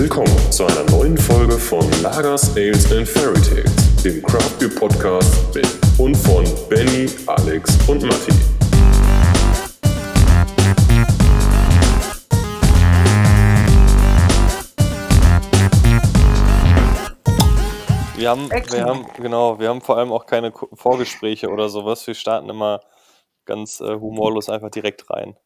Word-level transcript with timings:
Willkommen 0.00 0.50
zu 0.50 0.64
einer 0.64 0.90
neuen 0.92 1.18
Folge 1.18 1.58
von 1.58 1.84
Lagers, 2.00 2.56
Ales 2.56 2.90
and 2.90 3.06
Fairy 3.06 3.38
Tales, 3.42 4.02
dem 4.02 4.22
Craft 4.22 4.58
Beer 4.58 4.70
Podcast 4.70 5.54
mit 5.54 5.68
und 5.98 6.14
von 6.14 6.42
Benny, 6.70 7.06
Alex 7.26 7.76
und 7.86 8.02
Matti. 8.04 8.32
Wir 18.16 18.30
haben, 18.30 18.48
wir 18.48 18.84
haben, 18.86 19.06
genau, 19.18 19.60
wir 19.60 19.68
haben 19.68 19.82
vor 19.82 19.98
allem 19.98 20.12
auch 20.12 20.24
keine 20.24 20.50
Vorgespräche 20.72 21.50
oder 21.50 21.68
sowas. 21.68 22.06
Wir 22.06 22.14
starten 22.14 22.48
immer 22.48 22.80
ganz 23.44 23.82
äh, 23.82 23.96
humorlos 23.96 24.48
einfach 24.48 24.70
direkt 24.70 25.10
rein. 25.10 25.36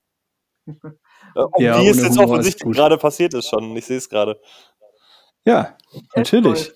Äh, 1.37 1.63
Ja, 1.63 1.81
wie 1.81 1.89
es 1.89 1.97
jetzt 2.03 2.17
Humor 2.19 2.31
offensichtlich 2.35 2.73
gerade 2.75 2.97
passiert 2.99 3.35
ist 3.35 3.49
schon. 3.49 3.77
Ich 3.77 3.87
sehe 3.87 3.99
es 3.99 4.09
gerade. 4.09 4.41
Ja, 5.45 5.77
natürlich. 6.17 6.73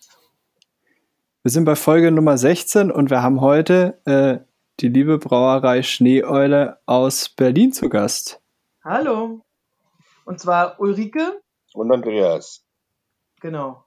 Wir 1.42 1.50
sind 1.50 1.64
bei 1.64 1.76
Folge 1.76 2.10
Nummer 2.10 2.36
16 2.36 2.90
und 2.90 3.10
wir 3.10 3.22
haben 3.22 3.40
heute 3.40 3.98
äh, 4.04 4.38
die 4.80 4.88
liebe 4.88 5.18
Brauerei 5.18 5.82
Schneeeule 5.82 6.78
aus 6.86 7.28
Berlin 7.28 7.72
zu 7.72 7.88
Gast. 7.88 8.40
Hallo. 8.84 9.40
Und 10.24 10.40
zwar 10.40 10.78
Ulrike, 10.78 11.40
Und 11.72 11.90
Andreas. 11.90 12.64
genau. 13.40 13.84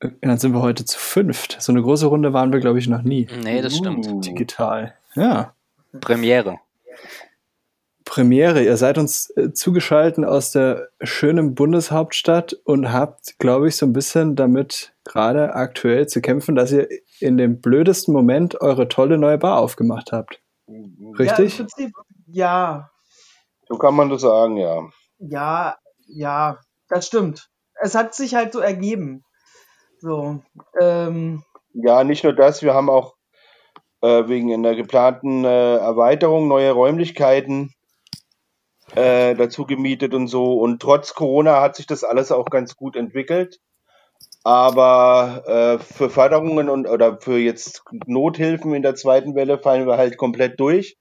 Äh, 0.00 0.10
Dann 0.20 0.38
sind 0.38 0.52
wir 0.52 0.62
heute 0.62 0.84
zu 0.84 0.98
fünft. 0.98 1.56
So 1.60 1.72
eine 1.72 1.82
große 1.82 2.06
Runde 2.06 2.32
waren 2.32 2.52
wir, 2.52 2.60
glaube 2.60 2.78
ich, 2.78 2.86
noch 2.86 3.02
nie. 3.02 3.26
Nee, 3.42 3.62
das 3.62 3.76
stimmt. 3.76 4.06
Uh, 4.06 4.20
Digital. 4.20 4.94
Ja. 5.14 5.54
Premiere. 6.00 6.60
Premiere. 8.16 8.64
Ihr 8.64 8.78
seid 8.78 8.96
uns 8.96 9.28
äh, 9.36 9.52
zugeschaltet 9.52 10.24
aus 10.24 10.50
der 10.50 10.88
schönen 11.02 11.54
Bundeshauptstadt 11.54 12.54
und 12.64 12.90
habt, 12.90 13.38
glaube 13.38 13.68
ich, 13.68 13.76
so 13.76 13.84
ein 13.84 13.92
bisschen 13.92 14.36
damit 14.36 14.94
gerade 15.04 15.54
aktuell 15.54 16.08
zu 16.08 16.22
kämpfen, 16.22 16.54
dass 16.54 16.72
ihr 16.72 16.88
in 17.20 17.36
dem 17.36 17.60
blödesten 17.60 18.14
Moment 18.14 18.58
eure 18.62 18.88
tolle 18.88 19.18
neue 19.18 19.36
Bar 19.36 19.58
aufgemacht 19.58 20.12
habt. 20.12 20.40
Richtig? 21.18 21.58
Ja, 21.58 21.64
im 21.64 21.66
Prinzip, 21.66 21.92
ja, 22.28 22.90
So 23.68 23.76
kann 23.76 23.94
man 23.94 24.08
das 24.08 24.22
sagen, 24.22 24.56
ja. 24.56 24.88
ja, 25.18 25.76
ja, 26.06 26.58
das 26.88 27.06
stimmt. 27.08 27.50
Es 27.82 27.94
hat 27.94 28.14
sich 28.14 28.34
halt 28.34 28.54
so 28.54 28.60
ergeben. 28.60 29.24
So, 29.98 30.40
ähm, 30.80 31.42
Ja, 31.74 32.02
nicht 32.02 32.24
nur 32.24 32.32
das, 32.32 32.62
wir 32.62 32.72
haben 32.72 32.88
auch 32.88 33.14
äh, 34.00 34.26
wegen 34.26 34.54
einer 34.54 34.74
geplanten 34.74 35.44
äh, 35.44 35.76
Erweiterung 35.76 36.48
neue 36.48 36.72
Räumlichkeiten 36.72 37.74
äh, 38.94 39.34
dazu 39.34 39.66
gemietet 39.66 40.14
und 40.14 40.28
so. 40.28 40.54
Und 40.54 40.80
trotz 40.80 41.14
Corona 41.14 41.60
hat 41.60 41.76
sich 41.76 41.86
das 41.86 42.04
alles 42.04 42.30
auch 42.32 42.46
ganz 42.46 42.76
gut 42.76 42.96
entwickelt. 42.96 43.58
Aber 44.44 45.42
äh, 45.46 45.78
für 45.82 46.08
Förderungen 46.08 46.68
und 46.68 46.86
oder 46.86 47.20
für 47.20 47.36
jetzt 47.38 47.82
Nothilfen 48.06 48.74
in 48.74 48.82
der 48.82 48.94
zweiten 48.94 49.34
Welle 49.34 49.58
fallen 49.58 49.86
wir 49.88 49.96
halt 49.96 50.16
komplett 50.16 50.60
durch, 50.60 50.96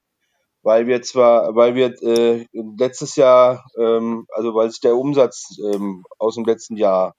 weil 0.64 0.88
wir 0.88 1.04
zwar, 1.04 1.56
weil 1.56 1.76
wir 1.76 1.94
äh, 2.02 2.48
letztes 2.54 3.16
Jahr, 3.16 3.64
ähm, 3.78 4.26
also 4.34 4.56
weil 4.56 4.72
sich 4.72 4.80
der 4.82 4.96
Umsatz 4.96 5.58
ähm, 5.64 6.04
aus 6.18 6.34
dem 6.36 6.46
letzten 6.46 6.76
Jahr 6.76 7.14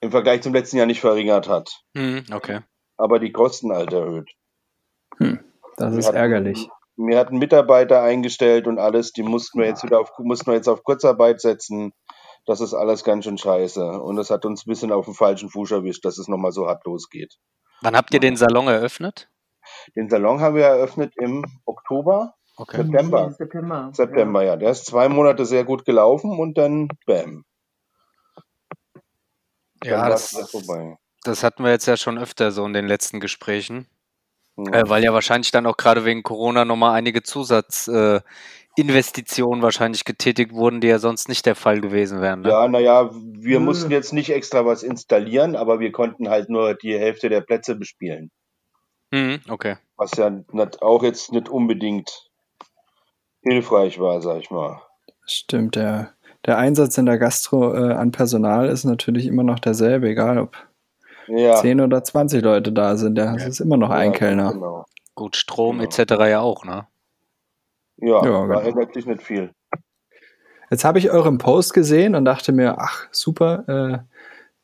im 0.00 0.10
Vergleich 0.10 0.40
zum 0.40 0.54
letzten 0.54 0.78
Jahr 0.78 0.86
nicht 0.86 1.00
verringert 1.02 1.46
hat, 1.50 1.82
Hm, 1.94 2.24
okay. 2.32 2.60
aber 2.96 3.18
die 3.18 3.32
Kosten 3.32 3.72
halt 3.72 3.92
erhöht. 3.92 4.30
Das 5.76 5.92
Wir 5.92 5.98
ist 5.98 6.06
hatten- 6.06 6.16
ärgerlich. 6.16 6.70
Wir 7.06 7.18
hatten 7.18 7.38
Mitarbeiter 7.38 8.02
eingestellt 8.02 8.66
und 8.66 8.78
alles, 8.78 9.12
die 9.12 9.22
mussten 9.22 9.58
wir 9.58 9.66
jetzt 9.66 9.82
wieder 9.84 10.00
auf, 10.00 10.10
mussten 10.18 10.46
wir 10.46 10.54
jetzt 10.54 10.68
auf 10.68 10.84
Kurzarbeit 10.84 11.40
setzen. 11.40 11.92
Das 12.46 12.60
ist 12.60 12.74
alles 12.74 13.04
ganz 13.04 13.24
schön 13.24 13.38
scheiße. 13.38 13.84
Und 13.84 14.16
das 14.16 14.30
hat 14.30 14.44
uns 14.44 14.66
ein 14.66 14.70
bisschen 14.70 14.92
auf 14.92 15.04
den 15.04 15.14
falschen 15.14 15.50
Fuß 15.50 15.70
erwischt, 15.70 16.04
dass 16.04 16.18
es 16.18 16.28
nochmal 16.28 16.52
so 16.52 16.66
hart 16.66 16.84
losgeht. 16.84 17.36
Wann 17.82 17.96
habt 17.96 18.12
ihr 18.12 18.20
den 18.20 18.36
Salon 18.36 18.68
eröffnet? 18.68 19.30
Den 19.96 20.08
Salon 20.08 20.40
haben 20.40 20.54
wir 20.54 20.64
eröffnet 20.64 21.14
im 21.16 21.44
Oktober, 21.64 22.34
Okay. 22.60 22.76
September. 22.76 23.30
September. 23.30 23.90
September, 23.94 24.44
ja. 24.44 24.56
Der 24.56 24.70
ist 24.70 24.84
zwei 24.84 25.08
Monate 25.08 25.46
sehr 25.46 25.64
gut 25.64 25.86
gelaufen 25.86 26.38
und 26.38 26.58
dann 26.58 26.88
bam. 27.06 27.46
Dann 29.80 29.90
Ja, 29.90 30.08
das, 30.10 30.32
das 31.24 31.42
hatten 31.42 31.64
wir 31.64 31.70
jetzt 31.70 31.86
ja 31.86 31.96
schon 31.96 32.18
öfter 32.18 32.52
so 32.52 32.66
in 32.66 32.74
den 32.74 32.86
letzten 32.86 33.18
Gesprächen. 33.18 33.86
Hm. 34.56 34.72
Äh, 34.72 34.88
weil 34.88 35.04
ja 35.04 35.12
wahrscheinlich 35.12 35.50
dann 35.50 35.66
auch 35.66 35.76
gerade 35.76 36.04
wegen 36.04 36.22
Corona 36.22 36.64
nochmal 36.64 36.96
einige 36.96 37.22
Zusatzinvestitionen 37.22 39.60
äh, 39.60 39.62
wahrscheinlich 39.62 40.04
getätigt 40.04 40.52
wurden, 40.52 40.80
die 40.80 40.88
ja 40.88 40.98
sonst 40.98 41.28
nicht 41.28 41.46
der 41.46 41.54
Fall 41.54 41.80
gewesen 41.80 42.20
wären. 42.20 42.42
Ne? 42.42 42.50
Ja, 42.50 42.68
naja, 42.68 43.10
wir 43.12 43.58
Hm. 43.58 43.64
mussten 43.64 43.90
jetzt 43.90 44.12
nicht 44.12 44.30
extra 44.30 44.66
was 44.66 44.82
installieren, 44.82 45.56
aber 45.56 45.80
wir 45.80 45.92
konnten 45.92 46.28
halt 46.28 46.50
nur 46.50 46.74
die 46.74 46.98
Hälfte 46.98 47.28
der 47.28 47.40
Plätze 47.40 47.76
bespielen. 47.76 48.30
Hm, 49.12 49.40
okay. 49.48 49.76
Was 49.96 50.16
ja 50.16 50.30
nicht, 50.30 50.82
auch 50.82 51.02
jetzt 51.02 51.32
nicht 51.32 51.48
unbedingt 51.48 52.10
hilfreich 53.42 53.98
war, 53.98 54.22
sag 54.22 54.40
ich 54.40 54.50
mal. 54.50 54.80
Stimmt, 55.26 55.76
der, 55.76 56.14
der 56.46 56.58
Einsatz 56.58 56.96
in 56.98 57.06
der 57.06 57.18
Gastro 57.18 57.74
äh, 57.74 57.94
an 57.94 58.12
Personal 58.12 58.68
ist 58.68 58.84
natürlich 58.84 59.26
immer 59.26 59.42
noch 59.42 59.58
derselbe, 59.58 60.08
egal 60.08 60.38
ob 60.38 60.56
Ja. 61.30 61.56
10 61.56 61.80
oder 61.80 62.02
20 62.02 62.42
Leute 62.42 62.72
da 62.72 62.96
sind. 62.96 63.16
Ja, 63.18 63.34
es 63.36 63.46
ist 63.46 63.60
immer 63.60 63.76
noch 63.76 63.90
ein 63.90 64.12
ja, 64.12 64.18
Kellner. 64.18 64.52
Genau. 64.52 64.84
Gut, 65.14 65.36
Strom 65.36 65.78
Genau. 65.78 65.88
etc. 65.90 66.12
ja 66.28 66.40
auch, 66.40 66.64
ne? 66.64 66.86
Ja, 67.98 68.24
Ja, 68.24 68.46
da 68.46 68.46
genau. 68.46 68.60
ändert 68.60 68.94
sich 68.94 69.06
nicht 69.06 69.22
viel. 69.22 69.52
Jetzt 70.70 70.84
habe 70.84 70.98
ich 70.98 71.10
euren 71.10 71.38
Post 71.38 71.74
gesehen 71.74 72.14
und 72.14 72.24
dachte 72.24 72.52
mir, 72.52 72.78
ach 72.78 73.06
super, 73.10 73.64
äh, 73.68 73.98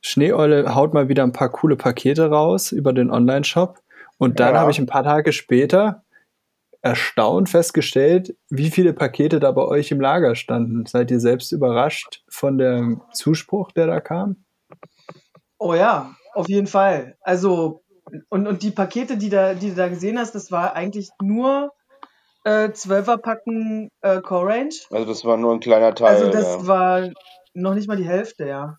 Schneeeule 0.00 0.74
haut 0.74 0.94
mal 0.94 1.08
wieder 1.08 1.24
ein 1.24 1.32
paar 1.32 1.48
coole 1.50 1.76
Pakete 1.76 2.30
raus 2.30 2.70
über 2.72 2.92
den 2.92 3.10
Online-Shop. 3.10 3.80
Und 4.18 4.38
dann 4.40 4.54
Ja. 4.54 4.60
habe 4.60 4.70
ich 4.70 4.78
ein 4.78 4.86
paar 4.86 5.02
Tage 5.02 5.32
später 5.32 6.04
erstaunt 6.80 7.48
festgestellt, 7.48 8.36
wie 8.48 8.70
viele 8.70 8.92
Pakete 8.92 9.40
da 9.40 9.50
bei 9.50 9.62
euch 9.62 9.90
im 9.90 10.00
Lager 10.00 10.36
standen. 10.36 10.86
Seid 10.86 11.10
ihr 11.10 11.18
selbst 11.18 11.50
überrascht 11.50 12.22
von 12.28 12.56
dem 12.58 13.02
Zuspruch, 13.12 13.72
der 13.72 13.88
da 13.88 14.00
kam? 14.00 14.44
Oh 15.58 15.74
ja, 15.74 16.14
auf 16.36 16.48
jeden 16.48 16.66
Fall. 16.66 17.16
Also, 17.20 17.82
und, 18.28 18.46
und 18.46 18.62
die 18.62 18.70
Pakete, 18.70 19.16
die, 19.16 19.30
da, 19.30 19.54
die 19.54 19.70
du 19.70 19.74
da 19.74 19.88
gesehen 19.88 20.18
hast, 20.18 20.34
das 20.34 20.52
war 20.52 20.74
eigentlich 20.74 21.10
nur 21.20 21.72
äh, 22.44 22.68
12er 22.68 23.18
Packen 23.18 23.90
äh, 24.02 24.20
Core 24.20 24.46
Range. 24.46 24.74
Also 24.90 25.06
das 25.06 25.24
war 25.24 25.36
nur 25.36 25.52
ein 25.52 25.60
kleiner 25.60 25.94
Teil. 25.94 26.14
Also 26.14 26.30
das 26.30 26.44
ja. 26.44 26.66
war 26.66 27.10
noch 27.54 27.74
nicht 27.74 27.88
mal 27.88 27.96
die 27.96 28.06
Hälfte, 28.06 28.46
ja. 28.46 28.76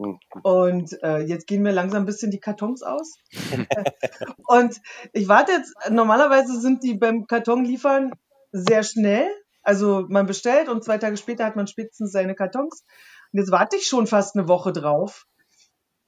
Hm. 0.00 0.18
Und 0.42 1.02
äh, 1.02 1.18
jetzt 1.18 1.46
gehen 1.48 1.62
mir 1.62 1.72
langsam 1.72 2.04
ein 2.04 2.06
bisschen 2.06 2.30
die 2.30 2.38
Kartons 2.38 2.82
aus. 2.82 3.16
und 4.46 4.76
ich 5.12 5.28
warte 5.28 5.52
jetzt, 5.52 5.74
normalerweise 5.90 6.60
sind 6.60 6.84
die 6.84 6.94
beim 6.94 7.26
Karton 7.26 7.64
liefern 7.64 8.12
sehr 8.52 8.84
schnell. 8.84 9.28
Also 9.62 10.06
man 10.08 10.26
bestellt 10.26 10.68
und 10.68 10.84
zwei 10.84 10.98
Tage 10.98 11.16
später 11.16 11.44
hat 11.44 11.56
man 11.56 11.66
spätestens 11.66 12.12
seine 12.12 12.36
Kartons. 12.36 12.84
Und 13.32 13.40
jetzt 13.40 13.50
warte 13.50 13.76
ich 13.76 13.86
schon 13.86 14.06
fast 14.06 14.36
eine 14.36 14.46
Woche 14.46 14.72
drauf. 14.72 15.26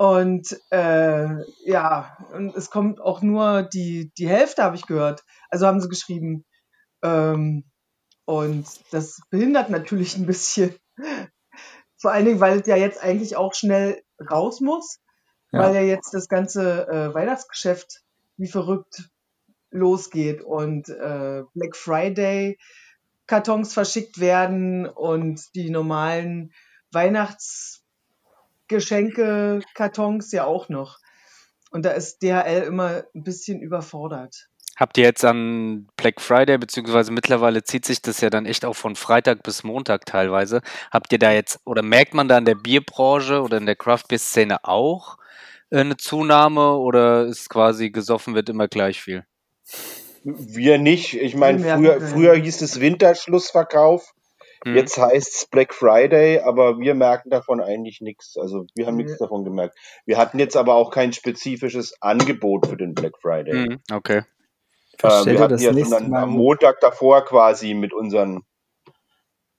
Und 0.01 0.59
äh, 0.71 1.29
ja, 1.67 2.17
und 2.33 2.57
es 2.57 2.71
kommt 2.71 3.03
auch 3.03 3.21
nur 3.21 3.65
die, 3.65 4.11
die 4.17 4.31
Hälfte, 4.31 4.63
habe 4.63 4.75
ich 4.75 4.87
gehört. 4.87 5.25
Also 5.51 5.67
haben 5.67 5.83
sie 5.83 5.91
geschrieben. 5.91 6.47
Ähm, 7.03 7.65
und 8.25 8.67
das 8.93 9.21
behindert 9.29 9.69
natürlich 9.69 10.17
ein 10.17 10.25
bisschen. 10.25 10.75
Vor 11.99 12.13
allen 12.13 12.25
Dingen, 12.25 12.41
weil 12.41 12.61
es 12.61 12.67
ja 12.67 12.77
jetzt 12.77 13.03
eigentlich 13.05 13.37
auch 13.37 13.53
schnell 13.53 14.03
raus 14.31 14.63
muss, 14.63 15.01
Ja. 15.53 15.65
weil 15.65 15.75
ja 15.75 15.83
jetzt 15.83 16.15
das 16.15 16.29
ganze 16.29 16.89
äh, 16.89 17.13
Weihnachtsgeschäft 17.13 18.01
wie 18.39 18.49
verrückt 18.49 19.11
losgeht 19.71 20.41
und 20.41 20.89
äh, 20.89 21.43
Black 21.53 21.77
Friday 21.77 22.57
Kartons 23.27 23.75
verschickt 23.75 24.19
werden 24.19 24.87
und 24.87 25.43
die 25.55 25.69
normalen 25.69 26.55
Weihnachtsgeschenke 26.91 27.90
Kartons 29.75 30.33
ja 30.33 30.45
auch 30.45 30.69
noch. 30.69 30.99
Und 31.71 31.85
da 31.85 31.91
ist 31.91 32.23
DHL 32.23 32.65
immer 32.67 33.05
ein 33.15 33.23
bisschen 33.23 33.61
überfordert. 33.61 34.49
Habt 34.77 34.97
ihr 34.97 35.05
jetzt 35.05 35.25
an 35.25 35.89
Black 35.97 36.23
Friday, 36.23 36.57
beziehungsweise 36.57 37.13
mittlerweile 37.13 37.63
zieht 37.63 37.85
sich 37.85 38.01
das 38.01 38.23
ja 38.23 38.31
dann 38.31 38.47
echt 38.47 38.65
auch 38.65 38.75
von 38.75 38.97
Freitag 38.97 39.43
bis 39.43 39.63
Montag 39.63 40.07
teilweise. 40.07 40.63
Habt 40.91 41.13
ihr 41.13 41.19
da 41.19 41.33
jetzt, 41.33 41.61
oder 41.67 41.83
merkt 41.83 42.15
man 42.15 42.29
da 42.29 42.39
in 42.39 42.47
der 42.47 42.55
Bierbranche 42.55 43.43
oder 43.43 43.59
in 43.59 43.67
der 43.67 43.77
Craft 43.77 44.05
Beer 44.09 44.19
Szene 44.19 44.65
auch 44.65 45.19
äh, 45.71 45.81
eine 45.81 45.99
Zunahme 45.99 46.77
oder 46.77 47.27
ist 47.27 47.51
quasi 47.51 47.91
gesoffen 47.91 48.35
wird 48.35 48.49
immer 48.49 48.69
gleich 48.69 49.03
viel? 49.03 49.27
Wir 50.25 50.79
nicht. 50.79 51.15
Ich 51.15 51.35
meine, 51.35 51.61
früher, 51.61 52.01
früher 52.01 52.35
hieß 52.35 52.63
es 52.63 52.81
Winterschlussverkauf. 52.81 54.15
Hm. 54.65 54.77
Jetzt 54.77 54.99
heißt 54.99 55.35
es 55.35 55.47
Black 55.47 55.73
Friday, 55.73 56.41
aber 56.41 56.79
wir 56.79 56.95
merken 56.95 57.31
davon 57.31 57.61
eigentlich 57.61 58.01
nichts. 58.01 58.37
Also 58.37 58.67
wir 58.75 58.87
haben 58.87 58.97
Nee. 58.97 59.05
nichts 59.05 59.19
davon 59.19 59.45
gemerkt. 59.45 59.79
Wir 60.05 60.19
hatten 60.19 60.39
jetzt 60.39 60.57
aber 60.57 60.75
auch 60.75 60.91
kein 60.91 61.13
spezifisches 61.13 61.95
Angebot 62.01 62.67
für 62.67 62.77
den 62.77 62.95
Black 62.95 63.15
Friday. 63.21 63.53
Hm, 63.53 63.81
okay. 63.93 64.23
Äh, 65.03 65.25
wir 65.27 65.41
hatten 65.41 65.53
das 65.55 65.63
ja 65.63 65.73
schon 65.73 66.15
am 66.15 66.31
Montag 66.31 66.81
davor 66.81 67.25
quasi 67.25 67.73
mit 67.75 67.95
unseren 67.95 68.45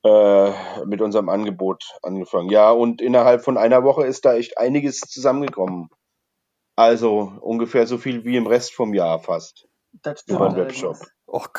äh, 0.03 0.51
mit 0.85 1.01
unserem 1.01 1.29
Angebot 1.29 1.83
angefangen. 2.01 2.49
Ja, 2.49 2.71
und 2.71 3.01
innerhalb 3.01 3.43
von 3.43 3.57
einer 3.57 3.83
Woche 3.83 4.05
ist 4.05 4.25
da 4.25 4.35
echt 4.35 4.57
einiges 4.57 4.99
zusammengekommen. 4.99 5.89
Also 6.75 7.33
ungefähr 7.41 7.85
so 7.85 7.97
viel 7.97 8.23
wie 8.23 8.37
im 8.37 8.47
Rest 8.47 8.73
vom 8.73 8.93
Jahr 8.93 9.19
fast. 9.19 9.67
Das 10.01 10.23
Über 10.27 10.45
stimmt 10.45 10.57
den 10.57 10.65
Webshop. 10.65 10.97
Och, 11.27 11.51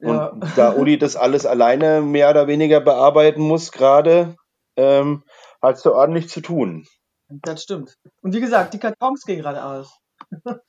krass. 0.00 0.32
Und 0.32 0.44
Ja. 0.44 0.52
da 0.56 0.72
Uli 0.74 0.98
das 0.98 1.16
alles 1.16 1.46
alleine 1.46 2.00
mehr 2.02 2.30
oder 2.30 2.46
weniger 2.46 2.80
bearbeiten 2.80 3.42
muss 3.42 3.72
gerade, 3.72 4.36
ähm, 4.76 5.24
hat 5.62 5.84
du 5.84 5.92
ordentlich 5.94 6.28
zu 6.28 6.40
tun. 6.40 6.86
Das 7.28 7.62
stimmt. 7.62 7.94
Und 8.22 8.34
wie 8.34 8.40
gesagt, 8.40 8.74
die 8.74 8.78
Kartons 8.78 9.22
gehen 9.24 9.40
gerade 9.40 9.64
aus. 9.64 9.96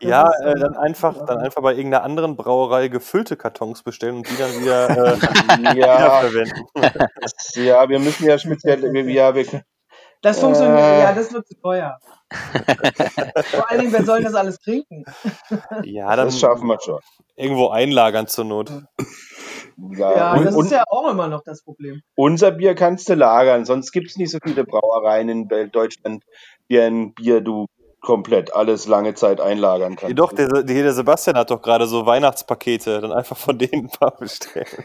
Das 0.00 0.08
Ja, 0.08 0.30
äh, 0.42 0.54
dann 0.58 0.76
einfach, 0.76 1.26
dann 1.26 1.38
einfach 1.38 1.62
bei 1.62 1.74
irgendeiner 1.74 2.04
anderen 2.04 2.36
Brauerei 2.36 2.88
gefüllte 2.88 3.36
Kartons 3.36 3.82
bestellen 3.82 4.16
und 4.18 4.30
die 4.30 4.36
dann 4.36 4.50
wieder, 4.60 4.88
äh, 4.90 5.16
Ja, 5.78 6.22
wiederverwenden. 6.22 6.64
ja, 7.54 7.88
wir 7.88 7.98
müssen 7.98 8.26
ja 8.26 8.38
speziell, 8.38 8.82
wir- 8.92 9.10
ja, 9.10 9.34
wir, 9.34 9.44
Das 10.22 10.38
funktioniert, 10.40 10.78
Äh. 10.78 11.00
ja, 11.00 11.12
das 11.14 11.32
wird 11.32 11.46
zu 11.46 11.54
teuer. 11.60 11.98
Vor 13.50 13.70
allen 13.70 13.80
Dingen, 13.80 13.92
wer 13.92 14.04
soll 14.04 14.22
das 14.22 14.34
alles 14.34 14.58
trinken? 14.60 15.04
Ja, 15.82 16.14
dann 16.14 16.26
das 16.26 16.38
schaffen 16.38 16.66
wir 16.68 16.78
schon. 16.80 17.00
irgendwo 17.36 17.68
einlagern 17.68 18.26
zur 18.26 18.44
Not. 18.44 18.70
Ja, 19.96 20.16
Ja, 20.16 20.32
und, 20.34 20.44
das 20.44 20.54
ist 20.56 20.70
ja 20.72 20.84
auch 20.88 21.10
immer 21.10 21.26
noch 21.26 21.42
das 21.42 21.62
Problem. 21.62 22.02
unser 22.14 22.50
Bier 22.50 22.74
kannst 22.74 23.08
du 23.08 23.14
lagern, 23.14 23.64
sonst 23.64 23.92
gibt 23.92 24.08
es 24.10 24.16
nicht 24.16 24.30
so 24.30 24.38
viele 24.42 24.64
Brauereien 24.64 25.28
in 25.28 25.48
Deutschland, 25.72 26.22
die 26.68 26.78
ein 26.78 27.14
Bier 27.14 27.40
du 27.40 27.66
komplett 28.00 28.54
alles 28.54 28.86
lange 28.86 29.14
Zeit 29.14 29.40
einlagern 29.40 29.96
kannst. 29.96 30.08
Jedoch, 30.08 30.32
der, 30.32 30.48
der, 30.48 30.62
der 30.64 30.92
Sebastian 30.92 31.36
hat 31.36 31.50
doch 31.50 31.60
gerade 31.60 31.86
so 31.86 32.06
Weihnachtspakete, 32.06 33.00
dann 33.00 33.12
einfach 33.12 33.36
von 33.36 33.58
denen 33.58 33.86
ein 33.86 33.90
paar 33.90 34.16
bestellen. 34.16 34.84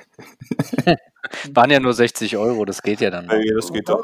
Waren 1.53 1.71
ja 1.71 1.79
nur 1.79 1.93
60 1.93 2.37
Euro, 2.37 2.65
das 2.65 2.81
geht 2.81 3.01
ja 3.01 3.09
dann. 3.09 3.29
Ja, 3.29 3.55
das 3.55 3.71
geht 3.71 3.87
doch. 3.89 4.01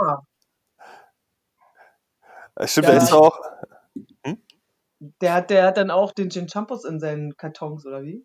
Äh, 2.61 2.67
Stimmt, 2.67 2.87
Ja. 2.87 2.93
da 2.95 2.97
ist 3.03 3.13
auch. 3.13 3.39
der, 4.99 5.33
hat, 5.33 5.49
der 5.49 5.65
hat 5.65 5.77
dann 5.77 5.89
auch 5.91 6.11
den 6.11 6.29
Gin 6.29 6.47
Champus 6.47 6.85
in 6.85 6.99
seinen 6.99 7.35
Kartons, 7.35 7.85
oder 7.85 8.03
wie? 8.03 8.23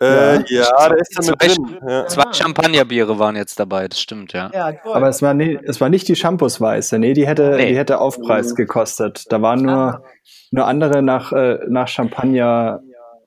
Äh, 0.00 0.36
Ja. 0.36 0.42
ja, 0.48 0.88
da 0.88 0.94
ist 0.94 1.16
er 1.18 1.30
mit 1.30 1.42
Zwei- 1.42 1.48
drin. 1.48 1.78
Ja. 1.86 2.06
Zwei 2.06 2.22
Ah. 2.22 2.32
Champagnerbiere 2.32 3.18
waren 3.18 3.36
jetzt 3.36 3.60
dabei, 3.60 3.86
das 3.86 4.00
stimmt, 4.00 4.32
ja. 4.32 4.50
Ja. 4.52 4.72
Aber 4.84 5.08
es 5.08 5.20
war, 5.22 5.34
nie, 5.34 5.58
es 5.64 5.80
war 5.80 5.90
nicht 5.90 6.08
die 6.08 6.16
Shampoos-Weiße. 6.16 6.98
Nee, 6.98 7.12
die 7.12 7.26
hätte, 7.26 7.56
Nee. 7.56 7.68
die 7.68 7.76
hätte 7.76 8.00
Aufpreis 8.00 8.54
gekostet. 8.54 9.30
Da 9.30 9.42
waren 9.42 9.60
nur, 9.62 10.02
nur 10.50 10.66
andere 10.66 11.02
nach, 11.02 11.32
äh, 11.32 11.58
nach 11.68 11.88
Champagner, 11.88 12.80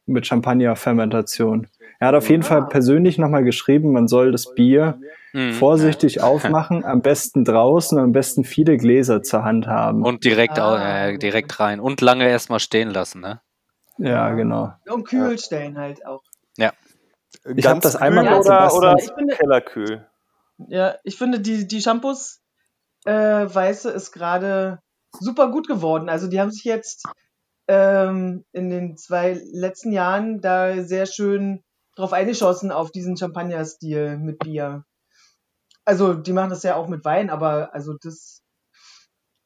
mit 0.08 0.26
Champagner-Fermentation. 0.28 1.68
Er 2.00 2.10
hat 2.10 2.16
auf 2.16 2.30
jeden 2.30 2.44
Ah. 2.44 2.48
Fall 2.48 2.68
persönlich 2.68 3.18
nochmal 3.18 3.44
geschrieben, 3.44 3.92
man 3.94 4.08
soll 4.08 4.32
das 4.32 4.54
Bier 4.54 5.00
Mhm. 5.36 5.54
vorsichtig 5.54 6.22
aufmachen, 6.24 6.86
am 6.86 7.02
besten 7.02 7.44
draußen, 7.44 7.98
am 8.00 8.12
besten 8.14 8.44
viele 8.44 8.78
Gläser 8.78 9.22
zur 9.22 9.44
Hand 9.44 9.68
haben. 9.68 10.04
Und 10.04 10.24
direkt, 10.24 10.58
Ah. 10.60 11.08
äh, 11.10 11.18
direkt 11.18 11.60
rein. 11.60 11.80
Und 11.80 12.02
lange 12.02 12.28
erstmal 12.28 12.60
stehen 12.60 12.90
lassen, 12.90 13.22
ne? 13.22 13.42
ja, 13.98 14.32
genau. 14.34 14.74
Und 14.90 15.04
kühl 15.08 15.38
stellen 15.40 15.78
halt 15.78 16.06
auch. 16.06 16.22
Ich 17.56 17.68
hab 17.68 17.82
das 17.82 17.96
einmal 17.98 18.24
mit 18.24 18.34
oder, 18.46 18.74
oder 18.74 18.96
Ich 18.98 19.12
finde- 19.12 19.36
Kellerkühl. 19.36 20.08
Ja, 20.70 20.96
ich 21.04 21.18
finde, 21.18 21.40
die, 21.42 21.68
die 21.68 21.82
Shampoos 21.82 22.40
äh, 23.06 23.12
Weiße 23.14 23.92
ist 23.92 24.12
gerade 24.14 24.80
super 25.12 25.52
gut 25.52 25.68
geworden. 25.68 26.08
Also 26.10 26.28
die 26.28 26.40
haben 26.40 26.50
sich 26.52 26.64
jetzt 26.64 27.04
ähm, 27.68 28.46
in 28.54 28.70
den 28.70 28.96
zwei 28.98 29.40
letzten 29.52 29.92
Jahren 29.92 30.40
da 30.40 30.82
sehr 30.82 31.06
schön 31.06 31.62
drauf 31.98 32.14
eingeschossen 32.14 32.72
auf 32.72 32.92
diesen 32.92 33.18
Champagner-Stil 33.18 34.18
mit 34.18 34.40
Bier. 34.40 34.86
Also 35.86 36.14
die 36.14 36.34
machen 36.34 36.50
das 36.50 36.64
ja 36.64 36.76
auch 36.76 36.88
mit 36.88 37.06
Wein, 37.06 37.30
aber 37.30 37.74
also 37.74 37.94
das 37.94 38.44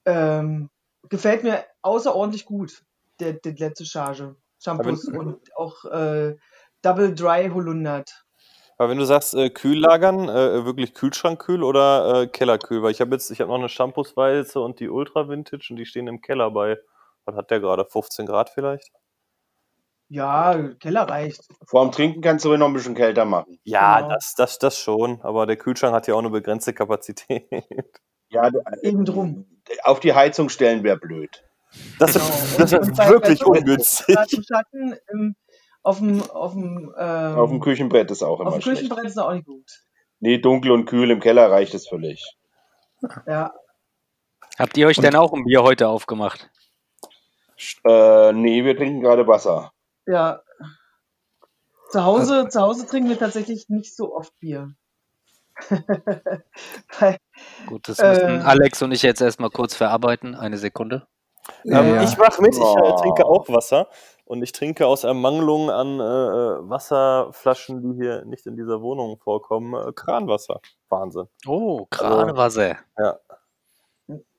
ähm, 0.05 0.69
gefällt 1.09 1.43
mir 1.43 1.65
außerordentlich 1.81 2.45
gut, 2.45 2.83
der, 3.19 3.33
der 3.33 3.53
letzte 3.53 3.85
Charge. 3.85 4.35
Shampoos 4.61 5.05
und 5.05 5.55
auch 5.55 5.85
äh, 5.85 6.35
Double 6.81 7.13
Dry 7.15 7.49
Holundert. 7.53 8.25
Aber 8.77 8.89
wenn 8.89 8.97
du 8.97 9.05
sagst 9.05 9.33
äh, 9.33 9.49
kühl 9.49 9.77
lagern, 9.77 10.29
äh, 10.29 10.65
wirklich 10.65 10.93
Kühlschrankkühl 10.93 11.63
oder 11.63 12.21
äh, 12.21 12.27
Kellerkühl? 12.27 12.81
Weil 12.81 12.91
ich 12.91 13.01
habe 13.01 13.11
jetzt, 13.11 13.29
ich 13.29 13.41
habe 13.41 13.51
noch 13.51 13.59
eine 13.59 13.67
Shampoos-Weiße 13.67 14.59
und 14.59 14.79
die 14.79 14.89
Ultra 14.89 15.27
Vintage 15.27 15.67
und 15.69 15.75
die 15.75 15.85
stehen 15.85 16.07
im 16.07 16.21
Keller 16.21 16.49
bei, 16.51 16.77
was 17.25 17.35
hat 17.35 17.51
der 17.51 17.59
gerade, 17.59 17.85
15 17.85 18.25
Grad 18.25 18.49
vielleicht? 18.49 18.91
Ja, 20.09 20.57
Keller 20.79 21.03
reicht. 21.07 21.41
Vor 21.67 21.83
dem 21.85 21.91
Trinken 21.91 22.21
kannst 22.21 22.43
du 22.43 22.49
ruhig 22.49 22.59
noch 22.59 22.67
ein 22.67 22.73
bisschen 22.73 22.95
kälter 22.95 23.25
machen. 23.25 23.59
Ja, 23.63 23.97
Genau. 24.01 24.13
das, 24.15 24.33
das, 24.35 24.57
das 24.57 24.77
schon, 24.79 25.21
aber 25.21 25.45
der 25.45 25.55
Kühlschrank 25.55 25.93
hat 25.93 26.07
ja 26.07 26.15
auch 26.15 26.19
eine 26.19 26.29
begrenzte 26.31 26.73
Kapazität. 26.73 27.47
Ja, 28.31 28.47
du, 28.51 28.61
Eben 28.83 29.05
drum. 29.05 29.47
auf 29.83 29.99
die 29.99 30.13
Heizung 30.13 30.49
stellen 30.49 30.83
wäre 30.83 30.97
blöd. 30.97 31.43
Das, 31.97 32.13
Genau. 32.13 32.25
das 32.59 32.71
ist 32.73 32.97
wirklich 33.09 33.43
ungünstig. 33.43 34.15
Schatten 34.47 34.95
im, 35.11 35.35
auf 35.81 35.97
dem, 35.97 36.21
auf 36.29 36.51
dem, 36.53 36.93
ähm, 36.95 37.35
Auf 37.39 37.49
dem 37.49 37.59
Küchenbrett 37.59 38.11
ist 38.11 38.21
auch 38.21 38.33
auf 38.39 38.41
immer 38.41 38.51
dem 38.51 38.61
schlecht. 38.61 38.81
Küchenbrett 38.81 39.05
ist 39.07 39.17
auch 39.17 39.33
nicht 39.33 39.47
gut. 39.47 39.65
Nee, 40.19 40.37
dunkel 40.37 40.69
und 40.69 40.85
kühl 40.85 41.09
im 41.09 41.19
Keller 41.19 41.49
reicht 41.49 41.73
es 41.73 41.87
völlig. 41.87 42.23
Ja, 43.25 43.51
Habt 44.59 44.77
ihr 44.77 44.85
euch 44.85 44.97
denn 44.97 45.15
auch 45.15 45.33
ein 45.33 45.45
Bier 45.45 45.63
heute 45.63 45.87
aufgemacht? 45.87 46.51
Äh, 47.85 48.31
nee, 48.33 48.63
wir 48.63 48.77
trinken 48.77 49.01
gerade 49.01 49.25
Wasser. 49.25 49.71
Ja. 50.09 50.41
Zu 51.91 52.03
Hause, 52.03 52.47
zu 52.49 52.61
Hause 52.61 52.85
trinken 52.85 53.09
wir 53.09 53.17
tatsächlich 53.17 53.67
nicht 53.69 53.95
so 53.95 54.15
oft 54.15 54.37
Bier. 54.39 54.73
Weil, 56.99 57.17
Gut, 57.67 57.87
das 57.89 57.99
Äh. 57.99 58.09
müssen 58.11 58.41
Alex 58.45 58.81
und 58.81 58.91
ich 58.91 59.01
jetzt 59.01 59.21
erstmal 59.21 59.49
kurz 59.49 59.75
verarbeiten. 59.75 60.35
Eine 60.35 60.57
Sekunde. 60.57 61.07
Ja, 61.63 61.81
Ähm, 61.81 61.95
ja. 61.95 62.03
Ich 62.03 62.17
mache 62.17 62.41
mit, 62.41 62.53
ich 62.55 62.61
äh, 62.61 62.95
trinke 63.01 63.25
auch 63.25 63.49
Wasser 63.49 63.87
und 64.25 64.43
ich 64.43 64.51
trinke 64.51 64.85
aus 64.85 65.03
Ermangelung 65.03 65.71
an 65.71 65.99
äh, 65.99 66.03
äh, 66.03 66.69
Wasserflaschen, 66.69 67.81
die 67.81 67.95
hier 68.01 68.23
nicht 68.25 68.45
in 68.45 68.55
dieser 68.55 68.81
Wohnung 68.81 69.17
vorkommen, 69.17 69.73
äh, 69.73 69.91
Kranwasser. 69.93 70.61
Wahnsinn. 70.89 71.27
Oh, 71.47 71.87
Kranwasser. 71.89 72.77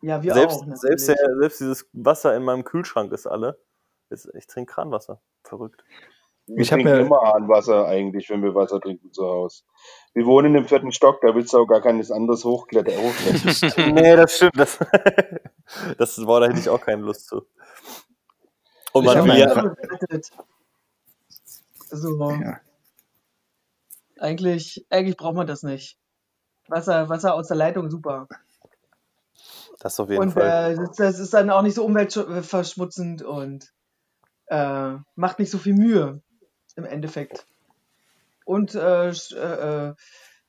ja, 0.03 0.23
wir 0.23 0.35
Selbst, 0.35 0.57
auch. 0.57 0.67
natürlich. 0.67 0.81
selbst, 0.81 1.07
selbst 1.41 1.61
dieses 1.61 1.89
Wasser 1.93 2.37
in 2.37 2.45
meinem 2.45 2.65
Kühlschrank 2.65 3.13
ist 3.13 3.27
alle. 3.27 3.59
Ich 4.11 4.47
trinke 4.47 4.73
Kranwasser. 4.75 5.21
Verrückt. 5.45 5.85
Wir 6.47 6.59
Ich 6.63 6.69
trinken 6.69 6.89
immer 6.89 7.21
Hahnwasser 7.23 7.87
eigentlich, 7.87 8.29
wenn 8.31 8.43
wir 8.43 8.55
Wasser 8.55 8.81
trinken 8.81 9.13
zu 9.13 9.25
Hause. 9.25 9.63
Wir 10.15 10.27
wohnen 10.27 10.55
im 10.57 10.65
vierten 10.67 10.91
Stock, 10.91 11.21
da 11.21 11.35
willst 11.35 11.53
du 11.53 11.59
auch 11.59 11.67
gar 11.67 11.81
keines 11.81 12.11
anderes 12.11 12.45
hochklettern. 12.45 12.95
hochklettern. 13.03 13.95
nee, 13.95 14.17
das 14.17 14.37
stimmt. 14.37 14.59
Das, 14.59 14.79
das 15.99 16.27
war, 16.27 16.41
da 16.41 16.49
hätte 16.49 16.59
ich 16.59 16.69
auch 16.69 16.81
keine 16.81 17.03
Lust 17.03 17.27
zu. 17.29 17.43
Und 18.93 19.05
man 19.05 19.25
will 19.25 19.39
ja, 19.39 19.47
einfach- 19.49 19.75
bewertet. 19.77 20.31
So. 21.93 22.31
Ja. 22.33 22.61
Eigentlich, 24.19 24.87
eigentlich 24.91 25.17
braucht 25.17 25.35
man 25.37 25.47
das 25.47 25.63
nicht. 25.63 25.97
Wasser, 26.69 27.09
Wasser 27.09 27.35
aus 27.35 27.49
der 27.49 27.57
Leitung, 27.57 27.91
super. 27.91 28.29
das 29.81 29.99
auf 29.99 30.09
jeden 30.11 30.23
Und 30.23 30.33
Fall. 30.33 30.73
äh, 30.73 30.77
das, 30.77 30.97
das 30.97 31.19
ist 31.19 31.35
dann 31.35 31.51
auch 31.51 31.63
nicht 31.63 31.75
so 31.75 31.85
umweltverschmutzend 31.85 33.23
und 33.23 33.73
äh, 34.51 34.97
macht 35.15 35.39
nicht 35.39 35.51
so 35.51 35.59
viel 35.59 35.75
Mühe 35.75 36.23
im 36.77 36.85
Endeffekt. 36.85 37.47
Und 38.45 38.75
äh, 38.75 39.11
äh, 39.11 39.35
äh, 39.35 39.95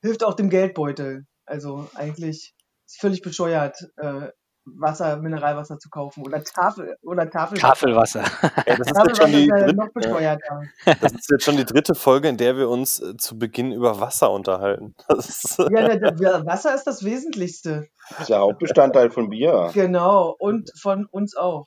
hilft 0.02 0.24
auch 0.24 0.34
dem 0.34 0.50
Geldbeutel. 0.50 1.26
Also 1.46 1.90
eigentlich 1.94 2.54
ist 2.86 3.00
völlig 3.00 3.22
bescheuert, 3.22 3.78
äh, 3.98 4.30
Wasser, 4.66 5.18
Mineralwasser 5.18 5.80
zu 5.80 5.90
kaufen 5.90 6.24
oder 6.26 6.44
Tafel 6.44 6.96
oder 7.02 7.30
Tafelwasser. 7.30 7.68
Tafelwasser. 7.68 8.24
Ja, 8.68 8.76
das, 8.78 8.88
ist 8.88 8.88
jetzt 8.88 8.96
Tafelwasser 8.96 9.24
schon 9.24 9.32
die 9.32 10.24
ja 10.24 10.36
dritte, 10.36 10.98
das 11.02 11.14
ist 11.14 11.32
jetzt 11.32 11.44
schon 11.44 11.58
die 11.58 11.66
dritte 11.66 11.96
Folge, 11.96 12.30
in 12.30 12.38
der 12.38 12.58
wir 12.58 12.70
uns 12.70 13.00
äh, 13.00 13.18
zu 13.18 13.38
Beginn 13.38 13.72
über 13.72 14.00
Wasser 14.00 14.32
unterhalten. 14.32 14.96
Ist, 15.18 15.58
Ja, 15.58 15.68
der, 15.68 16.12
der, 16.12 16.46
Wasser 16.46 16.76
ist 16.76 16.86
das 16.86 17.04
Wesentlichste. 17.04 17.88
Das 18.10 18.22
ist 18.22 18.30
der 18.30 18.40
Hauptbestandteil 18.40 19.10
von 19.10 19.30
Bier. 19.30 19.72
Genau. 19.74 20.36
Und 20.38 20.72
von 20.80 21.06
uns 21.06 21.36
auch. 21.36 21.66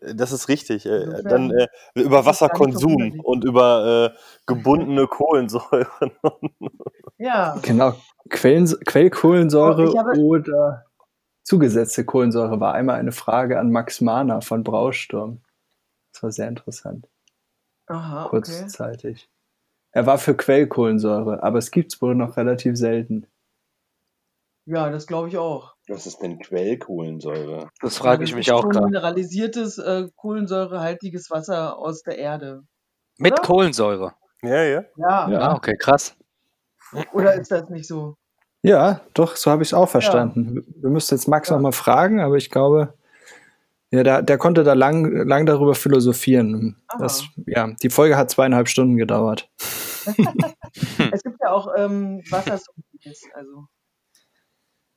Das 0.00 0.32
ist 0.32 0.48
richtig. 0.48 0.86
Äh, 0.86 1.02
Insofern 1.02 1.24
dann 1.24 1.50
äh, 1.50 1.68
über 1.94 2.24
Wasserkonsum 2.24 3.20
und 3.20 3.44
über 3.44 4.12
äh, 4.14 4.18
gebundene 4.46 5.06
Kohlensäuren. 5.06 6.12
Ja. 7.18 7.58
Genau. 7.62 7.94
Quellen, 8.30 8.66
Quellkohlensäure 8.66 9.92
Oh, 10.16 10.28
oder 10.28 10.86
zugesetzte 11.42 12.04
Kohlensäure 12.04 12.60
war 12.60 12.74
einmal 12.74 12.98
eine 12.98 13.12
Frage 13.12 13.58
an 13.58 13.70
Max 13.70 14.00
Mahner 14.00 14.42
von 14.42 14.64
Brausturm. 14.64 15.42
Das 16.12 16.22
war 16.22 16.32
sehr 16.32 16.48
interessant. 16.48 17.08
Aha, 17.86 18.26
okay. 18.26 18.30
kurzzeitig. 18.30 19.28
Er 19.90 20.06
war 20.06 20.18
für 20.18 20.34
Quellkohlensäure, 20.34 21.42
aber 21.42 21.58
es 21.58 21.70
gibt 21.70 21.92
es 21.92 22.00
wohl 22.00 22.14
noch 22.14 22.36
relativ 22.36 22.76
selten. 22.76 23.26
Ja, 24.64 24.88
das 24.90 25.06
glaube 25.06 25.28
ich 25.28 25.36
auch. 25.36 25.71
Was 25.88 26.06
ist 26.06 26.18
denn 26.18 26.38
Quellkohlensäure? 26.38 27.70
Das 27.80 27.98
frage 27.98 28.24
ich 28.24 28.34
mich 28.34 28.52
auch 28.52 28.68
gerade. 28.68 28.86
mineralisiertes, 28.86 29.78
äh, 29.78 30.08
kohlensäurehaltiges 30.14 31.30
Wasser 31.30 31.76
aus 31.76 32.02
der 32.02 32.18
Erde. 32.18 32.62
Mit 33.18 33.32
oder? 33.32 33.42
Kohlensäure. 33.42 34.14
ja, 34.42 34.62
ja. 34.62 34.84
Ja. 34.96 35.30
Ja. 35.30 35.38
Ah, 35.40 35.54
okay, 35.56 35.76
krass. 35.76 36.16
Oder 37.12 37.34
ist 37.34 37.50
das 37.50 37.68
nicht 37.68 37.86
so? 37.86 38.16
Ja, 38.62 39.00
doch, 39.14 39.34
so 39.34 39.50
habe 39.50 39.62
ich 39.62 39.70
es 39.70 39.74
auch 39.74 39.88
verstanden. 39.88 40.56
Ja. 40.56 40.82
Wir 40.82 40.90
müssten 40.90 41.16
jetzt 41.16 41.26
Max 41.26 41.48
ja. 41.48 41.56
nochmal 41.56 41.72
fragen, 41.72 42.20
aber 42.20 42.36
ich 42.36 42.50
glaube, 42.50 42.94
ja, 43.90 44.04
der, 44.04 44.22
der 44.22 44.38
konnte 44.38 44.62
da 44.62 44.74
lang, 44.74 45.26
lang 45.26 45.46
darüber 45.46 45.74
philosophieren. 45.74 46.80
Das, 46.98 47.24
ja, 47.46 47.68
die 47.82 47.90
Folge 47.90 48.16
hat 48.16 48.30
zweieinhalb 48.30 48.68
Stunden 48.68 48.96
gedauert. 48.96 49.50
es 51.12 51.22
gibt 51.22 51.40
ja 51.40 51.50
auch 51.50 51.68
ähm, 51.76 52.22
Wassersmoothies. 52.30 53.24
Also. 53.34 53.66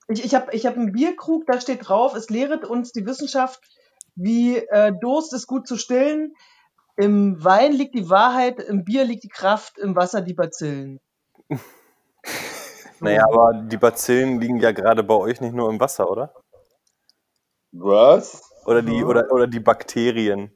Ich, 0.08 0.24
ich 0.24 0.36
habe 0.36 0.54
ich 0.54 0.66
hab 0.66 0.76
einen 0.76 0.92
Bierkrug, 0.92 1.46
da 1.48 1.60
steht 1.60 1.88
drauf, 1.88 2.16
es 2.16 2.30
lehret 2.30 2.64
uns 2.64 2.92
die 2.92 3.06
Wissenschaft, 3.06 3.62
wie 4.16 4.58
äh, 4.58 4.94
Durst 5.02 5.34
ist 5.34 5.48
gut 5.48 5.68
zu 5.68 5.78
stillen. 5.78 6.34
Im 6.96 7.44
Wein 7.44 7.74
liegt 7.74 7.96
die 7.96 8.10
Wahrheit, 8.10 8.60
im 8.60 8.86
Bier 8.86 9.04
liegt 9.04 9.24
die 9.24 9.30
Kraft, 9.30 9.78
im 9.78 9.96
Wasser 9.96 10.22
die 10.22 10.34
Bazillen. 10.34 11.00
Naja, 13.02 13.26
aber 13.26 13.54
die 13.54 13.76
Bazillen 13.76 14.40
liegen 14.40 14.58
ja 14.58 14.72
gerade 14.72 15.04
bei 15.04 15.16
euch 15.16 15.42
nicht 15.42 15.54
nur 15.54 15.70
im 15.70 15.80
Wasser, 15.82 16.10
oder? 16.10 16.34
Was? 17.74 18.42
Oder 18.66 18.82
die, 18.82 18.98
ja. 18.98 19.06
oder, 19.06 19.30
oder 19.32 19.48
die 19.48 19.60
Bakterien. 19.60 20.50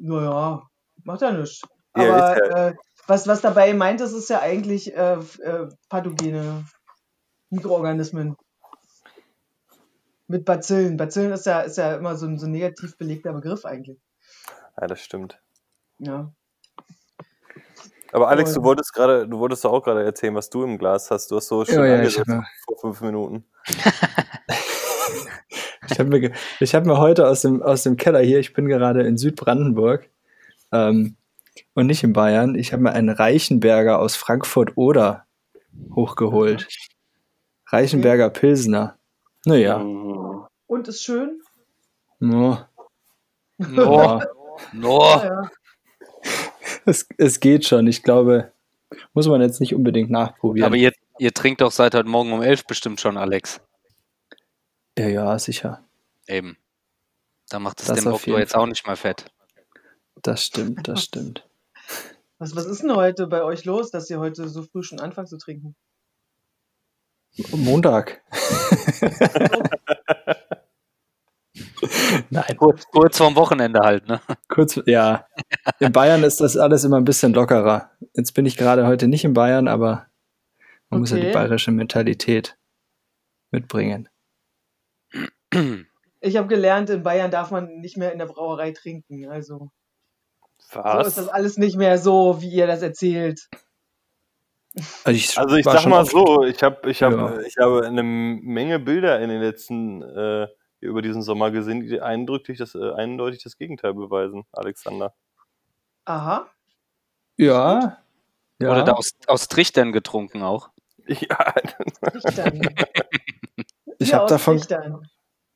Naja, 0.00 0.62
macht 1.02 1.20
ja 1.20 1.32
nichts. 1.32 1.62
Ja, 1.96 2.14
Aber 2.14 2.38
ja. 2.38 2.68
Äh, 2.68 2.74
was, 3.06 3.26
was 3.26 3.40
dabei 3.40 3.74
meint, 3.74 4.00
das 4.00 4.12
ist 4.12 4.30
ja 4.30 4.40
eigentlich 4.40 4.94
äh, 4.96 5.14
äh, 5.14 5.68
pathogene 5.88 6.64
Mikroorganismen. 7.50 8.36
Mit 10.26 10.44
Bazillen. 10.44 10.96
Bazillen 10.96 11.32
ist 11.32 11.46
ja, 11.46 11.60
ist 11.60 11.78
ja 11.78 11.94
immer 11.96 12.16
so 12.16 12.26
ein, 12.26 12.38
so 12.38 12.46
ein 12.46 12.52
negativ 12.52 12.96
belegter 12.98 13.32
Begriff 13.32 13.64
eigentlich. 13.64 13.98
Ja, 14.78 14.86
das 14.86 15.00
stimmt. 15.00 15.40
Ja. 15.98 16.32
Aber 18.12 18.28
Alex, 18.28 18.54
du 18.54 18.62
wolltest 18.62 18.94
gerade, 18.94 19.26
du 19.28 19.38
wolltest 19.38 19.64
doch 19.64 19.72
auch 19.72 19.82
gerade 19.82 20.04
erzählen, 20.04 20.34
was 20.34 20.48
du 20.50 20.62
im 20.64 20.78
Glas 20.78 21.10
hast. 21.10 21.30
Du 21.30 21.36
hast 21.36 21.48
so 21.48 21.64
schön 21.64 21.84
ja, 21.84 22.02
ja, 22.02 22.44
vor 22.64 22.78
fünf 22.78 23.00
Minuten. 23.00 23.44
ich 25.90 25.98
habe 25.98 26.08
mir, 26.08 26.32
hab 26.60 26.86
mir 26.86 26.98
heute 26.98 27.26
aus 27.26 27.42
dem, 27.42 27.62
aus 27.62 27.82
dem 27.82 27.96
Keller 27.96 28.20
hier, 28.20 28.38
ich 28.38 28.54
bin 28.54 28.66
gerade 28.66 29.02
in 29.02 29.18
Südbrandenburg 29.18 30.08
ähm, 30.72 31.16
und 31.74 31.86
nicht 31.86 32.02
in 32.02 32.14
Bayern, 32.14 32.54
ich 32.54 32.72
habe 32.72 32.82
mir 32.82 32.92
einen 32.92 33.10
Reichenberger 33.10 33.98
aus 33.98 34.16
Frankfurt-Oder 34.16 35.26
hochgeholt. 35.94 36.68
Reichenberger 37.70 38.30
Pilsner. 38.30 38.98
Naja. 39.44 39.76
Und 39.76 40.88
ist 40.88 41.02
schön? 41.02 41.40
No. 42.18 42.64
No. 43.58 44.22
No. 44.72 44.98
Ja, 45.00 45.50
es, 46.84 47.06
es 47.16 47.40
geht 47.40 47.64
schon. 47.64 47.86
Ich 47.86 48.02
glaube, 48.02 48.52
muss 49.12 49.28
man 49.28 49.40
jetzt 49.40 49.60
nicht 49.60 49.74
unbedingt 49.74 50.10
nachprobieren. 50.10 50.66
Aber 50.66 50.76
ihr, 50.76 50.92
ihr 51.18 51.32
trinkt 51.32 51.60
doch 51.60 51.70
seit 51.70 51.94
heute 51.94 52.08
Morgen 52.08 52.32
um 52.32 52.42
elf 52.42 52.64
bestimmt 52.64 53.00
schon, 53.00 53.16
Alex. 53.16 53.60
Ja, 54.98 55.06
ja, 55.06 55.38
sicher. 55.38 55.84
Eben. 56.26 56.56
Da 57.48 57.58
macht 57.58 57.80
es 57.80 57.86
das 57.86 58.00
den 58.00 58.10
Doktor 58.10 58.38
jetzt 58.38 58.56
auch 58.56 58.66
nicht 58.66 58.86
mal 58.86 58.96
fett. 58.96 59.26
Das 60.22 60.44
stimmt, 60.44 60.88
das 60.88 61.04
stimmt. 61.04 61.46
Was, 62.40 62.54
was 62.54 62.66
ist 62.66 62.84
denn 62.84 62.94
heute 62.94 63.26
bei 63.26 63.42
euch 63.42 63.64
los, 63.64 63.90
dass 63.90 64.08
ihr 64.10 64.20
heute 64.20 64.48
so 64.48 64.62
früh 64.62 64.84
schon 64.84 65.00
anfangt 65.00 65.28
zu 65.28 65.38
trinken? 65.38 65.74
Montag. 67.52 68.22
Nein. 72.30 72.56
Kurz, 72.56 72.86
kurz 72.90 73.18
vorm 73.18 73.36
Wochenende 73.36 73.80
halt, 73.80 74.08
ne? 74.08 74.20
Kurz, 74.48 74.80
ja. 74.86 75.26
In 75.78 75.92
Bayern 75.92 76.24
ist 76.24 76.40
das 76.40 76.56
alles 76.56 76.84
immer 76.84 76.96
ein 76.96 77.04
bisschen 77.04 77.32
lockerer. 77.32 77.90
Jetzt 78.14 78.32
bin 78.32 78.46
ich 78.46 78.56
gerade 78.56 78.86
heute 78.86 79.08
nicht 79.08 79.24
in 79.24 79.34
Bayern, 79.34 79.68
aber 79.68 80.06
man 80.90 80.90
okay. 80.90 81.00
muss 81.00 81.10
ja 81.10 81.18
die 81.18 81.32
bayerische 81.32 81.70
Mentalität 81.70 82.56
mitbringen. 83.50 84.08
Ich 86.20 86.36
habe 86.36 86.48
gelernt, 86.48 86.90
in 86.90 87.02
Bayern 87.02 87.30
darf 87.30 87.50
man 87.50 87.80
nicht 87.80 87.96
mehr 87.96 88.12
in 88.12 88.18
der 88.18 88.26
Brauerei 88.26 88.72
trinken. 88.72 89.28
Also 89.28 89.70
Was? 90.72 91.02
so 91.02 91.08
ist 91.08 91.18
das 91.18 91.28
alles 91.28 91.56
nicht 91.56 91.76
mehr 91.76 91.98
so, 91.98 92.40
wie 92.40 92.50
ihr 92.50 92.66
das 92.66 92.82
erzählt. 92.82 93.48
Also 95.04 95.16
ich, 95.16 95.38
also 95.38 95.56
ich 95.56 95.64
sag 95.64 95.86
mal 95.86 96.04
so, 96.04 96.44
ich 96.44 96.62
habe 96.62 96.90
ich 96.90 97.02
hab, 97.02 97.12
ja. 97.12 97.40
ich 97.40 97.56
hab 97.58 97.82
eine 97.82 98.02
Menge 98.02 98.78
Bilder 98.78 99.20
in 99.20 99.28
den 99.28 99.40
letzten 99.40 100.02
äh, 100.02 100.48
über 100.80 101.02
diesen 101.02 101.22
Sommer 101.22 101.50
gesehen, 101.50 101.86
die 101.86 102.00
eindrücklich 102.00 102.58
das, 102.58 102.74
äh, 102.74 102.92
eindeutig 102.92 103.42
das 103.42 103.56
Gegenteil 103.56 103.94
beweisen, 103.94 104.44
Alexander. 104.52 105.14
Aha. 106.04 106.48
Ja. 107.36 107.98
ja. 108.60 108.70
Oder 108.70 108.84
da 108.84 108.92
aus, 108.92 109.12
aus 109.26 109.48
Trichtern 109.48 109.92
getrunken 109.92 110.42
auch. 110.42 110.70
Ja. 111.08 111.54
Trichtern. 112.10 112.60
ich 113.98 114.12
habe 114.12 114.26
davon, 114.26 114.60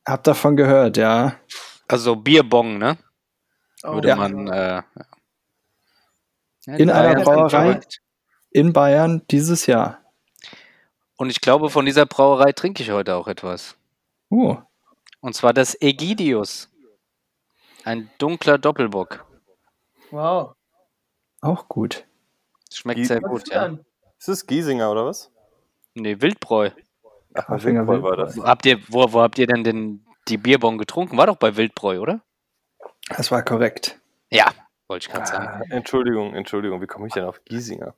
hab 0.06 0.24
davon 0.24 0.56
gehört, 0.56 0.96
ja. 0.96 1.34
Also 1.86 2.16
Bierbong, 2.16 2.78
ne? 2.78 2.96
Oh, 3.84 3.94
Würde 3.94 4.08
ja. 4.08 4.16
man. 4.16 4.48
Äh, 4.48 4.82
ja, 6.64 6.74
in 6.76 6.90
einer 6.90 7.22
Brauerei 7.22 7.80
in 8.52 8.72
Bayern 8.72 9.22
dieses 9.30 9.66
Jahr. 9.66 9.98
Und 11.16 11.30
ich 11.30 11.40
glaube, 11.40 11.70
von 11.70 11.86
dieser 11.86 12.06
Brauerei 12.06 12.52
trinke 12.52 12.82
ich 12.82 12.90
heute 12.90 13.14
auch 13.14 13.28
etwas. 13.28 13.76
Oh. 14.28 14.56
Und 15.20 15.34
zwar 15.34 15.52
das 15.52 15.80
Ägidius. 15.80 16.68
Ein 17.84 18.10
dunkler 18.18 18.58
Doppelbock. 18.58 19.24
Wow. 20.10 20.54
Auch 21.40 21.68
gut. 21.68 22.04
Schmeckt 22.72 22.98
Gie 22.98 23.04
sehr 23.04 23.20
gut, 23.20 23.48
ja. 23.48 23.78
Ist 24.18 24.28
das 24.28 24.46
Giesinger 24.46 24.90
oder 24.90 25.06
was? 25.06 25.30
Nee, 25.94 26.20
Wildbräu. 26.20 26.70
Ach, 27.34 27.46
bei 27.48 27.62
Wildbräu 27.62 28.02
war 28.02 28.16
das. 28.16 28.38
Habt 28.38 28.66
ihr, 28.66 28.80
wo, 28.88 29.12
wo 29.12 29.20
habt 29.20 29.38
ihr 29.38 29.46
denn 29.46 29.64
den, 29.64 30.06
die 30.28 30.38
Bierbon 30.38 30.78
getrunken? 30.78 31.16
War 31.16 31.26
doch 31.26 31.36
bei 31.36 31.56
Wildbräu, 31.56 32.00
oder? 32.00 32.22
Das 33.08 33.30
war 33.30 33.42
korrekt. 33.42 34.00
Ja, 34.30 34.50
wollte 34.88 35.06
ich 35.06 35.12
gerade 35.12 35.26
sagen. 35.26 35.46
Ah, 35.46 35.74
Entschuldigung, 35.74 36.34
Entschuldigung, 36.34 36.80
wie 36.80 36.86
komme 36.86 37.08
ich 37.08 37.12
denn 37.12 37.24
auf 37.24 37.44
Giesinger? 37.44 37.94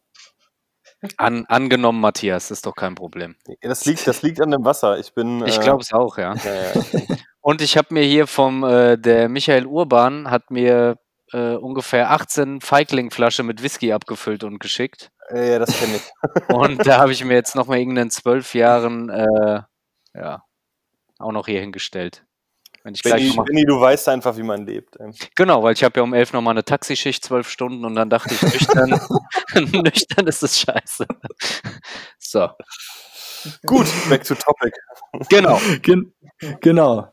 An, 1.16 1.46
angenommen, 1.46 2.00
Matthias, 2.00 2.50
ist 2.50 2.66
doch 2.66 2.75
kein 2.75 2.94
Problem. 2.94 3.37
Das 3.61 3.84
liegt, 3.84 4.06
das 4.06 4.23
liegt 4.23 4.40
an 4.40 4.50
dem 4.50 4.64
Wasser. 4.64 4.99
Ich 4.99 5.14
bin. 5.14 5.44
Ich 5.46 5.61
glaube 5.61 5.82
es 5.82 5.92
auch, 5.92 6.18
ja. 6.18 6.34
ja, 6.34 6.54
ja. 6.54 7.16
Und 7.40 7.61
ich 7.61 7.76
habe 7.76 7.92
mir 7.92 8.04
hier 8.04 8.26
vom 8.26 8.64
äh, 8.64 8.96
der 8.96 9.28
Michael 9.28 9.66
Urban 9.66 10.30
hat 10.30 10.50
mir 10.50 10.96
äh, 11.32 11.56
ungefähr 11.56 12.11
18 12.11 12.61
Feigling-Flasche 12.61 13.42
mit 13.42 13.62
Whisky 13.62 13.92
abgefüllt 13.92 14.44
und 14.44 14.61
geschickt. 14.61 15.11
Ja, 15.30 15.58
das 15.58 15.78
kenne 15.78 15.96
ich. 15.96 16.49
und 16.54 16.87
da 16.87 16.99
habe 16.99 17.12
ich 17.12 17.25
mir 17.25 17.34
jetzt 17.34 17.54
nochmal 17.54 17.78
irgendeinen 17.78 18.11
zwölf 18.11 18.54
Jahren 18.54 19.11
äh, 19.11 19.61
ja 20.14 20.42
auch 21.18 21.32
noch 21.32 21.46
hier 21.46 21.61
hingestellt. 21.61 22.25
Wenn 22.84 22.94
ich 22.94 23.02
Benni, 23.02 23.30
gleich 23.30 23.46
Benni, 23.46 23.64
du 23.64 23.80
weißt 23.80 24.10
einfach, 24.10 24.36
wie 24.36 24.42
man 24.42 24.66
lebt. 24.66 24.98
Genau, 25.34 25.62
weil 25.62 25.72
ich 25.72 25.82
habe 25.82 25.98
ja 25.98 26.02
um 26.02 26.12
elf 26.12 26.34
nochmal 26.34 26.52
eine 26.52 26.64
Taxischicht, 26.64 27.24
zwölf 27.24 27.48
Stunden 27.48 27.82
und 27.86 27.94
dann 27.94 28.10
dachte 28.10 28.34
ich, 28.34 28.42
nüchtern, 28.42 29.00
nüchtern 29.82 30.26
ist 30.26 30.42
es 30.42 30.60
scheiße. 30.60 31.06
So. 32.18 32.50
Gut, 33.64 33.86
back 34.10 34.24
to 34.24 34.34
topic. 34.34 34.74
Genau. 35.30 35.58
Gen 35.80 36.12
genau. 36.60 37.08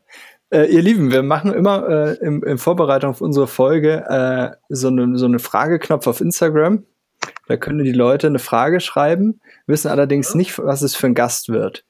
Äh, 0.50 0.66
ihr 0.66 0.82
Lieben, 0.82 1.10
wir 1.10 1.22
machen 1.22 1.54
immer 1.54 1.88
äh, 1.88 2.14
in, 2.18 2.42
in, 2.42 2.58
Vorbereitung 2.58 3.10
auf 3.10 3.22
unsere 3.22 3.46
Folge 3.46 4.04
äh, 4.06 4.56
so, 4.68 4.88
eine, 4.88 5.16
so 5.16 5.24
eine 5.24 5.38
Frageknopf 5.38 6.06
auf 6.06 6.20
Instagram. 6.20 6.84
Da 7.46 7.56
können 7.56 7.82
die 7.82 7.92
Leute 7.92 8.26
eine 8.26 8.40
Frage 8.40 8.80
schreiben, 8.80 9.40
wissen 9.66 9.90
allerdings 9.90 10.34
nicht, 10.34 10.58
was 10.58 10.82
es 10.82 10.94
für 10.94 11.06
ein 11.06 11.14
Gast 11.14 11.48
wird. 11.48 11.86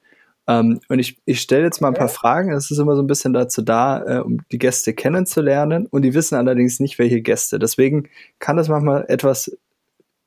Ähm, 0.53 0.81
und 0.89 0.99
ich, 0.99 1.19
ich 1.25 1.41
stelle 1.41 1.65
jetzt 1.65 1.81
mal 1.81 1.89
ein 1.89 1.95
paar 1.95 2.09
Fragen. 2.09 2.51
Das 2.51 2.71
ist 2.71 2.79
immer 2.79 2.97
so 2.97 3.03
ein 3.03 3.07
bisschen 3.07 3.33
dazu 3.33 3.63
da, 3.63 4.03
äh, 4.05 4.21
um 4.21 4.39
die 4.51 4.59
Gäste 4.59 4.93
kennenzulernen. 4.93 5.87
Und 5.87 6.03
die 6.03 6.15
wissen 6.15 6.37
allerdings 6.37 6.81
nicht, 6.81 6.99
welche 6.99 7.23
Gäste. 7.23 7.59
Deswegen 7.59 8.09
kann 8.39 8.57
das 8.57 8.69
manchmal 8.69 9.07
etwas 9.09 9.57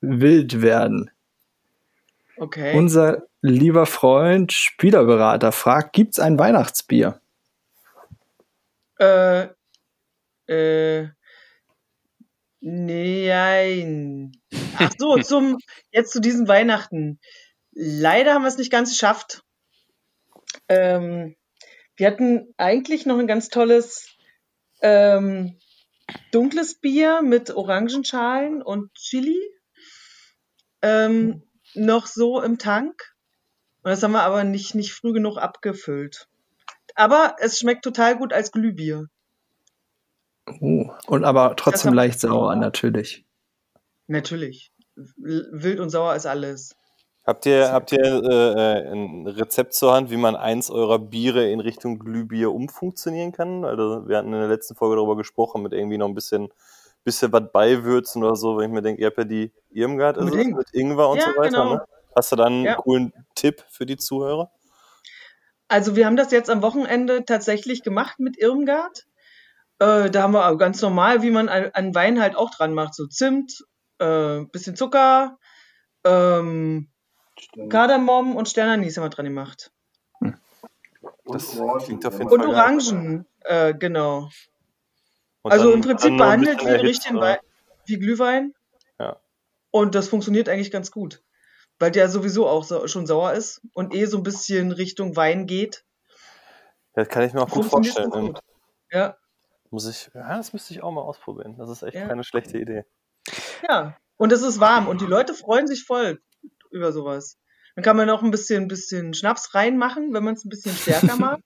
wild 0.01 0.61
werden. 0.61 1.11
Okay. 2.37 2.77
Unser 2.77 3.23
lieber 3.41 3.85
Freund, 3.85 4.51
Spielerberater, 4.51 5.51
fragt: 5.51 5.93
Gibt 5.93 6.13
es 6.13 6.19
ein 6.19 6.39
Weihnachtsbier? 6.39 7.19
Äh, 8.99 9.47
äh, 10.47 11.09
nein. 12.61 14.31
Ach 14.77 14.91
so, 14.97 15.17
zum, 15.21 15.57
jetzt 15.91 16.11
zu 16.11 16.19
diesem 16.19 16.47
Weihnachten. 16.47 17.19
Leider 17.71 18.33
haben 18.33 18.43
wir 18.43 18.49
es 18.49 18.57
nicht 18.57 18.71
ganz 18.71 18.89
geschafft. 18.89 19.44
Ähm, 20.67 21.35
wir 21.95 22.07
hatten 22.07 22.53
eigentlich 22.57 23.05
noch 23.05 23.19
ein 23.19 23.27
ganz 23.27 23.49
tolles 23.49 24.15
ähm, 24.81 25.57
dunkles 26.31 26.79
Bier 26.79 27.21
mit 27.21 27.51
Orangenschalen 27.51 28.61
und 28.61 28.93
Chili. 28.93 29.39
Ähm, 30.81 31.43
noch 31.73 32.07
so 32.07 32.41
im 32.41 32.57
Tank. 32.57 33.15
Und 33.81 33.91
das 33.91 34.03
haben 34.03 34.13
wir 34.13 34.23
aber 34.23 34.43
nicht, 34.43 34.75
nicht 34.75 34.93
früh 34.93 35.13
genug 35.13 35.37
abgefüllt. 35.37 36.27
Aber 36.95 37.35
es 37.39 37.59
schmeckt 37.59 37.83
total 37.83 38.17
gut 38.17 38.33
als 38.33 38.51
Glühbier. 38.51 39.07
Oh, 40.59 40.91
und 41.07 41.23
aber 41.23 41.55
trotzdem 41.55 41.93
leicht 41.93 42.19
sauer, 42.19 42.55
natürlich. 42.55 43.25
Natürlich. 44.07 44.71
Wild 44.95 45.79
und 45.79 45.89
sauer 45.89 46.15
ist 46.15 46.25
alles. 46.25 46.75
Habt 47.25 47.47
ihr, 47.47 47.71
habt 47.71 47.91
ihr 47.91 48.03
äh, 48.03 48.91
ein 48.91 49.25
Rezept 49.25 49.73
zur 49.73 49.93
Hand, 49.93 50.11
wie 50.11 50.17
man 50.17 50.35
eins 50.35 50.69
eurer 50.69 50.99
Biere 50.99 51.49
in 51.49 51.59
Richtung 51.59 51.97
Glühbier 51.97 52.51
umfunktionieren 52.51 53.31
kann? 53.31 53.65
Also 53.65 54.07
wir 54.07 54.17
hatten 54.17 54.31
in 54.31 54.39
der 54.39 54.47
letzten 54.47 54.75
Folge 54.75 54.97
darüber 54.97 55.17
gesprochen, 55.17 55.63
mit 55.63 55.73
irgendwie 55.73 55.97
noch 55.97 56.07
ein 56.07 56.13
bisschen, 56.13 56.49
bisschen 57.03 57.33
was 57.33 57.51
beiwürzen 57.51 58.23
oder 58.23 58.35
so, 58.35 58.57
wenn 58.57 58.69
ich 58.69 58.75
mir 58.75 58.83
denke, 58.83 59.01
ihr 59.01 59.07
habt 59.07 59.17
ja 59.17 59.23
die 59.23 59.51
Irmgard 59.71 60.17
ist 60.17 60.35
es, 60.35 60.45
mit 60.45 60.71
Ingwer 60.73 61.09
und 61.09 61.17
ja, 61.17 61.23
so 61.23 61.41
weiter. 61.41 61.63
Genau. 61.63 61.73
Ne? 61.75 61.85
Hast 62.15 62.31
du 62.31 62.35
dann 62.35 62.53
einen 62.53 62.65
ja. 62.65 62.75
coolen 62.75 63.11
Tipp 63.33 63.63
für 63.69 63.87
die 63.87 63.97
Zuhörer? 63.97 64.51
Also 65.67 65.95
wir 65.95 66.05
haben 66.05 66.17
das 66.17 66.31
jetzt 66.31 66.51
am 66.51 66.61
Wochenende 66.61 67.25
tatsächlich 67.25 67.81
gemacht 67.81 68.19
mit 68.19 68.37
Irmgard. 68.37 69.07
Äh, 69.79 70.11
da 70.11 70.21
haben 70.21 70.33
wir 70.33 70.57
ganz 70.57 70.79
normal, 70.79 71.23
wie 71.23 71.31
man 71.31 71.49
an 71.49 71.95
Wein 71.95 72.21
halt 72.21 72.35
auch 72.35 72.51
dran 72.51 72.75
macht, 72.75 72.93
so 72.93 73.07
Zimt, 73.07 73.65
äh, 73.97 74.41
bisschen 74.51 74.75
Zucker, 74.75 75.39
ähm, 76.05 76.91
Kardamom 77.69 78.35
und 78.35 78.49
Sternanis 78.49 78.97
haben 78.97 79.05
wir 79.05 79.09
dran 79.09 79.25
gemacht. 79.25 79.71
Hm. 80.19 80.37
Das 81.25 81.59
klingt 81.83 82.05
auf 82.05 82.13
jeden 82.13 82.29
und 82.29 82.39
Fall. 82.39 82.39
Und 82.39 82.45
Orangen, 82.45 83.25
äh, 83.41 83.73
genau. 83.73 84.29
Und 85.41 85.51
also 85.51 85.71
im 85.71 85.81
Prinzip 85.81 86.17
behandelt 86.17 86.61
wie, 86.61 86.69
richtigen 86.69 87.19
Wein, 87.19 87.37
wie 87.85 87.99
Glühwein. 87.99 88.53
Ja. 88.99 89.19
Und 89.71 89.95
das 89.95 90.07
funktioniert 90.07 90.49
eigentlich 90.49 90.71
ganz 90.71 90.91
gut. 90.91 91.23
Weil 91.77 91.91
der 91.91 92.09
sowieso 92.09 92.47
auch 92.47 92.63
so, 92.63 92.87
schon 92.87 93.05
sauer 93.05 93.33
ist 93.33 93.61
und 93.73 93.93
eh 93.93 94.05
so 94.05 94.17
ein 94.17 94.23
bisschen 94.23 94.71
Richtung 94.71 95.15
Wein 95.15 95.45
geht. 95.45 95.83
Das 96.93 97.09
kann 97.09 97.23
ich 97.23 97.33
mir 97.33 97.41
auch 97.41 97.49
gut 97.49 97.65
vorstellen. 97.65 98.09
Gut. 98.09 98.39
Ja. 98.91 99.17
Muss 99.69 99.87
ich, 99.87 100.09
ja, 100.13 100.37
das 100.37 100.53
müsste 100.53 100.73
ich 100.73 100.81
auch 100.81 100.91
mal 100.91 101.01
ausprobieren. 101.01 101.57
Das 101.57 101.69
ist 101.69 101.83
echt 101.83 101.95
ja. 101.95 102.07
keine 102.07 102.23
schlechte 102.23 102.57
Idee. 102.57 102.85
Ja, 103.67 103.97
und 104.17 104.31
es 104.31 104.41
ist 104.41 104.59
warm 104.59 104.87
und 104.87 105.01
die 105.01 105.05
Leute 105.05 105.33
freuen 105.33 105.67
sich 105.67 105.83
voll 105.83 106.21
über 106.75 106.91
sowas. 106.91 107.39
Dann 107.75 107.83
kann 107.83 107.97
man 107.97 108.09
auch 108.09 108.21
ein 108.21 108.31
bisschen, 108.31 108.67
bisschen 108.67 109.13
Schnaps 109.13 109.55
reinmachen, 109.55 110.13
wenn 110.13 110.23
man 110.23 110.35
es 110.35 110.45
ein 110.45 110.49
bisschen 110.49 110.75
stärker 110.75 111.15
mag. 111.15 111.39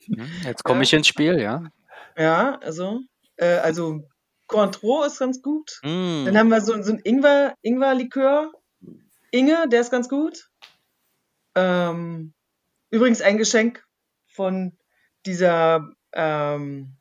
Jetzt 0.44 0.64
komme 0.64 0.82
ich 0.82 0.92
ins 0.92 1.06
Spiel, 1.06 1.40
ja. 1.40 1.62
Ja, 2.16 2.58
also, 2.58 3.00
äh, 3.36 3.58
also 3.58 4.02
Cointreau 4.48 5.04
ist 5.04 5.18
ganz 5.18 5.40
gut. 5.40 5.80
Mm. 5.82 6.26
Dann 6.26 6.36
haben 6.36 6.48
wir 6.48 6.60
so, 6.60 6.80
so 6.82 6.92
ein 6.92 7.00
Ingwer, 7.04 7.54
Ingwer-Likör. 7.62 8.52
Inge, 9.30 9.68
der 9.68 9.80
ist 9.80 9.90
ganz 9.90 10.08
gut. 10.08 10.50
Ähm, 11.54 12.34
übrigens 12.90 13.22
ein 13.22 13.38
Geschenk 13.38 13.84
von 14.26 14.76
dieser 15.24 15.88
ähm, 16.12 16.96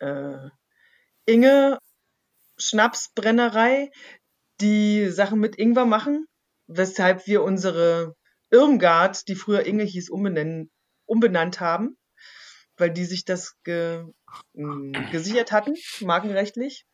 äh, 0.00 0.48
Inge 1.26 1.78
Schnapsbrennerei, 2.58 3.90
die 4.62 5.10
Sachen 5.10 5.40
mit 5.40 5.58
Ingwer 5.58 5.84
machen, 5.84 6.26
weshalb 6.66 7.26
wir 7.26 7.42
unsere 7.42 8.14
Irmgard, 8.50 9.28
die 9.28 9.34
früher 9.34 9.66
Inge 9.66 9.84
hieß, 9.84 10.10
umbenennen, 10.10 10.70
umbenannt 11.06 11.60
haben, 11.60 11.96
weil 12.76 12.90
die 12.90 13.04
sich 13.04 13.24
das 13.24 13.56
ge, 13.64 14.04
mh, 14.54 15.10
gesichert 15.10 15.52
hatten, 15.52 15.74
markenrechtlich. 16.00 16.86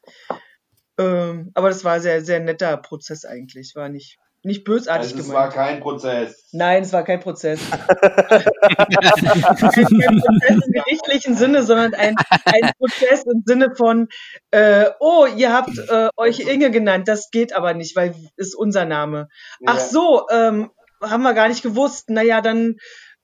Ähm, 0.98 1.50
aber 1.54 1.68
das 1.68 1.84
war 1.84 2.00
sehr, 2.00 2.24
sehr 2.24 2.40
netter 2.40 2.76
Prozess 2.76 3.24
eigentlich, 3.24 3.72
war 3.76 3.88
nicht 3.88 4.18
nicht 4.42 4.64
bösartig 4.64 5.12
also 5.12 5.18
es 5.18 5.26
gemeint. 5.26 5.50
Es 5.50 5.56
war 5.56 5.64
kein 5.64 5.80
Prozess. 5.80 6.48
Nein, 6.52 6.82
es 6.82 6.92
war 6.92 7.02
kein 7.02 7.20
Prozess. 7.20 7.60
kein 7.70 7.80
Prozess 9.58 9.90
im 9.90 10.72
gerichtlichen 10.72 11.34
Sinne, 11.34 11.62
sondern 11.62 11.94
ein, 11.94 12.14
ein 12.44 12.70
Prozess 12.78 13.24
im 13.24 13.42
Sinne 13.44 13.74
von, 13.74 14.08
äh, 14.50 14.86
oh, 15.00 15.26
ihr 15.36 15.52
habt 15.52 15.76
äh, 15.88 16.08
euch 16.16 16.40
Inge 16.40 16.70
genannt, 16.70 17.08
das 17.08 17.30
geht 17.30 17.54
aber 17.54 17.74
nicht, 17.74 17.96
weil 17.96 18.14
ist 18.36 18.54
unser 18.54 18.84
Name. 18.84 19.28
Ja. 19.60 19.72
Ach 19.72 19.80
so, 19.80 20.26
ähm, 20.30 20.70
haben 21.02 21.22
wir 21.22 21.34
gar 21.34 21.48
nicht 21.48 21.62
gewusst. 21.62 22.10
Naja, 22.10 22.40
dann, 22.40 22.76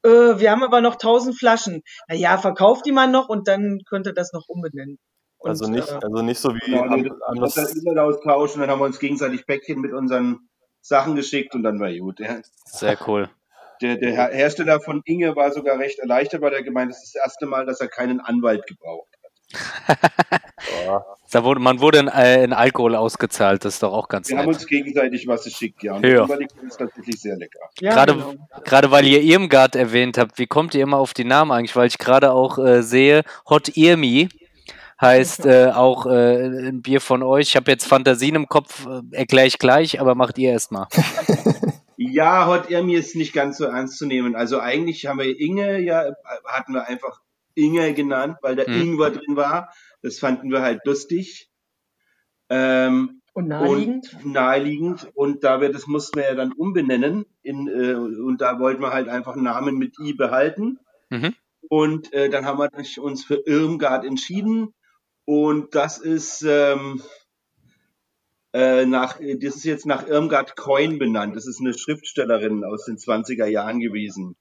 äh, 0.02 0.08
wir 0.08 0.50
haben 0.50 0.64
aber 0.64 0.80
noch 0.80 0.96
tausend 0.96 1.38
Flaschen. 1.38 1.82
Naja, 2.08 2.38
verkauft 2.38 2.86
die 2.86 2.92
mal 2.92 3.08
noch 3.08 3.28
und 3.28 3.48
dann 3.48 3.80
könnt 3.88 4.06
ihr 4.06 4.14
das 4.14 4.32
noch 4.32 4.48
umbenennen. 4.48 4.98
Und, 5.38 5.50
also 5.50 5.66
nicht, 5.66 5.88
äh, 5.88 5.98
also 6.02 6.22
nicht 6.22 6.38
so 6.38 6.54
wie 6.54 6.58
genau, 6.58 6.82
am, 6.82 7.20
am 7.26 7.40
das 7.40 7.76
E-Mail 7.76 7.98
austauschen, 7.98 8.60
dann 8.60 8.70
haben 8.70 8.80
wir 8.80 8.86
uns 8.86 8.98
gegenseitig 8.98 9.46
Päckchen 9.46 9.80
mit 9.80 9.92
unseren 9.92 10.48
Sachen 10.84 11.16
geschickt 11.16 11.54
und 11.54 11.62
dann 11.62 11.80
war 11.80 11.90
gut. 11.94 12.20
Ja. 12.20 12.40
Sehr 12.66 12.98
cool. 13.06 13.30
Der, 13.80 13.96
der 13.96 14.12
Hersteller 14.12 14.80
von 14.80 15.02
Inge 15.04 15.34
war 15.34 15.50
sogar 15.50 15.78
recht 15.78 15.98
erleichtert, 15.98 16.42
weil 16.42 16.52
er 16.52 16.62
gemeint, 16.62 16.90
das 16.90 17.02
ist 17.02 17.14
das 17.14 17.24
erste 17.24 17.46
Mal, 17.46 17.66
dass 17.66 17.80
er 17.80 17.88
keinen 17.88 18.20
Anwalt 18.20 18.66
gebraucht 18.66 19.08
hat. 20.28 20.42
da 21.32 21.44
wurde, 21.44 21.60
man 21.60 21.80
wurde 21.80 21.98
in, 21.98 22.08
äh, 22.08 22.44
in, 22.44 22.52
Alkohol 22.52 22.96
ausgezahlt, 22.96 23.64
das 23.64 23.74
ist 23.74 23.82
doch 23.82 23.92
auch 23.92 24.08
ganz 24.08 24.28
Wir 24.28 24.36
nett. 24.36 24.46
haben 24.46 24.52
uns 24.52 24.66
gegenseitig 24.66 25.26
was 25.26 25.44
geschickt, 25.44 25.82
ja. 25.82 25.94
Und 25.94 26.06
ja. 26.06 26.26
das 26.26 26.38
ist 26.38 26.76
tatsächlich 26.76 27.20
sehr 27.20 27.36
lecker. 27.36 27.60
Ja, 27.80 27.94
gerade, 27.94 28.14
genau. 28.14 28.34
gerade 28.64 28.90
weil 28.90 29.06
ihr 29.06 29.22
Irmgard 29.22 29.76
erwähnt 29.76 30.18
habt, 30.18 30.38
wie 30.38 30.46
kommt 30.46 30.74
ihr 30.74 30.82
immer 30.82 30.98
auf 30.98 31.14
die 31.14 31.24
Namen 31.24 31.50
eigentlich? 31.50 31.76
Weil 31.76 31.86
ich 31.86 31.98
gerade 31.98 32.32
auch 32.32 32.58
äh, 32.58 32.82
sehe, 32.82 33.22
Hot 33.48 33.76
Irmi 33.76 34.28
heißt 35.00 35.46
äh, 35.46 35.70
auch 35.74 36.06
äh, 36.06 36.68
ein 36.68 36.82
Bier 36.82 37.00
von 37.00 37.22
euch. 37.22 37.48
Ich 37.48 37.56
habe 37.56 37.70
jetzt 37.70 37.86
Fantasien 37.86 38.34
im 38.34 38.48
Kopf, 38.48 38.86
äh, 38.86 39.02
erkläre 39.12 39.46
ich 39.46 39.58
gleich, 39.58 40.00
aber 40.00 40.14
macht 40.14 40.38
ihr 40.38 40.50
erstmal. 40.50 40.86
ja, 41.96 42.46
Hot 42.46 42.70
Irmi 42.70 42.94
ist 42.94 43.16
nicht 43.16 43.32
ganz 43.32 43.58
so 43.58 43.64
ernst 43.64 43.98
zu 43.98 44.06
nehmen. 44.06 44.36
Also 44.36 44.60
eigentlich 44.60 45.06
haben 45.06 45.18
wir 45.18 45.38
Inge 45.38 45.80
ja, 45.80 46.04
hatten 46.46 46.74
wir 46.74 46.86
einfach 46.86 47.20
Inge 47.54 47.94
genannt, 47.94 48.38
weil 48.42 48.56
da 48.56 48.64
hm. 48.64 48.80
Ingwer 48.80 49.10
drin 49.10 49.36
war. 49.36 49.72
Das 50.02 50.18
fanden 50.18 50.50
wir 50.50 50.62
halt 50.62 50.84
lustig. 50.84 51.50
Ähm, 52.50 53.22
und 53.32 53.48
naheliegend? 53.48 54.16
Und 54.22 54.32
naheliegend. 54.32 55.08
Und 55.14 55.44
da 55.44 55.60
wir, 55.60 55.72
das 55.72 55.86
mussten 55.86 56.18
wir 56.18 56.24
ja 56.24 56.34
dann 56.34 56.52
umbenennen. 56.52 57.26
In, 57.42 57.68
äh, 57.68 57.94
und 57.94 58.40
da 58.40 58.60
wollten 58.60 58.82
wir 58.82 58.92
halt 58.92 59.08
einfach 59.08 59.32
einen 59.34 59.44
Namen 59.44 59.76
mit 59.76 59.98
I 59.98 60.12
behalten. 60.12 60.78
Mhm. 61.10 61.34
Und 61.68 62.12
äh, 62.12 62.28
dann 62.28 62.44
haben 62.44 62.58
wir 62.58 62.70
uns 63.02 63.24
für 63.24 63.42
Irmgard 63.46 64.04
entschieden. 64.04 64.74
Und 65.24 65.74
das 65.74 65.98
ist 65.98 66.42
ähm, 66.42 67.02
äh, 68.52 68.86
nach, 68.86 69.18
das 69.18 69.56
ist 69.56 69.64
jetzt 69.64 69.86
nach 69.86 70.06
Irmgard 70.06 70.56
Coin 70.56 70.98
benannt. 70.98 71.34
Das 71.34 71.46
ist 71.46 71.60
eine 71.60 71.74
Schriftstellerin 71.74 72.64
aus 72.64 72.84
den 72.84 72.96
20er 72.96 73.46
Jahren 73.46 73.80
gewesen, 73.80 74.36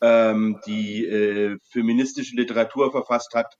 ähm, 0.00 0.60
die 0.66 1.04
äh, 1.04 1.58
feministische 1.70 2.36
Literatur 2.36 2.90
verfasst 2.90 3.34
hat 3.34 3.58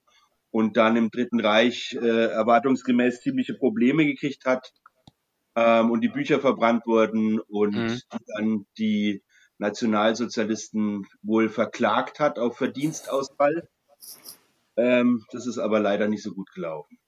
und 0.51 0.77
dann 0.77 0.97
im 0.97 1.11
Dritten 1.11 1.41
Reich 1.41 1.97
äh, 2.01 2.27
erwartungsgemäß 2.31 3.21
ziemliche 3.21 3.55
Probleme 3.55 4.07
gekriegt 4.07 4.47
hat 4.47 4.73
ähm, 5.55 5.91
und 5.91 6.01
die 6.01 6.09
Bücher 6.09 6.41
verbrannt 6.41 6.87
wurden 6.87 7.41
und 7.41 7.75
mhm. 7.75 8.01
dann 8.37 8.67
die 8.79 9.23
Nationalsozialisten 9.59 11.07
wohl 11.23 11.49
verklagt 11.49 12.21
hat 12.21 12.39
auf 12.39 12.57
Verdienstausfall. 12.57 13.69
Ähm, 14.79 15.25
das 15.33 15.47
ist 15.47 15.59
aber 15.59 15.81
leider 15.81 16.07
nicht 16.07 16.23
so 16.23 16.33
gut 16.33 16.51
gelaufen. 16.55 16.99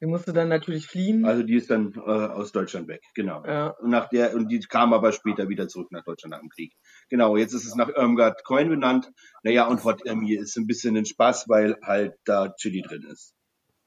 Die 0.00 0.06
musste 0.06 0.34
dann 0.34 0.48
natürlich 0.48 0.86
fliehen. 0.88 1.24
Also 1.24 1.42
die 1.42 1.54
ist 1.54 1.70
dann 1.70 1.94
äh, 1.94 2.00
aus 2.00 2.52
Deutschland 2.52 2.86
weg, 2.88 3.02
genau. 3.14 3.42
Ja. 3.46 3.68
Und, 3.68 3.88
nach 3.90 4.08
der, 4.08 4.34
und 4.34 4.48
die 4.48 4.58
kam 4.58 4.92
aber 4.92 5.12
später 5.12 5.48
wieder 5.48 5.68
zurück 5.68 5.90
nach 5.90 6.04
Deutschland 6.04 6.32
nach 6.32 6.40
dem 6.40 6.50
Krieg. 6.50 6.74
Genau, 7.08 7.36
jetzt 7.36 7.54
ist 7.54 7.64
es 7.64 7.76
nach 7.76 7.88
Irmgard 7.88 8.44
Coin 8.44 8.68
benannt. 8.68 9.10
Naja, 9.42 9.66
und 9.68 9.84
Hot 9.84 10.04
Irmi 10.04 10.34
ist 10.34 10.56
ein 10.56 10.66
bisschen 10.66 10.96
ein 10.96 11.06
Spaß, 11.06 11.48
weil 11.48 11.76
halt 11.82 12.14
da 12.24 12.52
Chili 12.58 12.82
drin 12.82 13.06
ist. 13.10 13.32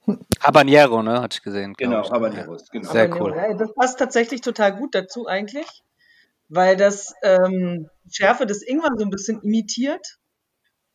Habanero, 0.40 1.04
ne, 1.04 1.22
hatte 1.22 1.36
ich 1.36 1.44
gesehen. 1.44 1.74
Genau, 1.78 2.02
ich. 2.02 2.12
Habaneros, 2.12 2.70
genau. 2.72 2.92
Sehr 2.92 3.22
cool. 3.22 3.36
Das 3.60 3.74
passt 3.76 4.00
tatsächlich 4.00 4.42
total 4.42 4.76
gut 4.76 4.96
dazu 4.96 5.28
eigentlich, 5.28 5.68
weil 6.48 6.76
das 6.76 7.14
ähm, 7.22 7.90
Schärfe 8.10 8.48
des 8.48 8.66
Ingwer 8.66 8.92
so 8.98 9.04
ein 9.04 9.12
bisschen 9.12 9.42
imitiert 9.42 10.19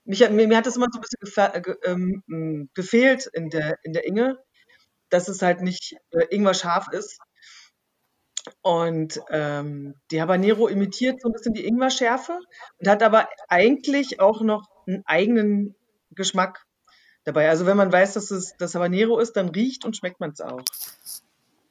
mich, 0.04 0.28
mir, 0.30 0.48
mir 0.48 0.56
hat 0.56 0.66
das 0.66 0.76
immer 0.76 0.88
so 0.92 0.98
ein 0.98 1.18
bisschen 1.20 1.62
ge, 1.62 1.76
ähm, 1.84 2.70
gefehlt 2.74 3.28
in 3.32 3.50
der, 3.50 3.78
in 3.82 3.92
der 3.92 4.06
Inge, 4.06 4.38
dass 5.10 5.28
es 5.28 5.42
halt 5.42 5.62
nicht 5.62 5.96
äh, 6.10 6.26
Ingwer 6.30 6.54
scharf 6.54 6.88
ist. 6.92 7.18
Und 8.60 9.20
ähm, 9.30 9.94
die 10.10 10.20
Habanero 10.20 10.68
imitiert 10.68 11.20
so 11.22 11.28
ein 11.28 11.32
bisschen 11.32 11.54
die 11.54 11.66
Ingwer-Schärfe 11.66 12.38
und 12.78 12.88
hat 12.88 13.02
aber 13.02 13.28
eigentlich 13.48 14.20
auch 14.20 14.42
noch 14.42 14.68
einen 14.86 15.02
eigenen 15.06 15.74
Geschmack 16.10 16.64
dabei. 17.24 17.48
Also 17.48 17.64
wenn 17.64 17.78
man 17.78 17.90
weiß, 17.90 18.14
dass 18.14 18.30
es 18.30 18.54
das 18.58 18.74
Habanero 18.74 19.18
ist, 19.18 19.32
dann 19.32 19.48
riecht 19.48 19.86
und 19.86 19.96
schmeckt 19.96 20.20
man 20.20 20.30
es 20.30 20.42
auch. 20.42 20.60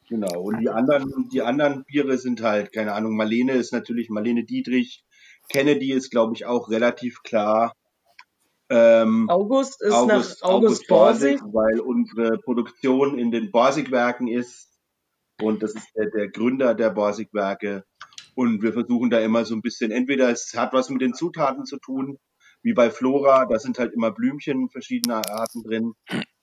Genau, 0.09 0.41
und 0.41 0.59
die 0.59 0.69
anderen, 0.69 1.29
die 1.31 1.41
anderen 1.41 1.85
Biere 1.85 2.17
sind 2.17 2.41
halt, 2.41 2.73
keine 2.73 2.93
Ahnung, 2.93 3.15
Marlene 3.15 3.53
ist 3.53 3.71
natürlich 3.71 4.09
Marlene 4.09 4.43
Dietrich, 4.43 5.03
Kennedy 5.49 5.91
ist, 5.91 6.09
glaube 6.09 6.33
ich, 6.35 6.45
auch 6.45 6.69
relativ 6.69 7.21
klar. 7.23 7.73
Ähm, 8.69 9.29
August 9.29 9.81
ist 9.81 9.91
August, 9.91 10.09
nach 10.09 10.17
August, 10.17 10.43
August 10.43 10.87
Borsig, 10.87 11.41
weil 11.43 11.79
unsere 11.79 12.37
Produktion 12.39 13.19
in 13.19 13.31
den 13.31 13.51
Borsig-Werken 13.51 14.27
ist 14.27 14.69
und 15.41 15.61
das 15.63 15.75
ist 15.75 15.87
der, 15.95 16.09
der 16.09 16.29
Gründer 16.29 16.73
der 16.73 16.89
Borsig-Werke 16.89 17.83
und 18.35 18.61
wir 18.61 18.73
versuchen 18.73 19.09
da 19.09 19.19
immer 19.19 19.45
so 19.45 19.55
ein 19.55 19.61
bisschen, 19.61 19.91
entweder 19.91 20.29
es 20.29 20.53
hat 20.55 20.73
was 20.73 20.89
mit 20.89 21.01
den 21.01 21.13
Zutaten 21.13 21.65
zu 21.65 21.77
tun, 21.77 22.17
wie 22.61 22.73
bei 22.73 22.89
Flora, 22.89 23.45
da 23.45 23.59
sind 23.59 23.77
halt 23.77 23.93
immer 23.93 24.11
Blümchen 24.11 24.69
verschiedener 24.69 25.21
Arten 25.29 25.63
drin 25.63 25.93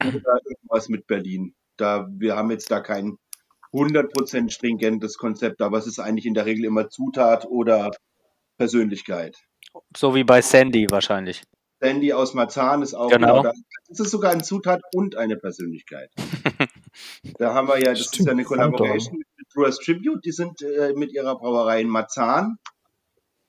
oder 0.01 0.39
irgendwas 0.45 0.89
mit 0.89 1.07
Berlin. 1.07 1.55
Da, 1.77 2.07
wir 2.11 2.37
haben 2.37 2.51
jetzt 2.51 2.71
da 2.71 2.81
kein 2.81 3.17
100% 3.73 4.51
stringentes 4.51 5.17
Konzept, 5.17 5.63
aber 5.63 5.79
es 5.79 5.87
ist 5.87 5.99
eigentlich 5.99 6.27
in 6.27 6.35
der 6.35 6.45
Regel 6.45 6.67
immer 6.67 6.91
Zutat 6.91 7.47
oder 7.47 7.91
Persönlichkeit. 8.59 9.39
So 9.97 10.15
wie 10.15 10.25
bei 10.25 10.43
Sandy 10.43 10.87
wahrscheinlich. 10.91 11.43
Sandy 11.81 12.13
aus 12.13 12.35
Marzahn 12.35 12.83
ist 12.83 12.95
auch 12.95 13.11
genau. 13.11 13.43
genau 13.43 13.53
das 13.89 14.01
ist 14.01 14.11
sogar 14.11 14.31
eine 14.31 14.43
Zutat 14.43 14.83
und 14.95 15.17
eine 15.17 15.37
Persönlichkeit. 15.37 16.11
da 17.39 17.55
haben 17.55 17.67
wir 17.69 17.79
ja, 17.79 17.91
das 17.91 18.05
Stimmt, 18.05 18.21
ist 18.21 18.27
ja 18.27 18.33
eine 18.33 18.45
Collaboration 18.45 19.19
mit 19.19 19.49
Brewers 19.53 19.79
Tribute, 19.79 20.25
die 20.25 20.31
sind 20.31 20.63
äh, 20.63 20.93
mit 20.95 21.13
ihrer 21.13 21.37
Brauerei 21.37 21.81
in 21.81 21.89
Marzahn 21.89 22.59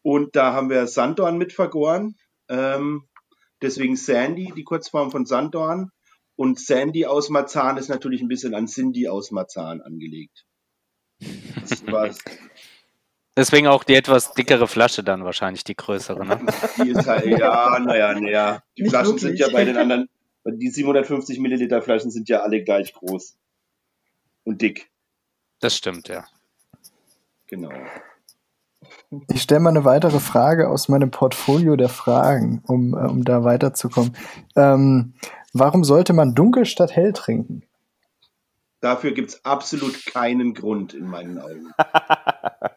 und 0.01 0.35
da 0.35 0.53
haben 0.53 0.69
wir 0.69 0.87
Sanddorn 0.87 1.37
mit 1.37 1.53
vergoren. 1.53 2.15
Ähm, 2.49 3.07
deswegen 3.61 3.95
Sandy, 3.95 4.51
die 4.55 4.63
Kurzform 4.63 5.11
von 5.11 5.25
Sanddorn. 5.25 5.91
Und 6.35 6.59
Sandy 6.59 7.05
aus 7.05 7.29
Marzahn 7.29 7.77
ist 7.77 7.89
natürlich 7.89 8.21
ein 8.21 8.27
bisschen 8.27 8.55
an 8.55 8.65
Cindy 8.65 9.07
aus 9.07 9.29
Marzahn 9.29 9.81
angelegt. 9.81 10.45
Das 11.59 11.85
war's. 11.85 12.17
Deswegen 13.37 13.67
auch 13.67 13.83
die 13.85 13.95
etwas 13.95 14.33
dickere 14.33 14.67
Flasche 14.67 15.03
dann 15.03 15.23
wahrscheinlich, 15.23 15.63
die 15.63 15.75
größere, 15.75 16.25
ne? 16.25 16.39
Die 16.77 16.89
ist 16.89 17.07
halt, 17.07 17.25
ja, 17.25 17.79
naja, 17.79 18.13
naja. 18.13 18.63
Die 18.77 18.83
Nicht 18.83 18.91
Flaschen 18.91 19.13
wirklich. 19.13 19.21
sind 19.21 19.39
ja 19.39 19.49
bei 19.49 19.63
den 19.63 19.77
anderen, 19.77 20.09
die 20.45 20.69
750 20.69 21.39
Milliliter 21.39 21.81
Flaschen 21.81 22.11
sind 22.11 22.27
ja 22.27 22.41
alle 22.41 22.63
gleich 22.63 22.93
groß. 22.93 23.37
Und 24.43 24.61
dick. 24.61 24.91
Das 25.59 25.75
stimmt, 25.77 26.09
ja. 26.09 26.25
Genau. 27.47 27.71
Ich 29.29 29.41
stelle 29.41 29.59
mal 29.61 29.69
eine 29.69 29.85
weitere 29.85 30.19
Frage 30.19 30.69
aus 30.69 30.89
meinem 30.89 31.11
Portfolio 31.11 31.75
der 31.75 31.89
Fragen, 31.89 32.63
um, 32.67 32.93
äh, 32.93 33.07
um 33.07 33.23
da 33.23 33.43
weiterzukommen. 33.43 34.15
Ähm, 34.55 35.13
warum 35.53 35.83
sollte 35.83 36.13
man 36.13 36.33
dunkel 36.33 36.65
statt 36.65 36.95
hell 36.95 37.13
trinken? 37.13 37.63
Dafür 38.79 39.11
gibt 39.11 39.29
es 39.29 39.45
absolut 39.45 40.05
keinen 40.05 40.53
Grund 40.53 40.93
in 40.93 41.07
meinen 41.07 41.39
Augen. 41.39 41.71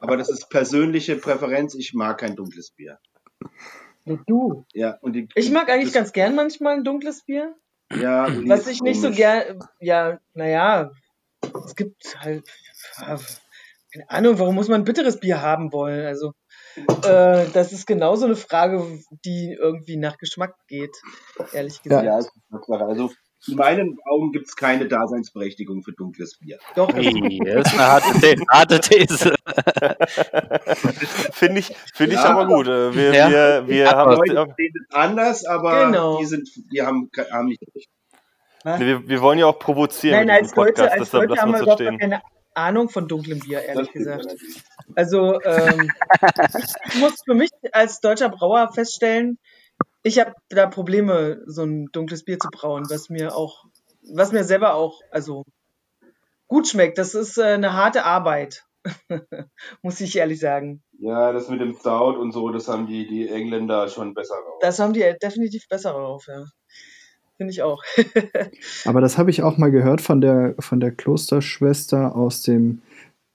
Aber 0.04 0.18
das 0.18 0.28
ist 0.28 0.50
persönliche 0.50 1.16
Präferenz. 1.16 1.74
Ich 1.74 1.94
mag 1.94 2.18
kein 2.18 2.36
dunkles 2.36 2.72
Bier. 2.72 2.98
Du? 4.26 4.66
Ja, 4.74 4.98
und 5.00 5.14
die, 5.14 5.28
ich 5.34 5.50
mag 5.50 5.70
eigentlich 5.70 5.94
ganz 5.94 6.12
gern 6.12 6.34
manchmal 6.34 6.74
ein 6.74 6.84
dunkles 6.84 7.24
Bier. 7.24 7.54
Ja, 7.90 8.28
was 8.46 8.66
ich 8.66 8.82
nicht 8.82 9.00
so 9.00 9.10
gern, 9.10 9.60
ja, 9.80 10.18
naja, 10.34 10.90
es 11.64 11.74
gibt 11.74 12.16
halt, 12.20 12.46
keine 12.98 14.10
Ahnung, 14.10 14.38
warum 14.38 14.54
muss 14.56 14.68
man 14.68 14.82
ein 14.82 14.84
bitteres 14.84 15.20
Bier 15.20 15.40
haben 15.40 15.72
wollen? 15.72 16.04
Also, 16.04 16.34
äh, 16.76 17.46
das 17.54 17.72
ist 17.72 17.86
genauso 17.86 18.26
eine 18.26 18.36
Frage, 18.36 19.00
die 19.24 19.56
irgendwie 19.58 19.96
nach 19.96 20.18
Geschmack 20.18 20.54
geht, 20.68 20.94
ehrlich 21.54 21.82
gesagt. 21.82 22.04
Ja, 22.04 22.10
ja 22.10 22.16
also 22.16 23.10
in 23.46 23.56
meinen 23.56 23.98
Augen 24.06 24.32
gibt 24.32 24.48
es 24.48 24.56
keine 24.56 24.86
Daseinsberechtigung 24.86 25.82
für 25.82 25.92
dunkles 25.92 26.38
Bier. 26.38 26.58
Doch, 26.74 26.90
das 26.90 27.04
ist 27.04 27.14
eine 27.14 27.64
harte, 27.78 28.36
harte 28.48 28.80
These. 28.80 29.34
Finde 31.32 31.60
ich, 31.60 31.74
find 31.94 32.12
ja, 32.12 32.20
ich 32.20 32.24
aber 32.24 32.46
gut. 32.46 32.66
Äh, 32.66 32.94
wir, 32.94 33.14
ja. 33.14 33.30
wir, 33.30 33.68
wir 33.68 33.90
haben 33.90 34.16
Leute 34.16 34.54
sehen 34.56 34.72
es 34.74 34.94
anders, 34.94 35.44
aber 35.44 35.86
genau. 35.86 36.18
die, 36.18 36.26
sind, 36.26 36.48
die 36.72 36.82
haben, 36.82 37.10
haben 37.30 37.46
nicht 37.46 37.62
recht. 37.74 37.90
Wir, 38.64 39.06
wir, 39.06 39.20
wollen 39.20 39.38
ja 39.38 39.46
auch 39.46 39.58
provozieren. 39.58 40.26
Nein, 40.26 40.42
als 40.42 40.56
Leute, 40.56 40.90
als 40.90 41.12
Leute 41.12 41.36
haben 41.36 41.52
wir 41.52 41.60
überhaupt 41.60 41.82
keine 42.00 42.22
Ahnung 42.54 42.88
von 42.88 43.06
dunklem 43.08 43.40
Bier, 43.40 43.62
ehrlich 43.62 43.92
gesagt. 43.92 44.26
Also 44.94 45.40
ähm, 45.42 45.90
ich 46.86 46.94
muss 46.94 47.22
für 47.24 47.34
mich 47.34 47.50
als 47.72 48.00
deutscher 48.00 48.30
Brauer 48.30 48.72
feststellen, 48.72 49.38
ich 50.04 50.20
habe 50.20 50.34
da 50.50 50.66
Probleme, 50.66 51.42
so 51.46 51.64
ein 51.64 51.86
dunkles 51.90 52.24
Bier 52.24 52.38
zu 52.38 52.48
brauen, 52.52 52.84
was 52.90 53.08
mir 53.08 53.34
auch, 53.34 53.64
was 54.14 54.32
mir 54.32 54.44
selber 54.44 54.74
auch, 54.74 55.00
also 55.10 55.44
gut 56.46 56.68
schmeckt. 56.68 56.98
Das 56.98 57.14
ist 57.14 57.38
äh, 57.38 57.54
eine 57.54 57.72
harte 57.72 58.04
Arbeit, 58.04 58.64
muss 59.82 60.00
ich 60.00 60.16
ehrlich 60.16 60.38
sagen. 60.38 60.82
Ja, 60.98 61.32
das 61.32 61.48
mit 61.48 61.60
dem 61.60 61.74
Stout 61.74 62.18
und 62.18 62.32
so, 62.32 62.50
das 62.50 62.68
haben 62.68 62.86
die, 62.86 63.06
die 63.06 63.28
Engländer 63.28 63.88
schon 63.88 64.12
besser 64.12 64.34
drauf. 64.34 64.58
Das 64.60 64.78
haben 64.78 64.92
die 64.92 65.14
definitiv 65.20 65.66
besser 65.68 65.92
drauf, 65.92 66.26
ja. 66.28 66.44
Finde 67.38 67.52
ich 67.52 67.62
auch. 67.62 67.82
Aber 68.84 69.00
das 69.00 69.18
habe 69.18 69.30
ich 69.30 69.42
auch 69.42 69.56
mal 69.56 69.70
gehört 69.70 70.02
von 70.02 70.20
der, 70.20 70.54
von 70.60 70.80
der 70.80 70.92
Klosterschwester 70.92 72.14
aus 72.14 72.42
dem 72.42 72.82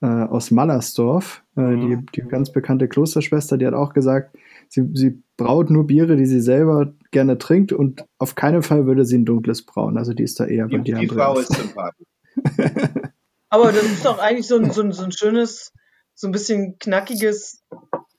äh, 0.02 0.06
aus 0.06 0.50
Mallersdorf, 0.50 1.44
äh, 1.56 1.60
mhm. 1.60 2.06
die, 2.14 2.20
die 2.20 2.28
ganz 2.28 2.52
bekannte 2.52 2.88
Klosterschwester, 2.88 3.58
die 3.58 3.66
hat 3.66 3.74
auch 3.74 3.92
gesagt, 3.92 4.36
sie, 4.68 4.88
sie 4.94 5.22
braut 5.36 5.70
nur 5.70 5.86
Biere, 5.86 6.16
die 6.16 6.26
sie 6.26 6.40
selber 6.40 6.94
gerne 7.10 7.38
trinkt 7.38 7.72
und 7.72 8.04
auf 8.18 8.34
keinen 8.34 8.62
Fall 8.62 8.86
würde 8.86 9.04
sie 9.04 9.18
ein 9.18 9.24
dunkles 9.24 9.64
brauen. 9.66 9.98
Also 9.98 10.14
die 10.14 10.22
ist 10.22 10.40
da 10.40 10.46
eher 10.46 10.66
die, 10.66 10.76
bei 10.76 10.82
dir. 10.82 10.98
Die 10.98 11.08
Frau 11.08 11.38
ist 11.38 11.52
sympathisch. 11.54 12.06
Aber 13.50 13.72
das 13.72 13.82
ist 13.82 14.04
doch 14.04 14.18
eigentlich 14.18 14.46
so 14.46 14.56
ein, 14.56 14.70
so 14.70 14.82
ein, 14.82 14.92
so 14.92 15.02
ein 15.02 15.12
schönes, 15.12 15.72
so 16.14 16.28
ein 16.28 16.32
bisschen 16.32 16.78
knackiges 16.78 17.64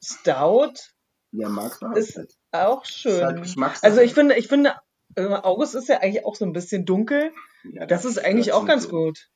Stout. 0.04 0.74
Ja, 1.32 1.48
magst 1.48 1.82
du 1.82 1.88
Ist 1.94 2.20
auch 2.52 2.84
schön. 2.84 3.24
Halt 3.24 3.58
also 3.82 4.02
ich 4.02 4.14
finde, 4.14 4.36
ich 4.36 4.48
finde, 4.48 4.74
äh, 5.16 5.26
August 5.26 5.76
ist 5.76 5.88
ja 5.88 6.00
eigentlich 6.00 6.26
auch 6.26 6.36
so 6.36 6.46
ein 6.46 6.52
bisschen 6.52 6.86
dunkel. 6.86 7.32
Ja, 7.64 7.86
das, 7.86 8.04
das, 8.04 8.12
ist 8.12 8.26
eigentlich 8.26 8.52
auch 8.52 8.66
ganz 8.66 8.90
gut. 8.90 9.30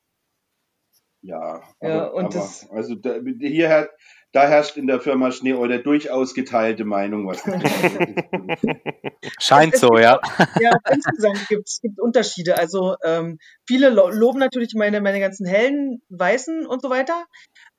Ja, 1.26 1.64
aber, 1.80 1.90
ja, 1.90 2.06
und 2.06 2.26
aber, 2.26 2.34
das, 2.36 2.70
also 2.70 2.94
da, 2.96 3.16
hier 3.40 3.90
da 4.32 4.48
herrscht 4.48 4.78
in 4.78 4.86
der 4.86 5.00
Firma 5.00 5.32
Schneeoder 5.32 5.80
durchaus 5.80 6.34
geteilte 6.34 6.86
Meinung, 6.86 7.26
was 7.26 7.42
Scheint 9.40 9.76
so, 9.76 9.98
ja. 9.98 10.20
Ja, 10.60 10.72
insgesamt 10.92 11.48
gibt 11.48 11.68
es 11.68 11.80
Unterschiede. 11.98 12.58
Also 12.58 12.96
ähm, 13.04 13.40
viele 13.66 13.90
loben 13.90 14.40
natürlich 14.40 14.74
meine, 14.76 15.02
meine 15.02 15.20
ganzen 15.20 15.48
hellen, 15.48 16.02
weißen 16.10 16.68
und 16.68 16.82
so 16.82 16.90
weiter. 16.90 17.26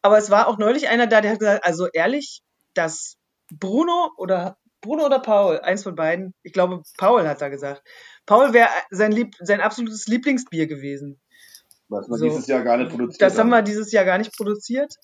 Aber 0.02 0.18
es 0.18 0.30
war 0.30 0.48
auch 0.48 0.58
neulich 0.58 0.88
einer 0.88 1.06
da, 1.06 1.20
der 1.20 1.32
hat 1.32 1.38
gesagt, 1.38 1.64
also 1.64 1.88
ehrlich, 1.92 2.40
dass 2.74 3.16
Bruno 3.52 4.10
oder 4.16 4.56
Bruno 4.80 5.04
oder 5.04 5.20
Paul, 5.20 5.60
eins 5.60 5.82
von 5.82 5.94
beiden, 5.94 6.32
ich 6.42 6.52
glaube, 6.52 6.82
Paul 6.96 7.28
hat 7.28 7.40
da 7.42 7.48
gesagt. 7.48 7.82
Paul 8.24 8.52
wäre 8.52 8.70
sein, 8.90 9.12
Lieb, 9.12 9.34
sein 9.40 9.60
absolutes 9.60 10.06
Lieblingsbier 10.06 10.66
gewesen. 10.66 11.20
Was 11.88 12.08
wir 12.08 12.18
so, 12.18 12.24
dieses 12.24 12.46
Jahr 12.46 12.62
gar 12.62 12.76
nicht 12.76 12.90
produziert 12.90 13.22
Das 13.22 13.38
haben 13.38 13.50
wir 13.50 13.62
dieses 13.62 13.92
Jahr 13.92 14.04
gar 14.04 14.18
nicht 14.18 14.36
produziert. 14.36 14.94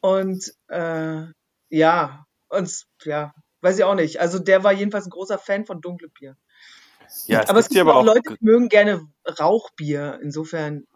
Und 0.00 0.54
äh, 0.68 1.24
ja, 1.68 2.24
und 2.48 2.84
ja, 3.04 3.32
weiß 3.60 3.78
ich 3.78 3.84
auch 3.84 3.94
nicht. 3.94 4.20
Also 4.20 4.38
der 4.38 4.64
war 4.64 4.72
jedenfalls 4.72 5.06
ein 5.06 5.10
großer 5.10 5.38
Fan 5.38 5.66
von 5.66 5.80
dunklem 5.80 6.10
Bier. 6.18 6.36
Ja, 7.26 7.42
es 7.42 7.50
aber 7.50 7.58
es 7.58 7.68
gibt 7.68 7.80
aber 7.80 7.96
auch 7.96 8.04
Leute, 8.04 8.20
die 8.30 8.44
mögen 8.44 8.68
gerne 8.68 9.06
Rauchbier. 9.38 10.20
Insofern. 10.22 10.86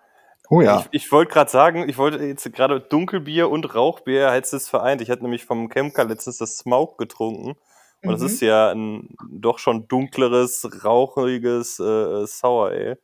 Oh 0.48 0.60
ja. 0.60 0.80
Ich, 0.80 1.04
ich 1.04 1.12
wollte 1.12 1.32
gerade 1.32 1.50
sagen, 1.50 1.88
ich 1.88 1.98
wollte 1.98 2.24
jetzt 2.24 2.50
gerade 2.52 2.80
Dunkelbier 2.80 3.50
und 3.50 3.74
Rauchbier 3.74 4.30
heißt 4.30 4.52
es 4.54 4.68
vereint. 4.68 5.00
Ich 5.00 5.10
hatte 5.10 5.22
nämlich 5.22 5.44
vom 5.44 5.68
Kemker 5.68 6.04
letztens 6.04 6.38
das 6.38 6.58
Smaug 6.58 6.98
getrunken. 6.98 7.56
Und 8.02 8.08
mhm. 8.08 8.12
das 8.12 8.22
ist 8.22 8.40
ja 8.40 8.72
ein 8.72 9.14
doch 9.30 9.58
schon 9.58 9.88
dunkleres, 9.88 10.84
rauchiges 10.84 11.78
äh, 11.78 12.26
Sour 12.26 12.68
Ale. 12.68 12.98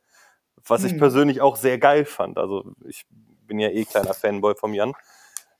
Was 0.68 0.84
ich 0.84 0.98
persönlich 0.98 1.40
auch 1.40 1.56
sehr 1.56 1.78
geil 1.78 2.04
fand. 2.04 2.38
Also 2.38 2.72
ich 2.84 3.06
bin 3.46 3.58
ja 3.58 3.68
eh 3.68 3.84
kleiner 3.84 4.14
Fanboy 4.14 4.54
vom 4.54 4.74
Jan. 4.74 4.94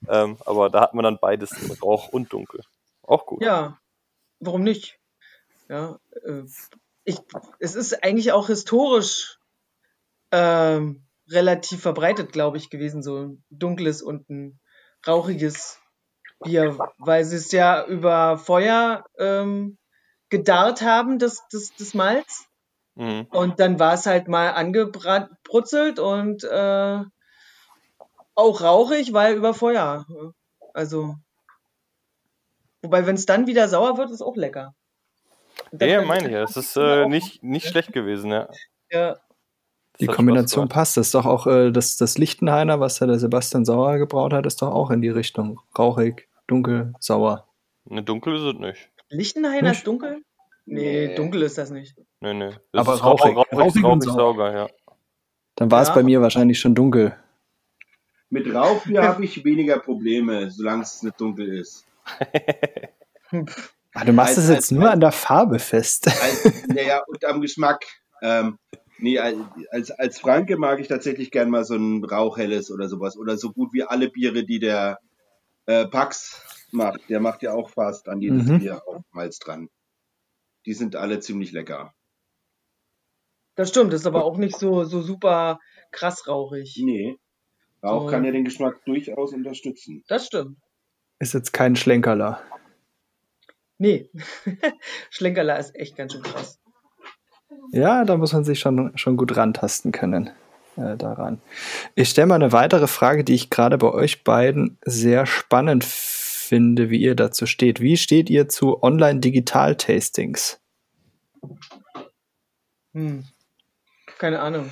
Ähm, 0.07 0.37
aber 0.45 0.69
da 0.69 0.81
hat 0.81 0.93
man 0.93 1.03
dann 1.03 1.19
beides, 1.19 1.51
Rauch 1.81 2.07
und 2.09 2.31
Dunkel. 2.31 2.61
Auch 3.03 3.25
gut. 3.25 3.41
Ja, 3.43 3.79
warum 4.39 4.63
nicht? 4.63 4.99
Ja, 5.67 5.99
äh, 6.23 6.43
ich, 7.03 7.19
es 7.59 7.75
ist 7.75 8.03
eigentlich 8.03 8.31
auch 8.31 8.47
historisch 8.47 9.39
ähm, 10.31 11.05
relativ 11.29 11.81
verbreitet, 11.81 12.31
glaube 12.31 12.57
ich, 12.57 12.69
gewesen, 12.69 13.03
so 13.03 13.17
ein 13.17 13.43
dunkles 13.49 14.01
und 14.01 14.29
ein 14.29 14.59
rauchiges 15.07 15.79
Bier, 16.41 16.77
weil 16.97 17.25
sie 17.25 17.35
es 17.35 17.51
ja 17.51 17.85
über 17.85 18.37
Feuer 18.37 19.05
ähm, 19.17 19.77
gedarrt 20.29 20.81
haben, 20.81 21.19
das, 21.19 21.43
das, 21.51 21.73
das 21.77 21.93
Malz. 21.93 22.48
Mhm. 22.99 23.27
Und 23.29 23.61
dann 23.61 23.79
war 23.79 23.93
es 23.93 24.05
halt 24.05 24.27
mal 24.27 24.49
angebrutzelt 24.49 25.99
und 25.99 26.43
äh, 26.43 26.99
auch 28.35 28.61
rauchig, 28.61 29.13
weil 29.13 29.35
über 29.35 29.53
Feuer. 29.53 30.05
Also. 30.73 31.15
Wobei, 32.81 33.05
wenn 33.05 33.15
es 33.15 33.25
dann 33.25 33.47
wieder 33.47 33.69
sauer 33.69 33.97
wird, 33.97 34.11
ist 34.11 34.21
auch 34.21 34.35
lecker. 34.35 34.75
Ja, 35.71 36.01
meine 36.01 36.27
ich. 36.27 36.35
Es 36.35 36.57
ist 36.57 36.75
äh, 36.75 37.07
nicht, 37.07 37.41
nicht 37.41 37.67
schlecht 37.67 37.93
gewesen, 37.93 38.31
ja. 38.31 38.49
Ja. 38.91 39.17
Die 40.01 40.07
Kombination 40.07 40.67
passt. 40.67 40.97
Das 40.97 41.07
ist 41.07 41.15
doch 41.15 41.25
auch 41.25 41.47
äh, 41.47 41.71
das, 41.71 41.95
das 41.95 42.17
Lichtenhainer, 42.17 42.81
was 42.81 42.99
ja 42.99 43.07
der 43.07 43.19
Sebastian 43.19 43.63
Sauer 43.63 43.97
gebraut 43.97 44.33
hat, 44.33 44.45
ist 44.45 44.61
doch 44.61 44.73
auch 44.73 44.91
in 44.91 45.01
die 45.01 45.09
Richtung. 45.09 45.61
Rauchig, 45.77 46.27
dunkel, 46.47 46.93
sauer. 46.99 47.47
Ne, 47.85 48.03
dunkel 48.03 48.35
ist 48.35 48.55
es 48.55 48.59
nicht. 48.59 48.89
Lichtenhainer 49.09 49.71
ist 49.71 49.87
dunkel? 49.87 50.21
Nee, 50.65 51.07
nee, 51.07 51.15
dunkel 51.15 51.43
ist 51.43 51.57
das 51.57 51.69
nicht. 51.71 51.95
Nee, 52.21 52.33
nee. 52.33 52.51
Das 52.71 52.87
Aber 52.87 52.99
rauchig. 52.99 53.35
Rauchig, 53.35 53.53
rauchig, 53.53 53.83
rauchig 53.83 54.03
sauer, 54.03 54.51
ja. 54.53 54.69
Dann 55.55 55.71
war 55.71 55.81
es 55.81 55.93
bei 55.93 56.03
mir 56.03 56.21
wahrscheinlich 56.21 56.59
schon 56.59 56.75
dunkel. 56.75 57.15
Mit 58.29 58.53
Rauchbier 58.53 59.03
habe 59.03 59.25
ich 59.25 59.43
weniger 59.43 59.79
Probleme, 59.79 60.51
solange 60.51 60.83
es 60.83 61.01
nicht 61.01 61.19
dunkel 61.19 61.47
ist. 61.59 61.85
ah, 63.93 64.05
du 64.05 64.13
machst 64.13 64.37
es 64.37 64.47
jetzt 64.47 64.55
als, 64.55 64.71
nur 64.71 64.91
an 64.91 64.99
der 64.99 65.11
Farbe 65.11 65.59
fest. 65.59 66.09
Naja, 66.67 67.03
und 67.07 67.25
am 67.25 67.41
Geschmack. 67.41 67.85
Ähm, 68.21 68.59
Nee, 69.01 69.17
als, 69.17 69.91
als 69.91 70.19
Franke 70.19 70.57
mag 70.57 70.79
ich 70.79 70.89
tatsächlich 70.89 71.31
gern 71.31 71.49
mal 71.49 71.63
so 71.63 71.75
ein 71.75 72.03
Rauchhelles 72.03 72.69
oder 72.69 72.89
sowas. 72.89 73.17
Oder 73.17 73.37
so 73.37 73.53
gut 73.53 73.71
wie 73.71 73.83
alle 73.83 74.09
Biere, 74.09 74.43
die 74.43 74.59
der 74.59 74.99
äh, 75.67 75.87
Pax 75.87 76.67
macht. 76.71 77.09
Der 77.09 77.21
macht 77.21 77.41
ja 77.41 77.53
auch 77.53 77.69
fast 77.69 78.09
an 78.09 78.21
jedes 78.21 78.47
mhm. 78.47 78.59
Bier 78.59 78.87
auf 78.87 79.03
Malz 79.11 79.39
dran. 79.39 79.69
Die 80.65 80.73
sind 80.73 80.97
alle 80.97 81.21
ziemlich 81.21 81.53
lecker. 81.53 81.93
Das 83.59 83.67
stimmt, 83.67 83.93
ist 83.93 84.07
aber 84.07 84.23
auch 84.23 84.37
nicht 84.37 84.57
so, 84.57 84.85
so 84.85 85.01
super 85.01 85.59
krass 85.91 86.29
rauchig. 86.29 86.79
Nee. 86.81 87.17
Rauch 87.83 88.03
so. 88.03 88.07
kann 88.07 88.23
ja 88.23 88.31
den 88.31 88.45
Geschmack 88.45 88.85
durchaus 88.85 89.33
unterstützen. 89.33 90.01
Das 90.07 90.27
stimmt. 90.27 90.55
Ist 91.19 91.33
jetzt 91.33 91.51
kein 91.51 91.75
Schlenkerler. 91.75 92.41
Nee. 93.77 94.09
Schlenkerler 95.09 95.59
ist 95.59 95.75
echt 95.75 95.97
ganz 95.97 96.13
schön 96.13 96.21
krass. 96.21 96.57
Ja, 97.73 98.05
da 98.05 98.15
muss 98.15 98.31
man 98.31 98.45
sich 98.45 98.61
schon, 98.61 98.97
schon 98.97 99.17
gut 99.17 99.35
rantasten 99.35 99.91
können 99.91 100.29
äh, 100.77 100.95
daran. 100.95 101.41
Ich 101.95 102.11
stelle 102.11 102.27
mal 102.27 102.35
eine 102.35 102.53
weitere 102.53 102.87
Frage, 102.87 103.25
die 103.25 103.35
ich 103.35 103.49
gerade 103.49 103.77
bei 103.77 103.91
euch 103.91 104.23
beiden 104.23 104.77
sehr 104.85 105.25
spannend 105.25 105.83
finde, 105.83 106.89
wie 106.89 107.01
ihr 107.01 107.13
dazu 107.13 107.45
steht. 107.45 107.81
Wie 107.81 107.97
steht 107.97 108.29
ihr 108.29 108.47
zu 108.47 108.81
Online-Digital-Tastings? 108.81 110.61
Hm. 112.93 113.25
Keine 114.19 114.41
Ahnung. 114.41 114.69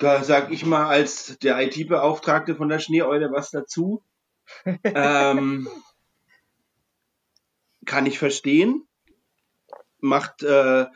Da 0.00 0.24
sage 0.24 0.54
ich 0.54 0.64
mal 0.64 0.86
als 0.86 1.38
der 1.40 1.60
IT-Beauftragte 1.60 2.56
von 2.56 2.70
der 2.70 2.78
Schneeeule 2.78 3.30
was 3.30 3.50
dazu. 3.50 4.02
ähm, 4.82 5.68
kann 7.84 8.06
ich 8.06 8.18
verstehen. 8.18 8.88
Macht 9.98 10.42
äh, 10.42 10.86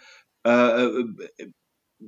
äh, 0.45 1.05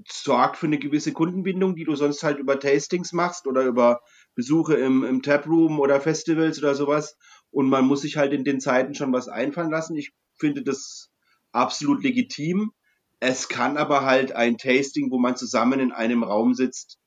sorgt 0.09 0.57
für 0.57 0.67
eine 0.67 0.79
gewisse 0.79 1.13
Kundenbindung, 1.13 1.77
die 1.77 1.85
du 1.85 1.95
sonst 1.97 2.23
halt 2.23 2.39
über 2.39 2.59
Tastings 2.59 3.13
machst 3.13 3.47
oder 3.47 3.63
über 3.63 4.01
Besuche 4.35 4.75
im, 4.75 5.05
im 5.05 5.21
Taproom 5.21 5.81
oder 5.81 6.01
Festivals 6.01 6.59
oder 6.59 6.75
sowas. 6.75 7.19
Und 7.51 7.69
man 7.69 7.87
muss 7.87 8.01
sich 8.01 8.17
halt 8.17 8.33
in 8.33 8.45
den 8.45 8.59
Zeiten 8.59 8.95
schon 8.95 9.13
was 9.13 9.29
einfallen 9.29 9.71
lassen. 9.71 9.97
Ich 9.97 10.13
finde 10.35 10.63
das 10.63 11.11
absolut 11.53 12.03
legitim. 12.03 12.73
Es 13.21 13.49
kann 13.49 13.77
aber 13.77 14.05
halt 14.05 14.33
ein 14.33 14.59
Tasting, 14.59 15.11
wo 15.11 15.19
man 15.19 15.37
zusammen 15.37 15.81
in 15.81 15.93
einem 15.93 16.23
Raum 16.23 16.55
sitzt, 16.55 16.99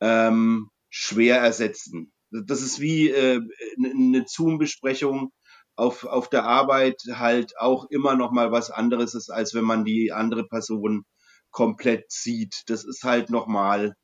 ähm, 0.00 0.70
schwer 0.90 1.38
ersetzen. 1.38 2.12
Das 2.30 2.60
ist 2.60 2.80
wie 2.80 3.08
äh, 3.08 3.40
eine 3.82 4.24
Zoom-Besprechung 4.26 5.32
auf, 5.76 6.04
auf 6.04 6.28
der 6.28 6.44
Arbeit 6.44 7.00
halt 7.12 7.58
auch 7.58 7.86
immer 7.90 8.16
noch 8.16 8.32
mal 8.32 8.52
was 8.52 8.70
anderes 8.70 9.14
ist, 9.14 9.30
als 9.30 9.54
wenn 9.54 9.64
man 9.64 9.84
die 9.84 10.12
andere 10.12 10.44
Person 10.44 11.04
komplett 11.50 12.10
sieht. 12.10 12.64
Das 12.66 12.84
ist 12.84 13.04
halt 13.04 13.30
noch 13.30 13.46
mal 13.46 13.94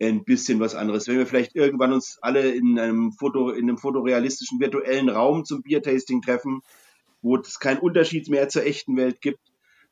ein 0.00 0.24
bisschen 0.24 0.58
was 0.58 0.74
anderes. 0.74 1.06
Wenn 1.06 1.18
wir 1.18 1.26
vielleicht 1.26 1.54
irgendwann 1.54 1.92
uns 1.92 2.18
alle 2.22 2.50
in 2.50 2.78
einem 2.78 3.12
Foto, 3.12 3.50
in 3.50 3.68
einem 3.68 3.78
fotorealistischen 3.78 4.58
virtuellen 4.58 5.10
Raum 5.10 5.44
zum 5.44 5.62
Biertasting 5.62 6.22
treffen, 6.22 6.62
wo 7.22 7.36
es 7.36 7.60
keinen 7.60 7.80
Unterschied 7.80 8.28
mehr 8.28 8.48
zur 8.48 8.64
echten 8.64 8.96
Welt 8.96 9.20
gibt, 9.20 9.49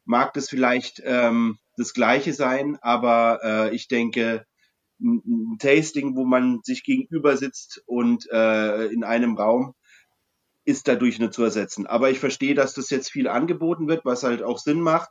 mag 0.08 0.32
das 0.32 0.48
vielleicht 0.48 1.02
ähm, 1.04 1.58
das 1.76 1.92
Gleiche 1.92 2.32
sein, 2.32 2.78
aber 2.80 3.40
äh, 3.44 3.74
ich 3.74 3.88
denke, 3.88 4.46
ein, 5.00 5.58
Tasting, 5.60 6.16
wo 6.16 6.24
man 6.24 6.60
sich 6.64 6.82
gegenüber 6.82 7.36
sitzt 7.36 7.82
und 7.86 8.26
äh, 8.32 8.86
in 8.86 9.04
einem 9.04 9.36
Raum, 9.36 9.74
ist 10.64 10.88
dadurch 10.88 11.18
nicht 11.18 11.34
zu 11.34 11.44
ersetzen. 11.44 11.86
Aber 11.86 12.10
ich 12.10 12.18
verstehe, 12.18 12.54
dass 12.54 12.74
das 12.74 12.90
jetzt 12.90 13.10
viel 13.10 13.28
angeboten 13.28 13.86
wird, 13.86 14.04
was 14.04 14.22
halt 14.22 14.42
auch 14.42 14.58
Sinn 14.58 14.80
macht. 14.80 15.10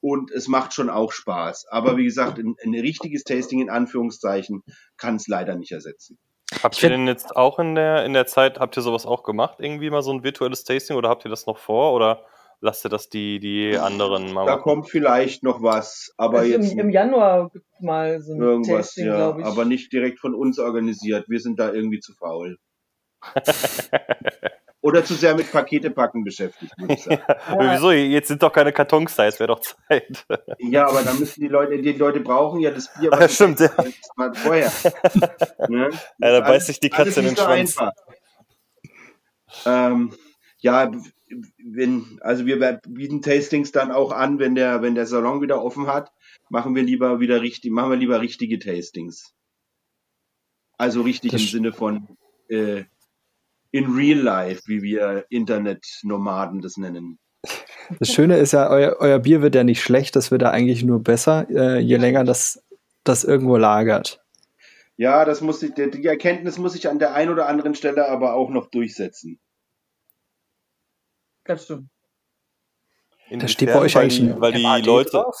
Und 0.00 0.30
es 0.30 0.46
macht 0.46 0.74
schon 0.74 0.90
auch 0.90 1.10
Spaß. 1.10 1.66
Aber 1.68 1.96
wie 1.96 2.04
gesagt, 2.04 2.38
ein, 2.38 2.54
ein 2.62 2.74
richtiges 2.74 3.24
Tasting 3.24 3.60
in 3.60 3.70
Anführungszeichen 3.70 4.62
kann 4.96 5.16
es 5.16 5.26
leider 5.26 5.56
nicht 5.56 5.72
ersetzen. 5.72 6.18
Habt 6.62 6.80
ihr 6.82 6.88
denn 6.88 7.08
jetzt 7.08 7.34
auch 7.34 7.58
in 7.58 7.74
der, 7.74 8.04
in 8.04 8.12
der 8.12 8.26
Zeit, 8.26 8.60
habt 8.60 8.76
ihr 8.76 8.82
sowas 8.82 9.06
auch 9.06 9.24
gemacht? 9.24 9.58
Irgendwie 9.58 9.90
mal 9.90 10.02
so 10.02 10.12
ein 10.12 10.22
virtuelles 10.22 10.62
Tasting 10.62 10.96
oder 10.96 11.08
habt 11.08 11.24
ihr 11.24 11.30
das 11.30 11.46
noch 11.46 11.58
vor? 11.58 11.94
Oder 11.94 12.24
lasst 12.62 12.86
ihr 12.86 12.88
das 12.88 13.10
die, 13.10 13.38
die 13.40 13.76
anderen 13.76 14.32
mal 14.32 14.46
Da 14.46 14.52
machen? 14.52 14.62
kommt 14.62 14.88
vielleicht 14.88 15.42
noch 15.42 15.62
was, 15.62 16.14
aber 16.16 16.38
also 16.38 16.52
jetzt. 16.52 16.72
Im, 16.72 16.78
Im 16.78 16.90
Januar 16.90 17.50
mal 17.80 18.22
so 18.22 18.32
ein 18.32 18.40
irgendwas, 18.40 18.86
Tasting, 18.86 19.06
ja, 19.06 19.16
glaube 19.16 19.40
ich. 19.42 19.46
Aber 19.46 19.64
nicht 19.66 19.92
direkt 19.92 20.20
von 20.20 20.34
uns 20.34 20.58
organisiert. 20.58 21.28
Wir 21.28 21.40
sind 21.40 21.58
da 21.58 21.72
irgendwie 21.72 22.00
zu 22.00 22.14
faul. 22.14 22.58
Oder 24.84 25.04
zu 25.04 25.14
sehr 25.14 25.36
mit 25.36 25.52
Pakete 25.52 25.90
packen 25.90 26.24
beschäftigt, 26.24 26.72
würde 26.76 26.94
ich 26.94 27.04
sagen. 27.04 27.22
Ja. 27.28 27.74
Wieso? 27.74 27.92
Jetzt 27.92 28.28
sind 28.28 28.42
doch 28.42 28.52
keine 28.52 28.72
Kartons 28.72 29.14
da, 29.14 29.26
jetzt 29.26 29.38
wäre 29.38 29.48
doch 29.48 29.60
Zeit. 29.60 30.26
Ja, 30.58 30.88
aber 30.88 31.02
dann 31.02 31.20
müssen 31.20 31.40
die 31.40 31.46
Leute, 31.48 31.80
die 31.80 31.92
Leute 31.92 32.18
brauchen 32.18 32.58
ja 32.58 32.72
das 32.72 32.92
Bier, 32.94 33.12
was 33.12 33.20
ja, 33.20 33.28
stimmt, 33.28 33.60
ja. 33.60 33.70
Mal 34.16 34.34
vorher. 34.34 34.72
ne? 35.68 35.88
Ja, 36.18 36.32
da 36.32 36.40
beißt 36.40 36.66
sich 36.66 36.80
die 36.80 36.90
Katze 36.90 37.20
in 37.20 37.26
den 37.26 37.36
Schwanz. 37.36 37.76
Ähm, 39.66 40.12
ja, 40.58 40.90
wenn, 41.62 42.18
also 42.20 42.46
wir 42.46 42.80
bieten 42.88 43.22
Tastings 43.22 43.72
dann 43.72 43.90
auch 43.90 44.12
an, 44.12 44.38
wenn 44.38 44.54
der, 44.54 44.82
wenn 44.82 44.94
der 44.94 45.06
Salon 45.06 45.40
wieder 45.40 45.62
offen 45.62 45.86
hat, 45.86 46.12
machen 46.48 46.74
wir 46.74 46.82
lieber 46.82 47.20
wieder 47.20 47.42
richtig, 47.42 47.70
machen 47.72 47.90
wir 47.90 47.96
lieber 47.96 48.20
richtige 48.20 48.58
Tastings. 48.58 49.32
Also 50.78 51.02
richtig 51.02 51.32
das 51.32 51.42
im 51.42 51.48
Sinne 51.48 51.72
von 51.72 52.08
äh, 52.48 52.84
in 53.70 53.94
real 53.94 54.18
life, 54.18 54.62
wie 54.66 54.82
wir 54.82 55.24
Internetnomaden 55.30 56.60
das 56.60 56.76
nennen. 56.76 57.18
Das 57.98 58.12
Schöne 58.12 58.36
ist 58.36 58.52
ja, 58.52 58.70
euer, 58.70 58.96
euer 59.00 59.18
Bier 59.18 59.42
wird 59.42 59.54
ja 59.54 59.64
nicht 59.64 59.82
schlecht, 59.82 60.14
das 60.14 60.30
wird 60.30 60.42
ja 60.42 60.50
eigentlich 60.50 60.84
nur 60.84 61.02
besser, 61.02 61.46
äh, 61.50 61.78
je 61.80 61.96
länger 61.96 62.24
das, 62.24 62.62
das 63.02 63.24
irgendwo 63.24 63.56
lagert. 63.56 64.22
Ja, 64.96 65.24
das 65.24 65.40
muss 65.40 65.62
ich, 65.62 65.72
die 65.74 66.06
Erkenntnis 66.06 66.58
muss 66.58 66.76
ich 66.76 66.88
an 66.88 66.98
der 66.98 67.14
einen 67.14 67.32
oder 67.32 67.48
anderen 67.48 67.74
Stelle 67.74 68.08
aber 68.08 68.34
auch 68.34 68.50
noch 68.50 68.68
durchsetzen. 68.70 69.40
Ganz 71.44 71.64
stimmt. 71.64 71.88
Da 73.30 73.48
steht 73.48 73.72
bei 73.72 73.80
euch 73.80 73.96
eigentlich 73.96 74.20
weil, 74.38 74.40
weil 74.40 74.52
die 74.52 74.86
Leute, 74.86 75.10
drauf? 75.10 75.36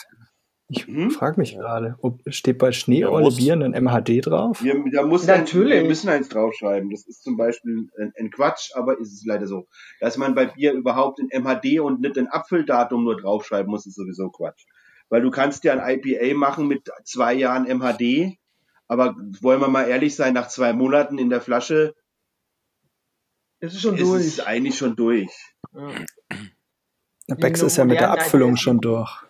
Ich 0.74 0.86
hm? 0.86 1.10
frage 1.10 1.38
mich 1.38 1.54
gerade, 1.54 1.96
ob 2.00 2.20
steht 2.28 2.56
bei 2.56 2.72
Schneeolle 2.72 3.28
ja, 3.28 3.36
Bier 3.36 3.52
ein 3.54 3.84
MHD 3.84 4.26
drauf? 4.26 4.62
Wir, 4.62 4.82
da 4.90 5.02
muss 5.02 5.26
Natürlich. 5.26 5.74
Ein, 5.74 5.82
wir 5.82 5.88
müssen 5.88 6.08
eins 6.08 6.30
draufschreiben. 6.30 6.88
Das 6.90 7.06
ist 7.06 7.22
zum 7.22 7.36
Beispiel 7.36 7.90
ein, 7.98 8.12
ein, 8.18 8.30
Quatsch, 8.30 8.70
aber 8.74 8.98
ist 8.98 9.12
es 9.12 9.24
leider 9.26 9.46
so. 9.46 9.66
Dass 10.00 10.16
man 10.16 10.34
bei 10.34 10.46
Bier 10.46 10.72
überhaupt 10.72 11.20
ein 11.20 11.28
MHD 11.28 11.80
und 11.80 12.00
nicht 12.00 12.16
ein 12.16 12.28
Apfeldatum 12.28 13.04
nur 13.04 13.20
draufschreiben 13.20 13.70
muss, 13.70 13.86
ist 13.86 13.96
sowieso 13.96 14.30
Quatsch. 14.30 14.64
Weil 15.10 15.20
du 15.20 15.30
kannst 15.30 15.64
ja 15.64 15.74
ein 15.74 16.00
IPA 16.02 16.34
machen 16.38 16.68
mit 16.68 16.88
zwei 17.04 17.34
Jahren 17.34 17.64
MHD, 17.64 18.38
aber 18.88 19.14
wollen 19.42 19.60
wir 19.60 19.68
mal 19.68 19.88
ehrlich 19.88 20.16
sein, 20.16 20.32
nach 20.32 20.48
zwei 20.48 20.72
Monaten 20.72 21.18
in 21.18 21.28
der 21.28 21.42
Flasche 21.42 21.94
ist 23.62 23.74
es 23.74 23.80
schon 23.80 23.96
ist 23.96 24.02
durch. 24.02 24.20
Ist 24.20 24.38
es 24.38 24.40
eigentlich 24.40 24.76
schon 24.76 24.96
durch. 24.96 25.30
Ja. 25.72 25.92
Der 27.28 27.34
Bex 27.36 27.62
ist 27.62 27.76
ja 27.76 27.84
mit 27.84 28.00
der 28.00 28.10
Abfüllung 28.10 28.56
schon 28.56 28.80
durch. 28.80 29.22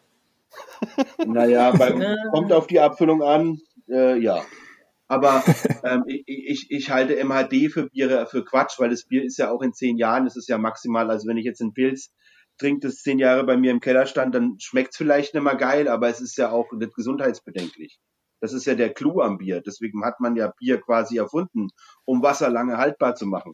Naja, 1.25 1.71
bei, 1.79 1.93
kommt 2.33 2.53
auf 2.53 2.67
die 2.67 2.81
Abfüllung 2.81 3.23
an, 3.23 3.61
äh, 3.89 4.19
ja. 4.19 4.43
Aber 5.07 5.45
ähm, 5.85 6.05
ich, 6.07 6.25
ich, 6.27 6.71
ich 6.71 6.91
halte 6.91 7.23
MHD 7.23 7.71
für 7.71 7.91
Biere 7.91 8.27
für 8.27 8.45
Quatsch, 8.45 8.79
weil 8.79 8.89
das 8.89 9.05
Bier 9.05 9.23
ist 9.23 9.37
ja 9.37 9.51
auch 9.51 9.61
in 9.61 9.75
zehn 9.75 9.99
Jahren, 9.99 10.25
das 10.25 10.37
ist 10.37 10.49
ja 10.49 10.57
maximal, 10.57 11.11
also 11.11 11.29
wenn 11.29 11.37
ich 11.37 11.45
jetzt 11.45 11.61
einen 11.61 11.75
Pilz 11.75 12.11
trinke, 12.59 12.87
das 12.87 13.03
zehn 13.03 13.19
Jahre 13.19 13.45
bei 13.45 13.59
mir 13.59 13.71
im 13.71 13.81
Keller 13.81 14.07
stand, 14.07 14.35
dann 14.35 14.57
schmeckt 14.59 14.93
es 14.93 14.97
vielleicht 14.97 15.35
nicht 15.35 15.43
mehr 15.43 15.57
geil, 15.57 15.89
aber 15.89 16.09
es 16.09 16.21
ist 16.23 16.39
ja 16.39 16.51
auch 16.51 16.73
nicht 16.73 16.95
gesundheitsbedenklich. 16.95 18.01
Das 18.41 18.55
ist 18.55 18.65
ja 18.65 18.75
der 18.75 18.95
Clou 18.95 19.21
am 19.21 19.39
Bier. 19.39 19.61
Deswegen 19.61 20.05
hat 20.05 20.21
man 20.21 20.37
ja 20.37 20.53
Bier 20.59 20.81
quasi 20.81 21.19
erfunden, 21.19 21.69
um 22.05 22.23
Wasser 22.23 22.49
lange 22.49 22.79
haltbar 22.79 23.15
zu 23.15 23.27
machen. 23.27 23.53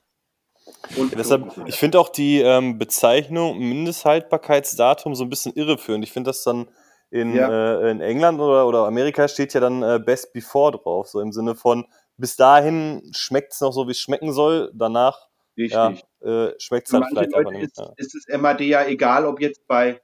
Und 0.96 1.16
deshalb, 1.18 1.52
ich 1.66 1.76
finde 1.76 2.00
auch 2.00 2.08
die 2.08 2.40
ähm, 2.40 2.78
Bezeichnung 2.78 3.58
Mindesthaltbarkeitsdatum 3.58 5.14
so 5.14 5.24
ein 5.24 5.30
bisschen 5.30 5.52
irreführend. 5.54 6.04
Ich 6.04 6.12
finde 6.12 6.28
das 6.28 6.42
dann 6.42 6.68
in, 7.10 7.34
ja. 7.34 7.80
äh, 7.80 7.90
in 7.90 8.00
England 8.00 8.40
oder, 8.40 8.66
oder 8.66 8.86
Amerika 8.86 9.28
steht 9.28 9.54
ja 9.54 9.60
dann 9.60 9.82
äh, 9.82 10.00
Best 10.04 10.32
Before 10.32 10.72
drauf, 10.72 11.08
so 11.08 11.20
im 11.20 11.32
Sinne 11.32 11.54
von 11.54 11.86
bis 12.18 12.36
dahin 12.36 13.10
schmeckt 13.14 13.52
es 13.52 13.60
noch 13.60 13.72
so, 13.72 13.86
wie 13.86 13.92
es 13.92 14.00
schmecken 14.00 14.32
soll, 14.32 14.70
danach 14.74 15.28
ja, 15.54 15.94
äh, 16.20 16.50
schmeckt 16.58 16.88
es 16.88 16.92
dann 16.92 17.04
vielleicht 17.08 17.32
Leute 17.32 17.46
aber 17.46 17.52
nicht. 17.52 17.64
Ist, 17.64 17.78
ja. 17.78 17.92
ist 17.96 18.14
das 18.14 18.40
MAD 18.40 18.60
ja 18.62 18.84
egal, 18.84 19.24
ob 19.24 19.40
jetzt 19.40 19.66
bei 19.66 20.00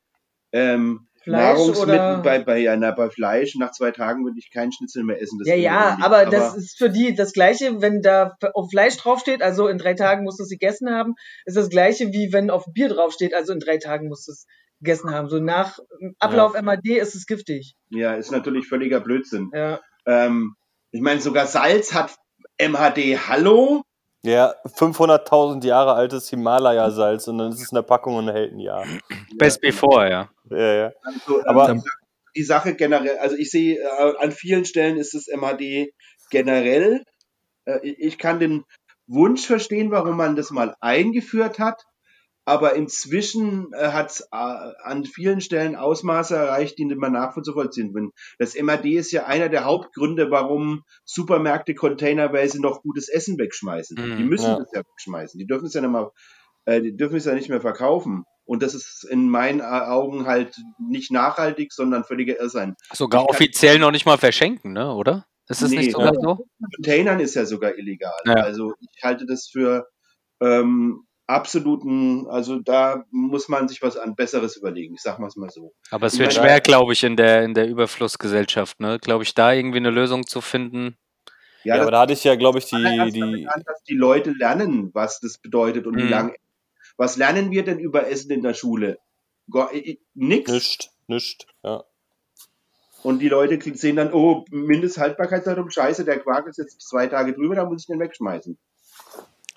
ähm, 0.52 1.08
Nahrungsmitteln, 1.26 2.22
bei, 2.22 2.38
bei, 2.40 2.58
ja, 2.58 2.76
na, 2.76 2.90
bei 2.90 3.10
Fleisch, 3.10 3.54
nach 3.56 3.72
zwei 3.72 3.90
Tagen 3.90 4.24
würde 4.24 4.38
ich 4.38 4.50
keinen 4.50 4.72
Schnitzel 4.72 5.04
mehr 5.04 5.20
essen. 5.20 5.40
ja, 5.44 5.54
ja, 5.54 5.98
aber, 6.00 6.18
aber, 6.18 6.30
das 6.30 6.56
ist 6.56 6.76
für 6.76 6.90
die 6.90 7.14
das 7.14 7.32
Gleiche, 7.32 7.80
wenn 7.80 8.02
da 8.02 8.36
auf 8.52 8.70
Fleisch 8.70 8.96
draufsteht, 8.96 9.42
also 9.42 9.68
in 9.68 9.78
drei 9.78 9.94
Tagen 9.94 10.24
musst 10.24 10.38
du 10.38 10.44
es 10.44 10.50
gegessen 10.50 10.90
haben, 10.90 11.14
ist 11.44 11.56
das 11.56 11.68
Gleiche 11.68 12.12
wie 12.12 12.32
wenn 12.32 12.50
auf 12.50 12.64
Bier 12.72 12.88
draufsteht, 12.88 13.34
also 13.34 13.52
in 13.52 13.60
drei 13.60 13.78
Tagen 13.78 14.08
musst 14.08 14.28
du 14.28 14.32
es 14.32 14.46
gegessen 14.80 15.10
haben. 15.10 15.28
So 15.28 15.38
nach 15.40 15.78
Ablauf 16.18 16.54
ja. 16.54 16.62
MAD 16.62 16.86
ist 16.86 17.14
es 17.14 17.26
giftig. 17.26 17.74
Ja, 17.90 18.14
ist 18.14 18.30
natürlich 18.30 18.68
völliger 18.68 19.00
Blödsinn. 19.00 19.50
Ja. 19.52 19.80
Ähm, 20.06 20.54
ich 20.90 21.00
meine, 21.00 21.20
sogar 21.20 21.46
Salz 21.46 21.94
hat 21.94 22.14
MHD 22.58 23.28
Hallo. 23.28 23.82
Ja, 24.24 24.54
500.000 24.64 25.66
Jahre 25.66 25.92
altes 25.92 26.30
Himalaya-Salz 26.30 27.28
und 27.28 27.36
dann 27.36 27.52
ist 27.52 27.60
es 27.60 27.70
in 27.70 27.76
der 27.76 27.82
Packung 27.82 28.16
und 28.16 28.28
hält 28.30 28.54
ein 28.54 28.58
Jahr. 28.58 28.86
Best 29.36 29.60
before, 29.60 30.10
ja. 30.10 30.30
Ja, 30.50 30.74
ja. 30.74 30.92
Also, 31.02 31.40
ähm, 31.40 31.44
Aber 31.46 31.82
die 32.34 32.42
Sache 32.42 32.74
generell, 32.74 33.18
also 33.18 33.36
ich 33.36 33.50
sehe, 33.50 33.76
äh, 33.76 34.14
an 34.18 34.32
vielen 34.32 34.64
Stellen 34.64 34.96
ist 34.96 35.12
das 35.12 35.28
MHD 35.28 35.92
generell. 36.30 37.04
Äh, 37.66 37.80
ich 37.86 38.16
kann 38.16 38.40
den 38.40 38.64
Wunsch 39.06 39.46
verstehen, 39.46 39.90
warum 39.90 40.16
man 40.16 40.36
das 40.36 40.50
mal 40.50 40.74
eingeführt 40.80 41.58
hat, 41.58 41.84
aber 42.44 42.74
inzwischen 42.74 43.72
äh, 43.72 43.88
hat 43.88 44.10
es 44.10 44.20
äh, 44.20 44.26
an 44.32 45.04
vielen 45.04 45.40
Stellen 45.40 45.76
Ausmaße 45.76 46.36
erreicht, 46.36 46.78
die 46.78 46.84
nicht 46.84 46.98
mehr 46.98 47.10
nachvollziehen 47.10 47.92
sind. 47.92 48.12
Das 48.38 48.54
MAD 48.60 48.84
ist 48.86 49.12
ja 49.12 49.26
einer 49.26 49.48
der 49.48 49.64
Hauptgründe, 49.64 50.30
warum 50.30 50.84
Supermärkte 51.04 51.74
containerweise 51.74 52.60
noch 52.60 52.82
gutes 52.82 53.08
Essen 53.08 53.38
wegschmeißen. 53.38 53.96
Mm, 53.96 54.16
die 54.18 54.24
müssen 54.24 54.50
ja. 54.50 54.58
das 54.58 54.70
ja 54.72 54.80
wegschmeißen. 54.80 55.38
Die 55.38 55.46
dürfen 55.46 55.66
es 55.66 55.74
ja 55.74 55.80
nicht 55.80 55.90
mehr, 55.90 56.12
äh, 56.66 56.80
die 56.80 56.96
dürfen 56.96 57.16
es 57.16 57.24
ja 57.24 57.34
nicht 57.34 57.48
mehr 57.48 57.60
verkaufen. 57.60 58.24
Und 58.46 58.62
das 58.62 58.74
ist 58.74 59.04
in 59.08 59.30
meinen 59.30 59.62
Augen 59.62 60.26
halt 60.26 60.54
nicht 60.78 61.10
nachhaltig, 61.10 61.72
sondern 61.72 62.04
völliger 62.04 62.38
Irrsinn. 62.38 62.74
Sogar 62.92 63.26
offiziell 63.26 63.78
noch 63.78 63.90
nicht 63.90 64.04
mal 64.04 64.18
verschenken, 64.18 64.74
ne? 64.74 64.92
oder? 64.92 65.24
Ist 65.48 65.62
das 65.62 65.70
nee, 65.70 65.78
nicht 65.78 65.92
sogar 65.92 66.14
so? 66.14 66.46
Containern 66.76 67.20
ist 67.20 67.34
ja 67.34 67.46
sogar 67.46 67.76
illegal. 67.78 68.12
Ja. 68.26 68.34
Also 68.34 68.74
ich 68.80 69.02
halte 69.02 69.24
das 69.24 69.48
für 69.50 69.86
ähm, 70.40 71.06
absoluten, 71.26 72.26
also 72.28 72.58
da 72.58 73.04
muss 73.10 73.48
man 73.48 73.68
sich 73.68 73.82
was 73.82 73.96
an 73.96 74.14
Besseres 74.14 74.56
überlegen. 74.56 74.94
Ich 74.94 75.02
sag 75.02 75.18
mal 75.18 75.28
es 75.28 75.36
mal 75.36 75.50
so. 75.50 75.72
Aber 75.90 76.06
es 76.06 76.18
wird 76.18 76.34
schwer, 76.34 76.60
glaube 76.60 76.92
ich, 76.92 77.04
in 77.04 77.16
der, 77.16 77.42
in 77.42 77.54
der 77.54 77.68
Überflussgesellschaft, 77.68 78.80
ne? 78.80 78.98
Glaube 78.98 79.24
ich, 79.24 79.34
da 79.34 79.52
irgendwie 79.52 79.78
eine 79.78 79.90
Lösung 79.90 80.26
zu 80.26 80.40
finden. 80.40 80.96
Ja, 81.62 81.76
ja 81.76 81.82
aber 81.82 81.90
da 81.90 82.00
hatte 82.00 82.12
ich 82.12 82.24
ja, 82.24 82.36
glaube 82.36 82.58
ich, 82.58 82.66
die, 82.66 82.76
die. 83.12 83.48
An, 83.48 83.62
dass 83.64 83.82
die 83.84 83.94
Leute 83.94 84.32
lernen, 84.32 84.90
was 84.92 85.20
das 85.20 85.38
bedeutet 85.38 85.86
und 85.86 85.96
mhm. 85.96 85.98
wie 85.98 86.08
lange. 86.08 86.34
Was 86.96 87.16
lernen 87.16 87.50
wir 87.50 87.64
denn 87.64 87.78
über 87.78 88.06
Essen 88.06 88.30
in 88.30 88.42
der 88.42 88.54
Schule? 88.54 88.98
Nix. 90.14 90.50
Nicht, 90.50 90.90
nicht, 91.08 91.46
ja. 91.62 91.84
Und 93.02 93.18
die 93.18 93.28
Leute 93.28 93.58
sehen 93.76 93.96
dann, 93.96 94.14
oh, 94.14 94.46
Mindesthaltbarkeitsdatum, 94.50 95.70
scheiße, 95.70 96.06
der 96.06 96.20
Quark 96.20 96.46
ist 96.46 96.56
jetzt 96.56 96.80
zwei 96.80 97.06
Tage 97.06 97.34
drüber, 97.34 97.54
da 97.54 97.66
muss 97.66 97.82
ich 97.82 97.86
den 97.86 98.00
wegschmeißen. 98.00 98.56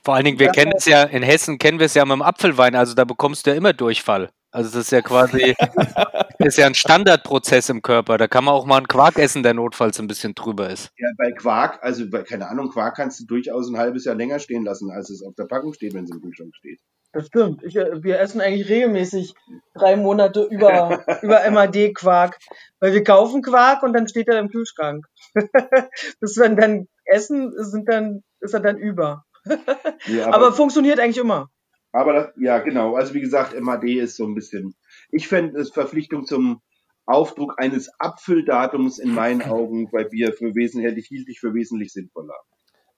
Vor 0.07 0.15
allen 0.15 0.23
Dingen, 0.23 0.39
wir 0.39 0.45
ja, 0.45 0.51
kennen 0.53 0.71
es 0.73 0.85
ja, 0.85 1.03
in 1.03 1.21
Hessen 1.21 1.57
kennen 1.57 1.79
wir 1.79 1.87
es 1.87 1.93
ja 1.93 2.05
mit 2.05 2.13
dem 2.13 2.21
Apfelwein, 2.21 2.75
also 2.75 2.93
da 2.93 3.03
bekommst 3.03 3.45
du 3.45 3.49
ja 3.49 3.57
immer 3.57 3.73
Durchfall. 3.73 4.29
Also 4.51 4.69
das 4.69 4.85
ist 4.85 4.91
ja 4.91 5.01
quasi, 5.01 5.53
ist 6.39 6.57
ja 6.57 6.65
ein 6.65 6.75
Standardprozess 6.75 7.67
im 7.67 7.81
Körper. 7.81 8.17
Da 8.17 8.29
kann 8.29 8.45
man 8.45 8.53
auch 8.53 8.65
mal 8.65 8.77
einen 8.77 8.87
Quark 8.87 9.19
essen, 9.19 9.43
der 9.43 9.53
notfalls 9.53 9.99
ein 9.99 10.07
bisschen 10.07 10.33
drüber 10.33 10.69
ist. 10.69 10.91
Ja, 10.97 11.09
bei 11.17 11.33
Quark, 11.33 11.83
also 11.83 12.09
bei, 12.09 12.23
keine 12.23 12.47
Ahnung, 12.47 12.69
Quark 12.69 12.95
kannst 12.95 13.19
du 13.19 13.25
durchaus 13.25 13.69
ein 13.69 13.77
halbes 13.77 14.05
Jahr 14.05 14.15
länger 14.15 14.39
stehen 14.39 14.63
lassen, 14.63 14.91
als 14.91 15.09
es 15.09 15.21
auf 15.21 15.35
der 15.35 15.43
Packung 15.43 15.73
steht, 15.73 15.93
wenn 15.93 16.05
es 16.05 16.11
im 16.11 16.21
Kühlschrank 16.21 16.55
steht. 16.55 16.79
Das 17.11 17.27
stimmt. 17.27 17.63
Ich, 17.63 17.75
äh, 17.75 18.01
wir 18.01 18.19
essen 18.21 18.39
eigentlich 18.39 18.69
regelmäßig 18.69 19.33
drei 19.73 19.97
Monate 19.97 20.47
über, 20.49 21.03
über 21.21 21.51
MAD-Quark. 21.51 22.37
Weil 22.79 22.93
wir 22.93 23.03
kaufen 23.03 23.41
Quark 23.41 23.83
und 23.83 23.91
dann 23.91 24.07
steht 24.07 24.29
er 24.29 24.39
im 24.39 24.49
Kühlschrank. 24.49 25.05
Bis 26.21 26.37
wir 26.37 26.47
dann 26.47 26.87
essen, 27.03 27.51
sind 27.57 27.89
dann, 27.89 28.23
ist 28.39 28.53
er 28.53 28.61
dann 28.61 28.77
über. 28.77 29.25
Ja, 30.07 30.27
aber, 30.27 30.35
aber, 30.35 30.51
funktioniert 30.53 30.99
eigentlich 30.99 31.17
immer. 31.17 31.49
Aber 31.91 32.13
das, 32.13 32.27
ja, 32.37 32.59
genau. 32.59 32.95
Also 32.95 33.13
wie 33.13 33.21
gesagt, 33.21 33.59
MAD 33.59 33.83
ist 33.83 34.15
so 34.15 34.25
ein 34.25 34.35
bisschen. 34.35 34.75
Ich 35.11 35.27
fände 35.27 35.59
es 35.59 35.71
Verpflichtung 35.71 36.25
zum 36.25 36.61
Aufdruck 37.05 37.55
eines 37.57 37.89
Abfülldatums 37.99 38.99
in 38.99 39.13
meinen 39.13 39.41
Augen 39.41 39.89
bei 39.91 40.03
Bier 40.03 40.33
für 40.33 40.55
wesentlich, 40.55 41.07
hielt 41.07 41.29
ich 41.29 41.39
für 41.39 41.53
wesentlich 41.53 41.93
sinnvoller. 41.93 42.35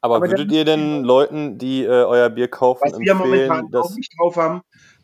Aber, 0.01 0.17
aber 0.17 0.29
würdet 0.29 0.51
ihr 0.51 0.65
denn 0.65 1.03
Leuten, 1.03 1.57
die 1.57 1.83
äh, 1.83 1.87
euer 1.87 2.29
Bier 2.29 2.47
kaufen, 2.47 2.81
was 2.83 2.93
empfehlen, 2.93 3.19
wir 3.19 3.25
momentan 3.25 3.71
dass 3.71 3.91
auch 3.91 3.95
nicht 3.95 4.13
drauf 4.17 4.35
haben, 4.37 4.61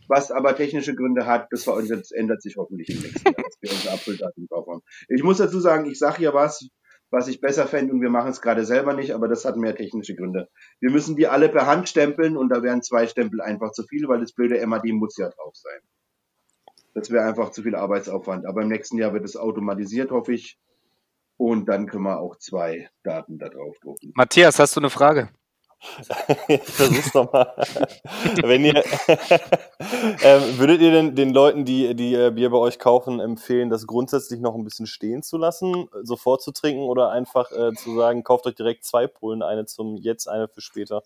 was 0.08 0.32
aber 0.32 0.56
technische 0.56 0.96
Gründe 0.96 1.26
hat, 1.26 1.48
das, 1.52 1.66
das 1.66 2.12
ändert 2.12 2.42
sich 2.42 2.56
hoffentlich 2.58 2.90
im 2.90 3.02
nächsten 3.02 3.26
Jahr, 3.26 3.36
dass 3.36 3.58
wir 3.62 3.72
unser 3.72 3.94
Abfülldatum 3.94 4.48
drauf 4.48 4.68
haben. 4.68 4.82
Ich 5.10 5.24
muss 5.24 5.38
dazu 5.38 5.60
sagen, 5.60 5.86
ich 5.90 6.00
sage 6.00 6.24
ja 6.24 6.34
was, 6.34 6.68
was 7.12 7.28
ich 7.28 7.42
besser 7.42 7.68
fände 7.68 7.94
und 7.94 8.02
wir 8.02 8.10
machen 8.10 8.32
es 8.32 8.42
gerade 8.42 8.66
selber 8.66 8.94
nicht, 8.94 9.14
aber 9.14 9.28
das 9.28 9.46
hat 9.46 9.58
mehr 9.58 9.76
technische 9.76 10.16
Gründe. 10.16 10.50
Wir 10.80 10.92
müssen 10.92 11.16
die 11.16 11.28
alle 11.28 11.50
per 11.50 11.66
Hand 11.66 11.90
stempeln 11.90 12.38
und 12.38 12.50
da 12.50 12.64
wären 12.64 12.82
zwei 12.82 13.08
Stempel 13.08 13.42
einfach 13.42 13.72
zu 13.72 13.84
viel, 13.84 14.08
weil 14.08 14.20
das 14.20 14.34
blöde 14.34 14.66
MAD 14.66 14.86
muss 14.94 15.18
ja 15.18 15.30
drauf 15.30 15.56
sein. 15.56 15.80
Das 16.94 17.12
wäre 17.12 17.26
einfach 17.26 17.52
zu 17.52 17.62
viel 17.62 17.76
Arbeitsaufwand. 17.76 18.46
Aber 18.46 18.62
im 18.62 18.70
nächsten 18.70 18.98
Jahr 18.98 19.14
wird 19.14 19.26
es 19.26 19.36
automatisiert, 19.36 20.12
hoffe 20.12 20.34
ich. 20.34 20.58
Und 21.38 21.68
dann 21.68 21.88
können 21.88 22.04
wir 22.04 22.20
auch 22.20 22.38
zwei 22.38 22.90
Daten 23.04 23.38
da 23.38 23.50
drauf 23.50 23.76
drucken. 23.82 24.14
Matthias, 24.16 24.60
hast 24.60 24.78
du 24.78 24.80
eine 24.80 24.90
Frage? 24.90 25.30
Versuch's 26.64 27.12
doch 27.12 27.32
mal. 27.32 27.54
Wenn 28.44 28.66
ihr, 28.66 28.76
ähm, 30.24 30.58
würdet 30.58 30.82
ihr 30.82 30.92
denn 30.92 31.16
den 31.16 31.34
Leuten, 31.34 31.66
die, 31.66 31.96
die 31.96 32.16
äh, 32.16 32.32
Bier 32.32 32.50
bei 32.50 32.58
euch 32.58 32.80
kaufen, 32.80 33.20
empfehlen, 33.20 33.70
das 33.70 33.88
grundsätzlich 33.88 34.40
noch 34.40 34.56
ein 34.56 34.64
bisschen 34.64 34.88
stehen 34.88 35.24
zu 35.24 35.38
lassen, 35.38 35.88
sofort 36.04 36.42
zu 36.42 36.52
trinken 36.52 36.84
oder 36.84 37.12
einfach 37.12 37.52
äh, 37.52 37.74
zu 37.74 37.96
sagen, 37.96 38.24
kauft 38.24 38.46
euch 38.48 38.56
direkt 38.56 38.86
zwei 38.86 39.08
Pullen, 39.08 39.42
eine 39.42 39.66
zum 39.66 39.98
Jetzt, 39.98 40.28
eine 40.28 40.48
für 40.48 40.62
später? 40.62 41.04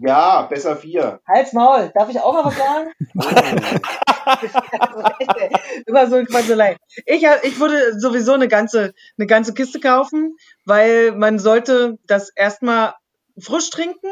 Ja, 0.00 0.42
besser 0.42 0.76
vier. 0.76 1.20
Halt's 1.28 1.52
Maul, 1.52 1.90
darf 1.94 2.08
ich 2.08 2.18
auch 2.18 2.32
noch 2.32 2.46
was 2.46 2.56
sagen? 2.56 2.92
Immer 5.86 6.06
so 6.08 6.16
ein 6.16 6.26
Quatschelei. 6.26 6.76
Ich, 7.04 7.26
ich 7.42 7.60
würde 7.60 8.00
sowieso 8.00 8.32
eine 8.32 8.48
ganze, 8.48 8.94
eine 9.18 9.26
ganze 9.26 9.52
Kiste 9.52 9.80
kaufen, 9.80 10.36
weil 10.64 11.12
man 11.12 11.38
sollte 11.38 11.98
das 12.06 12.30
erstmal 12.34 12.94
frisch 13.38 13.70
trinken 13.70 14.10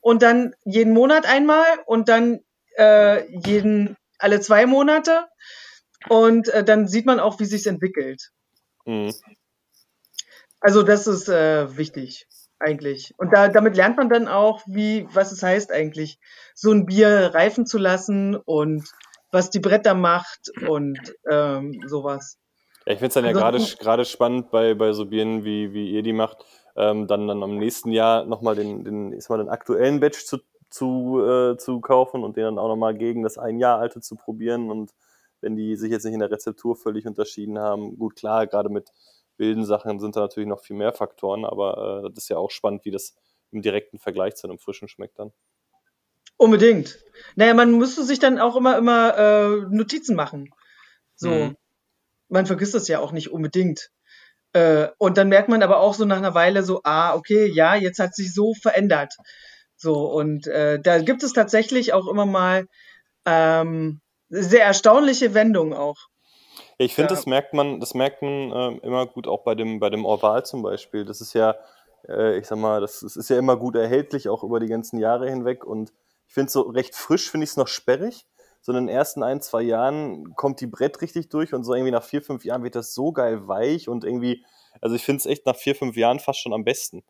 und 0.00 0.22
dann 0.22 0.54
jeden 0.64 0.92
Monat 0.92 1.26
einmal 1.26 1.66
und 1.86 2.08
dann 2.08 2.40
äh, 2.76 3.26
jeden 3.46 3.96
alle 4.18 4.40
zwei 4.40 4.66
Monate 4.66 5.26
und 6.08 6.48
äh, 6.48 6.64
dann 6.64 6.88
sieht 6.88 7.06
man 7.06 7.20
auch, 7.20 7.40
wie 7.40 7.44
sich's 7.44 7.66
entwickelt. 7.66 8.30
Mhm. 8.84 9.12
Also 10.60 10.82
das 10.82 11.06
ist 11.06 11.28
äh, 11.28 11.76
wichtig 11.76 12.26
eigentlich. 12.58 13.12
Und 13.18 13.30
da, 13.34 13.48
damit 13.48 13.76
lernt 13.76 13.96
man 13.96 14.08
dann 14.08 14.28
auch, 14.28 14.62
wie, 14.66 15.06
was 15.12 15.32
es 15.32 15.42
heißt 15.42 15.70
eigentlich, 15.70 16.18
so 16.54 16.72
ein 16.72 16.86
Bier 16.86 17.30
reifen 17.34 17.66
zu 17.66 17.78
lassen 17.78 18.36
und 18.36 18.88
was 19.30 19.50
die 19.50 19.60
Bretter 19.60 19.94
macht 19.94 20.50
und 20.66 20.98
ähm, 21.30 21.82
sowas. 21.86 22.38
Ja, 22.86 22.92
ich 22.92 22.98
finde 23.00 23.08
es 23.08 23.14
dann 23.14 23.24
also, 23.24 23.38
ja 23.38 23.50
gerade 23.50 23.76
gerade 23.78 24.04
spannend 24.04 24.50
bei, 24.50 24.74
bei 24.74 24.92
so 24.92 25.06
Bieren, 25.06 25.44
wie, 25.44 25.72
wie 25.72 25.90
ihr 25.90 26.02
die 26.02 26.12
macht, 26.12 26.44
ähm, 26.76 27.06
dann, 27.06 27.26
dann 27.26 27.42
am 27.42 27.58
nächsten 27.58 27.90
Jahr 27.90 28.24
nochmal 28.24 28.54
den, 28.54 28.84
den, 28.84 29.12
ich 29.12 29.28
mal, 29.28 29.38
den 29.38 29.48
aktuellen 29.48 30.00
Batch 30.00 30.24
zu, 30.24 30.38
zu, 30.68 31.20
äh, 31.24 31.56
zu 31.56 31.80
kaufen 31.80 32.24
und 32.24 32.36
den 32.36 32.44
dann 32.44 32.58
auch 32.58 32.68
nochmal 32.68 32.96
gegen 32.96 33.22
das 33.22 33.38
ein 33.38 33.58
Jahr 33.58 33.78
alte 33.78 34.00
zu 34.00 34.16
probieren. 34.16 34.70
Und 34.70 34.92
wenn 35.40 35.56
die 35.56 35.76
sich 35.76 35.90
jetzt 35.90 36.04
nicht 36.04 36.14
in 36.14 36.20
der 36.20 36.30
Rezeptur 36.30 36.76
völlig 36.76 37.06
unterschieden 37.06 37.58
haben, 37.58 37.96
gut, 37.98 38.16
klar, 38.16 38.46
gerade 38.46 38.68
mit 38.68 38.90
wilden 39.38 39.64
Sachen 39.64 40.00
sind 40.00 40.16
da 40.16 40.20
natürlich 40.20 40.48
noch 40.48 40.60
viel 40.60 40.76
mehr 40.76 40.92
Faktoren, 40.92 41.44
aber 41.44 42.04
äh, 42.04 42.10
das 42.10 42.24
ist 42.24 42.28
ja 42.30 42.38
auch 42.38 42.50
spannend, 42.50 42.84
wie 42.84 42.90
das 42.90 43.14
im 43.52 43.62
direkten 43.62 43.98
Vergleich 43.98 44.34
zu 44.34 44.48
einem 44.48 44.58
frischen 44.58 44.88
schmeckt 44.88 45.18
dann. 45.18 45.32
Unbedingt. 46.36 46.98
Naja, 47.34 47.54
man 47.54 47.76
müsste 47.78 48.04
sich 48.04 48.18
dann 48.18 48.38
auch 48.38 48.56
immer, 48.56 48.76
immer 48.76 49.16
äh, 49.16 49.56
Notizen 49.70 50.16
machen. 50.16 50.50
So. 51.14 51.30
Mhm. 51.30 51.56
Man 52.28 52.46
vergisst 52.46 52.74
das 52.74 52.88
ja 52.88 53.00
auch 53.00 53.12
nicht 53.12 53.30
unbedingt. 53.30 53.90
Äh, 54.56 54.88
und 54.96 55.18
dann 55.18 55.28
merkt 55.28 55.50
man 55.50 55.62
aber 55.62 55.80
auch 55.80 55.92
so 55.92 56.06
nach 56.06 56.16
einer 56.16 56.34
Weile 56.34 56.62
so, 56.62 56.80
ah, 56.82 57.14
okay, 57.14 57.46
ja, 57.46 57.74
jetzt 57.74 57.98
hat 57.98 58.14
sich 58.14 58.32
so 58.32 58.54
verändert. 58.54 59.14
So, 59.76 60.10
und 60.10 60.46
äh, 60.46 60.80
da 60.80 60.98
gibt 60.98 61.22
es 61.22 61.34
tatsächlich 61.34 61.92
auch 61.92 62.08
immer 62.08 62.24
mal 62.24 62.66
ähm, 63.26 64.00
sehr 64.30 64.64
erstaunliche 64.64 65.34
Wendungen 65.34 65.74
auch. 65.74 66.08
Ja, 66.78 66.86
ich 66.86 66.94
finde, 66.94 67.12
ja. 67.12 67.16
das 67.16 67.26
merkt 67.26 67.52
man, 67.52 67.80
das 67.80 67.92
merkt 67.92 68.22
man 68.22 68.50
äh, 68.50 68.86
immer 68.86 69.06
gut 69.06 69.28
auch 69.28 69.44
bei 69.44 69.54
dem, 69.54 69.78
bei 69.78 69.90
dem 69.90 70.06
Orval 70.06 70.46
zum 70.46 70.62
Beispiel. 70.62 71.04
Das 71.04 71.20
ist 71.20 71.34
ja, 71.34 71.56
äh, 72.08 72.38
ich 72.38 72.46
sag 72.46 72.56
mal, 72.58 72.80
das, 72.80 73.00
das, 73.00 73.16
ist 73.16 73.28
ja 73.28 73.38
immer 73.38 73.58
gut 73.58 73.76
erhältlich, 73.76 74.30
auch 74.30 74.42
über 74.42 74.58
die 74.58 74.68
ganzen 74.68 74.98
Jahre 74.98 75.28
hinweg. 75.28 75.66
Und 75.66 75.92
ich 76.28 76.32
finde 76.32 76.50
so 76.50 76.62
recht 76.62 76.94
frisch, 76.94 77.30
finde 77.30 77.44
ich 77.44 77.50
es 77.50 77.56
noch 77.58 77.68
sperrig. 77.68 78.24
So 78.66 78.72
in 78.72 78.86
den 78.86 78.88
ersten 78.88 79.22
ein, 79.22 79.40
zwei 79.40 79.62
Jahren 79.62 80.34
kommt 80.34 80.60
die 80.60 80.66
Brett 80.66 81.00
richtig 81.00 81.28
durch 81.28 81.54
und 81.54 81.62
so 81.62 81.72
irgendwie 81.72 81.92
nach 81.92 82.02
vier, 82.02 82.20
fünf 82.20 82.44
Jahren 82.44 82.64
wird 82.64 82.74
das 82.74 82.94
so 82.94 83.12
geil 83.12 83.46
weich 83.46 83.88
und 83.88 84.02
irgendwie, 84.02 84.44
also 84.80 84.96
ich 84.96 85.04
finde 85.04 85.20
es 85.20 85.26
echt 85.26 85.46
nach 85.46 85.54
vier, 85.54 85.76
fünf 85.76 85.94
Jahren 85.94 86.18
fast 86.18 86.40
schon 86.40 86.52
am 86.52 86.64
besten. 86.64 87.04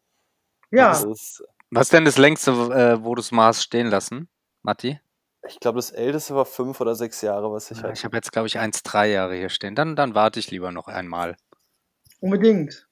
Ja. 0.70 0.90
Ist, 0.90 1.42
Was 1.70 1.88
denn 1.88 2.04
das 2.04 2.18
längste, 2.18 2.50
äh, 2.50 3.02
wo 3.02 3.14
du 3.14 3.22
das 3.22 3.32
Maß 3.32 3.62
stehen 3.62 3.86
lassen, 3.86 4.28
Matti? 4.60 5.00
Ich 5.48 5.58
glaube, 5.58 5.76
das 5.76 5.92
älteste 5.92 6.34
war 6.34 6.44
fünf 6.44 6.78
oder 6.82 6.94
sechs 6.94 7.22
Jahre, 7.22 7.50
was 7.50 7.70
ich 7.70 7.80
ja, 7.80 7.90
Ich 7.90 8.04
habe 8.04 8.18
jetzt, 8.18 8.32
glaube 8.32 8.48
ich, 8.48 8.58
eins, 8.58 8.82
drei 8.82 9.10
Jahre 9.10 9.34
hier 9.34 9.48
stehen. 9.48 9.74
Dann, 9.74 9.96
dann 9.96 10.14
warte 10.14 10.38
ich 10.38 10.50
lieber 10.50 10.72
noch 10.72 10.88
einmal. 10.88 11.38
Unbedingt. 12.20 12.86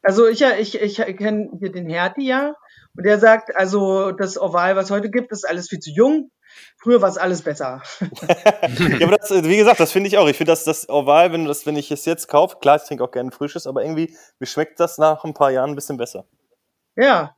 Also 0.00 0.26
ich, 0.26 0.40
ich, 0.40 0.80
ich 0.80 0.96
kenne 1.18 1.50
hier 1.58 1.70
den 1.70 1.90
Herti 1.90 2.22
ja 2.22 2.54
und 2.96 3.04
der 3.04 3.18
sagt, 3.18 3.56
also 3.56 4.12
das 4.12 4.40
Oval, 4.40 4.76
was 4.76 4.90
heute 4.90 5.10
gibt, 5.10 5.32
ist 5.32 5.48
alles 5.48 5.68
viel 5.68 5.78
zu 5.78 5.90
jung. 5.90 6.30
Früher 6.76 7.00
war 7.00 7.08
es 7.08 7.16
alles 7.16 7.42
besser. 7.42 7.82
ja, 8.00 9.06
aber 9.06 9.16
das, 9.16 9.30
wie 9.30 9.56
gesagt, 9.56 9.80
das 9.80 9.92
finde 9.92 10.08
ich 10.08 10.18
auch. 10.18 10.28
Ich 10.28 10.36
finde, 10.36 10.52
dass 10.52 10.64
das 10.64 10.88
Oval, 10.88 11.32
wenn, 11.32 11.46
das, 11.46 11.64
wenn 11.64 11.76
ich 11.76 11.90
es 11.90 12.04
jetzt 12.04 12.28
kaufe, 12.28 12.58
klar, 12.60 12.76
ich 12.76 12.82
trinke 12.82 13.02
auch 13.02 13.10
gerne 13.10 13.30
frisches, 13.30 13.66
aber 13.66 13.82
irgendwie, 13.82 14.14
mir 14.38 14.46
schmeckt 14.46 14.78
das 14.78 14.98
nach 14.98 15.24
ein 15.24 15.32
paar 15.32 15.50
Jahren 15.50 15.70
ein 15.70 15.74
bisschen 15.74 15.96
besser. 15.96 16.26
Ja. 16.96 17.34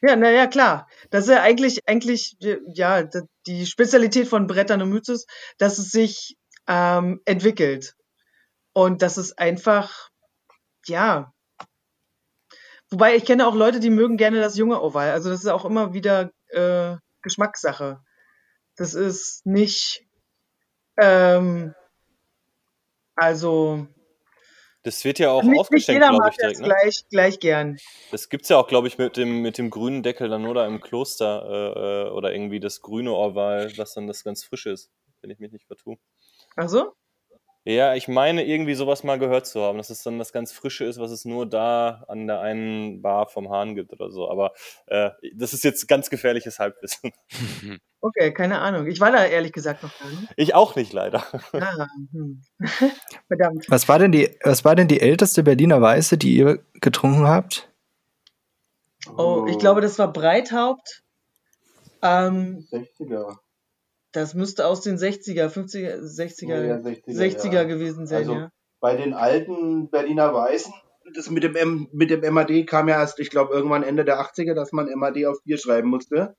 Ja, 0.00 0.14
naja, 0.14 0.46
klar. 0.46 0.86
Das 1.10 1.24
ist 1.24 1.30
ja 1.30 1.42
eigentlich, 1.42 1.88
eigentlich, 1.88 2.36
ja, 2.72 3.02
die 3.46 3.66
Spezialität 3.66 4.28
von 4.28 4.46
Brettern 4.46 4.82
und 4.82 4.90
Mythos, 4.90 5.26
dass 5.58 5.78
es 5.78 5.90
sich 5.90 6.36
ähm, 6.68 7.20
entwickelt. 7.24 7.96
Und 8.72 9.02
das 9.02 9.18
ist 9.18 9.38
einfach, 9.38 10.10
ja. 10.86 11.32
Wobei 12.90 13.16
ich 13.16 13.24
kenne 13.24 13.46
auch 13.46 13.54
Leute, 13.54 13.80
die 13.80 13.90
mögen 13.90 14.16
gerne 14.16 14.40
das 14.40 14.56
junge 14.56 14.82
Oval. 14.82 15.10
Also 15.10 15.30
das 15.30 15.40
ist 15.40 15.48
auch 15.48 15.64
immer 15.64 15.92
wieder 15.92 16.30
äh, 16.48 16.96
Geschmackssache. 17.22 18.00
Das 18.76 18.94
ist 18.94 19.44
nicht, 19.44 20.06
ähm, 20.96 21.74
also 23.14 23.88
das 24.88 25.04
wird 25.04 25.18
ja 25.18 25.30
auch 25.30 25.42
nicht, 25.42 25.58
aufgeschenkt, 25.58 26.02
glaube 26.02 26.28
ich, 26.30 26.36
direkt. 26.36 26.60
Ne? 26.60 26.66
Gleich, 26.66 27.04
gleich 27.10 27.40
gern. 27.40 27.78
Das 28.10 28.28
gibt 28.28 28.44
es 28.44 28.48
ja 28.48 28.56
auch, 28.56 28.68
glaube 28.68 28.88
ich, 28.88 28.96
mit 28.96 29.16
dem, 29.16 29.42
mit 29.42 29.58
dem 29.58 29.70
grünen 29.70 30.02
Deckel 30.02 30.28
dann 30.28 30.46
oder 30.46 30.66
im 30.66 30.80
Kloster 30.80 31.44
äh, 31.76 32.06
äh, 32.06 32.10
oder 32.10 32.32
irgendwie 32.32 32.58
das 32.60 32.80
grüne 32.80 33.12
Orval, 33.12 33.70
was 33.76 33.94
dann 33.94 34.06
das 34.06 34.24
ganz 34.24 34.44
frisch 34.44 34.66
ist, 34.66 34.90
wenn 35.20 35.30
ich 35.30 35.40
mich 35.40 35.52
nicht 35.52 35.66
vertue. 35.66 35.98
Ach 36.56 36.68
so? 36.68 36.94
Ja, 37.68 37.94
ich 37.94 38.08
meine 38.08 38.46
irgendwie 38.46 38.72
sowas 38.72 39.04
mal 39.04 39.18
gehört 39.18 39.46
zu 39.46 39.60
haben, 39.60 39.76
dass 39.76 39.90
es 39.90 40.02
dann 40.02 40.18
das 40.18 40.32
ganz 40.32 40.52
Frische 40.52 40.86
ist, 40.86 40.98
was 40.98 41.10
es 41.10 41.26
nur 41.26 41.44
da 41.44 42.02
an 42.08 42.26
der 42.26 42.40
einen 42.40 43.02
Bar 43.02 43.26
vom 43.26 43.50
Hahn 43.50 43.74
gibt 43.74 43.92
oder 43.92 44.10
so. 44.10 44.30
Aber 44.30 44.52
äh, 44.86 45.10
das 45.34 45.52
ist 45.52 45.64
jetzt 45.64 45.86
ganz 45.86 46.08
gefährliches 46.08 46.58
Halbwissen. 46.58 47.12
Okay, 48.00 48.32
keine 48.32 48.60
Ahnung. 48.60 48.86
Ich 48.86 49.00
war 49.00 49.10
da 49.10 49.24
ehrlich 49.24 49.52
gesagt 49.52 49.82
noch 49.82 49.90
gar 49.98 50.08
nicht. 50.08 50.32
Ich 50.36 50.54
auch 50.54 50.76
nicht, 50.76 50.92
leider. 50.92 51.24
Ah, 51.52 51.88
hm. 52.12 52.44
Verdammt. 53.26 53.68
Was 53.68 53.88
war, 53.88 53.98
denn 53.98 54.12
die, 54.12 54.38
was 54.44 54.64
war 54.64 54.76
denn 54.76 54.86
die 54.86 55.00
älteste 55.00 55.42
Berliner 55.42 55.82
Weiße, 55.82 56.16
die 56.16 56.36
ihr 56.36 56.60
getrunken 56.74 57.26
habt? 57.26 57.68
Oh, 59.16 59.46
ich 59.48 59.58
glaube, 59.58 59.80
das 59.80 59.98
war 59.98 60.12
Breithaupt. 60.12 61.02
Ähm, 62.00 62.68
60er. 62.70 63.38
Das 64.12 64.34
müsste 64.34 64.66
aus 64.66 64.80
den 64.80 64.96
60er, 64.96 65.48
50er, 65.48 66.00
60er, 66.00 66.64
ja, 66.64 66.76
60er, 66.76 67.08
60er 67.08 67.52
ja. 67.52 67.64
gewesen 67.64 68.06
sein, 68.06 68.18
also 68.18 68.32
ja. 68.34 68.50
Bei 68.80 68.96
den 68.96 69.12
alten 69.12 69.90
Berliner 69.90 70.32
Weißen, 70.32 70.72
das 71.14 71.30
mit 71.30 71.42
dem, 71.42 71.56
M, 71.56 71.88
mit 71.92 72.10
dem 72.10 72.20
MAD 72.32 72.66
kam 72.66 72.88
ja 72.88 73.00
erst, 73.00 73.18
ich 73.18 73.30
glaube, 73.30 73.52
irgendwann 73.52 73.82
Ende 73.82 74.04
der 74.04 74.20
80er, 74.20 74.54
dass 74.54 74.72
man 74.72 74.88
MAD 74.94 75.26
auf 75.26 75.42
Bier 75.44 75.58
schreiben 75.58 75.88
musste. 75.88 76.36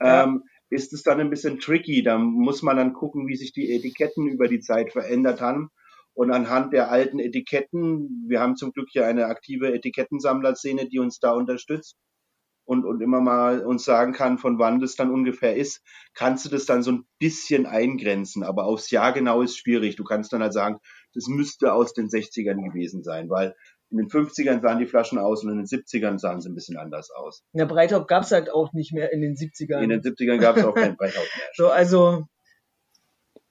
Ja. 0.00 0.24
Ähm, 0.24 0.44
ist 0.68 0.92
es 0.92 1.02
dann 1.02 1.20
ein 1.20 1.30
bisschen 1.30 1.60
tricky. 1.60 2.02
Da 2.02 2.18
muss 2.18 2.62
man 2.62 2.76
dann 2.76 2.92
gucken, 2.92 3.28
wie 3.28 3.36
sich 3.36 3.52
die 3.52 3.72
Etiketten 3.72 4.26
über 4.26 4.48
die 4.48 4.60
Zeit 4.60 4.92
verändert 4.92 5.40
haben. 5.40 5.70
Und 6.14 6.30
anhand 6.30 6.72
der 6.72 6.90
alten 6.90 7.18
Etiketten, 7.18 8.24
wir 8.26 8.40
haben 8.40 8.56
zum 8.56 8.72
Glück 8.72 8.88
hier 8.90 9.06
eine 9.06 9.26
aktive 9.26 9.72
Etikettensammlerszene, 9.72 10.88
die 10.88 10.98
uns 10.98 11.18
da 11.18 11.32
unterstützt, 11.32 11.96
und, 12.66 12.84
und 12.84 13.00
immer 13.00 13.20
mal 13.20 13.64
uns 13.64 13.84
sagen 13.84 14.12
kann, 14.12 14.38
von 14.38 14.58
wann 14.58 14.80
das 14.80 14.96
dann 14.96 15.10
ungefähr 15.10 15.56
ist, 15.56 15.82
kannst 16.14 16.44
du 16.44 16.48
das 16.50 16.66
dann 16.66 16.82
so 16.82 16.92
ein 16.92 17.06
bisschen 17.18 17.64
eingrenzen. 17.64 18.42
Aber 18.42 18.64
aufs 18.64 18.90
Jahr 18.90 19.12
genau 19.12 19.40
ist 19.40 19.56
schwierig. 19.56 19.96
Du 19.96 20.04
kannst 20.04 20.32
dann 20.32 20.42
halt 20.42 20.52
sagen, 20.52 20.80
das 21.14 21.28
müsste 21.28 21.72
aus 21.72 21.94
den 21.94 22.08
60ern 22.08 22.62
gewesen 22.68 23.02
sein, 23.02 23.30
weil 23.30 23.54
in 23.90 23.98
den 23.98 24.08
50ern 24.08 24.60
sahen 24.60 24.80
die 24.80 24.86
Flaschen 24.86 25.18
aus 25.18 25.44
und 25.44 25.50
in 25.50 25.58
den 25.58 25.66
70ern 25.66 26.18
sahen 26.18 26.40
sie 26.40 26.48
ein 26.48 26.56
bisschen 26.56 26.76
anders 26.76 27.10
aus. 27.10 27.44
Ja, 27.52 27.66
Breithaupt 27.66 28.08
gab 28.08 28.24
es 28.24 28.32
halt 28.32 28.50
auch 28.50 28.72
nicht 28.72 28.92
mehr 28.92 29.12
in 29.12 29.20
den 29.20 29.36
70ern. 29.36 29.80
In 29.80 29.90
den 29.90 30.02
70ern 30.02 30.38
gab 30.38 30.56
es 30.56 30.64
auch 30.64 30.74
kein 30.74 30.96
Breithaupt 30.96 31.30
mehr. 31.36 31.46
so, 31.54 31.70
also, 31.70 32.26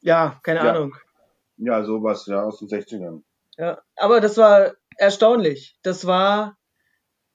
ja, 0.01 0.39
keine 0.43 0.59
ja. 0.59 0.71
Ahnung. 0.73 0.95
Ja, 1.57 1.85
sowas, 1.85 2.25
ja, 2.25 2.43
aus 2.43 2.59
den 2.59 2.67
60ern. 2.67 3.21
Ja, 3.57 3.81
aber 3.95 4.19
das 4.19 4.35
war 4.35 4.73
erstaunlich. 4.97 5.77
Das 5.83 6.05
war 6.05 6.57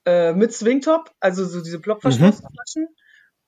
äh, 0.05 0.33
mit 0.33 0.53
Swingtop, 0.53 1.11
also 1.21 1.45
so 1.45 1.63
diese 1.63 1.81
Plopverschlussflaschen. 1.81 2.83
Mhm. 2.83 2.97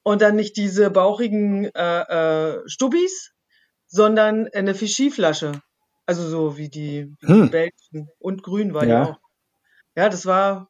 Und 0.04 0.20
dann 0.20 0.34
nicht 0.34 0.56
diese 0.56 0.90
bauchigen 0.90 1.66
äh, 1.74 2.00
äh, 2.00 2.62
Stubis, 2.66 3.32
sondern 3.86 4.48
eine 4.48 4.74
Fischi-Flasche. 4.74 5.52
Also 6.06 6.28
so 6.28 6.56
wie 6.56 6.68
die, 6.68 7.14
wie 7.20 7.26
hm. 7.28 7.42
die 7.44 7.50
Belgien. 7.50 8.08
Und 8.18 8.42
grün 8.42 8.74
war 8.74 8.84
ja. 8.84 9.04
die 9.04 9.10
auch. 9.10 9.20
Ja, 9.94 10.08
das 10.08 10.26
war. 10.26 10.68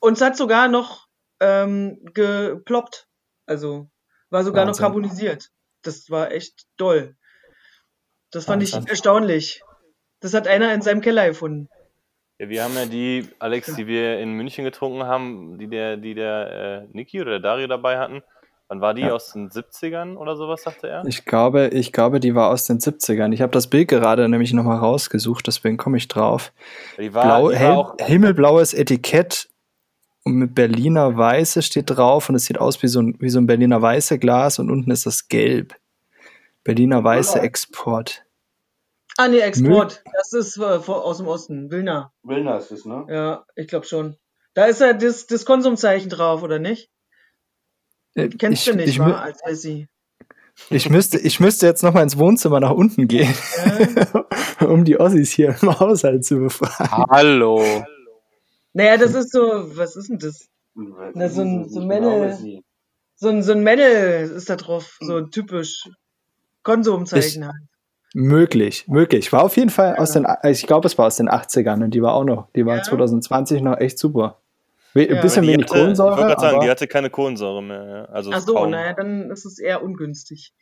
Und 0.00 0.14
es 0.14 0.20
hat 0.20 0.36
sogar 0.36 0.66
noch 0.66 1.06
ähm, 1.38 2.00
geploppt. 2.12 3.06
Also 3.46 3.88
war 4.30 4.42
sogar 4.42 4.66
Wahnsinn. 4.66 4.82
noch 4.82 4.88
carbonisiert. 4.88 5.50
Das 5.82 6.10
war 6.10 6.32
echt 6.32 6.66
doll. 6.76 7.16
Das 8.30 8.46
fand 8.46 8.62
Wahnsinn. 8.62 8.82
ich 8.84 8.88
erstaunlich. 8.88 9.62
Das 10.20 10.34
hat 10.34 10.48
einer 10.48 10.74
in 10.74 10.82
seinem 10.82 11.00
Keller 11.00 11.28
gefunden. 11.28 11.68
Ja, 12.40 12.48
wir 12.48 12.64
haben 12.64 12.74
ja 12.74 12.86
die, 12.86 13.28
Alex, 13.38 13.74
die 13.74 13.86
wir 13.86 14.18
in 14.18 14.32
München 14.32 14.64
getrunken 14.64 15.04
haben, 15.04 15.58
die 15.58 15.68
der, 15.68 15.98
die 15.98 16.14
der 16.14 16.86
äh, 16.90 16.96
Niki 16.96 17.20
oder 17.20 17.32
der 17.32 17.40
Dario 17.40 17.66
dabei 17.66 17.98
hatten. 17.98 18.22
Wann 18.68 18.80
war 18.80 18.94
die? 18.94 19.02
Ja. 19.02 19.12
Aus 19.12 19.34
den 19.34 19.50
70ern 19.50 20.16
oder 20.16 20.36
sowas, 20.36 20.62
sagte 20.62 20.88
er? 20.88 21.04
Ich 21.04 21.26
glaube, 21.26 21.68
ich 21.68 21.92
glaube, 21.92 22.18
die 22.18 22.34
war 22.34 22.48
aus 22.48 22.64
den 22.64 22.78
70ern. 22.78 23.34
Ich 23.34 23.42
habe 23.42 23.52
das 23.52 23.66
Bild 23.66 23.88
gerade 23.88 24.26
nämlich 24.26 24.54
nochmal 24.54 24.78
rausgesucht, 24.78 25.46
deswegen 25.48 25.76
komme 25.76 25.98
ich 25.98 26.08
drauf. 26.08 26.54
Die 26.96 27.12
war, 27.12 27.24
Blau, 27.24 27.50
die 27.50 27.56
war 27.56 27.94
hell, 27.98 28.06
himmelblaues 28.06 28.72
Etikett 28.72 29.50
und 30.24 30.36
mit 30.36 30.54
Berliner 30.54 31.18
Weiße 31.18 31.60
steht 31.60 31.90
drauf 31.90 32.30
und 32.30 32.36
es 32.36 32.46
sieht 32.46 32.58
aus 32.58 32.82
wie 32.82 32.88
so 32.88 33.02
ein, 33.02 33.16
wie 33.18 33.28
so 33.28 33.38
ein 33.38 33.46
Berliner 33.46 33.82
Weiße 33.82 34.18
Glas 34.18 34.58
und 34.58 34.70
unten 34.70 34.90
ist 34.90 35.04
das 35.04 35.28
Gelb. 35.28 35.74
Berliner 36.64 37.04
Weiße 37.04 37.38
Export. 37.40 38.24
Ah, 39.16 39.28
nee, 39.28 39.40
Export. 39.40 40.02
Müll? 40.04 40.14
Das 40.16 40.32
ist 40.32 40.56
äh, 40.56 40.62
aus 40.62 41.18
dem 41.18 41.26
Osten. 41.26 41.70
Wilna. 41.70 42.12
Wilna 42.22 42.56
ist 42.58 42.70
es, 42.70 42.84
ne? 42.84 43.06
Ja, 43.08 43.44
ich 43.56 43.68
glaube 43.68 43.86
schon. 43.86 44.16
Da 44.54 44.66
ist 44.66 44.80
ja 44.80 44.92
das, 44.92 45.26
das 45.26 45.44
Konsumzeichen 45.44 46.10
drauf, 46.10 46.42
oder 46.42 46.58
nicht? 46.58 46.90
Äh, 48.14 48.28
Kennst 48.28 48.66
ich, 48.66 48.72
du 48.72 48.76
nicht, 48.76 48.88
ich, 48.88 48.98
wa, 48.98 49.20
als 49.20 49.40
Essi. 49.44 49.88
Ich 50.68 50.90
müsste, 50.90 51.18
ich 51.18 51.40
müsste 51.40 51.66
jetzt 51.66 51.82
noch 51.82 51.94
mal 51.94 52.02
ins 52.02 52.18
Wohnzimmer 52.18 52.60
nach 52.60 52.72
unten 52.72 53.08
gehen, 53.08 53.34
ja. 53.56 54.26
um 54.66 54.84
die 54.84 54.98
Ossis 54.98 55.30
hier 55.30 55.56
im 55.62 55.80
Haushalt 55.80 56.24
zu 56.24 56.38
befragen. 56.38 57.04
Hallo. 57.08 57.62
Naja, 58.72 58.96
das 58.96 59.14
ist 59.14 59.32
so, 59.32 59.40
was 59.76 59.96
ist 59.96 60.10
denn 60.10 60.18
das? 60.18 60.48
Na, 60.74 61.28
so 61.28 61.42
ein, 61.42 61.68
so 61.68 61.80
ein 61.80 61.86
Männel. 61.86 62.62
So 63.16 63.28
ein, 63.28 63.42
so 63.42 63.52
ein 63.52 63.62
Männel 63.62 64.30
ist 64.30 64.50
da 64.50 64.56
drauf, 64.56 64.96
so 65.00 65.22
typisch 65.22 65.88
Konsumzeichen 66.62 67.46
halt. 67.46 67.69
Möglich, 68.12 68.88
möglich. 68.88 69.32
War 69.32 69.44
auf 69.44 69.56
jeden 69.56 69.70
Fall 69.70 69.96
aus 69.96 70.12
den, 70.12 70.26
ich 70.44 70.66
glaube, 70.66 70.86
es 70.86 70.98
war 70.98 71.06
aus 71.06 71.16
den 71.16 71.28
80ern 71.28 71.84
und 71.84 71.90
die 71.92 72.02
war 72.02 72.14
auch 72.14 72.24
noch, 72.24 72.48
die 72.56 72.66
war 72.66 72.78
ja. 72.78 72.82
2020 72.82 73.62
noch 73.62 73.78
echt 73.78 73.98
super. 73.98 74.40
Ein 74.94 75.08
ja, 75.08 75.22
bisschen 75.22 75.46
wenig 75.46 75.66
hatte, 75.66 75.78
Kohlensäure. 75.78 76.10
Ich 76.10 76.16
wollte 76.16 76.28
gerade 76.28 76.40
sagen, 76.40 76.60
die 76.60 76.70
hatte 76.70 76.88
keine 76.88 77.10
Kohlensäure 77.10 77.62
mehr. 77.62 78.08
Also 78.12 78.32
Ach 78.32 78.40
so, 78.40 78.66
naja, 78.66 78.92
dann 78.94 79.30
ist 79.30 79.44
es 79.44 79.60
eher 79.60 79.84
ungünstig. 79.84 80.52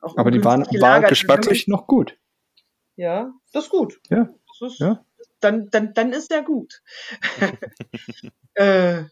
Auch 0.00 0.16
aber 0.16 0.26
ungünstig 0.26 0.40
die 0.40 0.44
waren, 0.44 0.62
gelagert. 0.64 1.02
waren 1.02 1.08
geschmacklich 1.08 1.68
noch 1.68 1.86
gut. 1.86 2.16
Ja, 2.96 3.32
das 3.52 3.64
ist 3.64 3.70
gut. 3.70 4.00
Ja. 4.10 4.28
Ist, 4.60 4.80
ja. 4.80 5.04
Dann, 5.38 5.70
dann, 5.70 5.94
dann 5.94 6.12
ist 6.12 6.32
der 6.32 6.42
gut. 6.42 6.82
äh, 8.54 9.04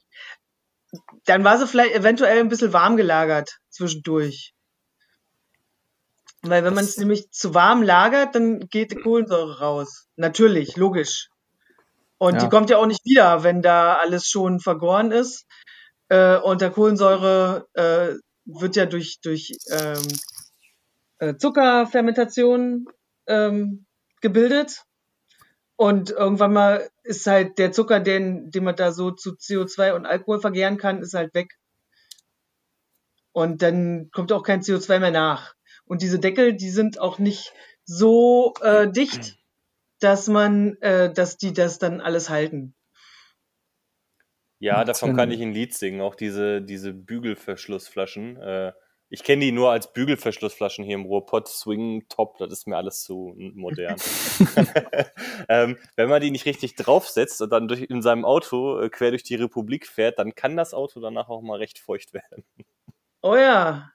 dann 1.25 1.45
war 1.45 1.59
sie 1.59 1.69
vielleicht 1.69 1.95
eventuell 1.95 2.41
ein 2.41 2.49
bisschen 2.49 2.73
warm 2.73 2.97
gelagert 2.97 3.61
zwischendurch. 3.69 4.56
Weil 6.43 6.65
wenn 6.65 6.75
man 6.75 6.85
es 6.85 6.99
nämlich 6.99 7.31
zu 7.31 7.55
warm 7.55 7.83
lagert, 7.83 8.35
dann 8.35 8.61
geht 8.69 8.93
die 8.93 8.97
Kohlensäure 8.97 9.59
raus. 9.59 10.07
Natürlich, 10.17 10.77
logisch. 10.77 11.29
Und 12.19 12.35
ja. 12.35 12.41
die 12.41 12.49
kommt 12.49 12.71
ja 12.71 12.79
auch 12.79 12.87
nicht 12.87 13.05
wieder, 13.05 13.43
wenn 13.43 13.63
da 13.63 13.95
alles 13.95 14.27
schon 14.29 14.61
vergoren 14.61 15.11
ist. 15.11 15.47
Äh, 16.09 16.39
und 16.39 16.61
der 16.61 16.71
Kohlensäure 16.71 17.67
äh, 17.75 18.15
wird 18.45 18.77
ja 18.77 18.87
durch, 18.87 19.19
durch 19.23 19.53
ähm, 19.71 20.07
äh, 21.19 21.37
Zuckerfermentation 21.37 22.87
ähm, 23.27 23.87
gebildet. 24.21 24.83
Und 25.77 26.11
irgendwann 26.11 26.55
mal 26.55 26.89
ist 27.03 27.27
halt 27.27 27.59
der 27.59 27.71
Zucker, 27.73 28.01
den, 28.01 28.51
den 28.51 28.65
man 28.65 28.77
da 28.77 28.93
so 28.93 29.11
zu 29.11 29.33
CO2 29.33 29.93
und 29.93 30.07
Alkohol 30.07 30.41
vergären 30.41 30.79
kann, 30.79 31.03
ist 31.03 31.13
halt 31.13 31.35
weg. 31.35 31.59
Und 33.33 33.61
dann 33.61 34.11
kommt 34.13 34.33
auch 34.33 34.43
kein 34.43 34.63
CO2 34.63 34.99
mehr 35.01 35.11
nach. 35.11 35.56
Und 35.87 36.03
diese 36.03 36.19
Deckel, 36.19 36.55
die 36.55 36.71
sind 36.71 37.01
auch 37.01 37.19
nicht 37.19 37.53
so 37.85 38.55
äh, 38.61 38.91
dicht, 38.91 39.39
dass 40.01 40.29
man, 40.29 40.77
äh, 40.81 41.13
dass 41.13 41.39
die 41.39 41.53
das 41.53 41.79
dann 41.79 42.01
alles 42.01 42.29
halten. 42.29 42.75
Ja, 44.59 44.85
davon 44.85 45.15
kann 45.15 45.31
ich 45.31 45.41
ein 45.41 45.53
Lied 45.53 45.75
singen. 45.75 46.01
Auch 46.01 46.15
diese, 46.15 46.63
diese 46.63 46.93
Bügelverschlussflaschen. 46.93 48.37
Äh, 48.39 48.73
ich 49.09 49.23
kenne 49.23 49.45
die 49.45 49.53
nur 49.53 49.71
als 49.71 49.93
Bügelverschlussflaschen 49.93 50.85
hier 50.85 50.97
im 50.97 51.05
Ruhrpott. 51.05 51.47
Swing 51.47 52.09
Top, 52.09 52.39
das 52.39 52.51
ist 52.53 52.67
mir 52.67 52.77
alles 52.77 53.03
zu 53.03 53.35
modern. 53.37 53.97
ähm, 55.49 55.77
wenn 55.95 56.09
man 56.09 56.21
die 56.21 56.31
nicht 56.31 56.47
richtig 56.47 56.75
draufsetzt 56.75 57.41
und 57.43 57.51
dann 57.51 57.69
durch, 57.69 57.83
in 57.83 58.03
seinem 58.03 58.25
Auto 58.25 58.81
äh, 58.81 58.89
quer 58.89 59.11
durch 59.11 59.23
die 59.23 59.37
Republik 59.37 59.87
fährt, 59.87 60.19
dann 60.19 60.35
kann 60.35 60.57
das 60.57 60.75
Auto 60.75 61.01
danach 61.01 61.29
auch 61.29 61.43
mal 61.43 61.59
recht 61.59 61.79
feucht 61.79 62.15
werden. 62.15 62.45
Oh 63.23 63.37
ja, 63.37 63.93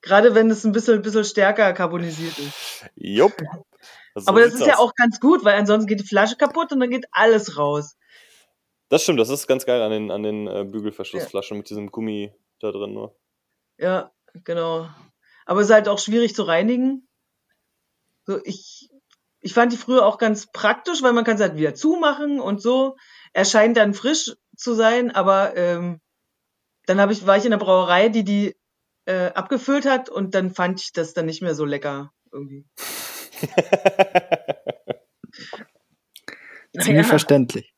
Gerade 0.00 0.34
wenn 0.34 0.50
es 0.50 0.64
ein 0.64 0.72
bisschen, 0.72 1.02
bisschen 1.02 1.24
stärker 1.24 1.72
carbonisiert 1.72 2.38
ist. 2.38 2.86
Jupp. 2.94 3.34
So 4.14 4.30
Aber 4.30 4.40
das 4.40 4.54
ist 4.54 4.62
aus. 4.62 4.66
ja 4.66 4.78
auch 4.78 4.94
ganz 4.96 5.20
gut, 5.20 5.44
weil 5.44 5.56
ansonsten 5.56 5.86
geht 5.86 6.00
die 6.00 6.06
Flasche 6.06 6.34
kaputt 6.34 6.72
und 6.72 6.80
dann 6.80 6.90
geht 6.90 7.04
alles 7.12 7.56
raus. 7.56 7.96
Das 8.88 9.04
stimmt, 9.04 9.20
das 9.20 9.28
ist 9.28 9.46
ganz 9.46 9.64
geil 9.64 9.80
an 9.80 9.92
den, 9.92 10.10
an 10.10 10.24
den 10.24 10.48
äh, 10.48 10.64
Bügelverschlussflaschen 10.64 11.54
ja. 11.54 11.58
mit 11.58 11.70
diesem 11.70 11.92
Gummi 11.92 12.32
da 12.58 12.72
drin 12.72 12.94
nur. 12.94 13.14
Ja, 13.76 14.10
genau. 14.42 14.88
Aber 15.46 15.60
es 15.60 15.68
ist 15.68 15.72
halt 15.72 15.88
auch 15.88 16.00
schwierig 16.00 16.34
zu 16.34 16.42
reinigen. 16.42 17.06
So, 18.24 18.40
ich 18.42 18.90
ich 19.40 19.54
fand 19.54 19.72
die 19.72 19.76
früher 19.76 20.04
auch 20.04 20.18
ganz 20.18 20.50
praktisch, 20.50 21.02
weil 21.02 21.12
man 21.12 21.24
kann 21.24 21.36
es 21.36 21.40
halt 21.40 21.56
wieder 21.56 21.74
zumachen 21.74 22.40
und 22.40 22.60
so. 22.60 22.96
Er 23.32 23.44
scheint 23.44 23.76
dann 23.76 23.94
frisch 23.94 24.34
zu 24.56 24.74
sein, 24.74 25.10
aber 25.10 25.56
ähm, 25.56 26.00
dann 26.86 27.00
hab 27.00 27.10
ich, 27.10 27.26
war 27.26 27.36
ich 27.36 27.44
in 27.44 27.52
der 27.52 27.58
Brauerei, 27.58 28.08
die 28.08 28.24
die 28.24 28.56
äh, 29.08 29.32
abgefüllt 29.32 29.86
hat 29.86 30.10
und 30.10 30.34
dann 30.34 30.50
fand 30.50 30.82
ich 30.82 30.92
das 30.92 31.14
dann 31.14 31.24
nicht 31.24 31.40
mehr 31.40 31.54
so 31.54 31.64
lecker 31.64 32.12
irgendwie. 32.30 32.66
Ziemlich 36.78 37.06
ja. 37.06 37.08
verständlich. 37.08 37.74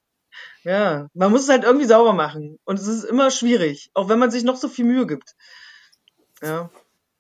Ja, 0.65 1.07
man 1.15 1.31
muss 1.31 1.43
es 1.43 1.49
halt 1.49 1.63
irgendwie 1.63 1.87
sauber 1.87 2.15
machen. 2.15 2.59
Und 2.65 2.81
es 2.81 2.89
ist 2.89 3.05
immer 3.05 3.31
schwierig, 3.31 3.93
auch 3.95 4.09
wenn 4.09 4.19
man 4.19 4.33
sich 4.33 4.43
noch 4.43 4.57
so 4.57 4.69
viel 4.69 4.85
Mühe 4.85 5.07
gibt. 5.07 5.37
Ja. 6.43 6.69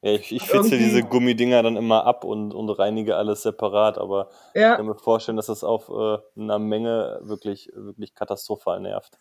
Ja, 0.02 0.12
ich, 0.12 0.32
ich 0.32 0.42
fitze 0.42 0.76
diese 0.76 1.04
Gummidinger 1.04 1.62
dann 1.62 1.76
immer 1.76 2.04
ab 2.04 2.24
und, 2.24 2.52
und 2.52 2.68
reinige 2.70 3.14
alles 3.16 3.42
separat, 3.42 3.98
aber 3.98 4.30
ja. 4.54 4.72
ich 4.72 4.76
kann 4.78 4.86
mir 4.86 4.96
vorstellen, 4.96 5.36
dass 5.36 5.46
das 5.46 5.62
auf 5.62 5.88
äh, 5.88 6.18
einer 6.40 6.58
Menge 6.58 7.20
wirklich, 7.22 7.70
wirklich 7.74 8.12
katastrophal 8.14 8.80
nervt. 8.80 9.20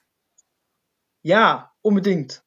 Ja, 1.22 1.74
unbedingt. 1.82 2.44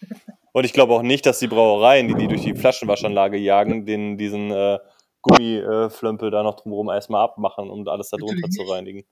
Und 0.52 0.64
ich 0.64 0.74
glaube 0.74 0.92
auch 0.92 1.02
nicht, 1.02 1.24
dass 1.24 1.38
die 1.38 1.48
Brauereien, 1.48 2.08
die 2.08 2.14
die 2.14 2.28
durch 2.28 2.42
die 2.42 2.54
Flaschenwaschanlage 2.54 3.38
jagen, 3.38 3.86
den, 3.86 4.18
diesen 4.18 4.50
äh, 4.50 4.78
Gummiflömpel 5.22 6.30
da 6.30 6.42
noch 6.42 6.56
drumherum 6.56 6.90
erstmal 6.90 7.24
abmachen, 7.24 7.70
um 7.70 7.88
alles 7.88 8.10
darunter 8.10 8.50
zu 8.50 8.62
reinigen. 8.62 9.04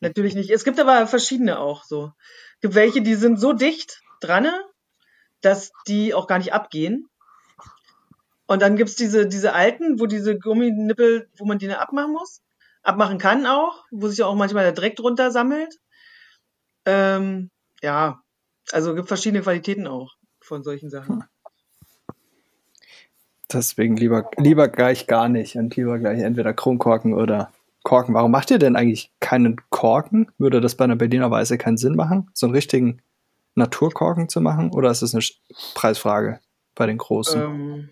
Natürlich 0.00 0.34
nicht. 0.34 0.50
Es 0.50 0.64
gibt 0.64 0.80
aber 0.80 1.06
verschiedene 1.06 1.58
auch 1.58 1.84
so. 1.84 2.12
Es 2.54 2.60
gibt 2.62 2.74
welche, 2.74 3.02
die 3.02 3.14
sind 3.14 3.38
so 3.38 3.52
dicht 3.52 4.00
dran, 4.20 4.48
dass 5.42 5.72
die 5.86 6.14
auch 6.14 6.26
gar 6.26 6.38
nicht 6.38 6.54
abgehen. 6.54 7.08
Und 8.46 8.62
dann 8.62 8.76
gibt's 8.76 8.96
diese, 8.96 9.28
diese 9.28 9.52
alten, 9.52 10.00
wo 10.00 10.06
diese 10.06 10.38
Gumminippel, 10.38 11.28
wo 11.36 11.44
man 11.44 11.58
die 11.58 11.70
abmachen 11.70 12.12
muss. 12.12 12.40
Abmachen 12.82 13.18
kann 13.18 13.46
auch, 13.46 13.84
wo 13.90 14.08
sich 14.08 14.22
auch 14.22 14.34
manchmal 14.34 14.64
der 14.64 14.72
Dreck 14.72 14.96
drunter 14.96 15.30
sammelt. 15.30 15.78
Ähm, 16.86 17.50
ja, 17.82 18.22
also 18.72 18.94
gibt 18.94 19.08
verschiedene 19.08 19.42
Qualitäten 19.42 19.86
auch 19.86 20.14
von 20.50 20.64
solchen 20.64 20.90
Sachen. 20.90 21.22
Deswegen 23.52 23.96
lieber, 23.96 24.28
lieber 24.36 24.68
gleich 24.68 25.06
gar 25.06 25.28
nicht 25.28 25.54
und 25.54 25.74
lieber 25.76 25.98
gleich 25.98 26.20
entweder 26.20 26.52
Kronkorken 26.52 27.14
oder 27.14 27.52
Korken. 27.84 28.14
Warum 28.14 28.32
macht 28.32 28.50
ihr 28.50 28.58
denn 28.58 28.74
eigentlich 28.74 29.12
keinen 29.20 29.56
Korken? 29.70 30.30
Würde 30.38 30.60
das 30.60 30.74
bei 30.74 30.84
einer 30.84 30.96
Berliner 30.96 31.30
Weiße 31.30 31.56
keinen 31.56 31.76
Sinn 31.76 31.94
machen, 31.94 32.30
so 32.34 32.46
einen 32.46 32.54
richtigen 32.54 33.00
Naturkorken 33.54 34.28
zu 34.28 34.40
machen? 34.40 34.72
Oder 34.72 34.90
ist 34.90 35.02
das 35.02 35.14
eine 35.14 35.24
Preisfrage 35.74 36.40
bei 36.74 36.86
den 36.86 36.98
großen? 36.98 37.40
Ähm, 37.40 37.88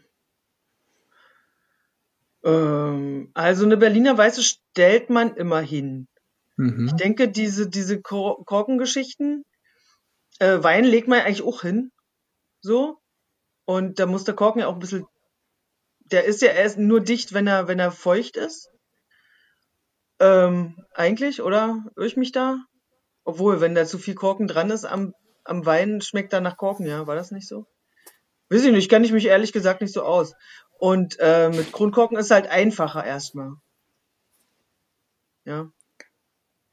ähm, 2.44 3.30
also 3.34 3.64
eine 3.64 3.76
Berliner 3.76 4.18
Weiße 4.18 4.42
stellt 4.42 5.10
man 5.10 5.34
immer 5.36 5.60
hin. 5.60 6.08
Mhm. 6.56 6.86
Ich 6.88 6.92
denke, 6.94 7.28
diese, 7.28 7.68
diese 7.70 8.02
Kor 8.02 8.44
Korkengeschichten, 8.44 9.44
äh, 10.40 10.62
Wein 10.62 10.84
legt 10.84 11.06
man 11.06 11.20
eigentlich 11.20 11.42
auch 11.42 11.62
hin. 11.62 11.92
So. 12.60 12.98
Und 13.64 13.98
da 13.98 14.06
muss 14.06 14.24
der 14.24 14.34
Korken 14.34 14.60
ja 14.60 14.68
auch 14.68 14.74
ein 14.74 14.78
bisschen. 14.78 15.06
Der 16.10 16.24
ist 16.24 16.40
ja 16.40 16.48
erst 16.48 16.78
nur 16.78 17.00
dicht, 17.00 17.34
wenn 17.34 17.46
er, 17.46 17.68
wenn 17.68 17.78
er 17.78 17.92
feucht 17.92 18.36
ist. 18.36 18.70
Ähm, 20.20 20.82
eigentlich, 20.94 21.42
oder? 21.42 21.84
Irre 21.96 22.06
ich 22.06 22.16
mich 22.16 22.32
da? 22.32 22.58
Obwohl, 23.24 23.60
wenn 23.60 23.74
da 23.74 23.84
zu 23.84 23.98
viel 23.98 24.14
Korken 24.14 24.48
dran 24.48 24.70
ist 24.70 24.84
am, 24.84 25.12
am 25.44 25.66
Wein, 25.66 26.00
schmeckt 26.00 26.32
er 26.32 26.40
nach 26.40 26.56
Korken, 26.56 26.86
ja. 26.86 27.06
War 27.06 27.14
das 27.14 27.30
nicht 27.30 27.46
so? 27.46 27.66
Weiß 28.48 28.64
ich 28.64 28.72
nicht, 28.72 28.88
kenne 28.88 29.04
ich 29.04 29.12
mich 29.12 29.26
ehrlich 29.26 29.52
gesagt 29.52 29.82
nicht 29.82 29.92
so 29.92 30.02
aus. 30.02 30.34
Und 30.78 31.16
äh, 31.18 31.50
mit 31.50 31.72
Kronkorken 31.72 32.16
ist 32.16 32.30
halt 32.30 32.46
einfacher 32.46 33.04
erstmal. 33.04 33.52
Ja. 35.44 35.70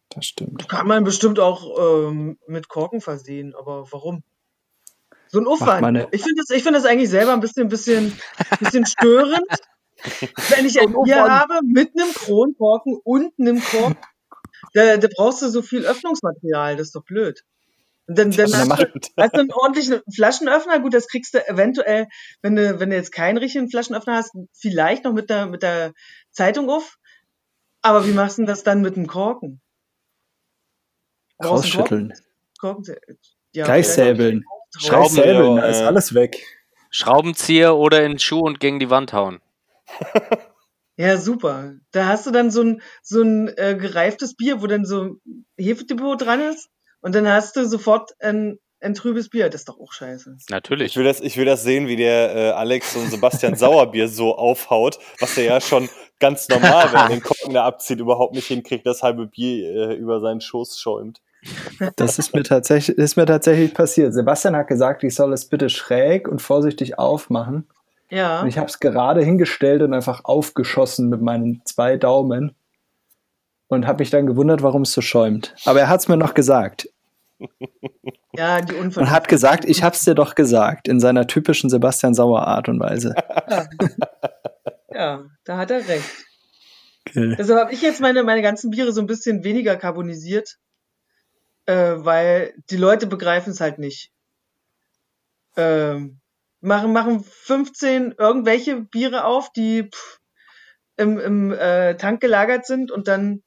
Das 0.09 0.25
stimmt. 0.25 0.69
Kann 0.69 0.87
man 0.87 1.03
bestimmt 1.03 1.39
auch 1.39 2.07
ähm, 2.07 2.37
mit 2.47 2.69
Korken 2.69 3.01
versehen, 3.01 3.53
aber 3.55 3.91
warum? 3.91 4.23
So 5.27 5.39
ein 5.39 5.47
Aufwand. 5.47 6.07
Ich 6.11 6.21
finde 6.21 6.43
das, 6.47 6.61
find 6.61 6.75
das 6.75 6.85
eigentlich 6.85 7.09
selber 7.09 7.33
ein 7.33 7.39
bisschen, 7.39 7.67
bisschen, 7.67 8.17
bisschen 8.59 8.85
störend, 8.85 9.41
wenn 10.49 10.65
ich 10.65 10.79
ein 10.79 10.93
Bier 11.03 11.23
habe 11.23 11.59
mit 11.63 11.91
einem 11.95 12.13
Kronkorken 12.13 12.99
und 13.03 13.33
einem 13.39 13.61
Korken. 13.61 13.97
Da, 14.73 14.97
da 14.97 15.07
brauchst 15.15 15.41
du 15.41 15.49
so 15.49 15.61
viel 15.61 15.85
Öffnungsmaterial, 15.85 16.75
das 16.75 16.87
ist 16.87 16.95
doch 16.95 17.03
blöd. 17.03 17.43
Und 18.07 18.19
dann, 18.19 18.31
dann 18.31 18.53
hast, 18.53 18.69
du, 18.69 18.99
hast 19.17 19.35
du 19.35 19.39
einen 19.39 19.51
ordentlichen 19.51 20.01
Flaschenöffner. 20.13 20.79
Gut, 20.79 20.93
das 20.93 21.07
kriegst 21.07 21.33
du 21.33 21.47
eventuell, 21.47 22.07
wenn 22.43 22.55
du, 22.55 22.79
wenn 22.79 22.91
du 22.91 22.95
jetzt 22.95 23.11
keinen 23.11 23.37
richtigen 23.37 23.69
Flaschenöffner 23.69 24.17
hast, 24.17 24.31
vielleicht 24.53 25.05
noch 25.05 25.13
mit 25.13 25.29
der, 25.31 25.47
mit 25.47 25.63
der 25.63 25.93
Zeitung 26.31 26.69
auf. 26.69 26.97
Aber 27.81 28.05
wie 28.07 28.11
machst 28.11 28.37
du 28.37 28.45
das 28.45 28.63
dann 28.63 28.81
mit 28.81 28.95
dem 28.95 29.07
Korken? 29.07 29.61
Rausschütteln. 31.43 32.13
Korken? 32.59 32.85
Korken? 32.85 33.17
Ja, 33.53 33.65
Gleich 33.65 33.87
säbeln. 33.87 34.43
Schrauben, 34.77 35.57
da 35.57 35.65
ist 35.67 35.81
alles 35.81 36.13
weg. 36.13 36.43
Schraubenzieher 36.89 37.75
oder 37.75 38.03
in 38.03 38.13
den 38.13 38.19
Schuh 38.19 38.39
und 38.39 38.59
gegen 38.59 38.79
die 38.79 38.89
Wand 38.89 39.13
hauen. 39.13 39.41
Ja, 40.97 41.17
super. 41.17 41.73
Da 41.91 42.07
hast 42.07 42.25
du 42.25 42.31
dann 42.31 42.51
so 42.51 42.61
ein, 42.61 42.81
so 43.01 43.21
ein 43.21 43.49
äh, 43.57 43.75
gereiftes 43.75 44.35
Bier, 44.35 44.61
wo 44.61 44.67
dann 44.67 44.85
so 44.85 45.17
Hefedepot 45.57 46.21
dran 46.21 46.39
ist 46.39 46.69
und 47.01 47.13
dann 47.13 47.27
hast 47.27 47.57
du 47.57 47.67
sofort 47.67 48.11
ein, 48.19 48.59
ein 48.79 48.93
trübes 48.93 49.29
Bier. 49.29 49.49
Das 49.49 49.61
ist 49.61 49.69
doch 49.69 49.79
auch 49.79 49.91
scheiße. 49.91 50.37
Natürlich. 50.49 50.91
Ich 50.91 50.97
will 50.97 51.03
das, 51.03 51.19
ich 51.19 51.35
will 51.35 51.45
das 51.45 51.63
sehen, 51.63 51.89
wie 51.89 51.97
der 51.97 52.35
äh, 52.35 52.49
Alex 52.51 52.95
und 52.95 53.11
Sebastian 53.11 53.55
Sauerbier 53.57 54.07
so 54.07 54.37
aufhaut, 54.37 54.99
was 55.19 55.37
er 55.37 55.43
ja 55.43 55.61
schon 55.61 55.89
ganz 56.19 56.47
normal, 56.47 56.93
wenn 56.93 56.99
er 56.99 57.09
den 57.09 57.21
Korken 57.23 57.53
da 57.53 57.65
abzieht, 57.65 57.99
überhaupt 57.99 58.33
nicht 58.33 58.47
hinkriegt, 58.47 58.85
das 58.85 59.03
halbe 59.03 59.27
Bier 59.27 59.89
äh, 59.89 59.93
über 59.95 60.21
seinen 60.21 60.39
Schoß 60.39 60.79
schäumt. 60.79 61.19
Das 61.95 62.19
ist 62.19 62.33
mir 62.33 62.43
tatsächlich, 62.43 62.97
ist 62.97 63.17
mir 63.17 63.25
tatsächlich 63.25 63.73
passiert. 63.73 64.13
Sebastian 64.13 64.55
hat 64.55 64.67
gesagt, 64.67 65.03
ich 65.03 65.15
soll 65.15 65.33
es 65.33 65.45
bitte 65.45 65.69
schräg 65.69 66.27
und 66.27 66.41
vorsichtig 66.41 66.97
aufmachen. 66.97 67.67
Ja. 68.09 68.41
Und 68.41 68.47
ich 68.47 68.57
habe 68.57 68.67
es 68.67 68.79
gerade 68.79 69.23
hingestellt 69.23 69.81
und 69.81 69.93
einfach 69.93 70.25
aufgeschossen 70.25 71.09
mit 71.09 71.21
meinen 71.21 71.61
zwei 71.65 71.97
Daumen 71.97 72.55
und 73.67 73.87
habe 73.87 73.99
mich 73.99 74.09
dann 74.09 74.27
gewundert, 74.27 74.61
warum 74.63 74.83
es 74.83 74.91
so 74.91 75.01
schäumt. 75.01 75.55
Aber 75.65 75.79
er 75.79 75.89
hat 75.89 76.01
es 76.01 76.07
mir 76.07 76.17
noch 76.17 76.33
gesagt. 76.33 76.89
Ja, 78.37 78.59
die 78.61 78.73
Und 78.73 78.97
hat 79.09 79.29
gesagt, 79.29 79.65
ich 79.65 79.83
hab's 79.83 80.03
dir 80.03 80.13
doch 80.13 80.35
gesagt, 80.35 80.89
in 80.89 80.99
seiner 80.99 81.25
typischen 81.27 81.69
Sebastian 81.69 82.13
Sauer 82.13 82.45
Art 82.45 82.67
und 82.67 82.79
Weise. 82.81 83.15
Ja, 83.49 83.67
ja 84.93 85.25
da 85.45 85.57
hat 85.57 85.71
er 85.71 85.87
recht. 85.87 86.09
Okay. 87.07 87.35
Deshalb 87.37 87.59
habe 87.59 87.73
ich 87.73 87.81
jetzt 87.81 88.01
meine, 88.01 88.23
meine 88.23 88.41
ganzen 88.41 88.71
Biere 88.71 88.91
so 88.91 88.99
ein 88.99 89.07
bisschen 89.07 89.43
weniger 89.43 89.75
carbonisiert, 89.75 90.57
äh, 91.65 91.95
weil 91.97 92.53
die 92.69 92.77
Leute 92.77 93.07
begreifen 93.07 93.51
es 93.51 93.61
halt 93.61 93.79
nicht. 93.79 94.11
Ähm, 95.57 96.19
machen, 96.61 96.93
machen 96.93 97.23
15 97.23 98.15
irgendwelche 98.17 98.81
Biere 98.81 99.25
auf, 99.25 99.51
die 99.53 99.83
pff, 99.83 100.19
im, 100.97 101.19
im 101.19 101.51
äh, 101.51 101.95
Tank 101.97 102.21
gelagert 102.21 102.65
sind 102.65 102.91
und 102.91 103.07
dann 103.07 103.43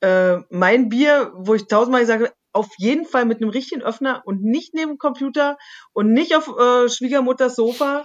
äh, 0.00 0.38
mein 0.50 0.88
Bier, 0.88 1.32
wo 1.34 1.54
ich 1.54 1.66
tausendmal 1.66 2.02
gesagt 2.02 2.22
habe, 2.22 2.34
auf 2.52 2.68
jeden 2.78 3.04
Fall 3.04 3.26
mit 3.26 3.40
einem 3.40 3.50
richtigen 3.50 3.82
Öffner 3.82 4.22
und 4.24 4.42
nicht 4.42 4.74
neben 4.74 4.92
dem 4.92 4.98
Computer 4.98 5.56
und 5.92 6.12
nicht 6.12 6.34
auf 6.34 6.48
äh, 6.48 6.88
Schwiegermutters 6.88 7.54
Sofa. 7.54 8.04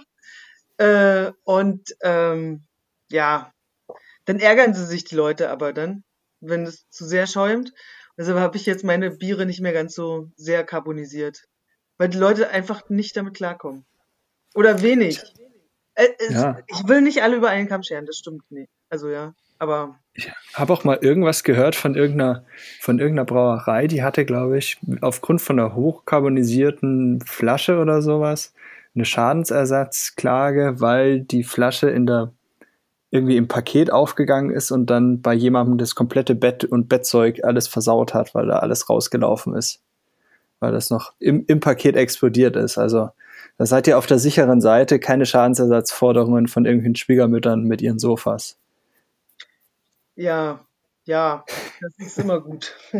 Äh, 0.78 1.32
und 1.44 1.96
ähm, 2.02 2.66
ja, 3.10 3.52
dann 4.24 4.38
ärgern 4.38 4.74
sie 4.74 4.84
sich 4.86 5.04
die 5.04 5.14
Leute 5.14 5.50
aber 5.50 5.72
dann, 5.72 6.04
wenn 6.40 6.64
es 6.64 6.88
zu 6.90 7.06
sehr 7.06 7.26
schäumt. 7.26 7.72
Deshalb 8.16 8.38
habe 8.38 8.56
ich 8.56 8.66
jetzt 8.66 8.84
meine 8.84 9.10
Biere 9.10 9.46
nicht 9.46 9.60
mehr 9.60 9.72
ganz 9.72 9.94
so 9.94 10.30
sehr 10.36 10.64
carbonisiert. 10.64 11.44
Weil 11.98 12.08
die 12.08 12.18
Leute 12.18 12.50
einfach 12.50 12.88
nicht 12.88 13.16
damit 13.16 13.34
klarkommen. 13.34 13.84
Oder 14.54 14.82
wenig. 14.82 15.22
Äh, 15.94 16.08
ja. 16.30 16.58
Ich 16.66 16.88
will 16.88 17.00
nicht 17.00 17.22
alle 17.22 17.36
über 17.36 17.48
einen 17.48 17.68
Kamm 17.68 17.82
scheren, 17.82 18.06
das 18.06 18.16
stimmt 18.16 18.50
nicht. 18.50 18.70
Also 18.88 19.08
ja. 19.08 19.34
Aber 19.58 19.98
ich 20.12 20.30
habe 20.54 20.72
auch 20.72 20.84
mal 20.84 20.98
irgendwas 21.00 21.42
gehört 21.42 21.74
von 21.74 21.94
irgendeiner, 21.94 22.44
von 22.80 22.98
irgendeiner 22.98 23.24
Brauerei, 23.24 23.86
die 23.86 24.02
hatte, 24.02 24.26
glaube 24.26 24.58
ich, 24.58 24.78
aufgrund 25.00 25.40
von 25.40 25.58
einer 25.58 25.74
hochkarbonisierten 25.74 27.20
Flasche 27.22 27.78
oder 27.78 28.02
sowas 28.02 28.52
eine 28.94 29.04
Schadensersatzklage, 29.04 30.80
weil 30.80 31.20
die 31.20 31.44
Flasche 31.44 31.88
in 31.90 32.06
der 32.06 32.32
irgendwie 33.10 33.36
im 33.36 33.48
Paket 33.48 33.92
aufgegangen 33.92 34.50
ist 34.50 34.70
und 34.70 34.86
dann 34.86 35.20
bei 35.22 35.32
jemandem 35.32 35.78
das 35.78 35.94
komplette 35.94 36.34
Bett 36.34 36.64
und 36.64 36.88
Bettzeug 36.88 37.44
alles 37.44 37.68
versaut 37.68 38.14
hat, 38.14 38.34
weil 38.34 38.46
da 38.46 38.58
alles 38.58 38.90
rausgelaufen 38.90 39.54
ist. 39.54 39.80
Weil 40.58 40.72
das 40.72 40.90
noch 40.90 41.12
im, 41.18 41.44
im 41.46 41.60
Paket 41.60 41.96
explodiert 41.96 42.56
ist. 42.56 42.78
Also 42.78 43.10
da 43.58 43.66
seid 43.66 43.86
ihr 43.86 43.98
auf 43.98 44.06
der 44.06 44.18
sicheren 44.18 44.60
Seite, 44.60 44.98
keine 44.98 45.24
Schadensersatzforderungen 45.26 46.48
von 46.48 46.64
irgendwelchen 46.64 46.96
Schwiegermüttern 46.96 47.62
mit 47.62 47.80
ihren 47.80 47.98
Sofas. 47.98 48.58
Ja, 50.14 50.66
ja, 51.04 51.44
das 51.80 51.92
ist 51.98 52.18
immer 52.18 52.40
gut. 52.40 52.74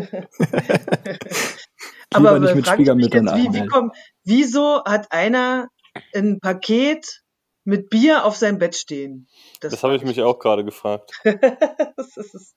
Aber 2.13 2.39
nicht 2.39 2.55
mit 2.55 2.67
Schwiegermüttern 2.67 3.27
jetzt, 3.27 3.37
wie, 3.37 3.53
wie 3.53 3.67
komm, 3.67 3.91
wieso 4.23 4.83
hat 4.85 5.11
einer 5.11 5.67
ein 6.15 6.39
Paket 6.39 7.23
mit 7.67 7.89
Bier 7.89 8.23
auf 8.23 8.37
seinem 8.37 8.59
Bett 8.59 8.75
stehen. 8.75 9.27
Das, 9.59 9.71
das 9.71 9.83
habe 9.83 9.97
ich 9.97 10.03
mich 10.03 10.21
auch 10.21 10.39
gerade 10.39 10.63
gefragt. 10.63 11.11
das 11.23 12.15
ist, 12.15 12.55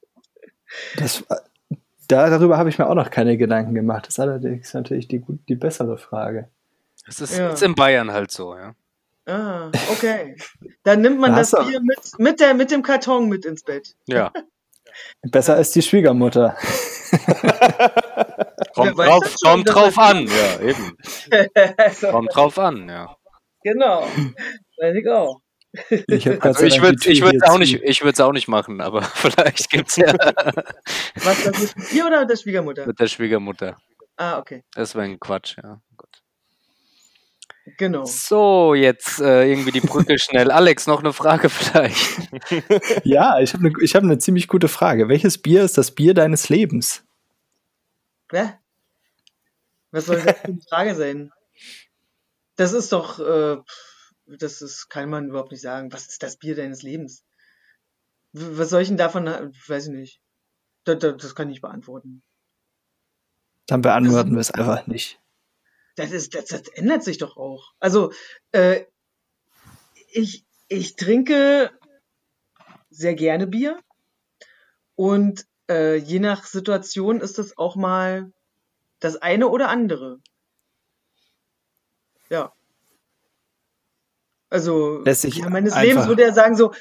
das, 0.97 1.25
da, 2.07 2.31
darüber 2.31 2.57
habe 2.57 2.69
ich 2.69 2.79
mir 2.79 2.89
auch 2.89 2.95
noch 2.95 3.11
keine 3.11 3.37
Gedanken 3.37 3.75
gemacht. 3.75 4.07
Das 4.07 4.15
ist 4.15 4.21
allerdings 4.21 4.73
natürlich 4.73 5.09
die, 5.09 5.25
die 5.49 5.57
bessere 5.57 5.99
Frage. 5.99 6.49
Das 7.07 7.21
ist, 7.21 7.37
ja. 7.37 7.51
ist 7.51 7.63
in 7.63 7.75
Bayern 7.75 8.13
halt 8.13 8.31
so, 8.31 8.55
ja. 8.55 8.77
Ah, 9.27 9.73
okay. 9.91 10.37
Dann 10.85 11.01
nimmt 11.01 11.19
man 11.19 11.33
da 11.33 11.39
das 11.39 11.51
Bier 11.51 11.81
mit, 11.81 12.19
mit, 12.19 12.39
der, 12.39 12.55
mit 12.55 12.71
dem 12.71 12.83
Karton 12.83 13.29
mit 13.29 13.45
ins 13.45 13.65
Bett. 13.65 13.97
Ja. 14.07 14.33
Besser 15.23 15.57
als 15.57 15.73
die 15.73 15.83
Schwiegermutter. 15.83 16.57
kommt 18.75 18.97
drauf, 18.97 19.35
kommt 19.43 19.69
drauf 19.69 19.99
an, 19.99 20.29
ja, 20.29 20.61
eben. 20.61 20.97
also, 21.77 22.11
kommt 22.11 22.35
drauf 22.35 22.59
an, 22.59 22.89
ja. 22.89 23.17
Genau. 23.63 24.03
Weiß 24.79 24.97
ich 24.97 25.09
auch. 25.09 25.41
Ich, 25.91 26.29
also 26.43 26.65
ich 26.65 26.83
würde 26.83 26.99
ich 27.11 27.23
würd 27.23 27.45
auch, 27.45 27.59
nicht, 27.59 27.81
ich 27.83 28.21
auch 28.21 28.33
nicht 28.33 28.49
machen, 28.49 28.81
aber 28.81 29.03
vielleicht 29.15 29.71
gibt 29.71 29.89
es 29.91 29.97
ja. 29.97 30.13
Was, 31.15 31.45
das 31.45 31.77
mit 31.77 31.93
dir 31.93 32.07
oder 32.07 32.21
mit 32.21 32.31
der 32.31 32.37
Schwiegermutter? 32.37 32.87
Mit 32.87 32.99
der 32.99 33.07
Schwiegermutter. 33.07 33.79
Ah, 34.17 34.39
okay. 34.39 34.65
Das 34.75 34.95
wäre 34.95 35.05
ein 35.05 35.21
Quatsch, 35.21 35.57
ja. 35.63 35.81
Gut. 35.97 36.09
Genau. 37.79 38.05
So, 38.05 38.75
jetzt 38.75 39.21
äh, 39.21 39.49
irgendwie 39.49 39.71
die 39.71 39.81
Brücke 39.81 40.19
schnell. 40.19 40.51
Alex, 40.51 40.87
noch 40.87 41.01
eine 41.01 41.13
Frage 41.13 41.49
vielleicht? 41.49 42.19
ja, 43.05 43.39
ich 43.39 43.55
habe 43.55 43.69
eine 43.69 43.75
hab 43.75 44.03
ne 44.03 44.19
ziemlich 44.19 44.49
gute 44.49 44.69
Frage. 44.69 45.09
Welches 45.09 45.39
Bier 45.39 45.63
ist 45.63 45.79
das 45.79 45.93
Bier 45.93 46.15
deines 46.15 46.49
Lebens? 46.49 47.05
Hä? 48.33 48.55
Was 49.93 50.07
soll 50.07 50.21
das 50.21 50.39
für 50.39 50.45
eine 50.45 50.61
Frage 50.69 50.95
sein? 50.95 51.33
Das 52.61 52.75
ist 52.75 52.93
doch, 52.93 53.19
äh, 53.19 53.57
das 54.27 54.61
ist, 54.61 54.91
kann 54.91 55.09
man 55.09 55.31
überhaupt 55.31 55.51
nicht 55.51 55.63
sagen. 55.63 55.91
Was 55.95 56.09
ist 56.09 56.23
das 56.23 56.37
Bier 56.37 56.55
deines 56.55 56.83
Lebens? 56.83 57.25
Was 58.33 58.69
soll 58.69 58.83
ich 58.83 58.89
denn 58.89 58.99
davon, 58.99 59.25
weiß 59.25 59.87
ich 59.87 59.93
nicht. 59.95 60.21
Das, 60.85 60.99
das, 60.99 61.17
das 61.17 61.35
kann 61.35 61.49
ich 61.49 61.63
beantworten. 61.63 62.23
Dann 63.67 63.81
beantworten 63.81 64.33
wir 64.33 64.41
es 64.41 64.51
einfach 64.51 64.87
nicht. 64.87 65.19
Das, 65.97 66.13
ist, 66.13 66.35
das, 66.35 66.49
das 66.49 66.69
ändert 66.75 67.03
sich 67.03 67.17
doch 67.17 67.39
auch. 67.39 67.73
Also, 67.81 68.13
äh, 68.53 68.85
ich, 70.13 70.45
ich 70.69 70.97
trinke 70.97 71.71
sehr 72.91 73.15
gerne 73.15 73.47
Bier 73.47 73.81
und 74.97 75.47
äh, 75.71 75.97
je 75.97 76.19
nach 76.19 76.45
Situation 76.45 77.23
ist 77.23 77.39
es 77.39 77.57
auch 77.57 77.75
mal 77.75 78.31
das 78.99 79.17
eine 79.17 79.49
oder 79.49 79.71
andere. 79.71 80.21
Ja. 82.31 82.53
Also, 84.49 85.05
ja, 85.05 85.49
meines 85.49 85.77
Lebens 85.81 86.09
würde 86.09 86.25
er 86.25 86.33
sagen, 86.33 86.57
so, 86.57 86.73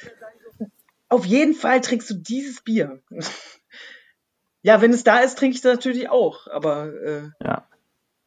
auf 1.08 1.26
jeden 1.26 1.54
Fall 1.54 1.82
trinkst 1.82 2.10
du 2.10 2.16
dieses 2.16 2.62
Bier. 2.62 3.02
ja, 4.62 4.82
wenn 4.82 4.94
es 4.94 5.04
da 5.04 5.20
ist, 5.20 5.38
trinke 5.38 5.54
ich 5.54 5.60
es 5.60 5.64
natürlich 5.64 6.10
auch, 6.10 6.48
aber 6.48 6.94
äh, 6.94 7.30
ja. 7.44 7.68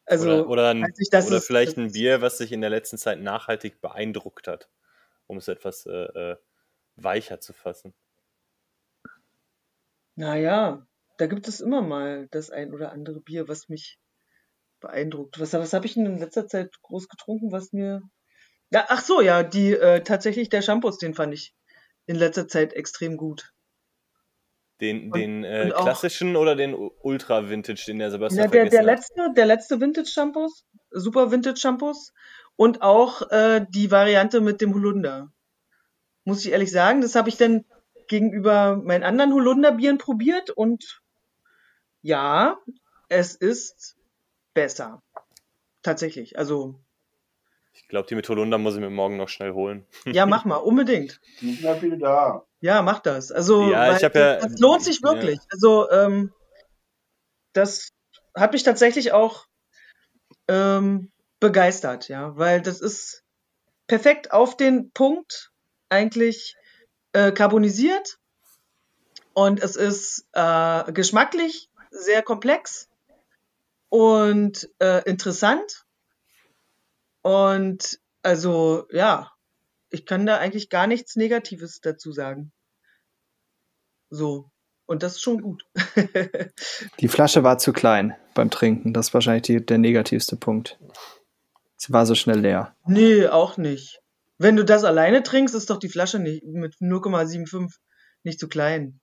Also, 0.05 0.29
oder, 0.29 0.49
oder, 0.49 0.69
ein, 0.69 0.81
nicht, 0.97 1.13
oder 1.13 1.41
vielleicht 1.41 1.77
ein 1.77 1.93
Bier, 1.93 2.21
was 2.21 2.37
sich 2.37 2.51
in 2.51 2.59
der 2.59 2.69
letzten 2.69 2.97
Zeit 2.97 3.21
nachhaltig 3.21 3.79
beeindruckt 3.79 4.49
hat, 4.49 4.69
um 5.27 5.37
es 5.37 5.47
etwas 5.47 5.85
äh, 5.85 5.91
äh, 5.91 6.37
weicher 6.97 7.39
zu 7.39 7.53
fassen. 7.53 7.93
Naja, 10.15 10.85
da 11.17 11.27
gibt 11.27 11.47
es 11.47 11.61
immer 11.61 11.81
mal 11.81 12.27
das 12.31 12.49
ein 12.49 12.73
oder 12.73 12.91
andere 12.91 13.21
Bier, 13.21 13.47
was 13.47 13.69
mich 13.69 13.97
beeindruckt. 14.83 15.39
Was, 15.39 15.53
was 15.53 15.73
habe 15.73 15.87
ich 15.87 15.97
in 15.97 16.19
letzter 16.19 16.47
Zeit 16.47 16.81
groß 16.81 17.09
getrunken, 17.09 17.51
was 17.51 17.73
mir. 17.73 18.01
Ja, 18.69 18.85
ach 18.89 19.01
so, 19.01 19.21
ja, 19.21 19.41
die 19.43 19.71
äh, 19.71 20.03
tatsächlich 20.03 20.49
der 20.49 20.61
Shampoos, 20.61 20.97
den 20.97 21.13
fand 21.13 21.33
ich 21.33 21.55
in 22.05 22.15
letzter 22.15 22.47
Zeit 22.47 22.73
extrem 22.73 23.17
gut. 23.17 23.53
Den, 24.81 25.11
und, 25.11 25.15
den 25.15 25.43
äh, 25.43 25.71
klassischen 25.75 26.35
oder 26.35 26.55
den 26.55 26.73
Ultra 26.73 27.49
Vintage, 27.49 27.83
den 27.87 27.99
der 27.99 28.11
Sebastian 28.11 28.45
ja, 28.45 28.51
der, 28.51 28.69
der 28.69 28.83
letzte, 28.83 29.31
der 29.35 29.45
letzte 29.45 29.79
Vintage 29.79 30.09
Shampoos, 30.09 30.65
Super 30.91 31.31
Vintage 31.31 31.59
Shampoos 31.59 32.11
und 32.55 32.81
auch 32.81 33.29
äh, 33.31 33.65
die 33.69 33.91
Variante 33.91 34.41
mit 34.41 34.59
dem 34.59 34.73
Holunder. 34.73 35.31
Muss 36.25 36.45
ich 36.45 36.51
ehrlich 36.51 36.71
sagen, 36.71 37.01
das 37.01 37.15
habe 37.15 37.29
ich 37.29 37.37
dann 37.37 37.65
gegenüber 38.07 38.75
meinen 38.75 39.03
anderen 39.03 39.33
Holunderbieren 39.33 39.97
probiert 39.97 40.49
und 40.49 41.01
ja, 42.01 42.57
es 43.07 43.35
ist 43.35 43.95
besser. 44.53 45.01
Tatsächlich. 45.81 46.37
Also. 46.37 46.75
Ich 47.73 47.87
glaube, 47.87 48.07
die 48.07 48.15
mit 48.15 48.29
Holunder 48.29 48.57
muss 48.57 48.75
ich 48.75 48.79
mir 48.79 48.89
morgen 48.89 49.17
noch 49.17 49.29
schnell 49.29 49.53
holen. 49.53 49.85
Ja, 50.05 50.25
mach 50.25 50.45
mal, 50.45 50.57
unbedingt. 50.57 51.19
Die 51.41 51.53
sind 51.53 51.63
ja 51.63 51.75
viel 51.75 51.97
da. 51.97 52.45
Ja, 52.61 52.81
mach 52.81 52.99
das. 52.99 53.31
Also, 53.31 53.69
ja, 53.71 53.93
ich 53.93 54.01
das, 54.01 54.13
ja, 54.13 54.35
das 54.37 54.59
lohnt 54.59 54.83
sich 54.83 55.01
wirklich. 55.01 55.37
Ja. 55.37 55.45
Also, 55.49 55.89
ähm, 55.89 56.31
das 57.53 57.89
hat 58.35 58.53
mich 58.53 58.63
tatsächlich 58.63 59.11
auch 59.11 59.47
ähm, 60.47 61.11
begeistert, 61.39 62.09
ja, 62.09 62.37
weil 62.37 62.61
das 62.61 62.79
ist 62.79 63.23
perfekt 63.87 64.31
auf 64.31 64.55
den 64.55 64.91
Punkt 64.91 65.51
eigentlich 65.89 66.55
äh, 67.13 67.31
carbonisiert 67.31 68.17
und 69.33 69.61
es 69.61 69.75
ist 69.75 70.25
äh, 70.33 70.91
geschmacklich 70.91 71.69
sehr 71.91 72.23
komplex 72.23 72.89
und 73.93 74.71
äh, 74.79 75.07
interessant. 75.07 75.85
Und 77.21 77.99
also 78.23 78.87
ja, 78.89 79.31
ich 79.91 80.07
kann 80.07 80.25
da 80.25 80.37
eigentlich 80.37 80.69
gar 80.69 80.87
nichts 80.87 81.15
Negatives 81.15 81.79
dazu 81.79 82.11
sagen. 82.11 82.51
So. 84.09 84.49
Und 84.87 85.03
das 85.03 85.13
ist 85.13 85.21
schon 85.21 85.43
gut. 85.43 85.63
die 86.99 87.07
Flasche 87.07 87.43
war 87.43 87.59
zu 87.59 87.71
klein 87.71 88.15
beim 88.33 88.49
Trinken. 88.49 88.93
Das 88.93 89.09
ist 89.09 89.13
wahrscheinlich 89.13 89.43
die, 89.43 89.63
der 89.63 89.77
negativste 89.77 90.37
Punkt. 90.37 90.79
Sie 91.77 91.93
war 91.93 92.07
so 92.07 92.15
schnell 92.15 92.39
leer. 92.39 92.75
Nee, 92.87 93.27
auch 93.27 93.57
nicht. 93.57 94.01
Wenn 94.39 94.55
du 94.55 94.65
das 94.65 94.85
alleine 94.85 95.21
trinkst, 95.21 95.53
ist 95.53 95.69
doch 95.69 95.77
die 95.77 95.89
Flasche 95.89 96.17
nicht 96.17 96.43
mit 96.43 96.77
0,75 96.81 97.75
nicht 98.23 98.39
zu 98.39 98.47
klein. 98.47 98.99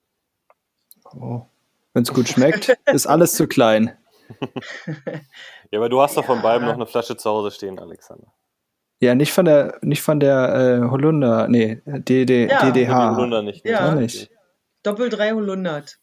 Oh. 1.04 1.46
Wenn 1.92 2.02
es 2.02 2.12
gut 2.12 2.28
schmeckt, 2.28 2.76
ist 2.86 3.06
alles 3.06 3.34
zu 3.34 3.46
klein 3.46 3.96
ja, 5.70 5.78
aber 5.78 5.88
du 5.88 6.00
hast 6.00 6.16
doch 6.16 6.24
von 6.24 6.42
beiden 6.42 6.66
noch 6.66 6.74
eine 6.74 6.86
Flasche 6.86 7.16
zu 7.16 7.30
Hause 7.30 7.50
stehen, 7.50 7.78
Alexander. 7.78 8.32
Ja, 9.00 9.14
nicht 9.14 9.32
von 9.32 9.46
der, 9.46 9.78
nicht 9.80 10.02
von 10.02 10.20
der 10.20 10.82
äh, 10.84 10.90
Holunder, 10.90 11.48
nee, 11.48 11.80
DD, 11.86 12.50
ja. 12.50 12.70
DDH. 12.70 13.16
Holunder 13.16 13.42
nicht. 13.42 13.64
Ne? 13.64 13.70
Ja, 13.70 13.94
nicht. 13.94 14.30
Doppel 14.82 15.08
300. 15.08 15.98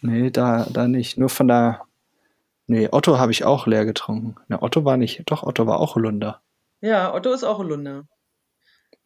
Nee, 0.00 0.30
da, 0.30 0.66
da 0.70 0.88
nicht. 0.88 1.18
Nur 1.18 1.28
von 1.28 1.48
der. 1.48 1.82
Nee, 2.66 2.88
Otto 2.90 3.18
habe 3.18 3.32
ich 3.32 3.44
auch 3.44 3.66
leer 3.66 3.84
getrunken. 3.84 4.36
Ne, 4.48 4.62
Otto 4.62 4.84
war 4.86 4.96
nicht. 4.96 5.22
Doch, 5.26 5.42
Otto 5.42 5.66
war 5.66 5.80
auch 5.80 5.96
Holunder. 5.96 6.40
Ja, 6.80 7.14
Otto 7.14 7.32
ist 7.32 7.44
auch 7.44 7.58
Holunder. 7.58 8.04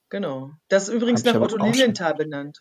Genau. 0.09 0.51
Das 0.69 0.89
ist 0.89 0.95
übrigens 0.95 1.25
nach 1.25 1.35
Otto 1.41 1.57
Lilienthal 1.57 2.15
benannt. 2.15 2.61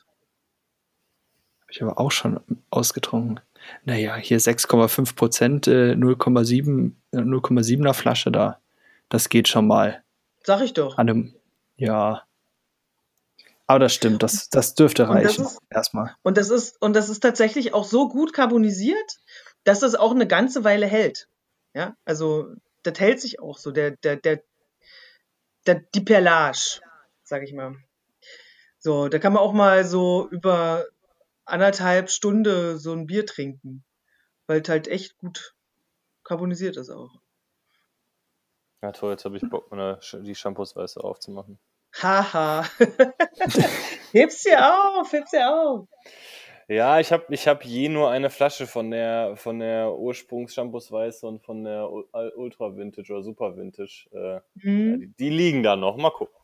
Habe 1.61 1.71
ich 1.71 1.81
aber 1.81 1.99
auch 1.99 2.11
schon 2.11 2.39
ausgetrunken. 2.69 3.39
Naja, 3.83 4.15
hier 4.15 4.39
6,5 4.39 5.15
Prozent, 5.15 5.67
äh, 5.67 5.93
0,7, 5.93 6.91
0,7er 7.13 7.93
Flasche 7.93 8.31
da. 8.31 8.59
Das 9.09 9.29
geht 9.29 9.47
schon 9.47 9.67
mal. 9.67 10.03
Sag 10.43 10.61
ich 10.61 10.73
doch. 10.73 10.97
An 10.97 11.09
einem, 11.09 11.35
ja. 11.75 12.23
Aber 13.65 13.79
das 13.79 13.93
stimmt, 13.93 14.23
das, 14.23 14.49
das 14.49 14.75
dürfte 14.75 15.09
reichen. 15.09 15.43
Das 15.43 15.53
ist, 15.53 15.59
erstmal. 15.69 16.15
Und 16.23 16.37
das 16.37 16.49
ist, 16.49 16.81
und 16.81 16.95
das 16.95 17.09
ist 17.09 17.19
tatsächlich 17.19 17.73
auch 17.73 17.83
so 17.83 18.07
gut 18.07 18.33
carbonisiert, 18.33 19.17
dass 19.63 19.81
es 19.81 19.95
auch 19.95 20.11
eine 20.11 20.27
ganze 20.27 20.63
Weile 20.63 20.85
hält. 20.85 21.27
Ja, 21.73 21.95
also 22.05 22.53
das 22.83 22.99
hält 22.99 23.19
sich 23.19 23.39
auch 23.41 23.57
so, 23.57 23.71
der, 23.71 23.91
der, 23.91 24.15
der, 24.15 24.41
der 25.65 25.75
die 25.93 26.01
Perlage, 26.01 26.79
sag 27.23 27.43
ich 27.43 27.53
mal. 27.53 27.75
So, 28.79 29.09
da 29.09 29.19
kann 29.19 29.33
man 29.33 29.41
auch 29.41 29.53
mal 29.53 29.83
so 29.83 30.29
über 30.29 30.85
anderthalb 31.47 32.09
Stunde 32.09 32.77
so 32.77 32.93
ein 32.93 33.07
Bier 33.07 33.25
trinken, 33.25 33.83
weil 34.47 34.61
es 34.61 34.69
halt 34.69 34.87
echt 34.87 35.17
gut 35.17 35.55
carbonisiert 36.23 36.77
ist 36.77 36.89
auch. 36.89 37.21
Ja 38.81 38.91
toll, 38.91 39.11
jetzt 39.11 39.25
habe 39.25 39.37
ich 39.37 39.49
Bock, 39.49 39.71
meine, 39.71 39.99
die 40.21 40.35
Shampoosweiße 40.35 41.03
aufzumachen. 41.03 41.57
Haha. 42.01 42.63
heb's 44.11 44.43
dir 44.43 44.59
auf, 44.59 45.11
heb's 45.11 45.31
dir 45.31 45.49
auf. 45.49 45.87
Ja, 46.69 46.99
ich 46.99 47.13
habe 47.13 47.25
ich 47.29 47.47
hab 47.47 47.63
je 47.63 47.87
nur 47.87 48.11
eine 48.11 48.29
Flasche 48.29 48.67
von 48.67 48.91
der, 48.91 49.37
von 49.37 49.59
der 49.59 49.93
Ursprungs-Shampoosweiße 49.93 51.25
und 51.25 51.41
von 51.41 51.63
der 51.63 51.89
Ultra 51.89 52.75
Vintage 52.75 53.13
oder 53.13 53.23
Super 53.23 53.55
Vintage. 53.55 54.07
Äh, 54.11 54.41
mhm. 54.55 54.91
ja, 54.91 54.97
die, 54.97 55.13
die, 55.17 55.29
liegen 55.29 55.63
da 55.63 55.77
noch. 55.77 55.95
Mal 55.95 56.11
gucken. 56.11 56.35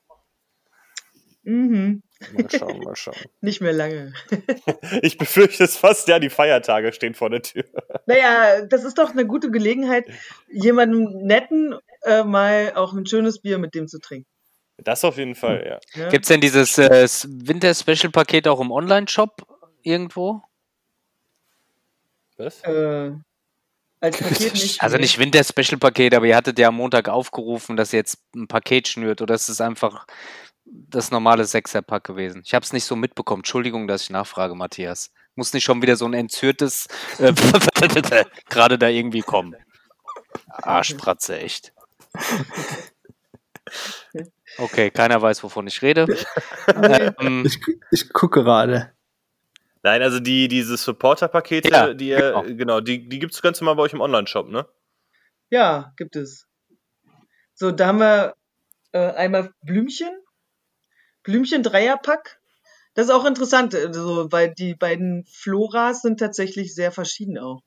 Mhm. 1.44 2.04
Mal 2.34 2.50
schauen, 2.50 2.80
mal 2.80 2.96
schauen. 2.96 3.16
Nicht 3.42 3.62
mehr 3.62 3.74
lange. 3.74 4.14
ich 5.02 5.18
befürchte 5.18 5.64
es 5.64 5.76
fast, 5.76 6.08
ja, 6.08 6.20
die 6.20 6.30
Feiertage 6.30 6.94
stehen 6.94 7.14
vor 7.14 7.30
der 7.30 7.42
Tür. 7.42 7.66
Naja, 8.06 8.66
das 8.66 8.84
ist 8.84 8.98
doch 8.98 9.12
eine 9.12 9.26
gute 9.26 9.50
Gelegenheit, 9.50 10.06
jemandem 10.52 11.26
netten 11.26 11.76
äh, 12.04 12.24
mal 12.24 12.74
auch 12.76 12.94
ein 12.94 13.06
schönes 13.06 13.40
Bier 13.40 13.58
mit 13.58 13.76
dem 13.76 13.88
zu 13.88 14.00
trinken. 14.00 14.28
Das 14.78 15.06
auf 15.06 15.18
jeden 15.18 15.36
Fall, 15.36 15.80
ja. 15.96 16.10
Gibt 16.10 16.26
es 16.26 16.28
denn 16.28 16.42
dieses 16.42 16.78
äh, 16.78 17.08
Winter-Special-Paket 17.08 18.48
auch 18.48 18.60
im 18.60 18.72
Online-Shop 18.72 19.46
irgendwo? 19.84 20.42
Was? 22.38 22.62
Äh, 22.64 23.12
als 24.02 24.18
Paket 24.18 24.54
nicht. 24.54 24.82
Also 24.82 24.98
nicht 24.98 25.18
Winter-Special-Paket, 25.18 26.14
aber 26.14 26.26
ihr 26.26 26.36
hattet 26.36 26.60
ja 26.60 26.68
am 26.68 26.76
Montag 26.76 27.08
aufgerufen, 27.08 27.78
dass 27.78 27.94
ihr 27.94 28.00
jetzt 28.00 28.18
ein 28.36 28.48
Paket 28.48 28.90
schnürt 28.90 29.22
oder 29.22 29.36
ist 29.36 29.48
es 29.48 29.62
einfach 29.62 30.06
das 30.74 31.12
normale 31.12 31.46
Sechser-Pack 31.46 32.04
gewesen? 32.04 32.42
Ich 32.46 32.54
habe 32.54 32.64
es 32.64 32.74
nicht 32.74 32.86
so 32.86 32.96
mitbekommen. 32.96 33.42
Entschuldigung, 33.42 33.88
dass 33.88 34.04
ich 34.04 34.10
nachfrage, 34.10 34.56
Matthias. 34.56 35.12
Muss 35.36 35.54
nicht 35.54 35.64
schon 35.64 35.82
wieder 35.82 35.96
so 35.96 36.06
ein 36.06 36.14
entzürtes 36.14 36.88
äh, 37.20 37.34
gerade 38.50 38.78
da 38.78 38.88
irgendwie 38.88 39.22
kommen. 39.22 39.56
Arschpratze, 40.48 41.40
echt. 41.40 41.74
Okay, 44.58 44.92
keiner 44.92 45.22
weiß, 45.22 45.44
wovon 45.44 45.68
ich 45.68 45.82
rede. 45.82 46.06
ähm, 46.68 47.44
ich, 47.46 47.60
ich 47.92 48.14
gucke 48.14 48.44
gerade. 48.44 48.92
Nein, 49.82 50.02
also 50.02 50.20
die, 50.20 50.48
diese 50.48 50.78
Supporter-Pakete, 50.78 51.70
ja, 51.70 51.94
die 51.94 52.10
genau, 52.10 52.44
genau 52.44 52.82
die, 52.82 53.08
die 53.10 53.20
gibt 53.20 53.34
es 53.34 53.42
ganz 53.42 53.60
normal 53.60 53.76
bei 53.76 53.84
euch 53.84 53.94
im 53.94 54.02
Online-Shop, 54.02 54.48
ne? 54.48 54.66
Ja, 55.50 55.94
gibt 55.98 56.16
es. 56.16 56.48
So, 57.54 57.72
da 57.72 57.88
haben 57.88 58.00
wir 58.00 58.36
äh, 58.94 59.12
einmal 59.12 59.52
Blümchen. 59.62 60.12
Blümchen 61.24 61.64
Dreierpack. 61.64 62.40
Das 62.94 63.08
ist 63.08 63.12
auch 63.12 63.26
interessant, 63.26 63.74
also, 63.74 64.32
weil 64.32 64.54
die 64.54 64.76
beiden 64.76 65.26
Floras 65.26 66.02
sind 66.02 66.20
tatsächlich 66.20 66.76
sehr 66.76 66.92
verschieden 66.92 67.38
auch. 67.40 67.62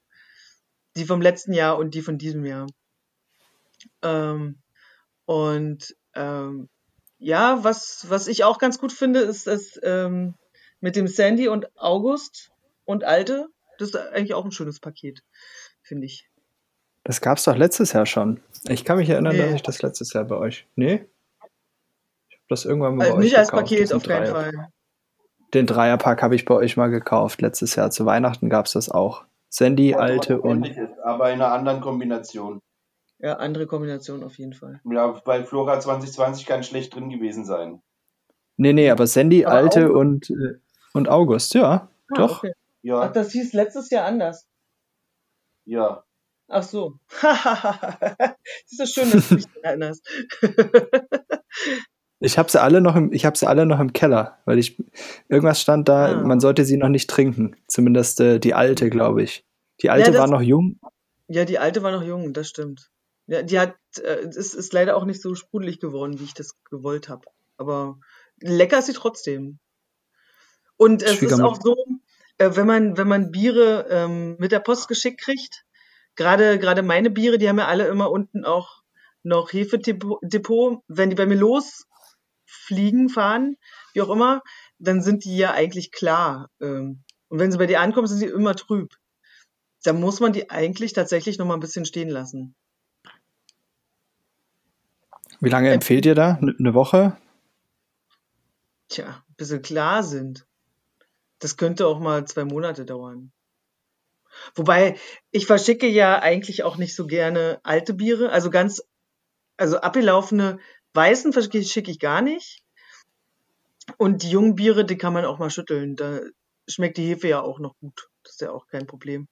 Die 0.97 1.05
vom 1.05 1.21
letzten 1.21 1.53
Jahr 1.53 1.79
und 1.79 1.95
die 1.95 2.03
von 2.03 2.17
diesem 2.17 2.45
Jahr. 2.45 2.67
Ähm, 4.03 4.59
und 5.25 5.97
ähm, 6.15 6.69
ja, 7.19 7.65
was, 7.65 8.07
was 8.09 8.29
ich 8.29 8.45
auch 8.45 8.59
ganz 8.59 8.79
gut 8.79 8.93
finde, 8.93 9.21
ist, 9.21 9.47
dass 9.47 9.79
ähm, 9.83 10.35
mit 10.81 10.97
dem 10.97 11.09
Sandy 11.09 11.49
und 11.49 11.67
August 11.77 12.51
und 12.85 13.05
Alte, 13.05 13.49
das 13.79 13.89
ist 13.89 13.97
eigentlich 13.97 14.35
auch 14.35 14.45
ein 14.45 14.53
schönes 14.53 14.81
Paket, 14.81 15.23
finde 15.83 16.07
ich. 16.07 16.29
Das 17.05 17.21
gab 17.21 17.39
es 17.39 17.45
doch 17.45 17.57
letztes 17.57 17.93
Jahr 17.93 18.07
schon. 18.07 18.41
Ich 18.69 18.85
kann 18.85 18.99
mich 18.99 19.09
erinnern, 19.09 19.37
nee. 19.37 19.43
dass 19.43 19.55
ich 19.55 19.63
das 19.63 19.83
letztes 19.83 20.13
Jahr 20.13 20.25
bei 20.25 20.37
euch. 20.37 20.67
Nee? 20.75 21.07
Das 22.49 22.65
irgendwann 22.65 22.97
mal 22.97 23.05
also 23.05 23.17
bei 23.17 23.23
nicht 23.23 23.35
euch 23.35 23.39
Nicht 23.39 23.39
als 23.39 23.51
Paket, 23.51 23.93
auf 23.93 24.03
keinen 24.03 24.27
Fall. 24.27 24.69
Den 25.55 25.67
Dreierpack 25.67 26.23
habe 26.23 26.35
ich 26.35 26.45
bei 26.45 26.55
euch 26.55 26.77
mal 26.77 26.89
gekauft. 26.89 27.41
Letztes 27.41 27.77
Jahr 27.77 27.91
zu 27.91 28.05
Weihnachten 28.07 28.49
gab 28.49 28.67
es 28.67 28.73
das 28.73 28.91
auch. 28.91 29.25
Sandy, 29.49 29.91
ja, 29.91 29.99
Alte 29.99 30.41
und. 30.41 30.69
aber 31.03 31.31
in 31.31 31.41
einer 31.41 31.53
anderen 31.53 31.81
Kombination. 31.81 32.61
Ja, 33.19 33.35
andere 33.35 33.67
Kombination 33.67 34.23
auf 34.23 34.37
jeden 34.37 34.53
Fall. 34.53 34.81
Ja, 34.85 35.07
bei 35.25 35.45
Flora 35.45 35.81
2020 35.81 36.47
kann 36.47 36.63
schlecht 36.63 36.95
drin 36.95 37.09
gewesen 37.09 37.47
sein. 37.47 37.81
Nee, 38.59 38.73
nee, 38.73 38.91
aber 38.91 39.07
Sandy, 39.07 39.45
aber 39.45 39.57
Alte 39.57 39.93
und, 39.93 40.31
äh, 40.31 40.59
und 40.93 41.09
August, 41.09 41.55
ja. 41.55 41.89
Ah, 42.09 42.15
doch. 42.15 42.39
Okay. 42.39 42.53
Ja. 42.83 43.01
Ach, 43.01 43.13
das 43.13 43.33
hieß 43.33 43.53
letztes 43.53 43.91
Jahr 43.91 44.05
anders. 44.05 44.49
Ja. 45.65 46.05
Ach 46.49 46.63
so. 46.63 46.99
ist 47.11 48.79
das 48.79 48.91
schön, 48.91 49.11
dass 49.11 49.29
du 49.29 49.37
dich 49.37 49.47
erinnerst. 49.63 50.07
ich 52.21 52.39
habe 52.39 52.51
sie 52.51 52.61
alle 52.61 52.81
noch 52.81 52.97
im, 52.97 53.13
ich 53.13 53.25
habe 53.25 53.37
sie 53.37 53.47
alle 53.47 53.67
noch 53.67 53.81
im 53.81 53.93
Keller, 53.93 54.39
weil 54.45 54.59
ich 54.59 54.83
irgendwas 55.29 55.61
stand 55.61 55.89
da, 55.89 56.13
ah. 56.13 56.23
man 56.23 56.41
sollte 56.41 56.65
sie 56.65 56.77
noch 56.77 56.89
nicht 56.89 57.11
trinken. 57.11 57.57
Zumindest 57.69 58.21
äh, 58.21 58.39
die 58.39 58.55
alte, 58.55 58.91
glaube 58.91 59.23
ich. 59.23 59.45
Die 59.83 59.91
alte 59.91 60.13
ja, 60.13 60.19
war 60.19 60.27
noch 60.27 60.41
jung. 60.41 60.81
Ja, 61.29 61.45
die 61.45 61.59
alte 61.59 61.83
war 61.83 61.93
noch 61.93 62.03
jung, 62.03 62.33
das 62.33 62.49
stimmt. 62.49 62.91
Ja, 63.27 63.43
die 63.43 63.59
hat, 63.59 63.75
äh, 64.03 64.27
ist, 64.27 64.55
ist 64.55 64.73
leider 64.73 64.97
auch 64.97 65.05
nicht 65.05 65.21
so 65.21 65.35
sprudelig 65.35 65.81
geworden, 65.81 66.19
wie 66.19 66.25
ich 66.25 66.35
das 66.35 66.57
gewollt 66.71 67.09
habe. 67.09 67.27
Aber 67.59 67.99
lecker 68.41 68.79
ist 68.79 68.87
sie 68.87 68.93
trotzdem. 68.93 69.59
Und 70.77 71.03
es 71.03 71.21
ist 71.21 71.41
auch 71.41 71.59
so, 71.61 71.75
äh, 72.39 72.51
wenn 72.55 72.67
man, 72.67 72.97
wenn 72.97 73.09
man 73.09 73.31
Biere 73.31 73.87
ähm, 73.91 74.37
mit 74.39 74.53
der 74.53 74.61
Post 74.61 74.89
geschickt 74.89 75.21
kriegt, 75.21 75.65
gerade, 76.15 76.59
gerade 76.59 76.83
meine 76.83 77.11
Biere, 77.11 77.39
die 77.39 77.49
haben 77.49 77.59
ja 77.59 77.67
alle 77.67 77.87
immer 77.89 78.11
unten 78.11 78.45
auch 78.45 78.83
noch 79.23 79.53
Hefedepot. 79.53 80.83
Wenn 80.87 81.11
die 81.11 81.17
bei 81.17 81.27
mir 81.27 81.37
losfliegen, 82.67 83.09
fahren, 83.09 83.57
wie 83.93 84.03
auch 84.03 84.11
immer, 84.11 84.43
dann 84.79 85.03
sind 85.03 85.25
die 85.25 85.37
ja 85.37 85.53
eigentlich 85.53 85.93
klar. 85.93 86.51
Ähm, 86.61 87.03
und 87.29 87.39
wenn 87.39 87.51
sie 87.51 87.59
bei 87.59 87.67
dir 87.67 87.81
ankommen, 87.81 88.07
sind 88.07 88.19
sie 88.19 88.27
immer 88.27 88.55
trüb. 88.55 88.95
Da 89.83 89.93
muss 89.93 90.21
man 90.21 90.33
die 90.33 90.51
eigentlich 90.51 90.93
tatsächlich 90.93 91.39
noch 91.39 91.47
mal 91.47 91.55
ein 91.55 91.61
bisschen 91.61 91.85
stehen 91.85 92.09
lassen. 92.09 92.55
Wie 95.41 95.51
lange 95.51 95.71
empfehlt 95.73 96.07
ihr 96.07 96.15
da? 96.15 96.39
Eine 96.41 96.75
Woche? 96.75 97.17
Tja, 98.89 99.23
bis 99.37 99.49
sie 99.49 99.61
klar 99.61 100.03
sind. 100.03 100.47
Das 101.39 101.57
könnte 101.57 101.87
auch 101.87 102.01
mal 102.01 102.27
zwei 102.27 102.45
Monate 102.45 102.85
dauern. 102.85 103.33
Wobei, 104.55 104.99
ich 105.31 105.47
verschicke 105.47 105.87
ja 105.87 106.21
eigentlich 106.21 106.63
auch 106.63 106.77
nicht 106.77 106.95
so 106.95 107.07
gerne 107.07 107.61
alte 107.63 107.95
Biere. 107.95 108.31
Also 108.31 108.51
ganz, 108.51 108.83
also 109.57 109.79
abgelaufene 109.79 110.59
weißen 110.97 111.33
verschicke 111.33 111.91
ich 111.91 111.99
gar 111.99 112.23
nicht. 112.23 112.63
Und 113.99 114.23
die 114.23 114.31
jungen 114.31 114.57
Biere, 114.57 114.85
die 114.85 114.97
kann 114.97 115.13
man 115.13 115.25
auch 115.25 115.39
mal 115.39 115.51
schütteln. 115.51 115.95
Da 115.95 116.21
schmeckt 116.67 116.97
die 116.97 117.07
Hefe 117.07 117.29
ja 117.29 117.41
auch 117.43 117.61
noch 117.61 117.77
gut. 117.79 118.09
Das 118.25 118.33
ist 118.33 118.41
ja 118.41 118.51
auch 118.51 118.67
kein 118.67 118.87
Problem. 118.87 119.29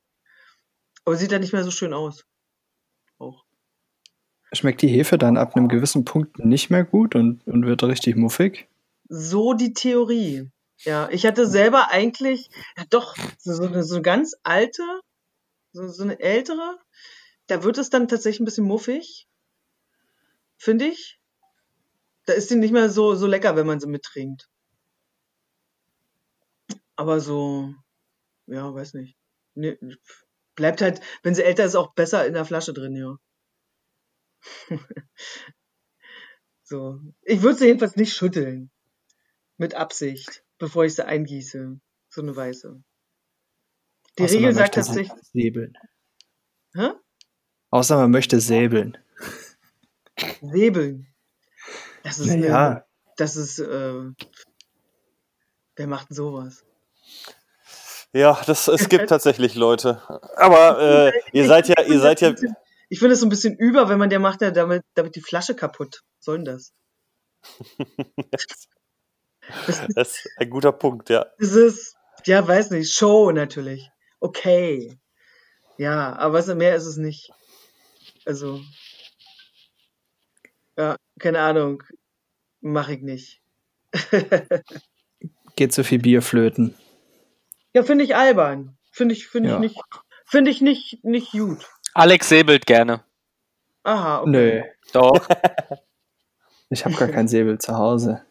Aber 1.05 1.17
sieht 1.17 1.33
ja 1.33 1.39
nicht 1.39 1.53
mehr 1.53 1.65
so 1.65 1.71
schön 1.71 1.93
aus. 1.93 2.25
Auch. 3.19 3.45
Schmeckt 4.53 4.83
die 4.83 4.89
Hefe 4.89 5.19
dann 5.19 5.37
ab 5.37 5.57
einem 5.57 5.69
gewissen 5.69 6.05
Punkt 6.05 6.39
nicht 6.39 6.71
mehr 6.71 6.85
gut 6.85 7.15
und, 7.15 7.47
und 7.47 7.67
wird 7.67 7.83
richtig 7.83 8.17
muffig? 8.17 8.69
So 9.09 9.55
die 9.55 9.73
Theorie. 9.73 10.51
Ja, 10.79 11.09
ich 11.11 11.27
hatte 11.27 11.47
selber 11.47 11.91
eigentlich, 11.91 12.49
ja 12.77 12.85
doch, 12.91 13.17
so, 13.39 13.55
so, 13.55 13.65
eine, 13.65 13.85
so 13.85 13.95
eine 13.95 14.03
ganz 14.03 14.35
alte, 14.43 14.83
so, 15.73 15.89
so 15.89 16.03
eine 16.03 16.21
ältere, 16.21 16.79
da 17.47 17.63
wird 17.63 17.79
es 17.79 17.91
dann 17.91 18.09
tatsächlich 18.09 18.41
ein 18.41 18.45
bisschen 18.45 18.67
muffig, 18.67 19.27
finde 20.57 20.87
ich. 20.87 21.19
Da 22.27 22.33
ist 22.33 22.49
sie 22.49 22.57
nicht 22.57 22.73
mehr 22.73 22.89
so, 22.91 23.15
so 23.15 23.27
lecker, 23.27 23.57
wenn 23.57 23.67
man 23.67 23.81
sie 23.81 23.87
mittrinkt. 23.87 24.49
Aber 26.97 27.21
so, 27.21 27.75
ja, 28.47 28.73
weiß 28.73 28.95
nicht. 28.95 29.17
Nee, 29.55 29.79
bleibt 30.55 30.81
halt, 30.81 31.01
wenn 31.23 31.35
sie 31.35 31.43
älter 31.43 31.65
ist, 31.65 31.75
auch 31.75 31.95
besser 31.95 32.27
in 32.27 32.35
der 32.35 32.45
Flasche 32.45 32.73
drin, 32.73 32.97
ja. 32.97 33.17
so. 36.63 37.01
Ich 37.23 37.43
würde 37.43 37.59
sie 37.59 37.67
jedenfalls 37.67 37.97
nicht 37.97 38.15
schütteln. 38.15 38.71
Mit 39.57 39.75
Absicht, 39.75 40.45
bevor 40.59 40.85
ich 40.85 40.95
sie 40.95 41.07
eingieße. 41.07 41.81
So 42.09 42.21
eine 42.21 42.35
weiße. 42.35 42.83
Die 44.19 44.23
Außer 44.23 44.35
Regel 44.35 44.55
sagt 44.55 44.75
tatsächlich. 44.75 45.11
Säbeln. 45.33 45.77
Hä? 46.75 46.91
Außer 47.71 47.97
man 47.97 48.11
möchte 48.11 48.41
säbeln. 48.41 48.99
Säbeln. 50.41 51.14
Das 52.05 52.19
ist 52.19 52.27
naja. 52.29 52.67
Eine, 52.67 52.85
das 53.17 53.35
ist, 53.35 53.59
äh, 53.59 54.13
wer 55.75 55.87
macht 55.87 56.11
denn 56.11 56.17
sowas? 56.17 56.65
Ja, 58.13 58.41
das, 58.47 58.69
es 58.69 58.89
gibt 58.91 59.09
tatsächlich 59.09 59.57
Leute. 59.57 60.03
Aber 60.37 60.81
äh, 60.81 61.13
ihr 61.33 61.47
seid 61.47 61.67
ja, 61.67 61.83
ihr 61.83 61.99
seid 61.99 62.21
ja. 62.21 62.35
Ich 62.91 62.99
finde 62.99 63.15
es 63.15 63.21
so 63.21 63.27
ein 63.27 63.31
bisschen 63.31 63.57
über, 63.57 63.89
wenn 63.89 63.99
man 63.99 64.11
der 64.11 64.21
macht 64.21 64.43
ja 64.43 64.51
damit, 64.51 64.85
damit 64.95 65.17
die 65.17 65.23
Flasche 65.23 65.57
kaputt. 65.57 66.03
Was 66.19 66.25
soll 66.25 66.37
denn 66.39 66.45
das? 66.45 66.73
Das 69.95 70.17
ist 70.17 70.29
ein 70.39 70.49
guter 70.49 70.73
Punkt, 70.73 71.11
ja. 71.11 71.27
Das 71.39 71.53
ist, 71.53 71.97
ja, 72.25 72.49
weiß 72.49 72.71
nicht, 72.71 72.95
Show 72.95 73.31
natürlich. 73.31 73.91
Okay. 74.19 74.99
Ja, 75.77 76.17
aber 76.17 76.43
mehr 76.55 76.75
ist 76.77 76.87
es 76.87 76.97
nicht. 76.97 77.31
Also, 78.25 78.63
ja, 80.79 80.97
keine 81.19 81.41
Ahnung. 81.41 81.83
Mache 82.61 82.95
ich 82.95 83.03
nicht. 83.03 83.43
Geht 85.57 85.73
so 85.73 85.83
viel 85.83 85.99
Bier 85.99 86.23
flöten. 86.23 86.75
Ja, 87.73 87.83
finde 87.83 88.05
ich 88.05 88.17
albern. 88.17 88.77
Finde 88.91 89.15
ich, 89.15 89.27
finde 89.27 89.51
ja. 89.51 89.55
ich 89.57 89.61
nicht, 89.61 89.81
finde 90.25 90.51
ich 90.51 90.61
nicht, 90.61 91.05
nicht 91.05 91.33
gut. 91.33 91.69
Alex 91.95 92.29
säbelt 92.29 92.67
gerne. 92.67 93.03
Aha, 93.83 94.23
okay. 94.23 94.31
Nö. 94.31 94.63
Doch. 94.93 95.29
ich 96.71 96.85
habe 96.85 96.95
gar 96.95 97.09
kein 97.09 97.29
Säbel 97.29 97.59
zu 97.59 97.77
Hause. 97.77 98.23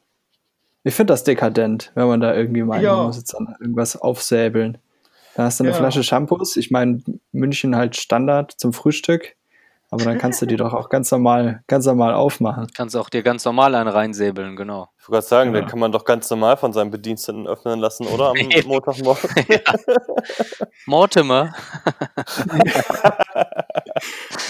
Ich 0.84 0.96
finde 0.96 1.14
das 1.14 1.24
dekadent, 1.24 1.92
wenn 1.96 2.08
man 2.08 2.20
da 2.20 2.36
irgendwie 2.36 2.64
meint, 2.64 2.84
ja. 2.84 2.96
man 2.96 3.08
muss 3.08 3.18
jetzt 3.18 3.34
dann 3.34 3.56
irgendwas 3.60 3.96
aufsäbeln. 3.96 4.80
Da 5.36 5.44
hast 5.44 5.60
du 5.60 5.64
eine 5.64 5.72
ja. 5.72 5.78
Flasche 5.78 6.04
Shampoos. 6.04 6.58
Ich 6.58 6.72
meine, 6.72 7.02
München 7.32 7.76
halt 7.76 7.96
Standard 7.96 8.52
zum 8.52 8.74
Frühstück. 8.74 9.36
Aber 9.94 10.06
dann 10.06 10.18
kannst 10.18 10.42
du 10.42 10.48
die 10.48 10.56
doch 10.56 10.74
auch 10.74 10.90
ganz 10.90 11.12
normal, 11.12 11.62
ganz 11.68 11.86
normal 11.86 12.16
aufmachen. 12.16 12.66
Kannst 12.74 12.98
auch 12.98 13.10
dir 13.10 13.22
ganz 13.22 13.46
normal 13.46 13.76
einen 13.76 13.88
reinsäbeln, 13.88 14.56
genau. 14.56 14.90
Ich 14.98 15.08
wollte 15.08 15.12
gerade 15.12 15.28
sagen, 15.28 15.54
ja. 15.54 15.62
den 15.62 15.70
kann 15.70 15.78
man 15.78 15.92
doch 15.92 16.04
ganz 16.04 16.28
normal 16.32 16.58
von 16.58 16.74
seinem 16.74 16.90
Bediensteten 16.90 17.46
öffnen 17.46 17.80
lassen, 17.80 18.08
oder? 18.08 18.32
Am 18.32 18.38
Montagmorgen. 18.66 19.30
Mortimer. 20.88 21.54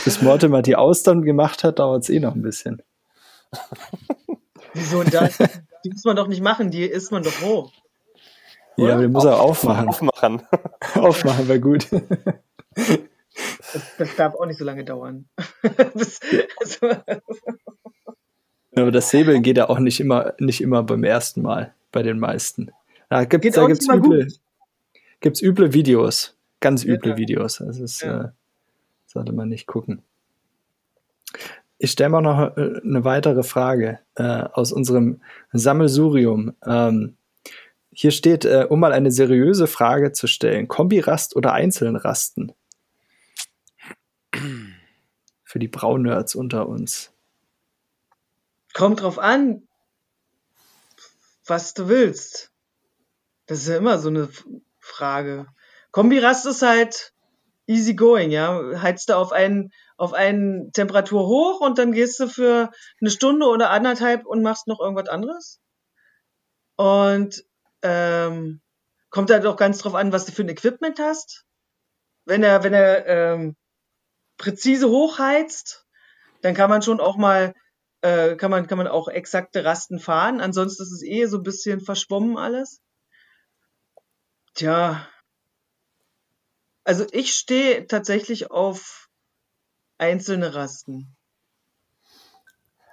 Bis 0.05 0.21
Mortimer 0.21 0.61
die 0.61 0.77
Austern 0.77 1.23
gemacht 1.23 1.65
hat, 1.65 1.79
dauert 1.79 2.03
es 2.03 2.09
eh 2.09 2.21
noch 2.21 2.35
ein 2.35 2.41
bisschen. 2.41 2.81
Wieso 4.73 5.03
das? 5.03 5.39
die 5.83 5.89
muss 5.89 6.05
man 6.05 6.15
doch 6.15 6.27
nicht 6.27 6.41
machen, 6.41 6.71
die 6.71 6.85
isst 6.85 7.11
man 7.11 7.23
doch 7.23 7.41
roh. 7.41 7.69
Ja, 8.77 8.93
aber 8.93 9.01
den 9.01 9.11
muss 9.11 9.25
er 9.25 9.41
aufmachen. 9.41 9.89
Aufmachen. 9.89 10.41
aufmachen 10.95 11.49
wäre 11.49 11.59
gut. 11.59 11.89
Das, 13.73 13.97
das, 13.97 14.15
darf 14.15 14.35
auch 14.35 14.45
nicht 14.45 14.57
so 14.57 14.65
lange 14.65 14.83
dauern. 14.85 15.25
Also, 16.59 16.89
aber 18.75 18.91
das 18.91 19.09
Säbeln 19.09 19.43
geht 19.43 19.57
ja 19.57 19.69
auch 19.69 19.79
nicht 19.79 19.99
immer, 19.99 20.33
nicht 20.39 20.61
immer 20.61 20.83
beim 20.83 21.03
ersten 21.03 21.41
Mal 21.41 21.73
bei 21.91 22.03
den 22.03 22.19
meisten. 22.19 22.71
Da 23.09 23.25
gibt 23.25 23.45
es 23.45 23.87
üble, 23.87 24.27
gibt's 25.19 25.41
üble 25.41 25.73
Videos. 25.73 26.35
Ganz 26.59 26.83
üble 26.83 27.11
ja. 27.11 27.17
Videos. 27.17 27.61
Also 27.61 27.81
das 27.81 28.01
ja. 28.01 28.21
äh, 28.21 28.29
sollte 29.05 29.33
man 29.33 29.49
nicht 29.49 29.67
gucken. 29.67 30.01
Ich 31.77 31.91
stelle 31.91 32.09
mal 32.09 32.21
noch 32.21 32.57
äh, 32.57 32.79
eine 32.83 33.03
weitere 33.03 33.43
Frage 33.43 33.99
äh, 34.15 34.23
aus 34.23 34.71
unserem 34.71 35.21
Sammelsurium. 35.51 36.53
Ähm, 36.65 37.17
hier 37.91 38.11
steht, 38.11 38.45
äh, 38.45 38.65
um 38.69 38.79
mal 38.79 38.93
eine 38.93 39.11
seriöse 39.11 39.67
Frage 39.67 40.13
zu 40.13 40.27
stellen: 40.27 40.67
Kombirast 40.67 41.35
oder 41.35 41.53
einzeln 41.53 41.95
rasten? 41.95 42.53
Für 45.43 45.59
die 45.59 45.67
Braunnerds 45.67 46.35
unter 46.35 46.67
uns. 46.67 47.11
Kommt 48.73 49.01
drauf 49.01 49.19
an, 49.19 49.67
was 51.45 51.73
du 51.73 51.87
willst. 51.87 52.51
Das 53.45 53.59
ist 53.59 53.67
ja 53.67 53.77
immer 53.77 53.99
so 53.99 54.09
eine 54.09 54.29
Frage. 54.79 55.47
Kombirast 55.91 56.45
ist 56.47 56.61
halt 56.63 57.13
easy 57.67 57.93
going, 57.93 58.31
ja. 58.31 58.81
Heizt 58.81 59.09
du 59.09 59.17
auf 59.17 59.31
einen, 59.31 59.71
auf 59.97 60.13
einen 60.13 60.71
Temperatur 60.71 61.27
hoch 61.27 61.61
und 61.61 61.77
dann 61.77 61.91
gehst 61.91 62.19
du 62.19 62.27
für 62.27 62.71
eine 62.99 63.09
Stunde 63.11 63.45
oder 63.45 63.69
anderthalb 63.69 64.25
und 64.25 64.41
machst 64.41 64.67
noch 64.67 64.79
irgendwas 64.79 65.09
anderes. 65.09 65.59
Und 66.75 67.43
ähm, 67.83 68.61
kommt 69.09 69.29
halt 69.29 69.45
auch 69.45 69.57
ganz 69.57 69.77
drauf 69.77 69.93
an, 69.93 70.11
was 70.11 70.25
du 70.25 70.31
für 70.31 70.41
ein 70.41 70.49
Equipment 70.49 70.99
hast. 70.99 71.45
Wenn 72.25 72.41
er, 72.41 72.63
wenn 72.63 72.73
er 72.73 73.05
ähm, 73.05 73.55
präzise 74.43 74.89
hochheizt, 74.89 75.85
dann 76.41 76.53
kann 76.53 76.69
man 76.69 76.81
schon 76.81 76.99
auch 76.99 77.15
mal, 77.15 77.53
äh, 78.01 78.35
kann 78.35 78.51
man, 78.51 78.67
kann 78.67 78.77
man 78.77 78.87
auch 78.87 79.07
exakte 79.07 79.63
Rasten 79.63 79.99
fahren. 79.99 80.41
Ansonsten 80.41 80.83
ist 80.83 80.91
es 80.91 81.03
eh 81.03 81.25
so 81.27 81.37
ein 81.37 81.43
bisschen 81.43 81.79
verschwommen 81.79 82.37
alles. 82.37 82.81
Tja. 84.53 85.07
Also 86.83 87.05
ich 87.11 87.33
stehe 87.33 87.87
tatsächlich 87.87 88.51
auf 88.51 89.07
einzelne 89.97 90.53
Rasten. 90.53 91.15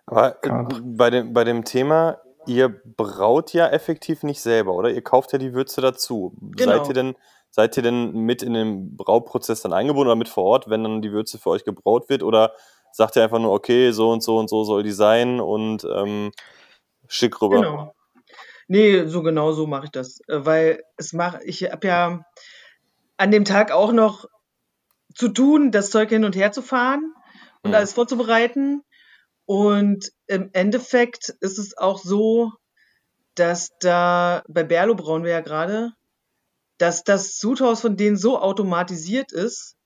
Aber 0.07 0.43
äh, 0.45 0.81
bei, 0.83 1.11
dem, 1.11 1.33
bei 1.33 1.43
dem 1.43 1.65
Thema, 1.65 2.21
ihr 2.47 2.69
braut 2.69 3.53
ja 3.53 3.69
effektiv 3.69 4.23
nicht 4.23 4.41
selber, 4.41 4.75
oder? 4.75 4.91
Ihr 4.91 5.03
kauft 5.03 5.33
ja 5.33 5.39
die 5.41 5.53
Würze 5.53 5.81
dazu. 5.81 6.37
Genau. 6.41 6.79
Seid 6.79 6.89
ihr 6.89 6.95
denn 6.95 7.17
Seid 7.51 7.77
ihr 7.77 7.83
denn 7.83 8.13
mit 8.13 8.43
in 8.43 8.55
den 8.55 8.97
Brauprozess 8.97 9.63
dann 9.63 9.73
eingebunden 9.73 10.09
oder 10.09 10.17
mit 10.17 10.29
vor 10.29 10.45
Ort, 10.45 10.71
wenn 10.71 10.85
dann 10.85 11.03
die 11.03 11.13
Würze 11.13 11.39
für 11.39 11.51
euch 11.51 11.65
gebraut 11.65 12.09
wird? 12.09 12.23
Oder 12.23 12.53
sagt 12.93 13.17
ihr 13.17 13.25
einfach 13.25 13.41
nur, 13.41 13.53
okay, 13.53 13.91
so 13.91 14.11
und 14.11 14.23
so 14.23 14.39
und 14.39 14.49
so 14.49 14.65
soll 14.65 14.83
die 14.83 14.93
sein 14.93 15.41
und 15.41 15.85
ähm, 15.85 16.31
schick 17.09 17.41
rüber? 17.43 17.57
Genau. 17.57 17.95
Nee, 18.69 19.07
so 19.07 19.23
genau 19.23 19.51
so 19.51 19.67
mache 19.67 19.87
ich 19.87 19.91
das. 19.91 20.21
Äh, 20.29 20.47
weil 20.47 20.85
es 20.97 21.13
macht, 21.13 21.41
ich 21.45 21.65
habe 21.65 21.87
ja 21.87 22.25
an 23.17 23.31
dem 23.33 23.45
Tag 23.45 23.73
auch 23.73 23.93
noch 23.93 24.27
zu 25.15 25.29
tun, 25.29 25.73
das 25.73 25.91
Zeug 25.91 26.09
hin 26.09 26.25
und 26.25 26.37
her 26.37 26.53
zu 26.53 26.63
fahren 26.63 27.13
und 27.63 27.71
mhm. 27.71 27.75
alles 27.75 27.95
vorzubereiten. 27.95 28.83
Und 29.45 30.13
im 30.29 30.51
Endeffekt 30.53 31.31
ist 31.41 31.59
es 31.59 31.77
auch 31.77 31.99
so, 31.99 32.53
dass 33.35 33.71
da 33.81 34.45
bei 34.49 34.63
Berlo 34.63 34.95
brauen 34.95 35.25
wir 35.25 35.33
ja 35.33 35.41
gerade, 35.41 35.93
dass 36.81 37.05
das 37.05 37.39
Sudhaus 37.39 37.83
von 37.83 37.99
denen 37.99 38.17
so 38.17 38.39
automatisiert 38.39 39.33
ist, 39.33 39.77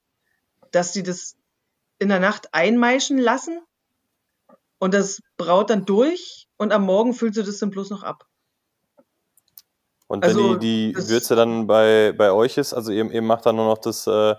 dass 0.70 0.92
sie 0.92 1.02
das 1.02 1.34
in 1.98 2.08
der 2.08 2.20
Nacht 2.20 2.54
einmeischen 2.54 3.18
lassen 3.18 3.60
und 4.78 4.94
das 4.94 5.20
braut 5.36 5.70
dann 5.70 5.86
durch 5.86 6.46
und 6.56 6.72
am 6.72 6.84
Morgen 6.84 7.12
füllt 7.12 7.34
sie 7.34 7.42
das 7.42 7.58
dann 7.58 7.70
bloß 7.70 7.90
noch 7.90 8.04
ab. 8.04 8.26
Und 10.06 10.22
wenn 10.22 10.30
also, 10.30 10.54
die, 10.54 10.92
die 10.92 11.08
Würze 11.08 11.34
dann 11.34 11.66
bei, 11.66 12.14
bei 12.16 12.30
euch 12.30 12.58
ist, 12.58 12.72
also 12.72 12.92
ihr, 12.92 13.10
ihr 13.10 13.22
macht 13.22 13.44
dann 13.46 13.56
nur 13.56 13.66
noch 13.66 13.78
das 13.78 14.06
äh, 14.06 14.36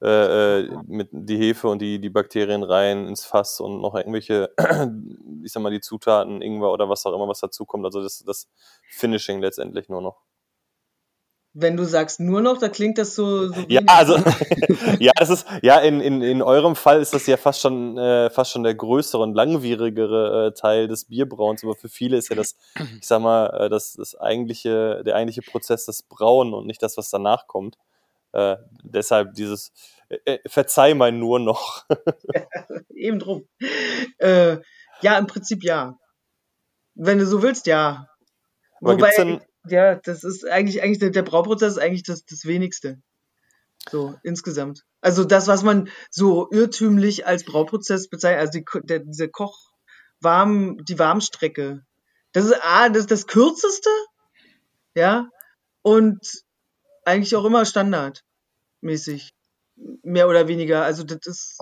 äh, 0.00 0.60
äh, 0.60 0.70
mit 0.86 1.10
die 1.12 1.36
Hefe 1.36 1.68
und 1.68 1.82
die, 1.82 2.00
die 2.00 2.10
Bakterien 2.10 2.62
rein 2.62 3.06
ins 3.06 3.26
Fass 3.26 3.60
und 3.60 3.82
noch 3.82 3.94
irgendwelche, 3.94 4.54
ich 5.44 5.52
sag 5.52 5.62
mal, 5.62 5.70
die 5.70 5.80
Zutaten, 5.80 6.40
Ingwer 6.40 6.72
oder 6.72 6.88
was 6.88 7.04
auch 7.04 7.14
immer, 7.14 7.28
was 7.28 7.40
dazukommt. 7.40 7.84
Also 7.84 8.02
das, 8.02 8.24
das 8.24 8.48
Finishing 8.88 9.40
letztendlich 9.40 9.90
nur 9.90 10.00
noch. 10.00 10.22
Wenn 11.56 11.76
du 11.76 11.84
sagst 11.84 12.18
nur 12.18 12.40
noch, 12.40 12.58
da 12.58 12.68
klingt 12.68 12.98
das 12.98 13.14
so. 13.14 13.46
so 13.46 13.60
ja, 13.68 13.80
also 13.86 14.16
ja, 14.98 15.12
das 15.16 15.30
ist 15.30 15.46
ja 15.62 15.78
in, 15.78 16.00
in, 16.00 16.20
in 16.20 16.42
eurem 16.42 16.74
Fall 16.74 17.00
ist 17.00 17.14
das 17.14 17.28
ja 17.28 17.36
fast 17.36 17.60
schon 17.60 17.96
äh, 17.96 18.28
fast 18.28 18.50
schon 18.50 18.64
der 18.64 18.74
größere 18.74 19.22
und 19.22 19.34
langwierigere 19.34 20.48
äh, 20.48 20.52
Teil 20.52 20.88
des 20.88 21.04
Bierbrauens, 21.04 21.62
aber 21.62 21.76
für 21.76 21.88
viele 21.88 22.16
ist 22.16 22.28
ja 22.28 22.34
das, 22.34 22.56
ich 22.98 23.06
sag 23.06 23.22
mal, 23.22 23.46
äh, 23.46 23.68
das, 23.68 23.92
das 23.92 24.16
eigentliche 24.16 25.04
der 25.04 25.14
eigentliche 25.14 25.42
Prozess 25.42 25.86
das 25.86 26.02
Brauen 26.02 26.52
und 26.54 26.66
nicht 26.66 26.82
das, 26.82 26.96
was 26.96 27.08
danach 27.10 27.46
kommt. 27.46 27.78
Äh, 28.32 28.56
deshalb 28.82 29.34
dieses 29.34 29.72
äh, 30.08 30.18
äh 30.24 30.38
Verzeih 30.48 30.94
mal 30.94 31.12
nur 31.12 31.38
noch. 31.38 31.86
Eben 32.92 33.20
drum. 33.20 33.48
Ja, 34.20 35.18
im 35.18 35.26
Prinzip 35.26 35.62
ja. 35.62 35.98
Wenn 36.94 37.18
du 37.18 37.26
so 37.26 37.42
willst, 37.42 37.66
ja. 37.66 38.08
Aber 38.80 38.94
Wobei, 38.94 39.40
ja, 39.66 39.94
das 39.96 40.24
ist 40.24 40.46
eigentlich, 40.46 40.82
eigentlich 40.82 40.98
der, 40.98 41.10
der 41.10 41.22
Brauprozess 41.22 41.74
ist 41.74 41.78
eigentlich 41.78 42.02
das, 42.02 42.24
das 42.24 42.44
wenigste. 42.44 42.98
So, 43.90 44.14
insgesamt. 44.22 44.84
Also 45.00 45.24
das, 45.24 45.46
was 45.46 45.62
man 45.62 45.88
so 46.10 46.48
irrtümlich 46.50 47.26
als 47.26 47.44
Brauprozess 47.44 48.08
bezeichnet, 48.08 48.40
also 48.40 48.58
die, 48.58 48.86
der, 48.86 49.00
diese 49.00 49.28
Koch, 49.28 49.70
warm, 50.20 50.82
die 50.84 50.98
Warmstrecke. 50.98 51.84
Das 52.32 52.46
ist 52.46 52.56
ah, 52.62 52.88
das, 52.88 53.00
ist 53.00 53.10
das 53.10 53.26
kürzeste, 53.26 53.90
ja, 54.94 55.28
und 55.82 56.44
eigentlich 57.04 57.36
auch 57.36 57.44
immer 57.44 57.64
standardmäßig. 57.64 59.34
Mehr 60.02 60.28
oder 60.28 60.46
weniger. 60.46 60.84
Also 60.84 61.02
das 61.02 61.26
ist 61.26 61.58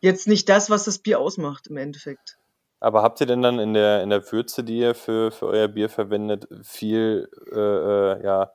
jetzt 0.00 0.26
nicht 0.26 0.48
das, 0.48 0.70
was 0.70 0.84
das 0.84 0.98
Bier 0.98 1.20
ausmacht 1.20 1.66
im 1.66 1.76
Endeffekt. 1.76 2.38
Aber 2.80 3.02
habt 3.02 3.20
ihr 3.20 3.26
denn 3.26 3.42
dann 3.42 3.58
in 3.58 3.74
der, 3.74 4.02
in 4.02 4.08
der 4.10 4.32
Würze, 4.32 4.64
die 4.64 4.78
ihr 4.78 4.94
für, 4.94 5.30
für 5.30 5.46
euer 5.46 5.68
Bier 5.68 5.90
verwendet, 5.90 6.48
viel, 6.62 7.28
äh, 7.52 7.58
äh, 7.58 8.24
ja, 8.24 8.52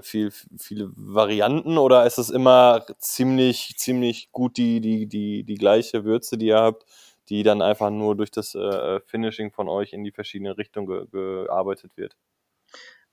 viel, 0.00 0.30
viele 0.30 0.90
Varianten 0.94 1.76
oder 1.78 2.06
ist 2.06 2.18
es 2.18 2.30
immer 2.30 2.86
ziemlich, 2.98 3.74
ziemlich 3.76 4.30
gut 4.30 4.56
die, 4.56 4.80
die, 4.80 5.06
die, 5.06 5.42
die 5.44 5.54
gleiche 5.56 6.04
Würze, 6.04 6.38
die 6.38 6.46
ihr 6.46 6.58
habt, 6.58 6.84
die 7.28 7.42
dann 7.42 7.60
einfach 7.60 7.90
nur 7.90 8.16
durch 8.16 8.30
das 8.30 8.54
äh, 8.54 9.00
Finishing 9.00 9.50
von 9.50 9.68
euch 9.68 9.92
in 9.92 10.04
die 10.04 10.12
verschiedenen 10.12 10.52
Richtungen 10.52 10.86
ge 10.86 11.06
gearbeitet 11.10 11.96
wird? 11.96 12.16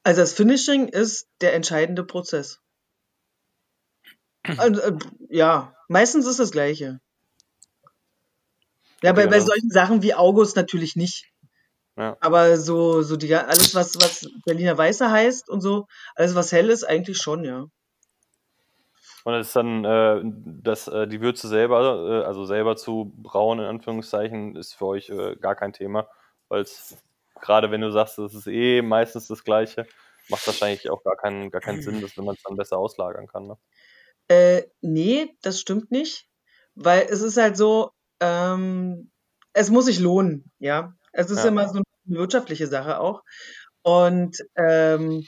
Also 0.03 0.21
das 0.21 0.33
Finishing 0.33 0.87
ist 0.87 1.29
der 1.41 1.53
entscheidende 1.55 2.03
Prozess. 2.03 2.59
Also, 4.57 4.81
äh, 4.81 4.97
ja, 5.29 5.73
meistens 5.87 6.27
ist 6.27 6.39
das 6.39 6.51
gleiche. 6.51 6.99
Ja, 9.03 9.11
bei, 9.11 9.27
bei 9.27 9.39
solchen 9.39 9.69
Sachen 9.69 10.01
wie 10.01 10.13
August 10.13 10.55
natürlich 10.55 10.95
nicht. 10.95 11.25
Ja. 11.97 12.17
Aber 12.21 12.57
so, 12.57 13.01
so 13.01 13.17
die, 13.17 13.35
alles, 13.35 13.75
was, 13.75 13.95
was 13.97 14.27
Berliner 14.45 14.77
Weiße 14.77 15.11
heißt 15.11 15.49
und 15.49 15.61
so, 15.61 15.85
alles, 16.15 16.35
was 16.35 16.51
hell 16.51 16.69
ist, 16.69 16.83
eigentlich 16.83 17.17
schon, 17.17 17.43
ja. 17.43 17.67
Und 19.25 19.33
das 19.33 19.47
ist 19.47 19.55
dann, 19.55 19.85
äh, 19.85 20.21
das, 20.23 20.87
äh, 20.87 21.07
die 21.07 21.21
Würze 21.21 21.47
selber, 21.47 22.21
äh, 22.23 22.25
also 22.25 22.45
selber 22.45 22.75
zu 22.75 23.13
brauen, 23.15 23.59
in 23.59 23.65
Anführungszeichen, 23.65 24.55
ist 24.55 24.73
für 24.73 24.87
euch 24.87 25.09
äh, 25.09 25.35
gar 25.35 25.55
kein 25.55 25.73
Thema, 25.73 26.07
weil 26.49 26.61
es, 26.61 26.97
gerade 27.39 27.71
wenn 27.71 27.81
du 27.81 27.91
sagst, 27.91 28.17
das 28.17 28.33
ist 28.33 28.47
eh 28.47 28.81
meistens 28.81 29.27
das 29.27 29.43
Gleiche, 29.43 29.85
macht 30.29 30.47
wahrscheinlich 30.47 30.89
auch 30.89 31.03
gar 31.03 31.15
keinen, 31.15 31.51
gar 31.51 31.61
keinen 31.61 31.81
Sinn, 31.81 32.01
dass 32.01 32.15
man 32.17 32.35
es 32.35 32.43
dann 32.43 32.57
besser 32.57 32.77
auslagern 32.77 33.27
kann. 33.27 33.47
Ne? 33.47 33.57
Äh, 34.29 34.63
nee, 34.81 35.35
das 35.41 35.59
stimmt 35.59 35.91
nicht, 35.91 36.27
weil 36.75 37.07
es 37.09 37.21
ist 37.21 37.37
halt 37.37 37.55
so, 37.55 37.91
ähm, 38.23 39.11
es 39.53 39.69
muss 39.69 39.85
sich 39.85 39.99
lohnen, 39.99 40.51
ja. 40.59 40.93
Es 41.11 41.29
ist 41.29 41.43
ja. 41.43 41.49
immer 41.49 41.67
so 41.67 41.75
eine 41.75 41.83
wirtschaftliche 42.17 42.67
Sache 42.67 42.99
auch. 42.99 43.21
Und 43.83 44.37
ähm, 44.55 45.25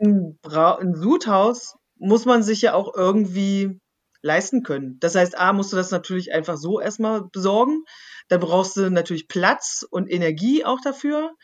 ein, 0.00 0.38
ein 0.44 0.94
Sudhaus 0.94 1.76
muss 1.96 2.26
man 2.26 2.42
sich 2.42 2.60
ja 2.60 2.74
auch 2.74 2.94
irgendwie 2.94 3.80
leisten 4.20 4.62
können. 4.62 4.98
Das 5.00 5.14
heißt, 5.14 5.38
A, 5.38 5.52
musst 5.52 5.72
du 5.72 5.76
das 5.76 5.90
natürlich 5.90 6.32
einfach 6.32 6.56
so 6.56 6.80
erstmal 6.80 7.24
besorgen. 7.32 7.84
Dann 8.28 8.40
brauchst 8.40 8.76
du 8.76 8.90
natürlich 8.90 9.28
Platz 9.28 9.86
und 9.88 10.10
Energie 10.10 10.64
auch 10.64 10.80
dafür. 10.82 11.34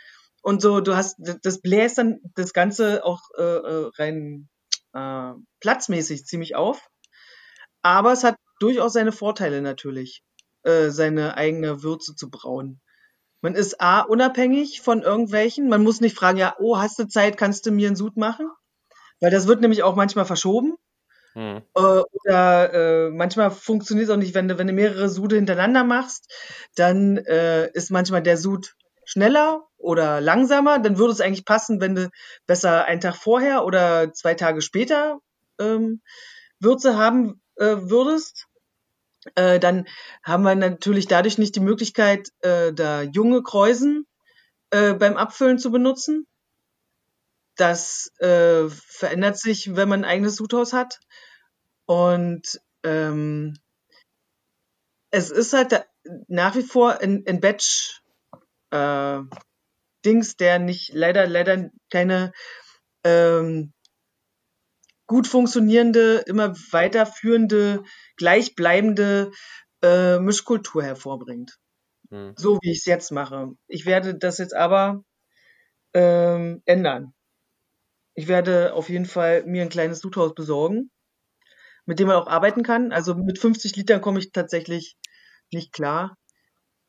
Und 0.43 0.61
so, 0.61 0.81
du 0.81 0.97
hast, 0.97 1.17
das 1.43 1.61
bläst 1.61 1.99
dann 1.99 2.19
das 2.35 2.53
Ganze 2.53 3.05
auch 3.05 3.21
äh, 3.39 3.43
äh 3.43 3.91
rein 3.99 4.49
äh, 4.93 5.33
platzmäßig 5.61 6.25
ziemlich 6.25 6.57
auf. 6.57 6.89
Aber 7.83 8.13
es 8.13 8.25
hat 8.25 8.37
durchaus 8.61 8.93
seine 8.93 9.13
Vorteile 9.13 9.63
natürlich, 9.63 10.23
äh, 10.63 10.91
seine 10.91 11.37
eigene 11.37 11.83
Würze 11.83 12.15
zu 12.15 12.31
brauen. 12.31 12.81
Man 13.41 13.55
ist 13.55 13.81
A, 13.81 14.01
unabhängig 14.01 14.83
von 14.83 15.03
irgendwelchen. 15.03 15.69
Man 15.69 15.83
muss 15.83 16.01
nicht 16.01 16.17
fragen, 16.17 16.39
ja, 16.39 16.55
oh, 16.59 16.79
hast 16.79 16.99
du 16.99 17.09
Zeit, 17.09 17.37
kannst 17.37 17.67
du 17.67 17.71
mir 17.71 17.89
einen 17.89 17.97
Sud 17.97 18.17
machen? 18.17 18.51
Weil 19.21 19.31
das 19.31 19.47
wird 19.47 19.61
nämlich 19.61 19.83
auch 19.83 19.97
manchmal 19.97 20.27
verschoben. 20.27 20.77
Mhm. 21.35 21.63
Äh, 21.75 22.03
oder 22.25 22.75
äh, 22.75 23.11
manchmal 23.11 23.51
funktioniert 23.51 24.09
es 24.09 24.15
auch 24.15 24.19
nicht, 24.19 24.35
wenn 24.35 24.49
du, 24.49 24.59
wenn 24.59 24.67
du 24.67 24.73
mehrere 24.73 25.09
Sude 25.09 25.37
hintereinander 25.37 25.85
machst, 25.85 26.31
dann 26.75 27.17
äh, 27.19 27.71
ist 27.73 27.91
manchmal 27.91 28.23
der 28.23 28.37
Sud 28.37 28.75
schneller 29.05 29.67
oder 29.79 30.21
langsamer. 30.21 30.79
Dann 30.79 30.99
würde 30.99 31.13
es 31.13 31.21
eigentlich 31.21 31.45
passen, 31.45 31.81
wenn 31.81 31.95
du 31.95 32.11
besser 32.47 32.85
einen 32.85 33.01
Tag 33.01 33.17
vorher 33.17 33.65
oder 33.65 34.13
zwei 34.13 34.35
Tage 34.35 34.61
später 34.61 35.21
ähm, 35.59 36.03
Würze 36.59 36.97
haben 36.97 37.41
äh, 37.57 37.77
würdest. 37.79 38.47
Äh, 39.35 39.59
dann 39.61 39.87
haben 40.23 40.43
wir 40.45 40.55
natürlich 40.55 41.07
dadurch 41.07 41.39
nicht 41.39 41.55
die 41.57 41.61
Möglichkeit, 41.61 42.29
äh, 42.41 42.73
da 42.73 43.03
junge 43.03 43.43
Kreusen 43.43 44.07
äh, 44.71 44.95
beim 44.95 45.17
Abfüllen 45.17 45.59
zu 45.59 45.71
benutzen. 45.71 46.27
Das 47.57 48.11
äh, 48.19 48.69
verändert 48.69 49.39
sich, 49.39 49.77
wenn 49.77 49.89
man 49.89 50.05
ein 50.05 50.11
eigenes 50.11 50.37
Sudhaus 50.37 50.73
hat. 50.73 51.01
Und 51.87 52.61
ähm, 52.85 53.59
es 55.11 55.31
ist 55.31 55.53
halt 55.53 55.85
nach 56.29 56.55
wie 56.55 56.63
vor 56.63 57.01
ein, 57.01 57.25
ein 57.27 57.41
Batch 57.41 58.01
äh, 58.71 59.21
Dings, 60.05 60.37
der 60.37 60.59
nicht 60.59 60.93
leider 60.95 61.27
leider 61.27 61.71
keine 61.91 62.33
ähm, 63.05 63.73
gut 65.07 65.27
funktionierende, 65.27 66.23
immer 66.27 66.55
weiterführende, 66.71 67.83
gleichbleibende 68.21 69.31
äh, 69.83 70.19
Mischkultur 70.19 70.83
hervorbringt. 70.83 71.57
Hm. 72.11 72.35
So 72.37 72.59
wie 72.61 72.71
ich 72.71 72.81
es 72.81 72.85
jetzt 72.85 73.13
mache. 73.13 73.53
Ich 73.67 73.87
werde 73.87 74.15
das 74.15 74.37
jetzt 74.37 74.55
aber 74.55 75.03
ähm, 75.95 76.61
ändern. 76.67 77.15
Ich 78.15 78.29
werde 78.29 78.75
auf 78.75 78.91
jeden 78.91 79.07
Fall 79.07 79.45
mir 79.45 79.63
ein 79.63 79.71
kleines 79.71 80.01
Sudhaus 80.01 80.35
besorgen, 80.35 80.91
mit 81.87 81.99
dem 81.99 82.09
man 82.09 82.17
auch 82.17 82.27
arbeiten 82.27 82.63
kann. 82.63 82.93
Also 82.93 83.15
mit 83.15 83.39
50 83.39 83.75
Litern 83.77 84.03
komme 84.03 84.19
ich 84.19 84.33
tatsächlich 84.33 84.99
nicht 85.51 85.73
klar. 85.73 86.19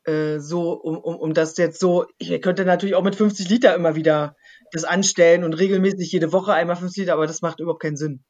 Äh, 0.03 0.39
so, 0.39 0.73
um, 0.73 0.97
um, 0.97 1.15
um 1.15 1.33
das 1.33 1.55
jetzt 1.55 1.79
so, 1.79 2.07
ich 2.17 2.41
könnte 2.41 2.65
natürlich 2.65 2.95
auch 2.95 3.03
mit 3.03 3.15
50 3.15 3.47
Liter 3.47 3.73
immer 3.73 3.95
wieder 3.95 4.35
das 4.73 4.83
anstellen 4.83 5.45
und 5.45 5.53
regelmäßig 5.53 6.11
jede 6.11 6.33
Woche 6.33 6.53
einmal 6.53 6.75
50 6.75 7.03
Liter, 7.03 7.13
aber 7.13 7.27
das 7.27 7.41
macht 7.41 7.61
überhaupt 7.61 7.81
keinen 7.81 7.95
Sinn. 7.95 8.25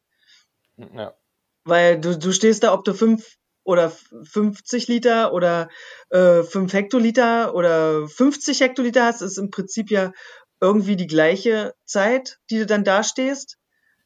Ja. 0.77 1.15
Weil 1.64 1.99
du, 1.99 2.18
du 2.18 2.32
stehst 2.32 2.64
da, 2.64 2.74
ob 2.74 2.84
du 2.86 2.93
5 2.93 3.38
oder 3.64 3.91
50 3.91 4.88
Liter 4.88 5.34
oder 5.34 5.70
äh, 6.09 6.43
5 6.43 6.74
Hektoliter 6.74 7.53
oder 7.53 8.07
50 8.07 8.59
Hektoliter 8.59 9.05
hast, 9.05 9.22
ist 9.22 9.38
im 9.38 9.51
Prinzip 9.51 9.91
ja 9.91 10.12
irgendwie 10.59 10.95
die 10.95 11.07
gleiche 11.07 11.74
Zeit, 11.86 12.39
die 12.49 12.59
du 12.59 12.66
dann 12.66 12.84
da 12.84 13.03
stehst. 13.03 13.57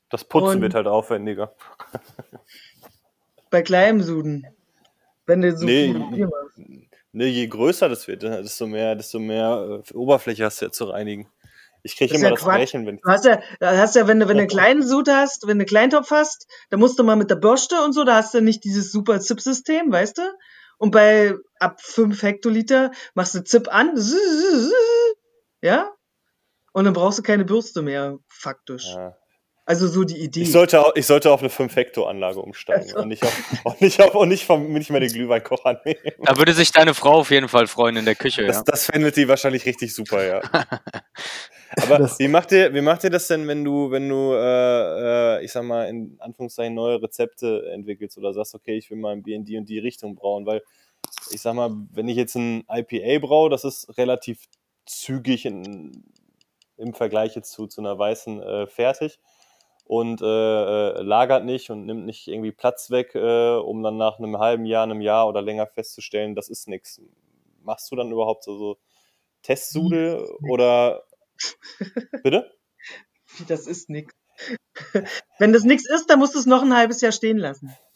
Das 0.09 0.23
Putzen 0.23 0.57
und 0.57 0.61
wird 0.61 0.75
halt 0.75 0.87
aufwendiger. 0.87 1.53
bei 3.49 3.61
kleinem 3.61 4.01
Suden. 4.01 4.45
Wenn 5.25 5.41
du 5.41 5.55
so 5.55 5.65
nee, 5.65 5.93
viel 5.93 6.27
machst. 6.27 6.59
Nee, 7.11 7.27
je 7.27 7.47
größer 7.47 7.87
das 7.87 8.07
wird, 8.09 8.23
desto 8.23 8.67
mehr, 8.67 8.95
desto 8.95 9.19
mehr 9.19 9.81
äh, 9.89 9.93
Oberfläche 9.93 10.43
hast 10.43 10.61
du 10.61 10.65
ja 10.65 10.71
zu 10.71 10.85
reinigen. 10.85 11.27
Ich 11.85 11.97
kriege 11.97 12.15
immer 12.15 12.23
ja 12.23 12.29
das 12.31 12.39
Quatsch. 12.41 12.57
Brechen, 12.57 12.87
wenn 12.87 12.97
du 12.97 13.03
hast 13.07 13.25
ja, 13.25 13.39
hast 13.61 13.95
ja, 13.95 14.07
wenn 14.07 14.19
du, 14.19 14.27
wenn 14.27 14.37
du 14.37 14.41
einen 14.41 14.49
kleinen 14.49 14.81
Sud 14.81 15.07
hast, 15.07 15.43
wenn 15.43 15.59
du 15.59 15.61
einen 15.61 15.67
Kleintopf 15.67 16.09
hast, 16.09 16.47
dann 16.71 16.79
musst 16.79 16.97
du 16.97 17.03
mal 17.03 17.15
mit 17.15 17.29
der 17.29 17.35
Bürste 17.35 17.79
und 17.83 17.93
so, 17.93 18.03
da 18.03 18.15
hast 18.15 18.33
du 18.33 18.41
nicht 18.41 18.63
dieses 18.63 18.91
super 18.91 19.19
Zip-System, 19.19 19.91
weißt 19.91 20.17
du? 20.17 20.23
Und 20.79 20.89
bei 20.89 21.35
ab 21.59 21.79
5 21.79 22.23
Hektoliter 22.23 22.89
machst 23.13 23.35
du 23.35 23.43
Zip 23.43 23.71
an, 23.71 23.93
ja? 25.61 25.91
Und 26.73 26.85
dann 26.85 26.93
brauchst 26.95 27.19
du 27.19 27.23
keine 27.23 27.45
Bürste 27.45 27.83
mehr, 27.83 28.17
faktisch. 28.27 28.87
Ja. 28.95 29.15
Also 29.67 29.87
so 29.87 30.03
die 30.03 30.17
Idee. 30.17 30.43
Ich 30.43 30.51
sollte, 30.51 30.79
auch, 30.79 30.95
ich 30.95 31.07
sollte 31.07 31.31
auf 31.31 31.39
eine 31.39 31.49
5-Hektar-Anlage 31.49 32.39
umsteigen 32.39 32.83
also. 32.83 32.99
und 32.99 33.07
nicht, 33.07 33.23
auf, 33.23 33.33
und 33.63 33.81
nicht, 33.81 33.99
auf, 33.99 34.13
und 34.13 34.29
nicht, 34.29 34.45
vom, 34.45 34.71
nicht 34.71 34.91
mehr 34.91 34.99
den 34.99 35.11
Glühweinkocher 35.11 35.81
nehmen. 35.83 35.99
Da 36.19 36.37
würde 36.37 36.53
sich 36.53 36.71
deine 36.71 36.93
Frau 36.93 37.13
auf 37.13 37.31
jeden 37.31 37.47
Fall 37.47 37.65
freuen 37.65 37.97
in 37.97 38.05
der 38.05 38.13
Küche. 38.13 38.45
Das, 38.45 38.57
ja. 38.57 38.63
das 38.63 38.85
findet 38.85 39.17
die 39.17 39.27
wahrscheinlich 39.27 39.65
richtig 39.65 39.95
super, 39.95 40.23
ja. 40.23 40.41
Aber 41.77 42.07
wie 42.19 42.27
macht, 42.27 42.51
ihr, 42.51 42.73
wie 42.75 42.81
macht 42.81 43.03
ihr 43.03 43.09
das 43.09 43.27
denn, 43.27 43.47
wenn 43.47 43.63
du, 43.63 43.89
wenn 43.89 44.07
du, 44.07 44.33
äh, 44.33 45.37
äh, 45.39 45.43
ich 45.43 45.51
sag 45.51 45.63
mal, 45.63 45.89
in 45.89 46.15
Anführungszeichen 46.19 46.75
neue 46.75 47.01
Rezepte 47.01 47.67
entwickelst 47.73 48.19
oder 48.19 48.33
sagst, 48.33 48.53
okay, 48.53 48.77
ich 48.77 48.91
will 48.91 48.99
mal 48.99 49.13
ein 49.13 49.23
Bier 49.23 49.35
in 49.35 49.45
die 49.45 49.57
und 49.57 49.67
die 49.67 49.79
Richtung 49.79 50.15
brauen? 50.15 50.45
Weil, 50.45 50.61
ich 51.31 51.41
sag 51.41 51.55
mal, 51.55 51.71
wenn 51.91 52.07
ich 52.07 52.17
jetzt 52.17 52.35
ein 52.35 52.65
IPA 52.69 53.25
braue, 53.25 53.49
das 53.49 53.63
ist 53.63 53.97
relativ 53.97 54.45
zügig 54.85 55.45
in, 55.47 56.03
im 56.77 56.93
Vergleich 56.93 57.35
jetzt 57.35 57.51
zu, 57.51 57.65
zu 57.65 57.81
einer 57.81 57.97
weißen 57.97 58.43
äh, 58.43 58.67
fertig 58.67 59.19
und 59.85 60.21
äh, 60.21 60.25
äh, 60.25 61.01
lagert 61.03 61.45
nicht 61.45 61.69
und 61.69 61.85
nimmt 61.85 62.05
nicht 62.05 62.27
irgendwie 62.27 62.51
Platz 62.51 62.89
weg, 62.89 63.13
äh, 63.15 63.55
um 63.55 63.83
dann 63.83 63.97
nach 63.97 64.17
einem 64.17 64.39
halben 64.39 64.65
Jahr, 64.65 64.83
einem 64.83 65.01
Jahr 65.01 65.27
oder 65.27 65.41
länger 65.41 65.67
festzustellen, 65.67 66.35
das 66.35 66.49
ist 66.49 66.67
nichts. 66.67 67.01
Machst 67.63 67.91
du 67.91 67.95
dann 67.95 68.11
überhaupt 68.11 68.43
so, 68.43 68.57
so 68.57 68.77
Testsudel 69.43 70.27
oder 70.49 71.03
bitte? 72.23 72.51
Das 73.47 73.67
ist 73.67 73.89
nichts. 73.89 74.15
Wenn 75.39 75.53
das 75.53 75.63
nichts 75.63 75.87
ist, 75.89 76.09
dann 76.09 76.19
musst 76.19 76.35
du 76.35 76.39
es 76.39 76.45
noch 76.45 76.63
ein 76.63 76.75
halbes 76.75 76.99
Jahr 77.01 77.11
stehen 77.11 77.37
lassen. 77.37 77.71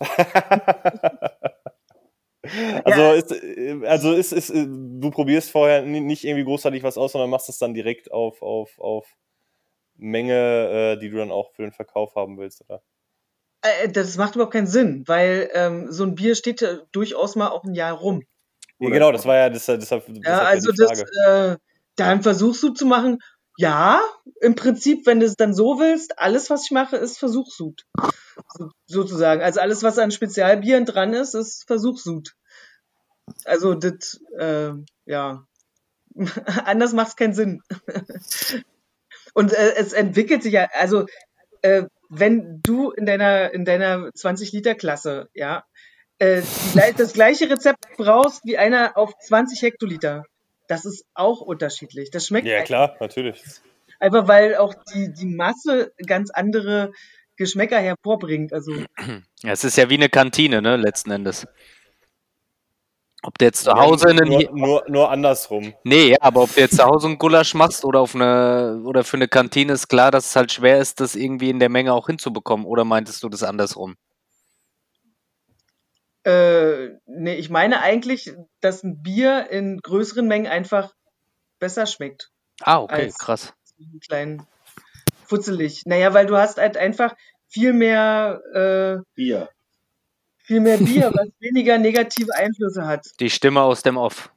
also, 2.83 3.01
ja. 3.01 3.13
ist, 3.13 3.33
also 3.83 4.13
ist, 4.13 4.31
ist, 4.31 4.49
du 4.53 5.11
probierst 5.11 5.49
vorher 5.49 5.81
nicht 5.81 6.23
irgendwie 6.23 6.45
großartig 6.45 6.83
was 6.83 6.97
aus, 6.97 7.13
sondern 7.13 7.29
machst 7.31 7.49
es 7.49 7.57
dann 7.57 7.73
direkt 7.73 8.11
auf, 8.11 8.41
auf, 8.41 8.79
auf 8.79 9.17
Menge, 9.99 10.95
äh, 10.95 10.99
die 10.99 11.09
du 11.09 11.17
dann 11.17 11.31
auch 11.31 11.51
für 11.53 11.63
den 11.63 11.71
Verkauf 11.71 12.15
haben 12.15 12.37
willst, 12.37 12.61
oder? 12.67 12.81
Äh, 13.61 13.89
das 13.89 14.17
macht 14.17 14.35
überhaupt 14.35 14.53
keinen 14.53 14.67
Sinn, 14.67 15.03
weil 15.07 15.49
ähm, 15.53 15.91
so 15.91 16.03
ein 16.03 16.15
Bier 16.15 16.35
steht 16.35 16.61
ja 16.61 16.79
durchaus 16.91 17.35
mal 17.35 17.49
auch 17.49 17.63
ein 17.63 17.73
Jahr 17.73 17.93
rum. 17.93 18.23
Ja, 18.79 18.89
genau, 18.89 19.11
das 19.11 19.25
war 19.25 19.35
ja 19.35 19.49
deshalb. 19.49 19.81
deshalb, 19.81 20.05
deshalb 20.07 20.25
ja, 20.25 20.39
also 20.43 20.71
das, 20.71 21.03
äh, 21.27 21.57
dann 21.95 22.21
versuchst 22.21 22.63
du 22.63 22.69
zu 22.69 22.85
machen, 22.85 23.19
ja, 23.57 24.01
im 24.39 24.55
Prinzip, 24.55 25.05
wenn 25.05 25.19
du 25.19 25.25
es 25.25 25.35
dann 25.35 25.53
so 25.53 25.79
willst, 25.79 26.17
alles, 26.17 26.49
was 26.49 26.63
ich 26.63 26.71
mache, 26.71 26.95
ist 26.95 27.17
Versuchsud. 27.17 27.85
So, 28.57 28.71
sozusagen. 28.85 29.41
Also 29.41 29.59
alles, 29.59 29.83
was 29.83 29.97
an 29.97 30.11
Spezialbieren 30.11 30.85
dran 30.85 31.13
ist, 31.13 31.33
ist 31.33 31.67
Versuchsud. 31.67 32.35
Also 33.43 33.73
das, 33.73 34.21
äh, 34.37 34.71
ja. 35.05 35.45
Anders 36.63 36.93
macht 36.93 37.09
es 37.09 37.15
keinen 37.17 37.33
Sinn. 37.33 37.61
Und 39.33 39.53
äh, 39.53 39.73
es 39.77 39.93
entwickelt 39.93 40.43
sich 40.43 40.53
ja, 40.53 40.67
also 40.73 41.05
äh, 41.61 41.83
wenn 42.09 42.61
du 42.61 42.91
in 42.91 43.05
deiner, 43.05 43.53
in 43.53 43.65
deiner 43.65 44.09
20-Liter-Klasse, 44.09 45.29
ja, 45.33 45.63
äh, 46.17 46.41
das 46.97 47.13
gleiche 47.13 47.49
Rezept 47.49 47.85
brauchst 47.97 48.43
wie 48.45 48.57
einer 48.57 48.97
auf 48.97 49.17
20 49.17 49.61
Hektoliter, 49.61 50.25
das 50.67 50.85
ist 50.85 51.05
auch 51.13 51.41
unterschiedlich. 51.41 52.11
Das 52.11 52.27
schmeckt. 52.27 52.47
Ja, 52.47 52.61
klar, 52.61 52.95
natürlich. 52.99 53.41
Einfach 53.99 54.27
weil 54.27 54.55
auch 54.55 54.73
die, 54.93 55.11
die 55.13 55.25
Masse 55.25 55.91
ganz 56.05 56.29
andere 56.31 56.91
Geschmäcker 57.35 57.79
hervorbringt. 57.79 58.53
Also. 58.53 58.73
Ja, 59.41 59.53
es 59.53 59.63
ist 59.63 59.77
ja 59.77 59.89
wie 59.89 59.95
eine 59.95 60.09
Kantine, 60.09 60.61
ne, 60.61 60.75
letzten 60.75 61.11
Endes. 61.11 61.47
Ob 63.21 63.37
du 63.37 63.45
jetzt 63.45 63.65
zu 63.65 63.73
Hause 63.73 64.09
einen. 64.09 64.29
Nur, 64.29 64.49
nur, 64.51 64.83
nur, 64.87 65.11
andersrum. 65.11 65.73
Nee, 65.83 66.11
ja, 66.11 66.17
aber 66.21 66.43
ob 66.43 66.53
du 66.53 66.61
jetzt 66.61 66.77
zu 66.77 66.85
Hause 66.85 67.07
einen 67.07 67.17
Gulasch 67.17 67.53
machst 67.53 67.83
oder 67.83 67.99
auf 67.99 68.15
eine 68.15 68.81
oder 68.85 69.03
für 69.03 69.17
eine 69.17 69.27
Kantine 69.27 69.73
ist 69.73 69.89
klar, 69.89 70.09
dass 70.09 70.27
es 70.27 70.35
halt 70.35 70.51
schwer 70.51 70.79
ist, 70.79 71.01
das 71.01 71.15
irgendwie 71.15 71.49
in 71.49 71.59
der 71.59 71.69
Menge 71.69 71.93
auch 71.93 72.07
hinzubekommen. 72.07 72.65
Oder 72.65 72.85
meintest 72.85 73.21
du 73.23 73.29
das 73.29 73.43
andersrum? 73.43 73.95
Äh, 76.23 76.89
nee, 77.05 77.35
ich 77.35 77.49
meine 77.49 77.81
eigentlich, 77.81 78.31
dass 78.61 78.83
ein 78.83 79.01
Bier 79.01 79.49
in 79.49 79.79
größeren 79.79 80.27
Mengen 80.27 80.47
einfach 80.47 80.93
besser 81.59 81.87
schmeckt. 81.87 82.31
Ah, 82.61 82.79
okay, 82.79 83.11
krass. 83.17 83.53
Kleinen 84.07 84.45
futzelig. 85.25 85.83
Naja, 85.85 86.13
weil 86.13 86.25
du 86.25 86.37
hast 86.37 86.57
halt 86.57 86.77
einfach 86.77 87.15
viel 87.47 87.73
mehr 87.73 88.41
äh, 88.53 89.03
Bier 89.13 89.49
viel 90.49 90.61
mehr 90.61 90.77
Bier, 90.77 91.11
was 91.13 91.29
weniger 91.39 91.77
negative 91.77 92.35
Einflüsse 92.35 92.85
hat. 92.85 93.05
Die 93.19 93.29
Stimme 93.29 93.61
aus 93.61 93.83
dem 93.83 93.97
Off. 93.97 94.31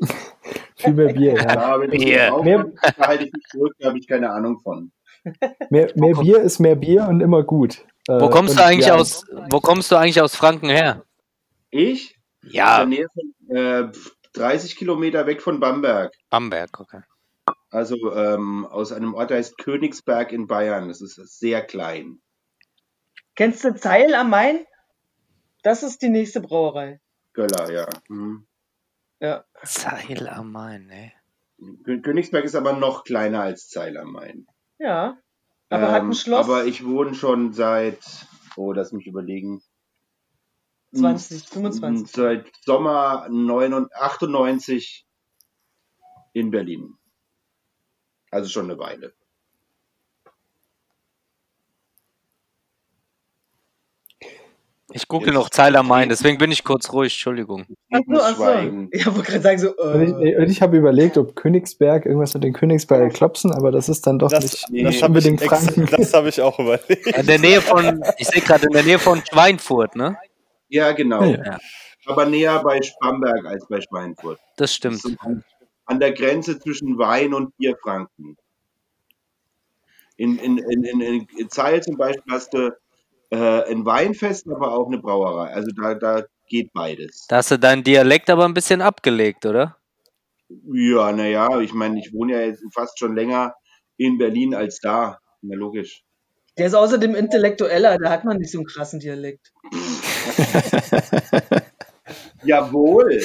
viel 0.76 0.92
mehr 0.92 1.14
Bier, 1.14 1.34
ja. 1.34 1.54
ja 1.54 1.80
wenn 1.80 1.90
Bier. 1.90 2.42
mehr, 2.42 2.72
da 2.96 3.06
halte 3.06 3.24
ich 3.24 3.32
mich 3.32 3.44
zurück, 3.50 3.74
da 3.78 3.88
habe 3.88 3.98
ich 3.98 4.06
keine 4.06 4.30
Ahnung 4.30 4.60
von. 4.60 4.92
Mehr, 5.70 5.90
mehr 5.94 6.14
Bier 6.14 6.42
ist 6.42 6.58
mehr 6.58 6.76
Bier 6.76 7.06
und 7.08 7.22
immer 7.22 7.42
gut. 7.42 7.86
Wo 8.06 8.28
kommst 8.28 8.54
äh, 8.54 8.58
du 8.58 8.64
eigentlich 8.64 8.86
ja, 8.88 8.96
aus? 8.96 9.24
Wo 9.48 9.60
kommst 9.60 9.90
du 9.90 9.96
eigentlich 9.96 10.20
aus 10.20 10.36
Franken 10.36 10.68
her? 10.68 11.04
Ich? 11.70 12.18
Ja. 12.42 12.82
In 12.82 12.90
der 12.90 12.98
Nähe 12.98 13.06
von, 13.14 13.56
äh, 13.56 13.92
30 14.34 14.76
Kilometer 14.76 15.26
weg 15.26 15.40
von 15.40 15.58
Bamberg. 15.58 16.12
Bamberg, 16.28 16.78
okay. 16.78 17.00
Also 17.70 17.96
ähm, 18.12 18.66
aus 18.66 18.92
einem 18.92 19.14
Ort, 19.14 19.30
der 19.30 19.38
heißt 19.38 19.56
Königsberg 19.56 20.32
in 20.32 20.46
Bayern. 20.46 20.88
Das 20.88 21.00
ist 21.00 21.16
sehr 21.16 21.62
klein. 21.62 22.18
Kennst 23.36 23.64
du 23.64 23.74
Zeil 23.74 24.14
am 24.14 24.28
Main? 24.28 24.66
Das 25.64 25.82
ist 25.82 26.02
die 26.02 26.10
nächste 26.10 26.42
Brauerei. 26.42 27.00
Göller, 27.32 27.72
ja. 27.72 27.88
Mhm. 28.08 28.46
Ja. 29.18 29.44
Zeil 29.64 30.28
am 30.28 30.52
Main, 30.52 30.86
ne? 30.86 31.12
Königsberg 32.02 32.44
ist 32.44 32.54
aber 32.54 32.74
noch 32.74 33.04
kleiner 33.04 33.40
als 33.40 33.70
Zeil 33.70 33.96
am 33.96 34.12
Main. 34.12 34.46
Ja. 34.78 35.16
Aber 35.70 35.84
ähm, 35.84 35.90
hat 35.90 36.02
ein 36.02 36.06
ähm, 36.08 36.12
Schloss. 36.12 36.44
Aber 36.44 36.66
ich 36.66 36.84
wohne 36.84 37.14
schon 37.14 37.54
seit, 37.54 38.04
oh, 38.56 38.72
lass 38.72 38.92
mich 38.92 39.06
überlegen. 39.06 39.62
20, 40.92 41.48
25. 41.48 42.14
Seit 42.14 42.52
Sommer 42.62 43.26
98 43.30 45.06
in 46.34 46.50
Berlin. 46.50 46.94
Also 48.30 48.50
schon 48.50 48.70
eine 48.70 48.78
Weile. 48.78 49.14
Ich 54.96 55.08
gucke 55.08 55.32
noch 55.32 55.50
Zeil 55.50 55.74
am 55.74 55.88
Main, 55.88 56.08
deswegen 56.08 56.38
bin 56.38 56.52
ich 56.52 56.62
kurz 56.62 56.92
ruhig, 56.92 57.12
Entschuldigung. 57.14 57.66
Ach 57.90 57.98
so, 58.06 58.20
ach 58.20 58.36
so. 58.36 58.88
Ich 58.92 59.06
wollte 59.06 59.22
gerade 59.22 59.40
sagen, 59.40 59.58
so. 59.58 59.76
Äh. 59.76 60.44
Ich, 60.44 60.50
ich 60.50 60.62
habe 60.62 60.76
überlegt, 60.76 61.18
ob 61.18 61.34
Königsberg, 61.34 62.06
irgendwas 62.06 62.32
mit 62.34 62.44
den 62.44 62.52
Königsberger 62.52 63.08
Klopsen, 63.08 63.52
aber 63.52 63.72
das 63.72 63.88
ist 63.88 64.06
dann 64.06 64.20
doch 64.20 64.30
das, 64.30 64.44
nicht, 64.44 64.70
nee, 64.70 64.84
nicht 64.84 65.02
unbedingt 65.02 65.42
Franken. 65.42 65.86
Das 65.90 66.14
habe 66.14 66.28
ich 66.28 66.40
auch 66.40 66.60
überlegt. 66.60 67.08
In 67.08 67.26
der 67.26 67.40
Nähe 67.40 67.60
von, 67.60 68.04
ich 68.18 68.28
sehe 68.28 68.40
gerade, 68.40 68.66
in 68.66 68.72
der 68.72 68.84
Nähe 68.84 69.00
von 69.00 69.20
Schweinfurt, 69.28 69.96
ne? 69.96 70.16
Ja, 70.68 70.92
genau. 70.92 71.24
Ja. 71.24 71.58
Aber 72.06 72.26
näher 72.26 72.62
bei 72.62 72.78
Bamberg 73.00 73.46
als 73.46 73.66
bei 73.66 73.80
Schweinfurt. 73.80 74.38
Das 74.56 74.72
stimmt. 74.72 75.04
Das 75.04 75.12
an 75.86 75.98
der 75.98 76.12
Grenze 76.12 76.60
zwischen 76.60 76.98
Wein 76.98 77.34
und 77.34 77.56
Bierfranken. 77.56 78.36
In, 80.16 80.38
in, 80.38 80.58
in, 80.58 80.84
in, 80.84 81.26
in 81.36 81.50
Zeil 81.50 81.82
zum 81.82 81.96
Beispiel 81.96 82.32
hast 82.32 82.54
du 82.54 82.70
äh, 83.34 83.70
ein 83.70 83.84
Weinfest, 83.84 84.46
aber 84.48 84.72
auch 84.72 84.86
eine 84.86 84.98
Brauerei. 84.98 85.52
Also 85.52 85.70
da, 85.76 85.94
da 85.94 86.24
geht 86.48 86.72
beides. 86.72 87.26
Da 87.28 87.36
hast 87.36 87.50
du 87.50 87.58
deinen 87.58 87.82
Dialekt 87.82 88.30
aber 88.30 88.44
ein 88.44 88.54
bisschen 88.54 88.80
abgelegt, 88.80 89.46
oder? 89.46 89.76
Ja, 90.72 91.12
naja, 91.12 91.60
ich 91.60 91.72
meine, 91.72 91.98
ich 91.98 92.12
wohne 92.12 92.34
ja 92.34 92.40
jetzt 92.40 92.62
fast 92.72 92.98
schon 92.98 93.14
länger 93.14 93.54
in 93.96 94.18
Berlin 94.18 94.54
als 94.54 94.78
da. 94.80 95.18
Na 95.42 95.56
logisch. 95.56 96.04
Der 96.56 96.66
ist 96.66 96.74
außerdem 96.74 97.16
intellektueller, 97.16 97.98
da 97.98 98.10
hat 98.10 98.24
man 98.24 98.36
nicht 98.38 98.52
so 98.52 98.58
einen 98.58 98.66
krassen 98.66 99.00
Dialekt. 99.00 99.52
Jawohl. 102.44 103.20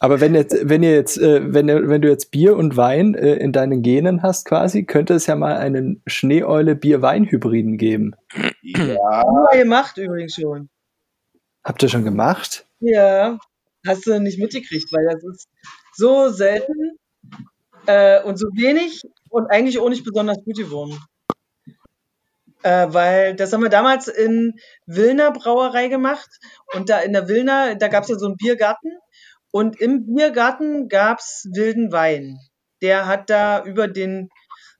Aber 0.00 0.20
wenn 0.20 0.34
jetzt, 0.34 0.68
wenn 0.68 0.82
ihr 0.82 0.92
jetzt, 0.92 1.18
äh, 1.18 1.52
wenn, 1.52 1.68
wenn 1.68 2.02
du 2.02 2.08
jetzt 2.08 2.30
Bier 2.30 2.56
und 2.56 2.76
Wein 2.76 3.14
äh, 3.14 3.34
in 3.34 3.52
deinen 3.52 3.82
Genen 3.82 4.22
hast 4.22 4.46
quasi, 4.46 4.84
könnte 4.84 5.14
es 5.14 5.26
ja 5.26 5.36
mal 5.36 5.56
einen 5.56 6.02
Schneeeule 6.06 6.74
Bier-Wein-Hybriden 6.74 7.76
geben. 7.76 8.14
Ja. 8.62 8.96
Haben 9.10 9.58
gemacht 9.58 9.98
übrigens 9.98 10.34
schon. 10.34 10.68
Habt 11.62 11.82
ihr 11.82 11.88
schon 11.88 12.04
gemacht? 12.04 12.66
Ja. 12.80 13.38
Hast 13.86 14.06
du 14.06 14.20
nicht 14.20 14.38
mitgekriegt, 14.38 14.92
weil 14.92 15.06
das 15.06 15.24
ist 15.24 15.48
so 15.94 16.28
selten 16.30 16.98
äh, 17.86 18.22
und 18.22 18.38
so 18.38 18.48
wenig 18.48 19.02
und 19.28 19.46
eigentlich 19.50 19.78
auch 19.78 19.88
nicht 19.88 20.04
besonders 20.04 20.42
gut 20.44 20.56
geworden. 20.56 20.98
Äh, 22.64 22.94
weil 22.94 23.36
das 23.36 23.52
haben 23.52 23.62
wir 23.62 23.68
damals 23.68 24.08
in 24.08 24.58
Wilner 24.86 25.32
Brauerei 25.32 25.88
gemacht. 25.88 26.30
Und 26.72 26.88
da 26.88 27.00
in 27.00 27.12
der 27.12 27.28
Wilner, 27.28 27.74
da 27.74 27.88
gab 27.88 28.04
es 28.04 28.08
ja 28.08 28.16
so 28.16 28.24
einen 28.24 28.36
Biergarten. 28.36 28.90
Und 29.50 29.78
im 29.80 30.06
Biergarten 30.06 30.88
gab 30.88 31.18
es 31.18 31.46
wilden 31.52 31.92
Wein. 31.92 32.38
Der 32.80 33.06
hat 33.06 33.28
da 33.28 33.62
über 33.62 33.86
den 33.86 34.30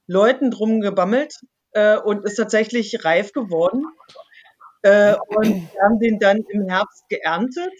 Leuten 0.06 0.50
drum 0.50 0.80
gebammelt 0.80 1.34
äh, 1.72 1.98
und 1.98 2.24
ist 2.24 2.36
tatsächlich 2.36 3.04
reif 3.04 3.32
geworden. 3.32 3.84
Äh, 4.80 5.16
und 5.28 5.70
wir 5.70 5.82
haben 5.82 6.00
den 6.00 6.18
dann 6.18 6.38
im 6.38 6.66
Herbst 6.66 7.06
geerntet. 7.10 7.72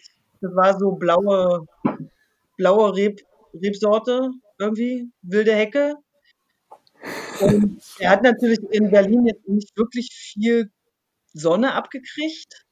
Das 0.43 0.55
war 0.55 0.79
so 0.79 0.93
blaue, 0.93 1.65
blaue 2.59 2.95
Reb, 2.95 3.23
Rebsorte 3.55 4.33
irgendwie, 4.59 5.11
wilde 5.23 5.55
Hecke. 5.55 5.95
Und 7.41 7.83
er 7.99 8.11
hat 8.11 8.23
natürlich 8.23 8.61
in 8.71 8.91
Berlin 8.91 9.27
jetzt 9.27 9.47
nicht 9.49 9.77
wirklich 9.77 10.09
viel 10.13 10.71
Sonne 11.33 11.75
abgekriegt. 11.75 12.65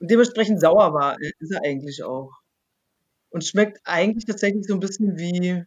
Und 0.00 0.10
dementsprechend 0.10 0.60
sauer 0.60 0.92
war, 0.92 1.16
ist 1.20 1.52
er 1.52 1.62
eigentlich 1.64 2.02
auch. 2.02 2.32
Und 3.30 3.44
schmeckt 3.44 3.80
eigentlich 3.84 4.26
tatsächlich 4.26 4.66
so 4.66 4.74
ein 4.74 4.80
bisschen 4.80 5.16
wie 5.16 5.64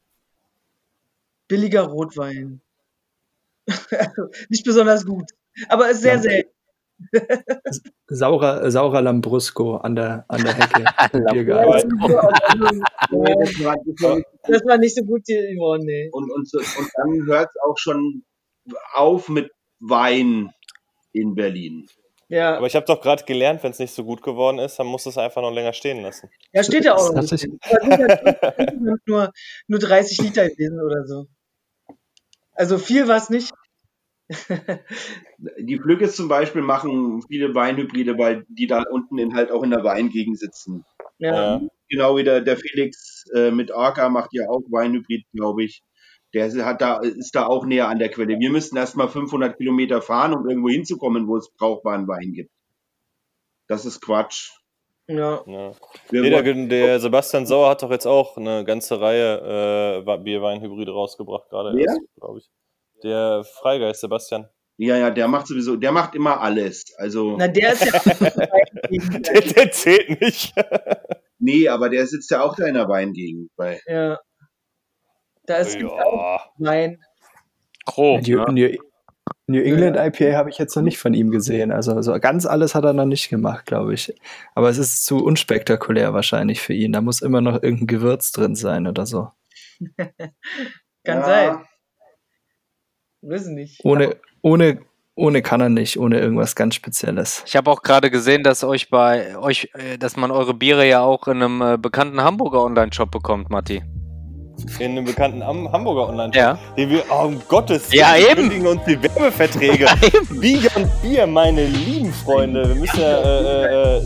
billiger 1.47 1.83
Rotwein. 1.83 2.61
also 3.91 4.29
nicht 4.49 4.65
besonders 4.65 5.05
gut. 5.05 5.31
Aber 5.69 5.89
ist 5.89 6.01
sehr 6.01 6.15
ja. 6.15 6.21
selten. 6.21 6.56
saurer, 8.07 8.71
saurer 8.71 9.01
Lambrusco 9.01 9.77
an 9.77 9.95
der, 9.95 10.25
an 10.27 10.43
der 10.43 10.55
Hecke. 10.55 10.83
das 14.47 14.65
war 14.65 14.77
nicht 14.77 14.95
so 14.95 15.03
gut 15.03 15.25
geworden, 15.25 15.85
nee. 15.85 16.09
Und, 16.11 16.31
und, 16.31 16.53
und 16.53 16.91
dann 16.95 17.25
hört 17.27 17.49
es 17.49 17.61
auch 17.61 17.77
schon 17.77 18.23
auf 18.93 19.29
mit 19.29 19.51
Wein 19.79 20.51
in 21.13 21.35
Berlin. 21.35 21.87
Ja. 22.29 22.57
Aber 22.57 22.67
ich 22.67 22.75
habe 22.75 22.85
doch 22.85 23.01
gerade 23.01 23.23
gelernt, 23.23 23.63
wenn 23.63 23.71
es 23.71 23.79
nicht 23.79 23.93
so 23.93 24.03
gut 24.03 24.21
geworden 24.21 24.59
ist, 24.59 24.77
dann 24.77 24.87
muss 24.87 25.05
es 25.05 25.17
einfach 25.17 25.41
noch 25.41 25.51
länger 25.51 25.73
stehen 25.73 26.01
lassen. 26.01 26.29
Ja, 26.51 26.63
steht 26.63 26.83
ja 26.83 26.95
auch. 26.95 27.13
Nicht. 27.13 27.47
nur, 29.05 29.31
nur 29.67 29.79
30 29.79 30.21
Liter 30.21 30.49
gewesen 30.49 30.81
oder 30.81 31.05
so. 31.05 31.27
Also 32.53 32.77
viel 32.77 33.07
war 33.07 33.17
es 33.17 33.29
nicht. 33.29 33.53
die 35.59 35.77
Flückes 35.77 36.15
zum 36.15 36.27
Beispiel 36.27 36.61
machen 36.61 37.23
viele 37.27 37.55
Weinhybride, 37.55 38.17
weil 38.17 38.45
die 38.49 38.67
da 38.67 38.83
unten 38.89 39.17
in, 39.17 39.33
halt 39.35 39.51
auch 39.51 39.63
in 39.63 39.71
der 39.71 39.83
Weingegend 39.83 40.37
sitzen. 40.37 40.85
Ja. 41.19 41.61
Genau 41.89 42.17
wie 42.17 42.23
der, 42.23 42.41
der 42.41 42.57
Felix 42.57 43.23
äh, 43.33 43.51
mit 43.51 43.71
Orca 43.71 44.09
macht 44.09 44.33
ja 44.33 44.49
auch 44.49 44.61
Weinhybrid, 44.69 45.25
glaube 45.33 45.63
ich. 45.63 45.83
Der 46.33 46.51
hat 46.65 46.81
da, 46.81 46.99
ist 46.99 47.35
da 47.35 47.47
auch 47.47 47.65
näher 47.65 47.87
an 47.87 47.99
der 47.99 48.09
Quelle. 48.09 48.37
Wir 48.37 48.51
müssten 48.51 48.75
erst 48.75 48.97
mal 48.97 49.07
500 49.07 49.57
Kilometer 49.57 50.01
fahren, 50.01 50.35
um 50.35 50.47
irgendwo 50.47 50.69
hinzukommen, 50.69 51.27
wo 51.27 51.37
es 51.37 51.49
brauchbaren 51.57 52.07
Wein 52.07 52.33
gibt. 52.33 52.51
Das 53.67 53.85
ist 53.85 54.01
Quatsch. 54.01 54.51
Ja. 55.07 55.41
ja. 55.47 55.71
Nee, 56.11 56.29
der, 56.29 56.43
der, 56.43 56.99
Sebastian 56.99 57.45
Sauer 57.45 57.69
hat 57.69 57.81
doch 57.81 57.91
jetzt 57.91 58.05
auch 58.05 58.35
eine 58.35 58.65
ganze 58.65 58.99
Reihe 58.99 60.03
äh, 60.05 60.17
Bierweinhybride 60.17 60.91
rausgebracht, 60.91 61.49
gerade 61.49 61.81
glaube 62.17 62.39
ich. 62.39 62.49
Der 63.03 63.43
Freigeist, 63.43 64.01
Sebastian. 64.01 64.47
Ja, 64.77 64.95
ja, 64.95 65.09
der 65.09 65.27
macht 65.27 65.47
sowieso, 65.47 65.75
der 65.75 65.91
macht 65.91 66.13
immer 66.13 66.39
alles. 66.39 66.85
Also. 66.97 67.35
Na, 67.37 67.47
der 67.47 67.73
ist 67.73 67.85
ja. 67.85 67.99
der, 68.89 69.41
der, 69.41 69.71
zählt 69.71 70.21
nicht. 70.21 70.53
nee, 71.39 71.67
aber 71.67 71.89
der 71.89 72.05
sitzt 72.05 72.29
ja 72.29 72.41
auch 72.41 72.55
da 72.55 72.67
in 72.67 72.75
der 72.75 72.87
Weingegend 72.87 73.49
bei. 73.55 73.81
Ja. 73.87 74.19
Da 75.47 75.55
ist 75.55 75.79
ja. 75.79 75.87
auch 75.87 76.51
Wein. 76.59 76.99
Grob. 77.85 78.27
New, 78.27 78.43
New, 78.51 78.77
New 79.47 79.61
England 79.61 79.95
ja. 79.95 80.05
IPA 80.05 80.37
habe 80.37 80.49
ich 80.49 80.57
jetzt 80.57 80.75
noch 80.75 80.83
nicht 80.83 80.99
von 80.99 81.13
ihm 81.13 81.31
gesehen. 81.31 81.71
Also 81.71 82.01
so 82.01 82.19
ganz 82.19 82.45
alles 82.45 82.75
hat 82.75 82.83
er 82.83 82.93
noch 82.93 83.05
nicht 83.05 83.29
gemacht, 83.29 83.65
glaube 83.65 83.93
ich. 83.93 84.13
Aber 84.53 84.69
es 84.69 84.77
ist 84.77 85.05
zu 85.05 85.23
unspektakulär 85.23 86.13
wahrscheinlich 86.13 86.61
für 86.61 86.73
ihn. 86.73 86.91
Da 86.91 87.01
muss 87.01 87.21
immer 87.21 87.41
noch 87.41 87.63
irgendein 87.63 87.87
Gewürz 87.87 88.31
drin 88.31 88.55
sein 88.55 88.85
oder 88.85 89.05
so. 89.05 89.31
Kann 89.97 91.19
ja. 91.19 91.25
sein. 91.25 91.65
Wissen 93.27 93.55
nicht. 93.55 93.83
Ohne, 93.83 94.15
ohne, 94.41 94.79
ohne 95.15 95.41
kann 95.41 95.59
er 95.59 95.69
nicht, 95.69 95.99
ohne 95.99 96.19
irgendwas 96.19 96.55
ganz 96.55 96.75
Spezielles. 96.75 97.43
Ich 97.45 97.55
habe 97.55 97.69
auch 97.69 97.81
gerade 97.81 98.09
gesehen, 98.09 98.43
dass 98.43 98.63
euch 98.63 98.89
bei 98.89 99.37
euch, 99.37 99.69
äh, 99.73 99.97
dass 99.97 100.15
man 100.15 100.31
eure 100.31 100.53
Biere 100.53 100.87
ja 100.87 101.01
auch 101.01 101.27
in 101.27 101.43
einem 101.43 101.61
äh, 101.61 101.77
bekannten 101.77 102.21
Hamburger 102.21 102.63
Online-Shop 102.63 103.11
bekommt, 103.11 103.49
Matti. 103.49 103.83
In 104.79 104.91
einem 104.91 105.05
bekannten 105.05 105.43
Am 105.43 105.71
Hamburger 105.71 106.09
Online-Shop. 106.09 106.41
Ja. 106.41 106.57
Den 106.75 106.89
wir, 106.89 107.03
oh, 107.09 107.25
um 107.25 107.41
Gottes 107.47 107.91
Willen, 107.91 107.99
ja, 107.99 108.15
eben. 108.15 108.49
kündigen 108.49 108.67
uns 108.67 108.81
die 108.85 109.01
Werbeverträge. 109.01 109.85
Ja, 109.97 110.69
Beyond 110.69 111.01
Bier, 111.01 111.27
meine 111.27 111.65
lieben 111.65 112.11
Freunde. 112.11 112.67
Wir 112.67 112.75
müssen 112.75 112.99
ja 112.99 113.21
äh, 113.21 113.97
äh, 113.97 114.01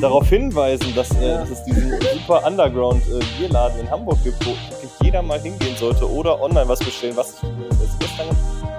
darauf 0.00 0.28
hinweisen, 0.28 0.94
dass, 0.94 1.10
äh, 1.12 1.28
dass 1.28 1.50
es 1.50 1.64
diesen 1.64 1.92
super 2.12 2.46
Underground-Bierladen 2.46 3.80
in 3.80 3.90
Hamburg 3.90 4.22
gibt, 4.24 4.44
wo 4.44 4.50
wirklich 4.50 4.90
jeder 5.02 5.22
mal 5.22 5.40
hingehen 5.40 5.76
sollte 5.76 6.10
oder 6.10 6.40
online 6.40 6.68
was 6.68 6.80
bestellen, 6.80 7.16
was 7.16 7.34
ich 7.42 7.98
gestern 7.98 8.28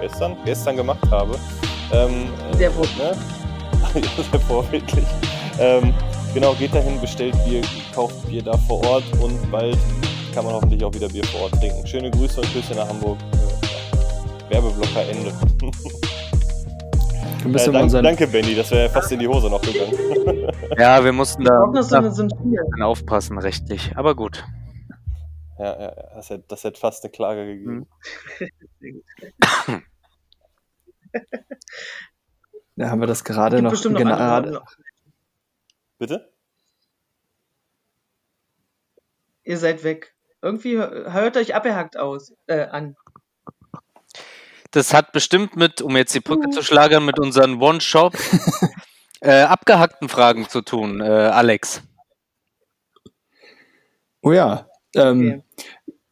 gestern, 0.00 0.36
gestern 0.44 0.76
gemacht 0.76 1.10
habe. 1.10 1.36
Ähm, 1.92 2.28
sehr 2.56 2.70
vorbildlich. 2.70 2.98
Ne? 3.94 4.02
sehr 4.30 4.40
vorbildlich. 4.40 5.06
Ähm, 5.58 5.94
genau, 6.34 6.54
geht 6.54 6.74
dahin, 6.74 7.00
bestellt 7.00 7.34
Bier, 7.44 7.62
kauft 7.94 8.26
Bier 8.28 8.42
da 8.42 8.56
vor 8.56 8.84
Ort 8.86 9.04
und 9.20 9.50
bald 9.50 9.78
kann 10.34 10.44
man 10.44 10.54
hoffentlich 10.54 10.84
auch 10.84 10.92
wieder 10.92 11.08
Bier 11.08 11.24
vor 11.24 11.42
Ort 11.42 11.52
trinken. 11.60 11.86
Schöne 11.86 12.10
Grüße 12.10 12.40
und 12.40 12.52
Küsse 12.52 12.74
nach 12.74 12.88
Hamburg. 12.88 13.18
Äh, 13.32 14.54
Werbeblocker 14.54 15.08
Ende. 15.08 15.32
Äh, 17.46 17.72
danke, 17.72 18.02
danke, 18.02 18.26
Benny, 18.26 18.54
das 18.54 18.70
wäre 18.72 18.88
fast 18.90 19.12
in 19.12 19.20
die 19.20 19.28
Hose 19.28 19.48
noch 19.48 19.62
gegangen. 19.62 19.92
ja, 20.78 21.02
wir 21.04 21.12
mussten 21.12 21.44
da 21.44 21.64
aufpassen 22.82 23.38
rechtlich, 23.38 23.92
aber 23.94 24.14
gut. 24.14 24.44
Ja, 25.58 25.80
ja, 25.80 25.90
das 26.14 26.30
hätte, 26.30 26.44
das 26.48 26.64
hätte 26.64 26.80
fast 26.80 27.04
eine 27.04 27.12
Klage 27.12 27.46
gegeben. 27.46 27.88
Ja, 32.78 32.90
haben 32.90 33.00
wir 33.00 33.06
das 33.06 33.24
gerade 33.24 33.62
noch, 33.62 33.72
gerade. 33.72 34.62
Bitte? 35.96 36.30
ihr 39.46 39.58
seid 39.58 39.84
weg. 39.84 40.14
Irgendwie 40.42 40.76
hört 40.76 41.36
euch 41.36 41.54
abgehackt 41.54 41.96
aus, 41.96 42.34
äh, 42.46 42.66
an. 42.66 42.96
Das 44.72 44.92
hat 44.92 45.12
bestimmt 45.12 45.56
mit, 45.56 45.80
um 45.80 45.96
jetzt 45.96 46.14
die 46.14 46.20
Brücke 46.20 46.50
zu 46.50 46.62
schlagern, 46.62 47.04
mit 47.04 47.18
unseren 47.18 47.62
One-Shop 47.62 48.14
äh, 49.20 49.42
abgehackten 49.42 50.08
Fragen 50.08 50.48
zu 50.48 50.60
tun, 50.60 51.00
äh, 51.00 51.04
Alex. 51.04 51.82
Oh 54.20 54.32
ja. 54.32 54.68
Ähm, 54.96 55.20
okay. 55.20 55.42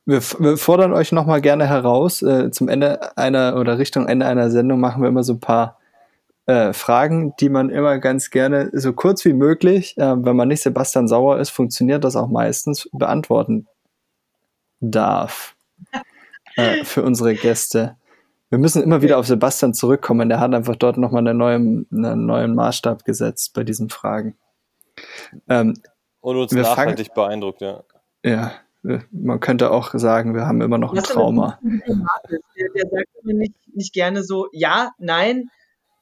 wir, 0.05 0.23
wir, 0.39 0.57
fordern 0.57 0.93
euch 0.93 1.13
nochmal 1.13 1.41
gerne 1.41 1.67
heraus. 1.67 2.23
Äh, 2.23 2.51
zum 2.51 2.69
Ende 2.69 3.17
einer 3.17 3.57
oder 3.59 3.79
Richtung 3.79 4.07
Ende 4.07 4.27
einer 4.27 4.51
Sendung 4.51 4.81
machen 4.81 5.03
wir 5.03 5.09
immer 5.09 5.25
so 5.25 5.35
ein 5.35 5.41
paar 5.41 5.79
äh, 6.47 6.73
Fragen, 6.73 7.35
die 7.41 7.49
man 7.49 7.71
immer 7.71 7.99
ganz 7.99 8.31
gerne 8.31 8.71
so 8.73 8.93
kurz 8.93 9.25
wie 9.25 9.33
möglich, 9.33 9.97
äh, 9.97 10.25
wenn 10.25 10.37
man 10.37 10.49
nicht 10.49 10.63
Sebastian 10.63 11.09
Sauer 11.09 11.39
ist, 11.39 11.51
funktioniert 11.51 12.05
das 12.05 12.17
auch 12.17 12.29
meistens, 12.29 12.89
beantworten 12.93 13.67
darf 14.81 15.57
äh, 16.57 16.85
für 16.85 17.03
unsere 17.03 17.35
Gäste. 17.35 17.97
Wir 18.51 18.59
müssen 18.59 18.83
immer 18.83 19.03
wieder 19.03 19.19
auf 19.19 19.27
Sebastian 19.27 19.75
zurückkommen. 19.75 20.29
Der 20.29 20.39
hat 20.39 20.55
einfach 20.55 20.77
dort 20.77 20.97
nochmal 20.97 21.27
einen 21.27 21.39
neuen, 21.39 21.87
einen 21.91 22.27
neuen 22.27 22.55
Maßstab 22.55 23.05
gesetzt 23.05 23.55
bei 23.55 23.65
diesen 23.65 23.89
Fragen. 23.89 24.37
Ähm, 25.49 25.75
Und 26.21 26.37
uns 26.37 26.53
nachhaltig 26.53 27.09
fangen, 27.15 27.15
beeindruckt, 27.15 27.63
ja. 27.63 27.83
Ja, 28.23 28.53
man 29.11 29.41
könnte 29.41 29.71
auch 29.71 29.93
sagen, 29.95 30.35
wir 30.35 30.47
haben 30.47 30.61
immer 30.61 30.79
noch 30.79 30.93
ein 30.95 31.03
Trauma. 31.03 31.59
Der, 31.63 32.69
der 32.75 32.91
sagt 32.91 33.09
immer 33.23 33.33
nicht, 33.33 33.55
nicht 33.75 33.93
gerne 33.93 34.23
so, 34.23 34.49
ja, 34.53 34.91
nein, 34.99 35.49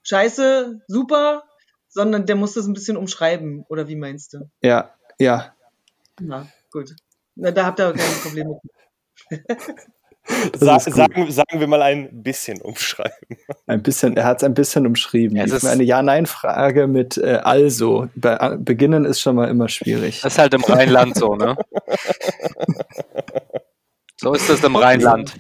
scheiße, 0.03 0.81
super, 0.89 1.45
sondern 1.89 2.27
der 2.27 2.37
muss 2.37 2.55
das 2.55 2.67
ein 2.67 2.73
bisschen 2.73 2.97
umschreiben, 2.97 3.65
oder 3.69 3.89
wie 3.89 3.97
meinst 3.97 4.35
du? 4.35 4.51
Ja, 4.63 4.95
ja. 5.19 5.55
Na, 6.21 6.47
gut. 6.71 6.95
Na, 7.35 7.51
da 7.51 7.67
habt 7.67 7.81
ihr 7.81 7.93
keine 7.93 8.15
Probleme. 8.23 8.61
Sa 10.55 10.79
sagen, 10.79 11.31
sagen 11.31 11.61
wir 11.61 11.67
mal 11.67 11.83
ein 11.83 12.23
bisschen 12.23 12.61
umschreiben. 12.61 13.39
Ein 13.67 13.83
bisschen, 13.83 14.17
er 14.17 14.25
hat 14.25 14.39
es 14.39 14.45
ein 14.45 14.55
bisschen 14.55 14.87
umschrieben. 14.87 15.37
Ja, 15.37 15.45
ist 15.45 15.65
eine 15.65 15.83
Ja-Nein-Frage 15.83 16.87
mit 16.87 17.19
äh, 17.19 17.41
also. 17.43 18.09
Be 18.15 18.39
äh, 18.41 18.57
beginnen 18.57 19.05
ist 19.05 19.21
schon 19.21 19.37
mal 19.37 19.49
immer 19.49 19.69
schwierig. 19.69 20.21
Das 20.23 20.35
ist 20.35 20.39
halt 20.39 20.55
im 20.55 20.63
Rheinland 20.63 21.17
so, 21.17 21.35
ne? 21.35 21.57
so 24.17 24.33
ist 24.33 24.49
das 24.49 24.63
im 24.63 24.77
Rheinland. 24.77 25.37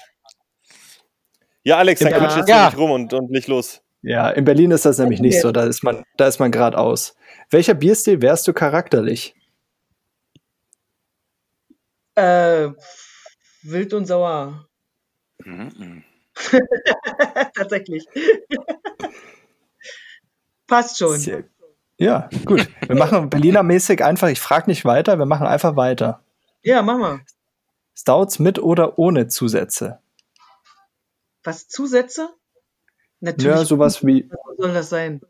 Ja, 1.62 1.78
Alex, 1.78 2.00
dann 2.00 2.12
quatsch 2.12 2.36
jetzt 2.36 2.48
ja. 2.48 2.66
nicht 2.66 2.76
rum 2.76 2.90
und, 2.90 3.12
und 3.12 3.30
nicht 3.30 3.46
los. 3.46 3.80
Ja, 4.02 4.30
in 4.30 4.44
Berlin 4.44 4.72
ist 4.72 4.84
das 4.84 4.98
nämlich 4.98 5.20
nicht 5.20 5.40
so. 5.40 5.52
Da 5.52 5.64
ist 5.64 5.84
man, 5.84 6.02
da 6.16 6.26
ist 6.26 6.40
man 6.40 6.50
geradeaus. 6.50 7.14
Welcher 7.50 7.74
Bierstil 7.74 8.20
wärst 8.20 8.48
du 8.48 8.52
charakterlich? 8.52 9.34
Äh, 12.16 12.70
wild 13.62 13.94
und 13.94 14.06
sauer. 14.06 14.66
Mhm. 15.44 16.04
Tatsächlich. 17.54 18.06
Passt 20.66 20.98
schon. 20.98 21.18
Sehr, 21.18 21.44
ja, 21.98 22.28
gut. 22.44 22.68
Wir 22.86 22.96
machen 22.96 23.30
Berliner-mäßig 23.30 24.02
einfach, 24.02 24.28
ich 24.28 24.40
frage 24.40 24.70
nicht 24.70 24.84
weiter, 24.84 25.18
wir 25.18 25.26
machen 25.26 25.46
einfach 25.46 25.76
weiter. 25.76 26.24
Ja, 26.62 26.82
mach 26.82 26.98
mal. 26.98 27.20
Stouts 27.94 28.38
mit 28.38 28.58
oder 28.58 28.98
ohne 28.98 29.28
Zusätze? 29.28 30.00
Was, 31.44 31.68
Zusätze? 31.68 32.30
Natürlich. 33.20 33.56
Ja, 33.56 33.64
sowas 33.64 34.04
wie. 34.04 34.28
Was 34.30 34.56
soll 34.56 34.74
das 34.74 34.88
sein? 34.88 35.20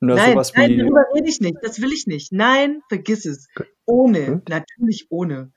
Nur 0.00 0.16
nein, 0.16 0.32
sowas 0.32 0.52
nein, 0.54 0.70
wie. 0.70 0.76
darüber 0.78 1.04
rede 1.14 1.28
ich 1.28 1.40
nicht. 1.40 1.56
Das 1.62 1.80
will 1.80 1.92
ich 1.92 2.06
nicht. 2.06 2.32
Nein, 2.32 2.82
vergiss 2.88 3.24
es. 3.24 3.48
Ohne. 3.84 4.26
Hm? 4.26 4.42
Natürlich 4.48 5.06
ohne 5.10 5.52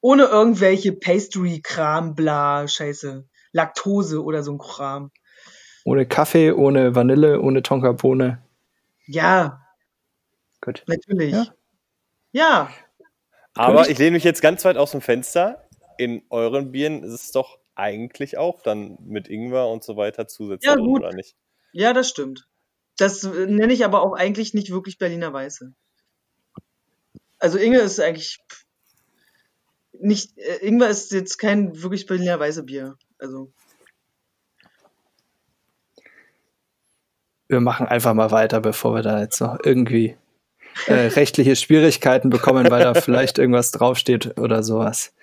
ohne 0.00 0.24
irgendwelche 0.24 0.92
Pastry-Kram, 0.92 2.14
bla, 2.14 2.68
Scheiße. 2.68 3.26
Laktose 3.52 4.22
oder 4.22 4.42
so 4.42 4.52
ein 4.52 4.58
Kram. 4.58 5.10
Ohne 5.84 6.06
Kaffee, 6.06 6.52
ohne 6.52 6.94
Vanille, 6.94 7.40
ohne 7.40 7.62
Tonkabohne. 7.62 8.42
Ja. 9.06 9.62
Gut. 10.60 10.82
Natürlich. 10.86 11.32
Ja. 11.32 11.46
ja. 12.32 12.70
Aber 13.54 13.88
ich 13.88 13.98
lehne 13.98 14.12
mich 14.12 14.24
jetzt 14.24 14.42
ganz 14.42 14.64
weit 14.64 14.76
aus 14.76 14.90
dem 14.90 15.00
Fenster. 15.00 15.66
In 15.96 16.22
euren 16.28 16.72
Bieren 16.72 17.02
ist 17.02 17.12
es 17.12 17.32
doch 17.32 17.58
eigentlich 17.74 18.36
auch 18.36 18.60
dann 18.62 18.98
mit 19.00 19.28
Ingwer 19.28 19.68
und 19.68 19.84
so 19.84 19.96
weiter 19.96 20.28
zusätzlich, 20.28 20.68
ja, 20.68 20.76
gut. 20.76 21.02
oder 21.02 21.14
nicht? 21.14 21.36
Ja, 21.72 21.92
das 21.92 22.08
stimmt. 22.08 22.46
Das 22.96 23.22
nenne 23.22 23.72
ich 23.72 23.84
aber 23.84 24.02
auch 24.02 24.14
eigentlich 24.14 24.54
nicht 24.54 24.70
wirklich 24.70 24.98
Berliner 24.98 25.32
Weiße. 25.32 25.72
Also 27.38 27.58
Inge 27.58 27.78
ist 27.78 28.00
eigentlich 28.00 28.38
nicht, 30.00 30.36
äh, 30.38 30.66
Ingwer 30.66 30.88
ist 30.88 31.12
jetzt 31.12 31.38
kein 31.38 31.82
wirklich 31.82 32.06
Berliner 32.06 32.38
weiße 32.38 32.62
Bier. 32.62 32.96
Also. 33.18 33.52
Wir 37.48 37.60
machen 37.60 37.86
einfach 37.86 38.14
mal 38.14 38.30
weiter, 38.30 38.60
bevor 38.60 38.94
wir 38.94 39.02
da 39.02 39.20
jetzt 39.20 39.40
noch 39.40 39.58
irgendwie 39.62 40.16
äh, 40.86 41.08
rechtliche 41.08 41.56
Schwierigkeiten 41.56 42.30
bekommen, 42.30 42.70
weil 42.70 42.82
da 42.82 42.94
vielleicht 43.00 43.38
irgendwas 43.38 43.70
draufsteht 43.70 44.38
oder 44.38 44.62
sowas. 44.62 45.14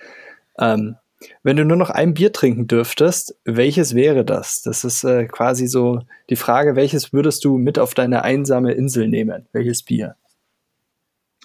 Ähm, 0.57 0.95
wenn 1.41 1.55
du 1.55 1.65
nur 1.65 1.77
noch 1.77 1.89
ein 1.89 2.13
Bier 2.13 2.33
trinken 2.33 2.67
dürftest, 2.67 3.37
welches 3.45 3.95
wäre 3.95 4.25
das? 4.25 4.61
Das 4.61 4.83
ist 4.83 5.03
äh, 5.03 5.25
quasi 5.25 5.67
so 5.67 6.01
die 6.29 6.35
Frage, 6.35 6.75
welches 6.75 7.13
würdest 7.13 7.45
du 7.45 7.57
mit 7.57 7.79
auf 7.79 7.93
deine 7.93 8.23
einsame 8.23 8.73
Insel 8.73 9.07
nehmen? 9.07 9.47
Welches 9.51 9.83
Bier? 9.83 10.15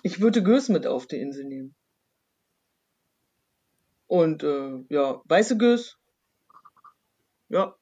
Ich 0.03 0.21
würde 0.21 0.43
Gös 0.43 0.69
mit 0.69 0.87
auf 0.87 1.07
die 1.07 1.17
Insel 1.17 1.45
nehmen. 1.45 1.75
Und 4.09 4.43
äh, 4.43 4.85
ja, 4.89 5.21
weiße 5.27 5.57
Gös. 5.59 5.99
Ja. 7.49 7.75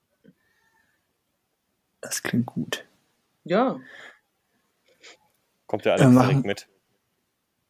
Das 2.00 2.22
klingt 2.22 2.46
gut. 2.46 2.86
Ja. 3.44 3.80
Kommt 5.66 5.84
ja 5.84 5.94
alles 5.94 6.10
direkt 6.10 6.44
mit. 6.44 6.68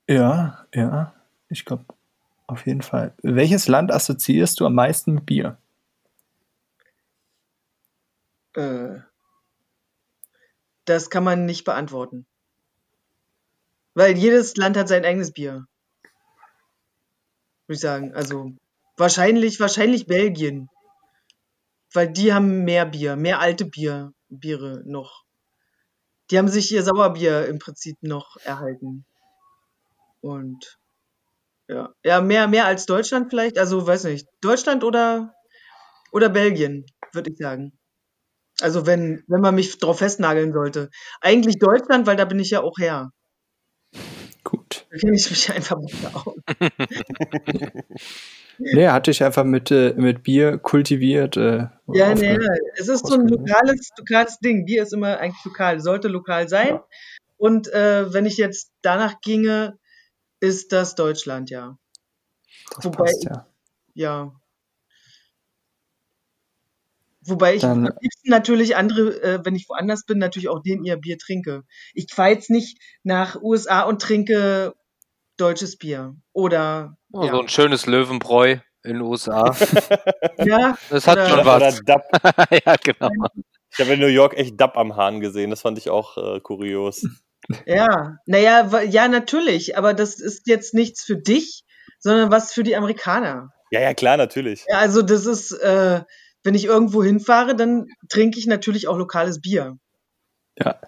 Ja, 0.08 0.66
ja. 0.74 1.14
Ich 1.48 1.64
glaube, 1.64 1.84
auf 2.46 2.66
jeden 2.66 2.82
Fall. 2.82 3.14
Welches 3.22 3.68
Land 3.68 3.92
assoziierst 3.92 4.58
du 4.58 4.66
am 4.66 4.74
meisten 4.74 5.14
mit 5.14 5.26
Bier? 5.26 5.58
Äh, 8.54 9.00
das 10.86 11.10
kann 11.10 11.24
man 11.24 11.44
nicht 11.44 11.64
beantworten. 11.64 12.26
Weil 13.94 14.16
jedes 14.16 14.56
Land 14.56 14.76
hat 14.76 14.88
sein 14.88 15.04
eigenes 15.04 15.32
Bier 15.32 15.66
würde 17.66 17.74
ich 17.74 17.80
sagen. 17.80 18.14
Also 18.14 18.52
wahrscheinlich, 18.96 19.60
wahrscheinlich 19.60 20.06
Belgien. 20.06 20.68
Weil 21.92 22.12
die 22.12 22.32
haben 22.32 22.64
mehr 22.64 22.86
Bier, 22.86 23.16
mehr 23.16 23.40
alte 23.40 23.64
Bier, 23.64 24.12
Biere 24.28 24.82
noch. 24.84 25.24
Die 26.30 26.38
haben 26.38 26.48
sich 26.48 26.72
ihr 26.72 26.82
Sauerbier 26.82 27.46
im 27.46 27.58
Prinzip 27.58 27.96
noch 28.02 28.36
erhalten. 28.44 29.04
Und 30.20 30.78
ja, 31.68 31.92
ja, 32.04 32.20
mehr, 32.20 32.48
mehr 32.48 32.66
als 32.66 32.86
Deutschland 32.86 33.30
vielleicht. 33.30 33.58
Also 33.58 33.86
weiß 33.86 34.04
nicht, 34.04 34.28
Deutschland 34.40 34.84
oder, 34.84 35.34
oder 36.12 36.28
Belgien, 36.28 36.84
würde 37.12 37.30
ich 37.30 37.38
sagen. 37.38 37.78
Also 38.60 38.86
wenn, 38.86 39.22
wenn 39.28 39.40
man 39.40 39.54
mich 39.54 39.78
drauf 39.78 39.98
festnageln 39.98 40.52
sollte. 40.52 40.90
Eigentlich 41.20 41.58
Deutschland, 41.58 42.06
weil 42.06 42.16
da 42.16 42.24
bin 42.24 42.40
ich 42.40 42.50
ja 42.50 42.62
auch 42.62 42.78
her. 42.78 43.10
Gut. 44.46 44.86
Da 44.90 44.98
kenne 44.98 45.16
ich 45.16 45.28
mich 45.28 45.52
einfach 45.52 45.76
besser 45.80 46.14
aus. 46.14 46.36
nee, 48.58 48.86
hatte 48.86 49.10
ich 49.10 49.24
einfach 49.24 49.42
mit, 49.42 49.72
äh, 49.72 49.92
mit 49.96 50.22
Bier 50.22 50.58
kultiviert. 50.58 51.36
Äh, 51.36 51.66
ja, 51.88 52.14
nee, 52.14 52.38
es 52.76 52.86
ist 52.86 53.08
so 53.08 53.14
ein 53.14 53.26
lokales, 53.26 53.90
lokales 53.98 54.38
Ding. 54.38 54.64
Bier 54.64 54.84
ist 54.84 54.92
immer 54.92 55.18
eigentlich 55.18 55.44
lokal, 55.44 55.80
sollte 55.80 56.06
lokal 56.06 56.48
sein. 56.48 56.68
Ja. 56.68 56.86
Und 57.36 57.66
äh, 57.72 58.12
wenn 58.12 58.24
ich 58.24 58.36
jetzt 58.36 58.70
danach 58.82 59.20
ginge, 59.20 59.80
ist 60.38 60.70
das 60.70 60.94
Deutschland, 60.94 61.50
ja. 61.50 61.76
Das 62.76 62.84
Wobei 62.84 62.98
passt, 62.98 63.24
ja. 63.24 63.48
Ja. 63.94 64.40
Wobei 67.26 67.54
ich 67.54 67.62
Dann, 67.62 67.86
am 67.86 67.92
liebsten 68.00 68.30
natürlich 68.30 68.76
andere, 68.76 69.22
äh, 69.22 69.40
wenn 69.44 69.54
ich 69.54 69.68
woanders 69.68 70.04
bin, 70.04 70.18
natürlich 70.18 70.48
auch 70.48 70.62
den 70.62 70.84
ihr 70.84 70.96
Bier 70.96 71.18
trinke. 71.18 71.62
Ich 71.92 72.12
fahre 72.12 72.30
jetzt 72.30 72.50
nicht 72.50 72.78
nach 73.02 73.40
USA 73.42 73.82
und 73.82 74.00
trinke 74.00 74.74
deutsches 75.36 75.76
Bier. 75.76 76.14
Oder. 76.32 76.96
Oh, 77.12 77.24
ja. 77.24 77.32
So 77.32 77.40
ein 77.40 77.48
schönes 77.48 77.86
Löwenbräu 77.86 78.58
in 78.84 78.94
den 78.94 79.02
USA. 79.02 79.54
ja. 80.38 80.76
Das 80.90 81.06
hat 81.06 81.18
oder, 81.18 81.28
schon 81.28 81.44
was. 81.46 81.80
ja, 82.64 82.76
genau. 82.82 83.10
Ich 83.72 83.80
habe 83.80 83.94
in 83.94 84.00
New 84.00 84.06
York 84.06 84.36
echt 84.36 84.60
Dub 84.60 84.76
am 84.76 84.96
Hahn 84.96 85.20
gesehen. 85.20 85.50
Das 85.50 85.62
fand 85.62 85.78
ich 85.78 85.90
auch 85.90 86.16
äh, 86.16 86.40
kurios. 86.40 87.06
Ja, 87.64 88.18
naja, 88.26 88.82
ja, 88.82 89.08
natürlich. 89.08 89.76
Aber 89.76 89.94
das 89.94 90.20
ist 90.20 90.46
jetzt 90.46 90.74
nichts 90.74 91.04
für 91.04 91.16
dich, 91.16 91.64
sondern 91.98 92.30
was 92.30 92.52
für 92.52 92.62
die 92.62 92.76
Amerikaner. 92.76 93.50
Ja, 93.70 93.80
ja, 93.80 93.94
klar, 93.94 94.16
natürlich. 94.16 94.64
Ja, 94.68 94.78
also 94.78 95.02
das 95.02 95.26
ist. 95.26 95.52
Äh, 95.52 96.02
wenn 96.46 96.54
ich 96.54 96.64
irgendwo 96.64 97.02
hinfahre, 97.02 97.56
dann 97.56 97.88
trinke 98.08 98.38
ich 98.38 98.46
natürlich 98.46 98.88
auch 98.88 98.96
lokales 98.96 99.40
Bier. 99.40 99.78
Ja. 100.58 100.80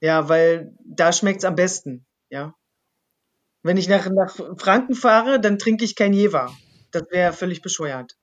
Ja, 0.00 0.28
weil 0.28 0.74
da 0.84 1.12
schmeckt 1.12 1.40
es 1.40 1.44
am 1.44 1.56
besten, 1.56 2.06
ja. 2.30 2.54
Wenn 3.62 3.76
ich 3.76 3.88
nach, 3.88 4.08
nach 4.10 4.34
Franken 4.56 4.94
fahre, 4.94 5.40
dann 5.40 5.58
trinke 5.58 5.84
ich 5.84 5.94
kein 5.94 6.12
Jever. 6.12 6.52
Das 6.90 7.04
wäre 7.10 7.32
völlig 7.32 7.62
bescheuert. 7.62 8.16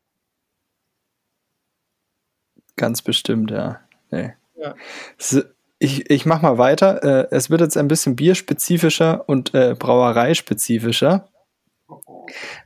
Ganz 2.75 3.01
bestimmt, 3.01 3.51
ja. 3.51 3.81
Nee. 4.09 4.33
ja. 4.55 4.75
Ich, 5.79 6.09
ich 6.09 6.25
mache 6.25 6.43
mal 6.43 6.57
weiter. 6.57 7.03
Äh, 7.03 7.27
es 7.31 7.49
wird 7.49 7.61
jetzt 7.61 7.77
ein 7.77 7.87
bisschen 7.87 8.15
bierspezifischer 8.15 9.27
und 9.27 9.53
äh, 9.53 9.75
brauereispezifischer. 9.77 11.29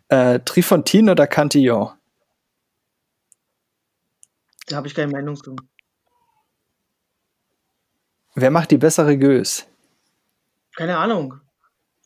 Äh, 0.09 0.39
Trifontin 0.39 1.09
oder 1.09 1.27
Cantillon? 1.27 1.93
Da 4.67 4.77
habe 4.77 4.87
ich 4.87 4.95
keine 4.95 5.11
Meinung 5.11 5.35
zu. 5.35 5.55
Wer 8.35 8.49
macht 8.49 8.71
die 8.71 8.77
bessere 8.77 9.17
Gös? 9.17 9.67
Keine 10.75 10.97
Ahnung. 10.97 11.39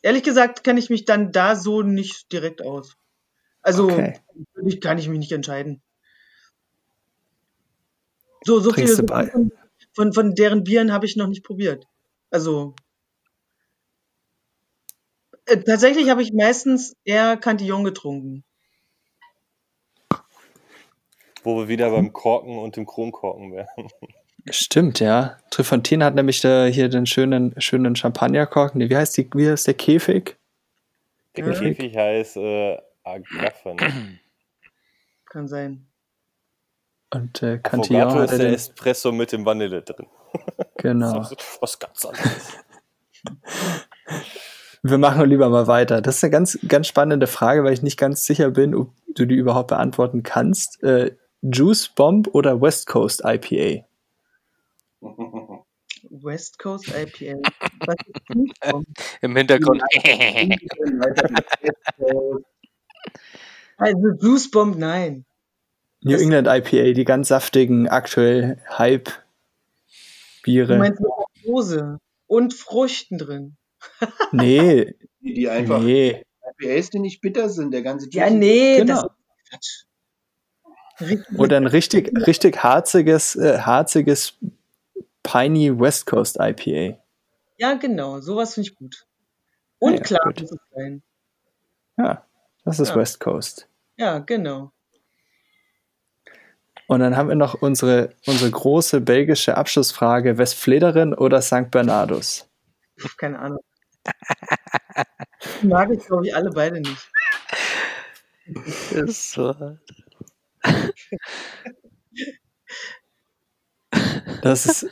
Ehrlich 0.02 0.22
gesagt 0.22 0.62
kenne 0.62 0.78
ich 0.78 0.90
mich 0.90 1.04
dann 1.04 1.32
da 1.32 1.56
so 1.56 1.82
nicht 1.82 2.30
direkt 2.32 2.62
aus. 2.62 2.96
Also 3.62 3.84
okay. 3.84 4.20
kann 4.80 4.98
ich 4.98 5.08
mich 5.08 5.18
nicht 5.18 5.32
entscheiden. 5.32 5.82
So, 8.44 8.60
so 8.60 8.72
viele 8.72 8.94
von, 8.94 9.52
von, 9.92 10.12
von 10.12 10.34
deren 10.34 10.64
Bieren 10.64 10.92
habe 10.92 11.06
ich 11.06 11.16
noch 11.16 11.26
nicht 11.26 11.44
probiert. 11.44 11.86
Also 12.30 12.74
äh, 15.46 15.62
tatsächlich 15.62 16.10
habe 16.10 16.22
ich 16.22 16.32
meistens 16.32 16.94
eher 17.04 17.36
Cantillon 17.36 17.84
getrunken. 17.84 18.44
Wo 21.44 21.56
wir 21.58 21.68
wieder 21.68 21.90
beim 21.90 22.12
Korken 22.12 22.58
und 22.58 22.76
dem 22.76 22.86
Kronkorken 22.86 23.52
wären. 23.52 23.88
Stimmt, 24.50 25.00
ja. 25.00 25.36
Trifontin 25.50 26.02
hat 26.02 26.14
nämlich 26.14 26.40
da 26.40 26.66
hier 26.66 26.88
den 26.88 27.06
schönen, 27.06 27.54
schönen 27.60 27.96
Champagnerkorken. 27.96 28.80
Wie 28.80 28.96
heißt, 28.96 29.16
die, 29.16 29.28
wie 29.34 29.48
heißt 29.48 29.66
der 29.66 29.74
Käfig? 29.74 30.36
Der 31.36 31.46
ja. 31.46 31.52
Käfig 31.52 31.96
heißt 31.96 32.36
äh, 32.38 32.78
Agaffen. 33.04 33.76
Kann 35.26 35.48
sein. 35.48 35.86
Und 37.12 37.42
äh, 37.42 37.58
Cantillon 37.58 38.12
hat 38.12 38.30
ist 38.30 38.38
der 38.38 38.52
Espresso 38.52 39.12
mit 39.12 39.32
dem 39.32 39.44
Vanille 39.44 39.82
drin. 39.82 40.06
Genau. 40.76 41.14
das 41.18 41.32
ist 41.32 41.58
was 41.60 41.78
ganz 41.78 42.04
anderes. 42.04 42.58
Wir 44.82 44.98
machen 44.98 45.28
lieber 45.28 45.48
mal 45.48 45.66
weiter. 45.66 46.00
Das 46.00 46.16
ist 46.16 46.24
eine 46.24 46.30
ganz, 46.30 46.58
ganz 46.68 46.86
spannende 46.86 47.26
Frage, 47.26 47.64
weil 47.64 47.72
ich 47.72 47.82
nicht 47.82 47.98
ganz 47.98 48.24
sicher 48.24 48.50
bin, 48.50 48.74
ob 48.74 48.92
du 49.14 49.26
die 49.26 49.34
überhaupt 49.34 49.68
beantworten 49.68 50.22
kannst. 50.22 50.82
Äh, 50.82 51.16
Juice 51.42 51.88
Bomb 51.88 52.28
oder 52.34 52.60
West 52.60 52.86
Coast 52.86 53.22
IPA? 53.24 53.86
West 56.10 56.58
Coast 56.58 56.88
IPA. 56.88 57.40
Im 59.22 59.36
Hintergrund. 59.36 59.82
also 63.76 64.08
Juice 64.20 64.50
Bomb, 64.50 64.78
nein. 64.78 65.24
New 66.00 66.12
das 66.12 66.22
England 66.22 66.48
IPA, 66.48 66.92
die 66.92 67.04
ganz 67.04 67.28
saftigen, 67.28 67.88
aktuell 67.88 68.60
Hype-Biere. 68.76 69.14
Du 70.74 70.78
meinst 70.78 71.00
mit 71.00 71.10
Hose 71.44 72.00
und 72.26 72.54
Früchten 72.54 73.18
drin. 73.18 73.56
nee. 74.32 74.94
Die 75.20 75.48
einfach 75.48 75.80
nee. 75.82 76.24
IPAs, 76.60 76.90
die 76.90 76.98
nicht 76.98 77.20
bitter 77.20 77.48
sind, 77.48 77.72
der 77.72 77.82
ganze 77.82 78.08
Ja, 78.10 78.30
nee, 78.30 78.78
genau. 78.78 79.08
das 79.50 79.87
Oder 81.36 81.56
ein 81.58 81.66
richtig, 81.66 82.12
richtig 82.26 82.62
harziges, 82.62 83.36
äh, 83.36 83.58
harziges 83.60 84.34
Piney 85.22 85.78
West 85.78 86.06
Coast 86.06 86.38
IPA. 86.40 86.98
Ja, 87.58 87.74
genau, 87.74 88.20
sowas 88.20 88.54
finde 88.54 88.70
ich 88.70 88.76
gut. 88.76 89.06
Und 89.78 89.94
ja, 89.94 90.00
klar 90.00 90.24
gut. 90.24 90.40
muss 90.40 90.52
es 90.52 90.58
sein. 90.74 91.02
Ja, 91.96 92.24
das 92.64 92.80
ist 92.80 92.90
ja. 92.90 92.96
West 92.96 93.20
Coast. 93.20 93.68
Ja, 93.96 94.18
genau. 94.18 94.72
Und 96.86 97.00
dann 97.00 97.16
haben 97.16 97.28
wir 97.28 97.36
noch 97.36 97.60
unsere, 97.60 98.14
unsere 98.26 98.50
große 98.50 99.00
belgische 99.00 99.56
Abschlussfrage: 99.56 100.38
Westflederin 100.38 101.14
oder 101.14 101.42
St. 101.42 101.70
Bernardus? 101.70 102.48
Keine 103.18 103.38
Ahnung. 103.38 103.60
Mag 105.62 105.90
ich, 105.90 106.04
glaube 106.06 106.26
ich, 106.26 106.34
alle 106.34 106.50
beide 106.50 106.80
nicht. 106.80 107.10
Das 108.46 108.92
ist 108.92 109.32
so 109.32 109.54
Das 114.42 114.66
ist. 114.66 114.86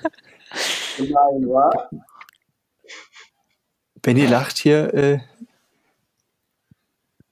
Benny 4.03 4.27
lacht 4.27 4.59
hier. 4.59 4.95
Äh, 4.95 5.21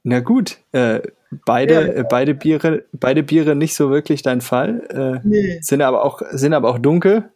na 0.02 0.20
gut, 0.20 0.58
äh, 0.72 1.00
beide, 1.44 1.74
ja. 1.74 1.80
äh, 1.80 2.04
beide, 2.08 2.34
Biere, 2.34 2.84
beide 2.92 3.22
Biere 3.22 3.54
nicht 3.54 3.74
so 3.74 3.90
wirklich 3.90 4.22
dein 4.22 4.40
Fall. 4.40 4.86
Äh, 4.90 5.26
nee. 5.26 5.58
Sind 5.62 5.82
aber 5.82 6.04
auch, 6.04 6.20
sind 6.30 6.52
aber 6.52 6.70
auch 6.70 6.78
dunkel. 6.78 7.30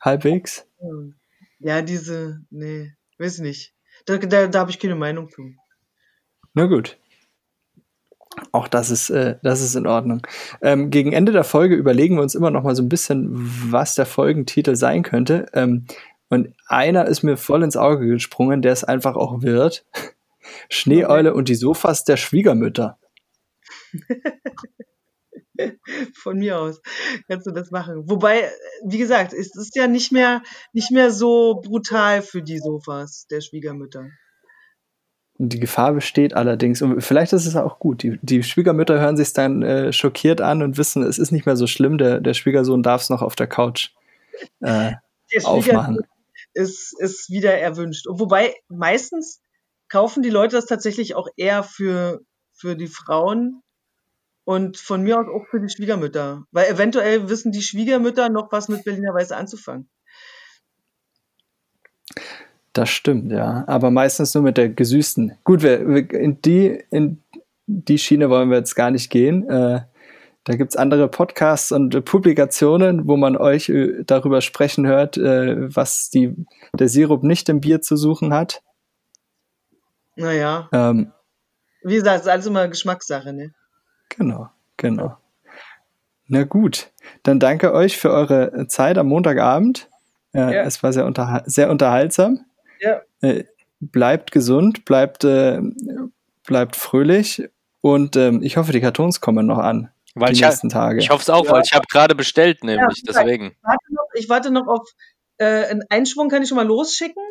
Halbwegs. 0.00 0.66
Ja, 1.60 1.80
diese, 1.80 2.42
nee, 2.50 2.92
weiß 3.18 3.38
nicht. 3.38 3.74
Da, 4.04 4.18
da, 4.18 4.46
da 4.48 4.58
habe 4.58 4.70
ich 4.70 4.78
keine 4.78 4.96
Meinung 4.96 5.30
zu. 5.30 5.54
Na 6.52 6.66
gut. 6.66 6.98
Auch 8.52 8.68
das 8.68 8.90
ist, 8.90 9.10
äh, 9.10 9.36
das 9.42 9.60
ist 9.60 9.74
in 9.74 9.86
Ordnung. 9.86 10.26
Ähm, 10.62 10.90
gegen 10.90 11.12
Ende 11.12 11.32
der 11.32 11.44
Folge 11.44 11.74
überlegen 11.74 12.16
wir 12.16 12.22
uns 12.22 12.34
immer 12.34 12.50
noch 12.50 12.62
mal 12.62 12.74
so 12.74 12.82
ein 12.82 12.88
bisschen, 12.88 13.28
was 13.70 13.94
der 13.94 14.06
Folgentitel 14.06 14.76
sein 14.76 15.02
könnte. 15.02 15.46
Ähm, 15.52 15.86
und 16.28 16.54
einer 16.66 17.06
ist 17.06 17.22
mir 17.22 17.36
voll 17.36 17.62
ins 17.62 17.76
Auge 17.76 18.06
gesprungen, 18.06 18.62
der 18.62 18.72
es 18.72 18.82
einfach 18.84 19.16
auch 19.16 19.42
wird. 19.42 19.84
Schneeeule 20.68 21.30
okay. 21.30 21.38
und 21.38 21.48
die 21.48 21.54
Sofas 21.54 22.04
der 22.04 22.16
Schwiegermütter. 22.16 22.98
Von 26.14 26.38
mir 26.38 26.58
aus 26.58 26.82
kannst 27.28 27.46
du 27.46 27.52
das 27.52 27.70
machen. 27.70 28.10
Wobei, 28.10 28.50
wie 28.84 28.98
gesagt, 28.98 29.32
es 29.32 29.54
ist 29.54 29.76
ja 29.76 29.86
nicht 29.86 30.10
mehr, 30.10 30.42
nicht 30.72 30.90
mehr 30.90 31.12
so 31.12 31.60
brutal 31.64 32.22
für 32.22 32.42
die 32.42 32.58
Sofas 32.58 33.26
der 33.30 33.40
Schwiegermütter. 33.40 34.10
Die 35.36 35.58
Gefahr 35.58 35.92
besteht 35.94 36.34
allerdings, 36.34 36.80
und 36.80 37.00
vielleicht 37.00 37.32
ist 37.32 37.46
es 37.46 37.56
auch 37.56 37.80
gut. 37.80 38.02
Die, 38.02 38.18
die 38.22 38.44
Schwiegermütter 38.44 39.00
hören 39.00 39.16
sich 39.16 39.32
dann 39.32 39.62
äh, 39.62 39.92
schockiert 39.92 40.40
an 40.40 40.62
und 40.62 40.78
wissen, 40.78 41.02
es 41.02 41.18
ist 41.18 41.32
nicht 41.32 41.44
mehr 41.44 41.56
so 41.56 41.66
schlimm, 41.66 41.98
der, 41.98 42.20
der 42.20 42.34
Schwiegersohn 42.34 42.84
darf 42.84 43.02
es 43.02 43.10
noch 43.10 43.20
auf 43.20 43.34
der 43.34 43.48
Couch 43.48 43.90
äh, 44.60 44.92
der 45.32 45.46
aufmachen. 45.46 46.00
Ist, 46.52 46.94
ist 47.00 47.30
wieder 47.30 47.58
erwünscht. 47.58 48.06
Wobei 48.08 48.54
meistens 48.68 49.40
kaufen 49.88 50.22
die 50.22 50.30
Leute 50.30 50.54
das 50.54 50.66
tatsächlich 50.66 51.16
auch 51.16 51.28
eher 51.36 51.64
für, 51.64 52.20
für 52.52 52.76
die 52.76 52.86
Frauen 52.86 53.60
und 54.44 54.76
von 54.76 55.02
mir 55.02 55.18
aus 55.18 55.26
auch 55.26 55.46
für 55.50 55.60
die 55.60 55.68
Schwiegermütter. 55.68 56.44
Weil 56.52 56.66
eventuell 56.66 57.28
wissen 57.28 57.50
die 57.50 57.62
Schwiegermütter 57.62 58.28
noch 58.28 58.52
was 58.52 58.68
mit 58.68 58.84
Berliner 58.84 59.14
Weiße 59.14 59.36
anzufangen. 59.36 59.88
Das 62.74 62.90
stimmt, 62.90 63.30
ja. 63.30 63.64
Aber 63.68 63.90
meistens 63.90 64.34
nur 64.34 64.42
mit 64.42 64.58
der 64.58 64.68
gesüßten. 64.68 65.38
Gut, 65.44 65.62
wir, 65.62 65.88
wir, 65.88 66.10
in, 66.10 66.42
die, 66.42 66.84
in 66.90 67.22
die 67.66 67.98
Schiene 67.98 68.28
wollen 68.28 68.50
wir 68.50 68.58
jetzt 68.58 68.74
gar 68.74 68.90
nicht 68.90 69.10
gehen. 69.10 69.48
Äh, 69.48 69.82
da 70.42 70.56
gibt 70.56 70.72
es 70.72 70.76
andere 70.76 71.08
Podcasts 71.08 71.70
und 71.70 72.04
Publikationen, 72.04 73.06
wo 73.06 73.16
man 73.16 73.36
euch 73.36 73.68
äh, 73.68 74.02
darüber 74.04 74.40
sprechen 74.40 74.88
hört, 74.88 75.16
äh, 75.16 75.74
was 75.74 76.10
die, 76.10 76.34
der 76.74 76.88
Sirup 76.88 77.22
nicht 77.22 77.48
im 77.48 77.60
Bier 77.60 77.80
zu 77.80 77.96
suchen 77.96 78.34
hat. 78.34 78.60
Naja. 80.16 80.68
Ähm, 80.72 81.12
Wie 81.84 81.94
gesagt, 81.94 82.16
es 82.16 82.22
ist 82.22 82.28
alles 82.28 82.46
immer 82.46 82.66
Geschmackssache, 82.66 83.32
ne? 83.32 83.54
Genau, 84.08 84.48
genau. 84.76 85.16
Na 86.26 86.42
gut, 86.42 86.90
dann 87.22 87.38
danke 87.38 87.72
euch 87.72 87.98
für 87.98 88.10
eure 88.10 88.66
Zeit 88.66 88.98
am 88.98 89.06
Montagabend. 89.06 89.88
Äh, 90.34 90.56
ja. 90.56 90.62
Es 90.62 90.82
war 90.82 90.92
sehr, 90.92 91.06
unterha 91.06 91.44
sehr 91.46 91.70
unterhaltsam. 91.70 92.44
Ja. 92.84 93.02
Äh, 93.22 93.44
bleibt 93.80 94.30
gesund, 94.30 94.84
bleibt, 94.84 95.24
äh, 95.24 95.60
bleibt 96.46 96.76
fröhlich 96.76 97.48
und 97.80 98.16
ähm, 98.16 98.42
ich 98.42 98.56
hoffe, 98.56 98.72
die 98.72 98.80
Kartons 98.80 99.20
kommen 99.20 99.46
noch 99.46 99.58
an. 99.58 99.90
Weil 100.14 100.32
die 100.32 100.42
nächsten 100.42 100.68
Tage. 100.68 101.00
Ich 101.00 101.10
hoffe 101.10 101.22
es 101.22 101.30
auch, 101.30 101.44
ja. 101.46 101.52
weil 101.52 101.62
ich 101.64 101.72
habe 101.72 101.86
gerade 101.90 102.14
bestellt, 102.14 102.62
nämlich 102.62 103.02
ja, 103.04 103.12
deswegen. 103.12 103.46
Ich 103.46 103.62
warte 103.62 103.94
noch, 103.94 104.06
ich 104.14 104.28
warte 104.28 104.50
noch 104.52 104.66
auf 104.68 104.88
äh, 105.38 105.64
einen 105.66 105.82
Einschwung, 105.88 106.28
kann 106.28 106.42
ich 106.42 106.48
schon 106.48 106.56
mal 106.56 106.66
losschicken. 106.66 107.22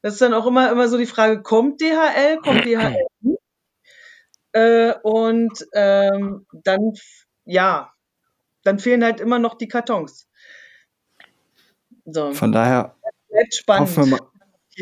Das 0.00 0.14
ist 0.14 0.22
dann 0.22 0.32
auch 0.32 0.46
immer, 0.46 0.70
immer 0.70 0.88
so 0.88 0.96
die 0.96 1.06
Frage, 1.06 1.42
kommt 1.42 1.80
DHL, 1.80 2.38
kommt 2.42 2.64
DHL 2.64 2.96
nicht? 3.20 3.38
Äh, 4.52 4.94
und 5.02 5.66
ähm, 5.74 6.46
dann, 6.52 6.92
ja, 7.44 7.92
dann 8.62 8.78
fehlen 8.78 9.04
halt 9.04 9.20
immer 9.20 9.38
noch 9.38 9.58
die 9.58 9.68
Kartons. 9.68 10.28
So. 12.06 12.32
Von 12.32 12.52
daher 12.52 12.96
hoffen 13.68 14.04
wir, 14.04 14.10
mal, 14.12 14.20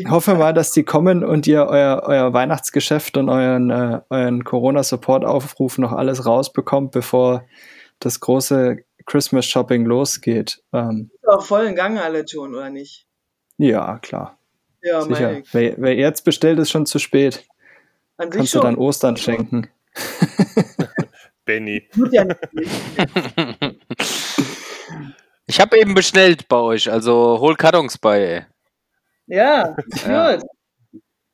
hoffen 0.09 0.33
wir 0.33 0.39
mal, 0.39 0.53
dass 0.53 0.71
die 0.71 0.83
kommen 0.83 1.23
und 1.23 1.47
ihr 1.47 1.65
euer, 1.67 2.03
euer 2.05 2.33
Weihnachtsgeschäft 2.33 3.17
und 3.17 3.29
euren, 3.29 3.69
äh, 3.69 4.01
euren 4.09 4.43
Corona-Support-Aufruf 4.43 5.77
noch 5.77 5.91
alles 5.91 6.25
rausbekommt, 6.25 6.91
bevor 6.91 7.45
das 7.99 8.19
große 8.19 8.77
Christmas-Shopping 9.05 9.85
losgeht. 9.85 10.61
Ähm, 10.73 11.11
ist 11.13 11.27
auch 11.27 11.43
voll 11.43 11.65
in 11.65 11.75
Gang 11.75 11.99
alle 11.99 12.27
schon, 12.27 12.53
oder 12.53 12.69
nicht? 12.69 13.07
Ja, 13.57 13.99
klar. 13.99 14.37
Ja, 14.81 15.01
Sicher. 15.01 15.41
Wer, 15.51 15.75
wer, 15.77 15.95
jetzt 15.95 16.25
bestellt, 16.25 16.59
ist 16.59 16.71
schon 16.71 16.85
zu 16.85 16.99
spät. 16.99 17.45
An 18.17 18.29
Kannst 18.29 18.53
du 18.53 18.59
dann 18.59 18.75
Ostern 18.75 19.17
schenken. 19.17 19.67
Benny. 21.45 21.87
Ich 25.47 25.59
habe 25.59 25.77
eben 25.77 25.93
bestellt 25.93 26.47
bei 26.47 26.57
euch, 26.57 26.91
also 26.91 27.39
hol 27.39 27.55
Kartons 27.55 27.97
bei. 27.97 28.47
Ja, 29.27 29.75
ja. 30.07 30.35
gut. 30.35 30.45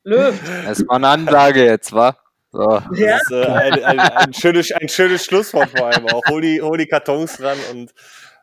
Läuft. 0.03 0.41
Das 0.65 0.88
war 0.88 0.95
eine 0.95 1.09
Ansage 1.09 1.65
jetzt, 1.65 1.93
wa? 1.93 2.18
So. 2.51 2.81
Ja. 2.95 3.19
Das 3.19 3.22
ist 3.22 3.31
äh, 3.31 3.45
ein, 3.45 3.84
ein, 3.84 3.99
ein, 3.99 4.34
schönes, 4.34 4.72
ein 4.72 4.89
schönes 4.89 5.26
Schlusswort 5.26 5.69
vor 5.69 5.88
allem 5.88 6.07
auch. 6.07 6.23
Hol 6.27 6.41
die, 6.41 6.61
hol 6.61 6.77
die 6.77 6.88
Kartons 6.88 7.41
ran 7.41 7.57
und 7.72 7.93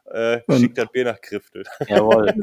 äh, 0.07 0.41
schick 0.59 0.75
das 0.75 0.87
Bier 0.91 1.05
nach 1.05 1.21
Kriftel. 1.21 1.65
Jawohl. 1.87 2.33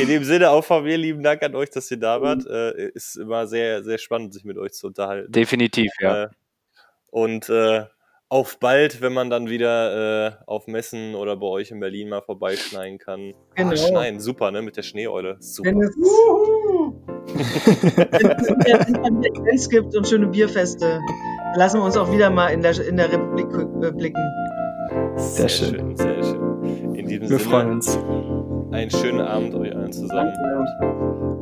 In 0.00 0.08
dem 0.08 0.24
Sinne 0.24 0.50
auch 0.50 0.64
von 0.64 0.82
mir 0.82 0.96
lieben 0.96 1.22
Dank 1.22 1.42
an 1.42 1.54
euch, 1.54 1.70
dass 1.70 1.90
ihr 1.90 1.98
da 1.98 2.20
wart. 2.20 2.44
Äh, 2.46 2.88
ist 2.90 3.16
immer 3.16 3.46
sehr, 3.46 3.84
sehr 3.84 3.98
spannend, 3.98 4.34
sich 4.34 4.44
mit 4.44 4.58
euch 4.58 4.72
zu 4.72 4.88
unterhalten. 4.88 5.30
Definitiv, 5.30 5.92
ja. 6.00 6.24
Äh, 6.24 6.28
und 7.10 7.48
äh, 7.48 7.84
auf 8.28 8.58
bald, 8.58 9.00
wenn 9.00 9.12
man 9.12 9.30
dann 9.30 9.48
wieder 9.48 10.26
äh, 10.26 10.32
auf 10.46 10.66
Messen 10.66 11.14
oder 11.14 11.36
bei 11.36 11.46
euch 11.46 11.70
in 11.70 11.78
Berlin 11.78 12.08
mal 12.08 12.22
vorbeischneien 12.22 12.98
kann. 12.98 13.34
Ah, 13.50 13.54
genau. 13.54 13.70
Ah, 13.72 13.76
schneien, 13.76 14.20
super, 14.20 14.50
ne? 14.50 14.62
Mit 14.62 14.76
der 14.76 14.82
Schneeeule. 14.82 15.36
Super. 15.38 15.70
Wenn 15.70 15.82
es, 15.82 15.96
wenn 19.02 19.24
es 19.24 19.40
Events 19.40 19.68
gibt 19.70 19.94
und 19.96 20.08
schöne 20.08 20.26
Bierfeste, 20.26 21.00
lassen 21.54 21.78
wir 21.80 21.84
uns 21.84 21.96
auch 21.96 22.10
wieder 22.10 22.30
mal 22.30 22.48
in 22.48 22.62
der, 22.62 22.78
in 22.86 22.96
der 22.96 23.12
Republik 23.12 23.46
äh, 23.82 23.92
blicken. 23.92 24.22
Sehr, 25.16 25.48
sehr 25.48 25.68
schön. 25.70 25.74
schön. 25.74 25.96
sehr 25.96 26.24
schön. 26.24 26.94
In 26.94 27.06
diesem 27.06 27.28
wir 27.28 27.38
Sinne, 27.38 27.50
freuen 27.50 27.70
uns. 27.72 27.98
Einen 28.72 28.90
schönen 28.90 29.20
Abend 29.20 29.54
euch 29.54 29.74
allen 29.74 29.92
zusammen. 29.92 30.32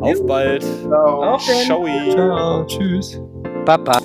Auf 0.01 0.27
bald. 0.27 0.63
Ciao. 0.63 1.39
Ciao. 1.39 1.87
Ciao. 2.11 2.65
Tschüss. 2.67 3.21
Baba. 3.65 4.01